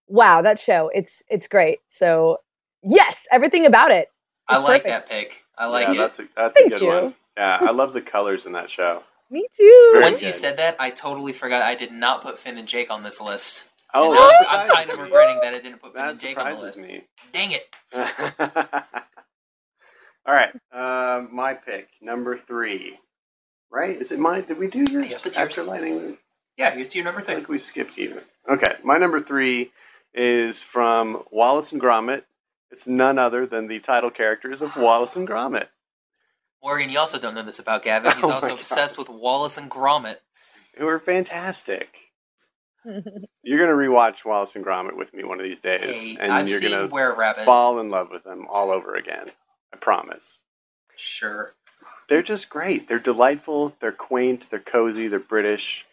wow, 0.08 0.42
that 0.42 0.60
show. 0.60 0.90
It's 0.94 1.24
it's 1.30 1.48
great. 1.48 1.80
So 1.88 2.40
yes, 2.84 3.26
everything 3.32 3.66
about 3.66 3.92
it. 3.92 4.10
I 4.48 4.58
like 4.60 4.84
perfect. 4.84 4.88
that 4.88 5.10
pick. 5.10 5.44
I 5.58 5.68
like 5.68 5.88
yeah, 5.88 5.94
it. 5.94 5.98
that's 5.98 6.20
a, 6.20 6.28
that's 6.36 6.54
Thank 6.58 6.68
a 6.68 6.80
good 6.80 6.82
you. 6.82 6.88
one. 6.88 7.16
Yeah, 7.38 7.58
I 7.62 7.72
love 7.72 7.94
the 7.94 8.02
colors 8.02 8.46
in 8.46 8.54
that 8.54 8.70
show. 8.70 9.04
Me 9.30 9.46
too. 9.56 9.90
Very 9.94 10.04
Once 10.06 10.24
you 10.24 10.32
said 10.32 10.58
that, 10.58 10.76
I 10.80 10.90
totally 10.90 11.34
forgot 11.34 11.62
I 11.62 11.76
did 11.76 11.92
not 11.92 12.22
put 12.22 12.40
Finn 12.40 12.58
and 12.58 12.68
Jake 12.68 12.90
on 12.90 13.04
this 13.04 13.20
list. 13.20 13.68
Oh, 13.94 14.12
I'm, 14.12 14.62
I'm 14.62 14.70
kind 14.70 14.90
of 14.90 14.98
regretting 15.00 15.40
that 15.42 15.54
I 15.54 15.60
didn't 15.60 15.80
put 15.82 15.94
Finn 15.94 16.02
That 16.04 16.12
and 16.12 16.20
Jake 16.22 16.38
on 16.38 16.52
the 16.52 16.58
surprises 16.58 16.78
list. 16.82 16.90
me. 16.90 17.04
Dang 17.34 17.52
it! 17.52 17.76
All 20.26 20.34
right, 20.34 20.52
um, 20.74 21.30
my 21.34 21.54
pick, 21.54 21.90
number 22.02 22.36
three. 22.38 23.00
Right? 23.72 24.00
Is 24.00 24.12
it 24.12 24.20
mine? 24.20 24.44
Did 24.48 24.60
we 24.60 24.68
do 24.68 24.80
yours 24.80 25.10
Yep, 25.10 25.20
it's 25.26 25.38
after 25.38 25.62
yours. 25.62 25.68
lighting? 25.68 26.18
Yeah, 26.58 26.74
it's 26.76 26.96
your 26.96 27.04
number 27.06 27.22
three. 27.22 27.34
I 27.34 27.36
three. 27.36 27.42
think 27.42 27.50
we 27.50 27.60
skipped 27.60 27.98
even. 27.98 28.22
Okay, 28.50 28.76
my 28.84 28.98
number 28.98 29.20
three 29.22 29.72
is 30.14 30.62
from 30.64 31.24
Wallace 31.32 31.72
and 31.72 31.82
Gromit. 31.82 32.24
It's 32.72 32.88
none 32.88 33.18
other 33.18 33.46
than 33.46 33.68
the 33.68 33.80
title 33.80 34.10
characters 34.12 34.62
of 34.62 34.76
Wallace 34.76 35.16
and 35.16 35.28
Gromit. 35.28 35.68
Morgan, 36.64 36.90
you 36.90 37.00
also 37.00 37.20
don't 37.20 37.36
know 37.36 37.44
this 37.44 37.60
about 37.60 37.84
Gavin. 37.84 38.12
He's 38.16 38.26
Oh 38.26 38.30
my 38.30 38.34
also 38.36 38.48
God. 38.50 38.60
obsessed 38.60 38.98
with 38.98 39.10
Wallace 39.10 39.58
and 39.58 39.70
Gromit. 39.72 40.18
who 40.78 40.88
are 40.88 41.00
fantastic. 41.00 41.90
You're 43.44 43.60
gonna 43.60 43.78
rewatch 43.78 44.26
Wallace 44.26 44.56
and 44.56 44.66
Gromit 44.66 44.98
with 44.98 45.14
me 45.14 45.24
one 45.24 45.40
of 45.40 45.44
these 45.46 45.60
days, 45.60 46.10
Hey, 46.12 46.18
and 46.20 46.32
I've 46.34 46.50
you're 46.50 46.62
gonna 46.62 46.88
Were 46.88 47.16
Rabbit. 47.18 47.46
fall 47.46 47.80
in 47.80 47.90
love 47.90 48.10
with 48.12 48.24
them 48.24 48.46
all 48.50 48.72
over 48.72 48.96
again. 48.96 49.32
I 49.74 49.78
promise. 49.78 50.44
Sure. 50.96 51.54
They're 52.10 52.24
just 52.24 52.50
great. 52.50 52.88
They're 52.88 53.00
delightful. 53.00 53.76
They're 53.82 53.92
quaint. 53.92 54.50
They're 54.50 54.60
cozy. 54.60 55.08
They're 55.08 55.20
British. 55.20 55.86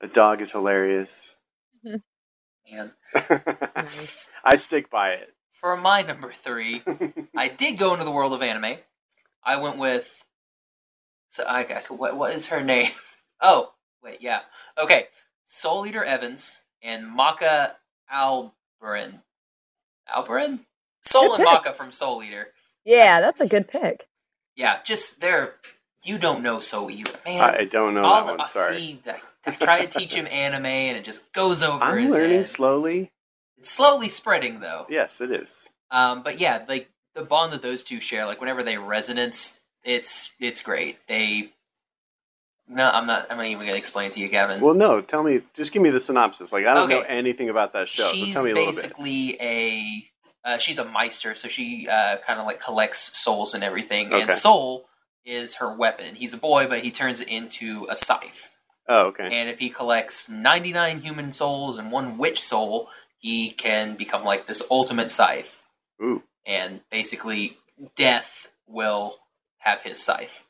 The 0.00 0.06
dog 0.08 0.40
is 0.42 0.52
hilarious. 0.52 1.36
Man. 2.70 2.92
I 4.44 4.56
stick 4.56 4.90
by 4.90 5.10
it. 5.10 5.34
For 5.52 5.76
my 5.76 6.02
number 6.02 6.30
three, 6.30 6.82
I 7.36 7.48
did 7.48 7.78
go 7.78 7.92
into 7.92 8.04
the 8.04 8.10
world 8.10 8.32
of 8.32 8.42
anime. 8.42 8.76
I 9.42 9.56
went 9.56 9.78
with. 9.78 10.24
So 11.28 11.44
I, 11.44 11.60
I 11.60 11.82
what 11.88 12.16
what 12.16 12.32
is 12.34 12.46
her 12.46 12.62
name? 12.62 12.90
Oh 13.40 13.72
wait, 14.02 14.18
yeah. 14.22 14.40
Okay, 14.80 15.08
Soul 15.44 15.84
Eater 15.86 16.04
Evans 16.04 16.62
and 16.82 17.06
Maka 17.10 17.76
Alberin. 18.10 19.20
Alberin? 20.08 20.60
Soul 21.02 21.34
and 21.34 21.38
pick. 21.38 21.44
Maka 21.44 21.72
from 21.74 21.90
Soul 21.90 22.22
Eater. 22.22 22.48
Yeah, 22.84 23.20
that's 23.20 23.40
a 23.40 23.48
good 23.48 23.68
pick. 23.68 24.06
Yeah, 24.56 24.78
just 24.84 25.20
they're. 25.20 25.56
You 26.04 26.16
don't 26.18 26.42
know 26.42 26.60
Soul 26.60 26.90
Eater, 26.90 27.12
man. 27.26 27.40
I 27.42 27.64
don't 27.64 27.92
know 27.94 28.04
All 28.04 28.24
that 28.24 28.32
the- 28.32 28.38
one. 28.38 28.40
I 28.46 28.48
Sorry. 28.48 28.76
see. 28.76 29.00
I, 29.06 29.18
I 29.46 29.50
try 29.52 29.84
to 29.84 29.98
teach 29.98 30.14
him 30.14 30.26
anime, 30.30 30.66
and 30.66 30.96
it 30.96 31.04
just 31.04 31.32
goes 31.32 31.62
over 31.62 31.82
I'm 31.84 32.02
his 32.02 32.14
learning 32.14 32.36
head. 32.38 32.48
slowly. 32.48 33.12
It's 33.58 33.70
slowly 33.70 34.08
spreading, 34.08 34.60
though. 34.60 34.86
Yes, 34.88 35.20
it 35.20 35.30
is. 35.30 35.68
Um, 35.90 36.22
but 36.22 36.40
yeah, 36.40 36.64
like 36.68 36.90
the 37.14 37.22
bond 37.22 37.52
that 37.52 37.62
those 37.62 37.84
two 37.84 38.00
share, 38.00 38.26
like 38.26 38.40
whenever 38.40 38.62
they 38.62 38.78
resonance, 38.78 39.60
it's 39.84 40.32
it's 40.40 40.60
great. 40.60 40.98
They 41.06 41.52
no, 42.68 42.88
I'm 42.90 43.04
not. 43.04 43.26
I'm 43.30 43.36
not 43.36 43.46
even 43.46 43.66
gonna 43.66 43.76
explain 43.76 44.06
it 44.06 44.12
to 44.12 44.20
you, 44.20 44.28
Gavin. 44.28 44.60
Well, 44.60 44.74
no. 44.74 45.00
Tell 45.02 45.22
me. 45.22 45.42
Just 45.52 45.72
give 45.72 45.82
me 45.82 45.90
the 45.90 46.00
synopsis. 46.00 46.52
Like 46.52 46.64
I 46.64 46.74
don't 46.74 46.88
know 46.88 47.02
anything 47.02 47.50
about 47.50 47.74
that 47.74 47.88
show. 47.88 48.04
she's 48.04 48.34
so 48.34 48.42
tell 48.42 48.44
me 48.44 48.50
a 48.50 48.54
little 48.54 48.72
bit. 48.72 48.82
basically 48.82 49.36
a 49.40 50.10
uh, 50.44 50.58
she's 50.58 50.78
a 50.78 50.84
meister, 50.84 51.34
so 51.34 51.48
she 51.48 51.86
uh, 51.88 52.16
kind 52.18 52.40
of 52.40 52.46
like 52.46 52.60
collects 52.60 53.16
souls 53.18 53.54
and 53.54 53.62
everything. 53.62 54.08
Okay. 54.08 54.22
And 54.22 54.32
soul 54.32 54.86
is 55.24 55.56
her 55.56 55.74
weapon. 55.74 56.14
He's 56.14 56.34
a 56.34 56.38
boy, 56.38 56.66
but 56.66 56.80
he 56.80 56.90
turns 56.90 57.20
it 57.20 57.28
into 57.28 57.86
a 57.90 57.96
scythe. 57.96 58.53
Oh, 58.88 59.06
okay. 59.08 59.28
And 59.32 59.48
if 59.48 59.58
he 59.60 59.70
collects 59.70 60.28
99 60.28 61.00
human 61.00 61.32
souls 61.32 61.78
and 61.78 61.90
one 61.90 62.18
witch 62.18 62.40
soul, 62.40 62.88
he 63.18 63.50
can 63.50 63.94
become 63.96 64.24
like 64.24 64.46
this 64.46 64.62
ultimate 64.70 65.10
scythe. 65.10 65.64
Ooh, 66.02 66.22
And 66.46 66.80
basically, 66.90 67.58
Death 67.96 68.52
will 68.66 69.16
have 69.58 69.82
his 69.82 70.02
scythe. 70.02 70.46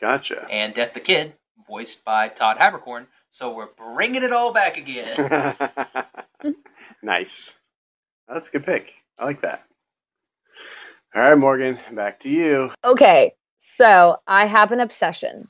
gotcha. 0.00 0.46
And 0.50 0.72
Death 0.74 0.94
the 0.94 1.00
Kid, 1.00 1.34
voiced 1.68 2.04
by 2.04 2.28
Todd 2.28 2.56
Haberkorn. 2.58 3.06
So 3.30 3.52
we're 3.54 3.66
bringing 3.76 4.22
it 4.22 4.32
all 4.32 4.52
back 4.52 4.76
again. 4.78 5.14
nice. 7.02 7.54
That's 8.28 8.48
a 8.48 8.52
good 8.52 8.64
pick. 8.64 8.92
I 9.18 9.24
like 9.26 9.42
that. 9.42 9.64
All 11.14 11.22
right, 11.22 11.36
Morgan, 11.38 11.78
back 11.92 12.20
to 12.20 12.28
you. 12.30 12.72
Okay, 12.84 13.34
so 13.60 14.16
I 14.26 14.46
have 14.46 14.72
an 14.72 14.80
obsession, 14.80 15.48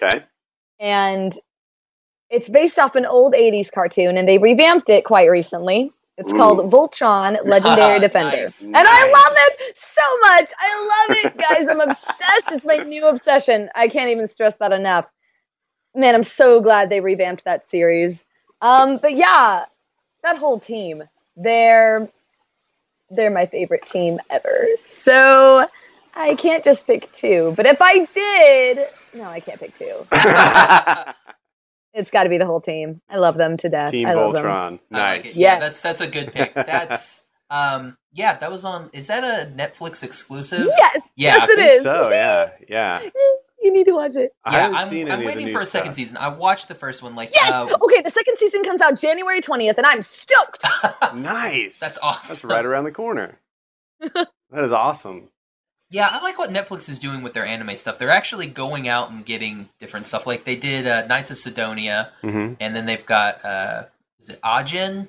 Okay. 0.00 0.24
and 0.78 1.36
it's 2.30 2.48
based 2.48 2.78
off 2.78 2.94
an 2.96 3.06
old 3.06 3.34
80s 3.34 3.72
cartoon, 3.72 4.16
and 4.16 4.26
they 4.26 4.38
revamped 4.38 4.88
it 4.88 5.04
quite 5.04 5.28
recently. 5.28 5.92
It's 6.16 6.32
Ooh. 6.32 6.36
called 6.36 6.70
Voltron 6.70 7.44
Legendary 7.44 7.98
Defender. 8.00 8.36
Nice. 8.36 8.64
And 8.64 8.76
I 8.76 9.04
love 9.06 9.36
it 9.36 9.76
so 9.76 10.02
much. 10.22 10.50
I 10.58 11.06
love 11.08 11.16
it, 11.24 11.38
guys. 11.38 11.66
I'm 11.66 11.80
obsessed. 11.80 12.52
It's 12.52 12.66
my 12.66 12.76
new 12.76 13.06
obsession. 13.08 13.70
I 13.74 13.88
can't 13.88 14.10
even 14.10 14.28
stress 14.28 14.56
that 14.56 14.72
enough. 14.72 15.10
Man, 15.94 16.14
I'm 16.14 16.24
so 16.24 16.60
glad 16.60 16.88
they 16.88 17.00
revamped 17.00 17.44
that 17.44 17.66
series. 17.66 18.24
Um, 18.60 18.98
but 18.98 19.16
yeah, 19.16 19.64
that 20.22 20.36
whole 20.36 20.60
team, 20.60 21.02
they're 21.36 22.08
they're 23.10 23.30
my 23.30 23.46
favorite 23.46 23.82
team 23.82 24.20
ever. 24.28 24.68
So 24.78 25.66
I 26.14 26.34
can't 26.36 26.62
just 26.62 26.86
pick 26.86 27.10
two. 27.12 27.54
But 27.56 27.66
if 27.66 27.78
I 27.80 28.04
did, 28.04 28.86
no, 29.14 29.24
I 29.24 29.40
can't 29.40 29.58
pick 29.58 29.76
two. 29.76 30.06
It's 31.92 32.10
got 32.10 32.22
to 32.24 32.28
be 32.28 32.38
the 32.38 32.46
whole 32.46 32.60
team. 32.60 32.98
I 33.08 33.16
love 33.16 33.36
them 33.36 33.56
to 33.58 33.68
death. 33.68 33.90
Team 33.90 34.06
I 34.08 34.14
love. 34.14 34.34
Voltron. 34.34 34.78
I 34.92 35.14
like 35.14 35.24
Nice. 35.24 35.36
it. 35.36 35.36
Yeah, 35.40 35.52
Yes. 35.52 35.60
that's 35.60 35.82
that's 35.82 36.00
a 36.00 36.06
good 36.06 36.32
pick. 36.32 36.54
That's 36.54 37.24
um 37.50 37.96
yeah, 38.12 38.38
that 38.38 38.50
was 38.50 38.64
on 38.64 38.90
is 38.92 39.06
that 39.08 39.24
a 39.24 39.50
Netflix 39.50 40.02
exclusive? 40.04 40.66
Yes, 40.66 41.00
Yeah, 41.16 41.36
yes, 41.36 41.40
I 41.40 41.44
it 41.44 41.56
think 41.56 41.72
is. 41.76 41.82
so, 41.82 42.10
yeah, 42.10 42.50
yeah. 42.68 43.00
you 43.62 43.72
need 43.72 43.84
to 43.84 43.92
watch 43.92 44.16
it. 44.16 44.32
I 44.44 44.52
Yeah, 44.52 44.58
haven't 44.62 44.76
I'm, 44.78 44.88
seen 44.88 45.06
I'm 45.06 45.12
any 45.12 45.26
of 45.26 45.32
the 45.32 45.38
waiting 45.40 45.52
for 45.54 45.60
a 45.60 45.66
second 45.66 45.92
stuff. 45.92 45.96
season. 45.96 46.16
I 46.16 46.28
watched 46.28 46.68
the 46.68 46.74
first 46.74 47.02
one 47.02 47.14
like 47.16 47.30
Yes. 47.34 47.50
uh, 47.52 47.68
okay, 47.82 48.02
the 48.02 48.10
second 48.10 48.36
season 48.38 48.62
comes 48.64 48.80
out 48.80 48.98
January 49.00 49.40
20th, 49.40 49.76
and 49.78 49.86
I'm 49.86 50.02
stoked. 50.02 50.64
Nice. 51.14 51.78
That's 51.80 51.98
awesome. 51.98 52.28
That's 52.34 52.44
right 52.44 52.64
around 52.64 52.84
the 52.84 52.92
corner. 52.92 53.38
that 54.00 54.28
is 54.52 54.72
awesome. 54.72 55.28
Yeah, 55.92 56.08
I 56.10 56.22
like 56.22 56.38
what 56.38 56.50
Netflix 56.50 56.88
is 56.88 56.98
doing 57.00 57.22
with 57.22 57.32
their 57.34 57.44
anime 57.44 57.76
stuff. 57.76 57.98
They're 57.98 58.10
actually 58.10 58.46
going 58.46 58.86
out 58.86 59.10
and 59.10 59.24
getting 59.26 59.68
different 59.80 60.06
stuff. 60.06 60.24
Like 60.26 60.44
they 60.44 60.54
did 60.56 60.86
uh, 60.86 61.06
Knights 61.06 61.30
of 61.32 61.38
Sidonia, 61.38 62.12
Mhm. 62.22 62.56
and 62.60 62.76
then 62.76 62.86
they've 62.86 63.04
got 63.04 63.44
uh, 63.44 63.84
is 64.20 64.28
it 64.28 64.40
Ajin? 64.42 65.08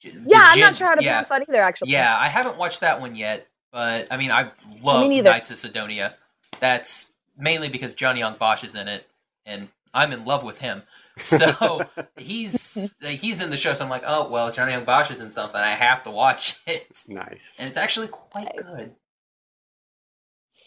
J- 0.00 0.10
the 0.10 0.28
Yeah, 0.30 0.46
I'm 0.48 0.54
Jin- 0.54 0.60
not 0.62 0.76
sure 0.76 0.86
how 0.88 0.94
to 0.94 1.02
yeah. 1.02 1.22
pronounce 1.22 1.28
that 1.30 1.42
either. 1.48 1.62
Actually. 1.62 1.90
Yeah, 1.92 2.16
I 2.16 2.28
haven't 2.28 2.56
watched 2.58 2.80
that 2.80 3.00
one 3.00 3.16
yet, 3.16 3.48
but 3.72 4.06
I 4.10 4.16
mean, 4.16 4.30
I 4.30 4.50
love 4.82 5.08
neither. 5.08 5.30
Knights 5.30 5.50
of 5.50 5.56
Sidonia. 5.58 6.14
That's 6.60 7.10
mainly 7.36 7.68
because 7.68 7.94
Johnny 7.94 8.20
Young 8.20 8.36
Bosch 8.36 8.62
is 8.64 8.74
in 8.74 8.86
it, 8.88 9.06
and 9.44 9.68
I'm 9.92 10.12
in 10.12 10.24
love 10.24 10.44
with 10.44 10.60
him. 10.60 10.82
So 11.18 11.82
he's 12.16 12.88
he's 13.02 13.40
in 13.40 13.50
the 13.50 13.56
show, 13.56 13.74
so 13.74 13.84
I'm 13.84 13.90
like, 13.90 14.04
oh 14.06 14.28
well, 14.30 14.50
Johnny 14.52 14.72
Young 14.72 14.84
Bosch 14.84 15.10
is 15.10 15.20
in 15.20 15.30
something. 15.32 15.60
I 15.60 15.70
have 15.70 16.02
to 16.04 16.10
watch 16.10 16.54
it, 16.66 17.04
Nice. 17.08 17.56
and 17.58 17.68
it's 17.68 17.76
actually 17.76 18.08
quite 18.08 18.52
good. 18.56 18.94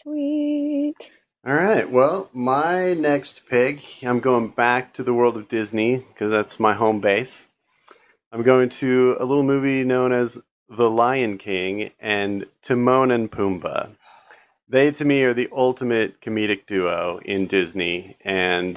Sweet. 0.04 0.96
All 1.46 1.54
right. 1.54 1.90
Well, 1.90 2.28
my 2.34 2.92
next 2.92 3.46
pick, 3.48 4.02
I'm 4.02 4.20
going 4.20 4.48
back 4.48 4.92
to 4.94 5.02
the 5.02 5.14
world 5.14 5.36
of 5.38 5.48
Disney 5.48 5.96
because 5.96 6.30
that's 6.30 6.60
my 6.60 6.74
home 6.74 7.00
base. 7.00 7.48
I'm 8.30 8.42
going 8.42 8.68
to 8.70 9.16
a 9.18 9.24
little 9.24 9.42
movie 9.42 9.82
known 9.82 10.12
as 10.12 10.36
The 10.68 10.90
Lion 10.90 11.38
King 11.38 11.90
and 11.98 12.44
Timon 12.62 13.10
and 13.10 13.30
Pumbaa. 13.30 13.96
They, 14.68 14.90
to 14.90 15.04
me, 15.06 15.22
are 15.22 15.32
the 15.32 15.48
ultimate 15.52 16.20
comedic 16.20 16.66
duo 16.66 17.20
in 17.24 17.46
Disney, 17.46 18.16
and 18.22 18.76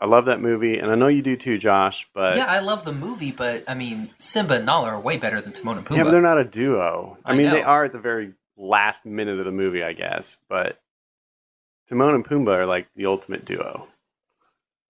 I 0.00 0.06
love 0.06 0.26
that 0.26 0.40
movie, 0.40 0.78
and 0.78 0.90
I 0.90 0.94
know 0.94 1.06
you 1.06 1.22
do 1.22 1.36
too, 1.36 1.58
Josh. 1.58 2.06
But 2.12 2.36
yeah, 2.36 2.46
I 2.46 2.60
love 2.60 2.84
the 2.84 2.92
movie, 2.92 3.32
but 3.32 3.64
I 3.66 3.74
mean, 3.74 4.10
Simba 4.18 4.56
and 4.56 4.66
Nala 4.66 4.90
are 4.90 5.00
way 5.00 5.16
better 5.16 5.40
than 5.40 5.52
Timon 5.52 5.78
and 5.78 5.86
Pumbaa. 5.86 5.96
Yeah, 5.96 6.04
but 6.04 6.10
they're 6.10 6.20
not 6.20 6.38
a 6.38 6.44
duo. 6.44 7.18
I, 7.24 7.32
I 7.32 7.36
mean, 7.36 7.50
they 7.50 7.62
are 7.62 7.84
at 7.84 7.92
the 7.92 7.98
very 7.98 8.34
last 8.56 9.04
minute 9.06 9.38
of 9.38 9.44
the 9.44 9.52
movie, 9.52 9.82
I 9.82 9.92
guess. 9.92 10.36
But 10.48 10.78
Timon 11.88 12.14
and 12.14 12.24
Pumbaa 12.24 12.58
are 12.58 12.66
like 12.66 12.88
the 12.96 13.06
ultimate 13.06 13.44
duo. 13.44 13.88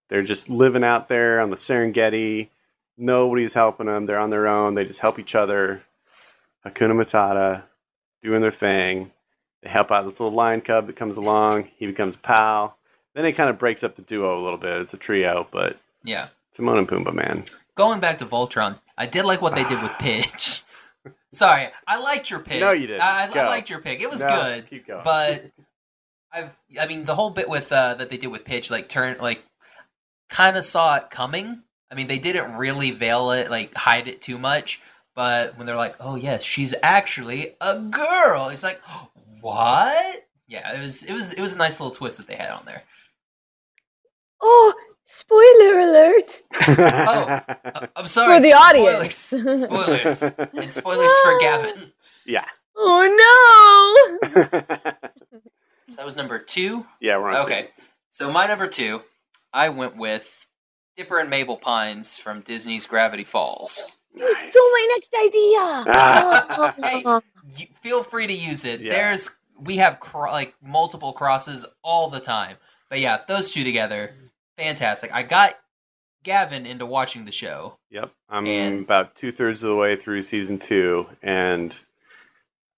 They're 0.09 0.23
just 0.23 0.49
living 0.49 0.83
out 0.83 1.09
there 1.09 1.39
on 1.41 1.49
the 1.49 1.57
Serengeti. 1.57 2.49
Nobody's 2.97 3.53
helping 3.53 3.87
them. 3.87 4.05
They're 4.05 4.19
on 4.19 4.29
their 4.29 4.47
own. 4.47 4.75
They 4.75 4.85
just 4.85 4.99
help 4.99 5.19
each 5.19 5.35
other. 5.35 5.83
Hakuna 6.65 6.93
Matata, 6.93 7.63
doing 8.23 8.41
their 8.41 8.51
thing. 8.51 9.11
They 9.61 9.69
help 9.69 9.91
out 9.91 10.03
this 10.07 10.19
little 10.19 10.35
lion 10.35 10.61
cub 10.61 10.87
that 10.87 10.95
comes 10.95 11.17
along. 11.17 11.69
He 11.77 11.85
becomes 11.85 12.15
a 12.15 12.19
pal. 12.19 12.77
Then 13.13 13.25
it 13.25 13.33
kind 13.33 13.49
of 13.49 13.59
breaks 13.59 13.83
up 13.83 13.95
the 13.95 14.01
duo 14.01 14.41
a 14.41 14.43
little 14.43 14.57
bit. 14.59 14.81
It's 14.81 14.93
a 14.93 14.97
trio, 14.97 15.47
but 15.51 15.77
Yeah. 16.03 16.27
Timon 16.55 16.77
and 16.79 16.87
Pumbaa, 16.87 17.13
man. 17.13 17.43
Going 17.75 17.99
back 17.99 18.17
to 18.19 18.25
Voltron, 18.25 18.79
I 18.97 19.05
did 19.05 19.25
like 19.25 19.41
what 19.41 19.53
they 19.55 19.63
did 19.63 19.81
with 19.81 19.91
Pidge. 19.99 20.63
Sorry, 21.31 21.67
I 21.85 21.99
liked 21.99 22.29
your 22.29 22.39
pick. 22.39 22.59
No, 22.61 22.71
you 22.71 22.87
didn't. 22.87 23.01
I, 23.01 23.29
I, 23.33 23.39
I 23.39 23.47
liked 23.47 23.69
your 23.69 23.81
pick. 23.81 23.99
It 23.99 24.09
was 24.09 24.21
No, 24.21 24.27
good. 24.27 24.69
keep 24.69 24.87
going. 24.87 25.01
But 25.03 25.51
I've, 26.31 26.57
I 26.79 26.87
mean, 26.87 27.05
the 27.05 27.15
whole 27.15 27.29
bit 27.29 27.49
with 27.49 27.71
uh, 27.71 27.95
that 27.95 28.09
they 28.09 28.17
did 28.17 28.27
with 28.27 28.45
Pidge, 28.45 28.71
like 28.71 28.87
turn, 28.89 29.17
like, 29.19 29.43
kind 30.29 30.55
of 30.57 30.63
saw 30.63 30.95
it 30.95 31.09
coming. 31.09 31.63
I 31.91 31.95
mean, 31.95 32.07
they 32.07 32.19
didn't 32.19 32.53
really 32.55 32.91
veil 32.91 33.31
it, 33.31 33.49
like 33.49 33.73
hide 33.75 34.07
it 34.07 34.21
too 34.21 34.37
much. 34.37 34.81
But 35.15 35.57
when 35.57 35.65
they're 35.65 35.75
like, 35.75 35.95
"Oh 35.99 36.15
yes, 36.15 36.43
she's 36.43 36.75
actually 36.83 37.55
a 37.59 37.79
girl," 37.79 38.49
it's 38.49 38.63
like, 38.63 38.79
"What?" 39.41 40.27
Yeah, 40.47 40.77
it 40.77 40.81
was, 40.81 41.03
it 41.03 41.11
was, 41.13 41.33
it 41.33 41.41
was 41.41 41.55
a 41.55 41.57
nice 41.57 41.79
little 41.79 41.93
twist 41.93 42.17
that 42.17 42.27
they 42.27 42.35
had 42.35 42.51
on 42.51 42.63
there. 42.65 42.83
Oh, 44.41 44.73
spoiler 45.09 45.79
alert 45.79 46.41
Oh, 46.67 47.39
I'm 47.95 48.07
sorry. 48.07 48.35
for 48.37 48.41
the 48.41 48.51
audience. 48.53 49.15
Spoilers, 49.15 49.61
spoilers, 50.19 50.23
and 50.53 50.73
spoilers 50.73 51.13
for 51.23 51.39
Gavin. 51.39 51.91
Yeah. 52.25 52.45
Oh 52.75 54.19
no! 54.21 54.91
So 55.89 55.95
that 55.95 56.05
was 56.05 56.17
number 56.17 56.37
two. 56.37 56.85
Yeah, 56.99 57.17
we're 57.17 57.29
on 57.29 57.37
Okay, 57.45 57.69
so 58.09 58.29
my 58.29 58.45
number 58.45 58.67
two, 58.67 59.01
I 59.53 59.69
went 59.69 59.95
with 59.95 60.45
Dipper 60.97 61.17
and 61.17 61.29
Mabel 61.29 61.55
Pines 61.55 62.17
from 62.17 62.41
Disney's 62.41 62.85
Gravity 62.85 63.23
Falls. 63.23 63.95
You 64.13 64.25
stole 64.29 64.41
my 64.53 64.87
next 64.95 65.13
idea. 65.15 65.59
Ah. 65.95 66.75
Oh. 67.05 67.21
You, 67.57 67.67
feel 67.81 68.03
free 68.03 68.27
to 68.27 68.33
use 68.33 68.65
it. 68.65 68.81
Yeah. 68.81 68.89
There's 68.89 69.29
we 69.57 69.77
have 69.77 70.01
cro- 70.01 70.29
like 70.29 70.55
multiple 70.61 71.13
crosses 71.13 71.65
all 71.85 72.09
the 72.09 72.19
time, 72.19 72.57
but 72.89 72.99
yeah, 72.99 73.19
those 73.25 73.51
two 73.51 73.63
together, 73.63 74.13
fantastic. 74.57 75.13
I 75.13 75.23
got 75.23 75.57
Gavin 76.23 76.65
into 76.65 76.85
watching 76.85 77.25
the 77.25 77.31
show. 77.31 77.77
Yep, 77.91 78.11
I'm 78.29 78.45
And- 78.45 78.83
about 78.83 79.15
two 79.15 79.31
thirds 79.31 79.63
of 79.63 79.69
the 79.69 79.75
way 79.75 79.95
through 79.95 80.23
season 80.23 80.59
two, 80.59 81.07
and 81.21 81.79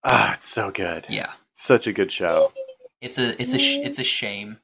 ah, 0.03 0.33
it's 0.35 0.47
so 0.47 0.71
good. 0.71 1.05
Yeah, 1.09 1.31
Such 1.53 1.87
a 1.87 1.93
good 1.93 2.11
show. 2.11 2.51
it's 3.01 3.17
a 3.17 3.41
it's 3.41 3.53
a 3.53 3.59
sh- 3.59 3.77
it's 3.77 3.99
a 3.99 4.03
shame. 4.03 4.59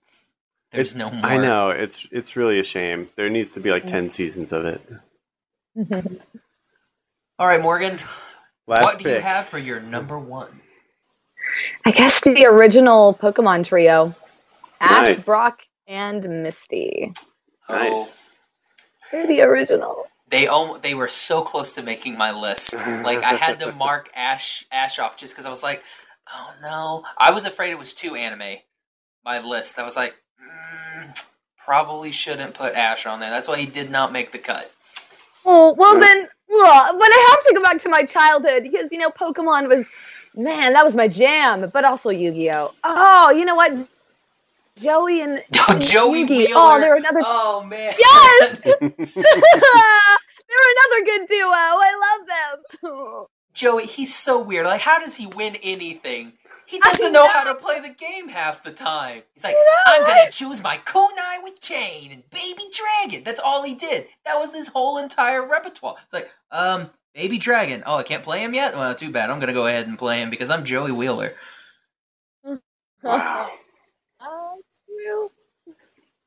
There's 0.71 0.93
It's- 0.93 0.95
no 1.11 1.15
more. 1.15 1.25
I 1.29 1.37
know 1.37 1.69
it's 1.69 2.05
it's 2.11 2.35
really 2.35 2.59
a 2.59 2.63
shame. 2.63 3.09
There 3.15 3.29
needs 3.29 3.53
to 3.53 3.59
be 3.59 3.71
like 3.71 3.87
ten 3.87 4.09
seasons 4.09 4.51
of 4.51 4.65
it. 4.65 4.81
All 7.39 7.47
right, 7.47 7.61
Morgan. 7.61 7.99
Last 8.67 8.83
what 8.83 8.99
do 8.99 9.09
you 9.09 9.19
have 9.19 9.45
for 9.45 9.59
your 9.59 9.79
number 9.79 10.17
one? 10.19 10.61
I 11.85 11.91
guess 11.91 12.21
the 12.21 12.45
original 12.45 13.13
Pokemon 13.13 13.65
trio 13.65 14.15
Ash, 14.79 15.07
Nice. 15.07 15.25
Brock, 15.25 15.61
and 15.87 16.23
Misty. 16.43 17.11
Nice. 17.69 18.29
They're 19.11 19.27
the 19.27 19.41
original. 19.41 20.05
They 20.29 20.47
om- 20.47 20.79
they 20.81 20.93
were 20.95 21.09
so 21.09 21.41
close 21.41 21.73
to 21.73 21.83
making 21.83 22.17
my 22.17 22.31
list. 22.31 22.83
Like 23.03 23.23
I 23.23 23.33
had 23.33 23.59
to 23.59 23.71
mark 23.71 24.09
Ash 24.15 24.65
Ash 24.71 24.97
off 24.99 25.17
just 25.17 25.33
because 25.33 25.45
I 25.45 25.49
was 25.49 25.63
like, 25.63 25.83
oh 26.33 26.53
no. 26.61 27.03
I 27.17 27.31
was 27.31 27.45
afraid 27.45 27.71
it 27.71 27.79
was 27.79 27.93
too 27.93 28.15
anime. 28.15 28.57
My 29.23 29.39
list. 29.39 29.77
I 29.77 29.83
was 29.83 29.95
like, 29.95 30.15
mm, 30.41 31.25
probably 31.57 32.11
shouldn't 32.11 32.53
put 32.55 32.73
Ash 32.73 33.05
on 33.05 33.19
there. 33.19 33.29
That's 33.29 33.47
why 33.47 33.57
he 33.57 33.65
did 33.65 33.91
not 33.91 34.11
make 34.11 34.31
the 34.31 34.39
cut. 34.39 34.71
Oh, 35.45 35.73
well 35.77 35.99
then, 35.99 36.23
ugh, 36.23 36.29
but 36.49 37.07
I 37.07 37.27
have 37.29 37.43
to 37.45 37.53
go 37.55 37.61
back 37.61 37.77
to 37.83 37.89
my 37.89 38.03
childhood 38.03 38.63
because, 38.63 38.91
you 38.91 38.97
know, 38.97 39.11
Pokemon 39.11 39.69
was, 39.69 39.87
man, 40.35 40.73
that 40.73 40.83
was 40.83 40.95
my 40.95 41.07
jam, 41.07 41.69
but 41.71 41.85
also 41.85 42.09
Yu 42.09 42.31
Gi 42.31 42.51
Oh! 42.51 42.71
Oh, 42.83 43.29
you 43.29 43.45
know 43.45 43.53
what? 43.53 43.71
Joey 44.77 45.21
and, 45.21 45.43
and 45.69 45.81
Joey 45.81 46.25
Yugi. 46.25 46.29
Wheeler. 46.29 46.53
Oh, 46.55 46.79
they're 46.79 46.97
another. 46.97 47.21
Oh 47.23 47.63
man. 47.63 47.93
Yes! 47.97 48.59
they're 48.59 48.79
another 50.75 51.05
good 51.05 51.27
duo. 51.27 51.51
I 51.51 52.17
love 52.17 52.27
them. 52.27 53.25
Joey, 53.53 53.85
he's 53.85 54.13
so 54.13 54.41
weird. 54.41 54.65
Like, 54.65 54.81
how 54.81 54.99
does 54.99 55.15
he 55.15 55.27
win 55.27 55.55
anything? 55.63 56.33
He 56.67 56.79
doesn't 56.79 57.13
know 57.13 57.29
how 57.29 57.43
to 57.43 57.55
play 57.55 57.79
the 57.79 57.93
game 57.93 58.27
half 58.27 58.63
the 58.63 58.71
time. 58.71 59.21
He's 59.33 59.43
like, 59.43 59.55
I'm 59.85 60.03
gonna 60.03 60.31
choose 60.31 60.63
my 60.63 60.77
kunai 60.77 61.43
with 61.43 61.61
chain 61.61 62.11
and 62.11 62.23
baby 62.31 62.63
dragon. 62.73 63.23
That's 63.23 63.39
all 63.39 63.63
he 63.63 63.75
did. 63.75 64.07
That 64.25 64.35
was 64.39 64.53
his 64.53 64.69
whole 64.69 64.97
entire 64.97 65.47
repertoire. 65.47 65.95
It's 66.03 66.13
like, 66.13 66.29
um, 66.51 66.89
baby 67.13 67.37
dragon. 67.37 67.83
Oh, 67.85 67.97
I 67.97 68.03
can't 68.03 68.23
play 68.23 68.43
him 68.43 68.55
yet. 68.55 68.75
Well, 68.75 68.95
too 68.95 69.11
bad. 69.11 69.29
I'm 69.29 69.39
gonna 69.39 69.53
go 69.53 69.67
ahead 69.67 69.87
and 69.87 69.97
play 69.97 70.21
him 70.21 70.31
because 70.31 70.49
I'm 70.49 70.65
Joey 70.65 70.91
Wheeler. 70.91 71.35
Wow. 73.03 73.51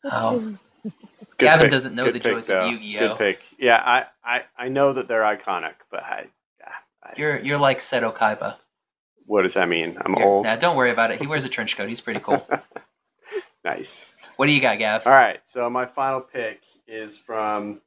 Oh, 0.05 0.35
it's 0.37 0.43
true. 0.43 0.93
Good 1.39 1.39
Gavin 1.39 1.62
pick. 1.62 1.70
doesn't 1.70 1.95
know 1.95 2.05
Good 2.05 2.15
the 2.15 2.20
pick, 2.20 2.33
joys 2.33 2.47
though. 2.49 2.65
of 2.66 2.73
Yu-Gi-Oh. 2.73 3.09
Good 3.09 3.19
pick. 3.19 3.39
Yeah, 3.59 3.83
I, 3.85 4.07
I, 4.25 4.43
I 4.57 4.69
know 4.69 4.93
that 4.93 5.07
they're 5.09 5.23
iconic, 5.23 5.75
but 5.91 6.03
I, 6.03 6.27
I, 7.03 7.12
you're 7.16 7.39
you're 7.39 7.59
like 7.59 7.79
Seto 7.79 8.15
Kaiba. 8.15 8.57
what 9.27 9.43
does 9.43 9.55
that 9.55 9.69
mean? 9.69 9.97
I'm 10.05 10.12
You're- 10.15 10.25
old. 10.25 10.45
Nah, 10.47 10.57
don't 10.57 10.77
worry 10.77 10.91
about 10.91 11.11
it. 11.11 11.20
He 11.20 11.27
wears 11.27 11.45
a 11.45 11.49
trench 11.49 11.77
coat. 11.77 11.89
He's 11.89 12.01
pretty 12.01 12.20
cool. 12.20 12.47
Nice. 13.65 14.15
what 14.37 14.47
do 14.47 14.53
you 14.53 14.61
got, 14.62 14.79
Gav? 14.79 15.07
All 15.07 15.12
right, 15.12 15.41
so 15.45 15.69
my 15.69 15.85
final 15.85 16.20
pick 16.20 16.62
is 16.87 17.19
from 17.19 17.81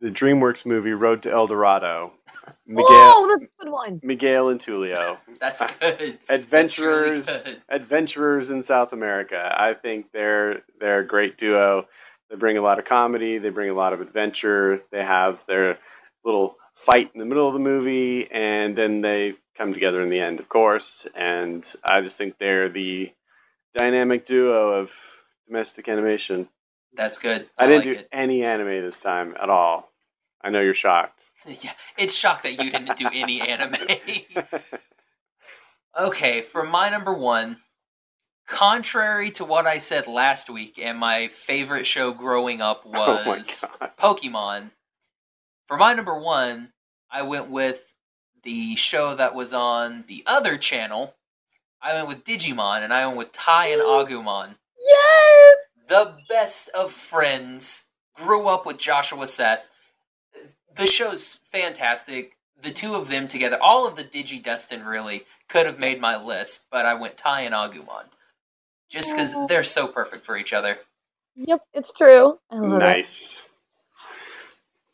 the 0.00 0.08
DreamWorks 0.10 0.64
movie 0.66 0.92
Road 0.92 1.22
to 1.22 1.30
El 1.30 1.46
Dorado. 1.46 2.12
Miguel, 2.66 2.86
Oh, 2.88 3.28
that's 3.32 3.46
a 3.46 3.64
good 3.64 3.72
one. 3.72 4.00
Miguel 4.02 4.48
and 4.48 4.60
Tulio. 4.60 5.18
That's 5.40 5.74
good. 5.74 6.18
adventurers 6.28 7.26
That's 7.26 7.44
really 7.44 7.54
good. 7.56 7.62
adventurers 7.68 8.50
in 8.50 8.62
South 8.62 8.92
America. 8.92 9.54
I 9.56 9.74
think 9.74 10.12
they're 10.12 10.62
they're 10.78 11.00
a 11.00 11.06
great 11.06 11.38
duo. 11.38 11.86
They 12.28 12.36
bring 12.36 12.56
a 12.58 12.62
lot 12.62 12.78
of 12.78 12.84
comedy, 12.84 13.38
they 13.38 13.48
bring 13.50 13.70
a 13.70 13.74
lot 13.74 13.92
of 13.92 14.00
adventure. 14.00 14.82
They 14.92 15.02
have 15.04 15.44
their 15.46 15.78
little 16.24 16.56
fight 16.74 17.10
in 17.14 17.18
the 17.20 17.26
middle 17.26 17.46
of 17.46 17.54
the 17.54 17.58
movie 17.60 18.30
and 18.30 18.76
then 18.76 19.00
they 19.00 19.34
come 19.56 19.72
together 19.72 20.02
in 20.02 20.08
the 20.10 20.20
end, 20.20 20.40
of 20.40 20.48
course. 20.48 21.06
And 21.14 21.66
I 21.84 22.00
just 22.00 22.16
think 22.18 22.38
they're 22.38 22.68
the 22.68 23.12
dynamic 23.74 24.24
duo 24.26 24.72
of 24.80 24.92
domestic 25.46 25.88
animation. 25.88 26.48
That's 26.94 27.18
good. 27.18 27.48
I, 27.58 27.64
I, 27.64 27.66
didn't 27.68 27.86
like 27.86 27.96
do 27.96 28.00
it. 28.00 28.08
any 28.12 28.44
anime 28.44 28.82
this 28.84 28.98
time 29.00 29.34
at 29.40 29.48
all. 29.50 29.89
I 30.42 30.50
know 30.50 30.60
you're 30.60 30.74
shocked. 30.74 31.18
Yeah, 31.62 31.72
it's 31.96 32.14
shocked 32.14 32.42
that 32.42 32.62
you 32.62 32.70
didn't 32.70 32.98
do 32.98 33.08
any 33.14 33.40
anime. 33.40 33.74
okay, 35.98 36.42
for 36.42 36.62
my 36.62 36.90
number 36.90 37.14
one, 37.14 37.56
contrary 38.46 39.30
to 39.30 39.46
what 39.46 39.66
I 39.66 39.78
said 39.78 40.06
last 40.06 40.50
week, 40.50 40.78
and 40.78 40.98
my 40.98 41.28
favorite 41.28 41.86
show 41.86 42.12
growing 42.12 42.60
up 42.60 42.82
Oh 42.86 43.22
was 43.26 43.64
Pokemon. 43.98 44.72
For 45.64 45.78
my 45.78 45.94
number 45.94 46.18
one, 46.20 46.72
I 47.10 47.22
went 47.22 47.48
with 47.48 47.94
the 48.42 48.76
show 48.76 49.14
that 49.14 49.34
was 49.34 49.54
on 49.54 50.04
the 50.08 50.22
other 50.26 50.58
channel, 50.58 51.14
I 51.82 51.94
went 51.94 52.08
with 52.08 52.24
Digimon, 52.24 52.82
and 52.82 52.92
I 52.92 53.06
went 53.06 53.18
with 53.18 53.32
Tai 53.32 53.68
and 53.68 53.82
Agumon. 53.82 54.56
Yes. 54.78 55.56
The 55.88 56.16
best 56.28 56.68
of 56.70 56.90
friends. 56.90 57.86
Grew 58.14 58.48
up 58.48 58.66
with 58.66 58.76
Joshua 58.76 59.26
Seth. 59.26 59.70
The 60.74 60.86
show's 60.86 61.40
fantastic. 61.44 62.36
The 62.60 62.70
two 62.70 62.94
of 62.94 63.08
them 63.08 63.26
together, 63.26 63.58
all 63.60 63.86
of 63.86 63.96
the 63.96 64.04
Digi 64.04 64.42
Destin 64.42 64.84
really 64.84 65.24
could 65.48 65.66
have 65.66 65.78
made 65.78 66.00
my 66.00 66.22
list, 66.22 66.66
but 66.70 66.84
I 66.84 66.94
went 66.94 67.16
Tai 67.16 67.40
and 67.40 67.54
Agumon. 67.54 68.04
Just 68.90 69.14
because 69.14 69.34
they're 69.46 69.62
so 69.62 69.86
perfect 69.86 70.24
for 70.24 70.36
each 70.36 70.52
other. 70.52 70.78
Yep, 71.36 71.62
it's 71.72 71.92
true. 71.92 72.38
I 72.50 72.56
love 72.56 72.82
it. 72.82 72.84
Nice. 72.84 73.48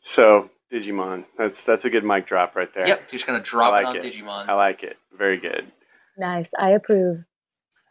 So 0.01 0.49
Digimon, 0.71 1.25
that's 1.37 1.63
that's 1.63 1.83
a 1.83 1.89
good 1.89 2.03
mic 2.03 2.27
drop 2.27 2.55
right 2.55 2.73
there. 2.73 2.87
Yep, 2.87 3.09
just 3.09 3.25
gonna 3.25 3.41
drop 3.41 3.73
I 3.73 3.81
it 3.81 3.83
like 3.83 3.95
on 3.95 3.95
Digimon. 3.97 4.47
I 4.47 4.53
like 4.53 4.83
it. 4.83 4.97
Very 5.17 5.37
good. 5.37 5.71
Nice. 6.17 6.51
I 6.57 6.69
approve. 6.69 7.25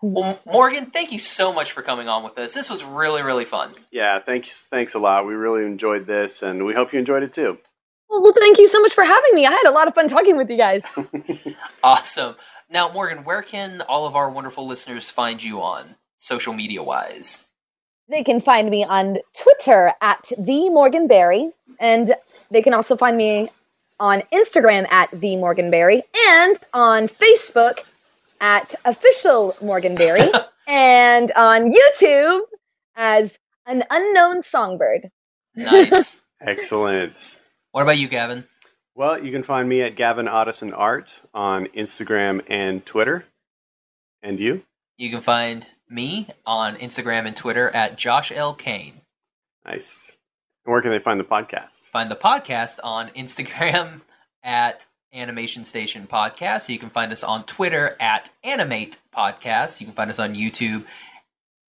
Well, 0.02 0.38
Morgan, 0.44 0.86
thank 0.86 1.10
you 1.10 1.18
so 1.18 1.52
much 1.52 1.72
for 1.72 1.82
coming 1.82 2.08
on 2.08 2.22
with 2.22 2.36
us. 2.38 2.52
This 2.52 2.68
was 2.68 2.84
really, 2.84 3.22
really 3.22 3.46
fun. 3.46 3.74
Yeah, 3.90 4.18
thanks 4.18 4.66
thanks 4.66 4.94
a 4.94 4.98
lot. 4.98 5.26
We 5.26 5.34
really 5.34 5.64
enjoyed 5.64 6.06
this, 6.06 6.42
and 6.42 6.64
we 6.64 6.74
hope 6.74 6.92
you 6.92 6.98
enjoyed 6.98 7.22
it 7.22 7.32
too. 7.32 7.58
Well, 8.08 8.22
well, 8.22 8.32
thank 8.32 8.58
you 8.58 8.68
so 8.68 8.80
much 8.80 8.92
for 8.92 9.04
having 9.04 9.34
me. 9.34 9.46
I 9.46 9.50
had 9.50 9.66
a 9.66 9.72
lot 9.72 9.88
of 9.88 9.94
fun 9.94 10.08
talking 10.08 10.36
with 10.36 10.50
you 10.50 10.56
guys. 10.56 10.82
Awesome. 11.82 12.34
Now, 12.68 12.88
Morgan, 12.92 13.22
where 13.24 13.42
can 13.42 13.80
all 13.82 14.06
of 14.06 14.16
our 14.16 14.28
wonderful 14.28 14.66
listeners 14.66 15.08
find 15.10 15.40
you 15.42 15.60
on 15.62 15.94
social 16.16 16.52
media 16.52 16.82
wise? 16.82 17.46
They 18.08 18.24
can 18.24 18.40
find 18.40 18.70
me 18.70 18.84
on 18.84 19.18
Twitter 19.40 19.92
at 20.00 20.30
the 20.36 20.68
Morgan 20.70 21.06
Berry, 21.06 21.50
and 21.78 22.12
they 22.50 22.62
can 22.62 22.74
also 22.74 22.96
find 22.96 23.16
me 23.16 23.50
on 24.00 24.22
Instagram 24.32 24.90
at 24.90 25.10
the 25.12 25.36
Morgan 25.36 25.70
Berry, 25.70 26.02
and 26.28 26.56
on 26.72 27.06
Facebook 27.08 27.80
at 28.40 28.74
official 28.84 29.56
Morgan 29.62 29.94
Berry, 29.94 30.28
and 30.68 31.30
on 31.36 31.72
YouTube 31.72 32.40
as 32.96 33.38
an 33.66 33.84
unknown 33.90 34.42
songbird. 34.42 35.10
Nice. 35.54 36.20
Excellent. 36.40 37.38
What 37.76 37.82
about 37.82 37.98
you, 37.98 38.08
Gavin? 38.08 38.44
Well, 38.94 39.22
you 39.22 39.30
can 39.30 39.42
find 39.42 39.68
me 39.68 39.82
at 39.82 39.96
Gavin 39.96 40.24
Otteson 40.24 40.72
Art 40.74 41.20
on 41.34 41.66
Instagram 41.76 42.42
and 42.48 42.86
Twitter. 42.86 43.26
And 44.22 44.40
you? 44.40 44.62
You 44.96 45.10
can 45.10 45.20
find 45.20 45.70
me 45.86 46.28
on 46.46 46.76
Instagram 46.76 47.26
and 47.26 47.36
Twitter 47.36 47.68
at 47.68 47.98
Josh 47.98 48.32
L. 48.32 48.54
Kane. 48.54 49.02
Nice. 49.66 50.16
And 50.64 50.72
where 50.72 50.80
can 50.80 50.90
they 50.90 50.98
find 50.98 51.20
the 51.20 51.24
podcast? 51.24 51.90
Find 51.90 52.10
the 52.10 52.16
podcast 52.16 52.78
on 52.82 53.08
Instagram 53.08 54.04
at 54.42 54.86
Animation 55.12 55.62
Station 55.62 56.06
Podcast. 56.06 56.70
You 56.70 56.78
can 56.78 56.88
find 56.88 57.12
us 57.12 57.22
on 57.22 57.44
Twitter 57.44 57.94
at 58.00 58.30
Animate 58.42 59.02
Podcast. 59.14 59.82
You 59.82 59.86
can 59.86 59.94
find 59.94 60.10
us 60.10 60.18
on 60.18 60.34
YouTube 60.34 60.86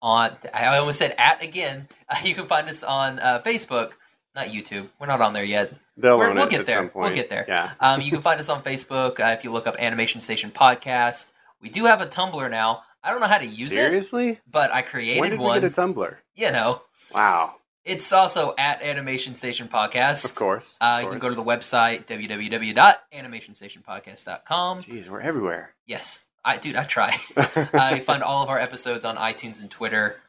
on 0.01 0.37
I 0.55 0.77
almost 0.77 1.01
said 1.01 1.17
at 1.19 1.43
again. 1.43 1.89
you 2.25 2.37
can 2.37 2.47
find 2.47 2.69
us 2.69 2.85
on 2.85 3.19
uh, 3.19 3.43
Facebook, 3.45 3.95
not 4.37 4.47
YouTube. 4.47 4.87
We're 5.01 5.09
not 5.09 5.21
on 5.21 5.33
there 5.33 5.43
yet. 5.43 5.73
They'll 6.01 6.17
We're- 6.19 6.31
own 6.31 6.37
we'll 6.37 6.47
it 6.47 6.51
get 6.51 6.61
at 6.61 6.67
there. 6.67 6.77
some 6.79 6.89
point. 6.91 7.07
We'll 7.07 7.15
get 7.15 7.29
there. 7.29 7.45
Yeah. 7.49 7.73
Um, 7.81 8.01
you 8.01 8.11
can 8.13 8.21
find 8.21 8.39
us 8.39 8.49
on 8.49 8.63
Facebook 8.63 9.19
uh, 9.21 9.33
if 9.33 9.43
you 9.45 9.51
look 9.53 9.67
up 9.67 9.75
Animation 9.81 10.21
Station 10.21 10.51
Podcast. 10.51 11.33
We 11.61 11.69
do 11.69 11.85
have 11.87 12.01
a 12.01 12.07
Tumblr 12.07 12.49
now. 12.51 12.83
I 13.03 13.11
don't 13.11 13.21
know 13.21 13.27
how 13.27 13.39
to 13.39 13.47
use 13.47 13.73
it, 13.73 13.87
Seriously? 13.87 14.39
but 14.51 14.73
I 14.73 14.83
created 14.83 15.21
When 15.21 15.31
did 15.31 15.41
one. 15.41 15.55
we 15.55 15.61
get 15.69 15.77
a 15.77 15.81
Tumblr? 15.81 16.17
you 16.37 16.53
know, 16.53 16.83
Wow. 17.13 17.57
it's 17.85 18.13
also 18.13 18.55
at 18.59 18.81
Animation 18.83 19.35
Station 19.35 19.67
Podcast. 19.69 20.25
Of 20.25 20.35
course. 20.37 20.77
Uh, 20.81 20.99
of 20.99 21.03
you 21.05 21.11
can 21.11 21.19
go 21.19 21.29
to 21.29 21.35
the 21.35 21.43
website 21.45 22.07
www.animationstationpodcast.com. 22.07 24.83
Jeez, 24.83 25.09
we're 25.09 25.21
everywhere. 25.21 25.75
Yes, 25.87 26.27
I 26.45 26.59
dude, 26.59 26.77
I 26.77 26.85
try. 26.85 27.11
uh, 27.37 27.93
you 27.97 28.03
find 28.03 28.23
all 28.23 28.43
of 28.43 28.49
our 28.49 28.59
episodes 28.59 29.05
on 29.05 29.17
iTunes 29.17 29.61
and 29.63 29.71
Twitter. 29.71 30.21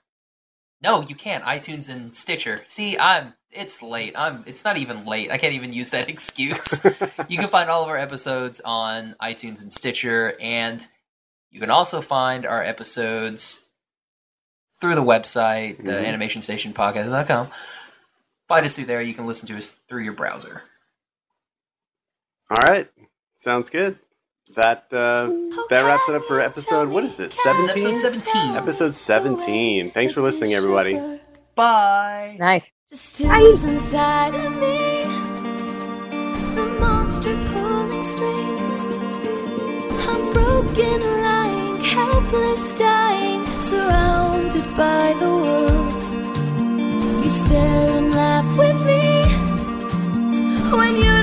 No, 0.82 1.02
you 1.02 1.16
can't. 1.16 1.44
iTunes 1.44 1.90
and 1.92 2.16
Stitcher. 2.16 2.58
See, 2.66 2.98
I'm. 2.98 3.34
It's 3.52 3.82
late. 3.82 4.14
I'm. 4.16 4.44
It's 4.46 4.64
not 4.64 4.78
even 4.78 5.06
late. 5.06 5.32
I 5.32 5.38
can't 5.38 5.54
even 5.56 5.74
use 5.74 5.90
that 5.92 6.08
excuse. 6.14 6.84
you 7.30 7.38
can 7.38 7.48
find 7.50 7.70
all 7.70 7.84
of 7.84 7.90
our 7.90 7.98
episodes 7.98 8.62
on 8.64 9.16
iTunes 9.22 9.62
and 9.64 9.72
Stitcher, 9.74 10.36
and 10.40 10.86
you 11.52 11.60
can 11.60 11.72
also 11.72 12.00
find 12.02 12.46
our 12.46 12.64
episodes 12.64 13.62
through 14.80 14.96
the 14.96 15.02
website, 15.04 15.84
the 15.84 15.92
Mhm. 15.94 16.16
animationstationpodcast.com. 16.16 17.50
Find 18.48 18.66
us 18.66 18.76
through 18.76 18.86
there. 18.86 19.02
You 19.02 19.14
can 19.14 19.26
listen 19.28 19.48
to 19.50 19.58
us 19.58 19.72
through 19.90 20.04
your 20.04 20.14
browser. 20.14 20.64
All 22.50 22.58
right. 22.68 22.90
Sounds 23.38 23.70
good. 23.70 24.00
That 24.56 24.86
uh, 24.92 25.30
that 25.70 25.82
wraps 25.82 26.08
it 26.10 26.16
up 26.16 26.24
for 26.26 26.40
episode. 26.40 26.90
What 26.90 27.04
is 27.04 27.18
this? 27.18 27.36
This 27.36 27.44
Seventeen. 27.44 27.70
episode 27.92 27.98
17. 27.98 28.56
Episode 28.56 28.98
seventeen. 28.98 29.92
Thanks 29.92 30.14
for 30.14 30.22
listening, 30.22 30.54
everybody. 30.54 31.00
Bye. 31.56 32.36
Nice. 32.40 32.72
Just 32.92 33.20
who's 33.20 33.66
inside 33.66 34.34
of 34.34 34.52
me? 34.54 35.04
The 36.56 36.66
monster 36.80 37.38
pulling 37.54 38.02
strings. 38.02 38.88
I'm 40.08 40.34
broken, 40.34 41.00
lying, 41.22 41.82
helpless, 41.82 42.74
dying, 42.74 43.46
surrounded 43.60 44.66
by 44.76 45.14
the 45.22 45.30
world. 45.30 47.24
You 47.24 47.30
stare 47.30 47.92
and 48.00 48.12
laugh 48.12 48.58
with 48.58 48.84
me 48.84 49.22
when 50.76 50.96
you 50.96 51.19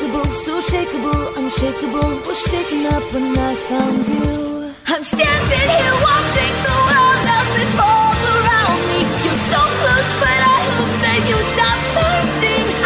unbreakable, 0.00 0.30
so 0.30 0.60
shakable, 0.60 1.36
unshakable. 1.36 2.10
Was 2.26 2.42
shaken 2.50 2.86
up 2.86 3.02
when 3.12 3.38
I 3.38 3.54
found 3.54 4.06
you. 4.06 4.74
I'm 4.86 5.04
standing 5.04 5.68
here 5.70 5.96
watching 6.02 6.54
the 6.66 6.76
world 6.88 7.24
as 7.38 7.50
it 7.62 7.70
falls 7.78 8.22
around 8.34 8.80
me. 8.88 9.00
You're 9.24 9.42
so 9.52 9.60
close, 9.80 10.10
but 10.20 10.40
I 10.56 10.60
hope 10.76 10.94
that 11.04 11.20
you 11.28 11.38
stop 11.54 11.78
searching. 11.94 12.79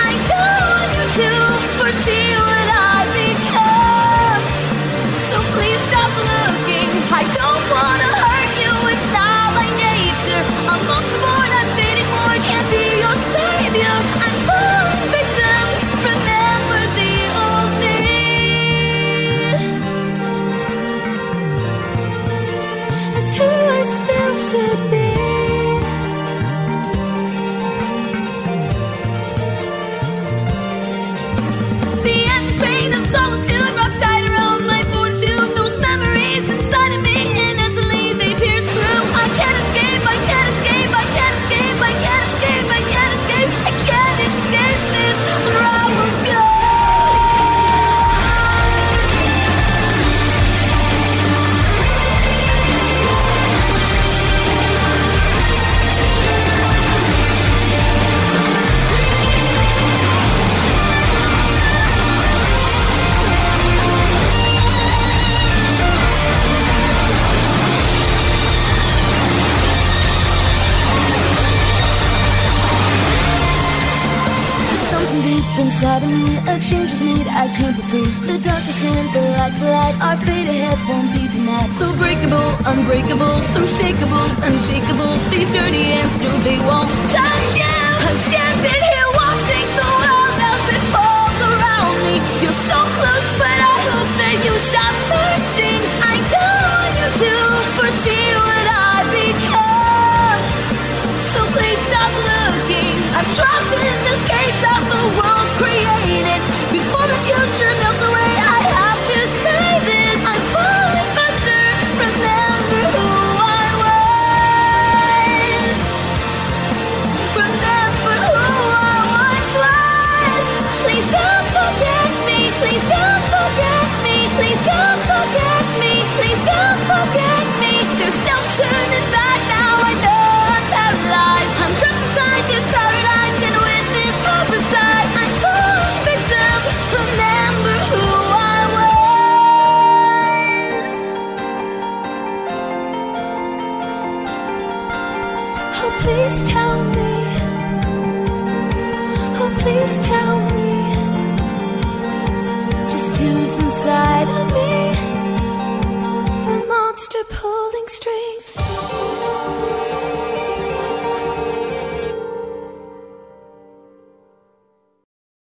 Should 24.54 24.90
be. 24.92 25.13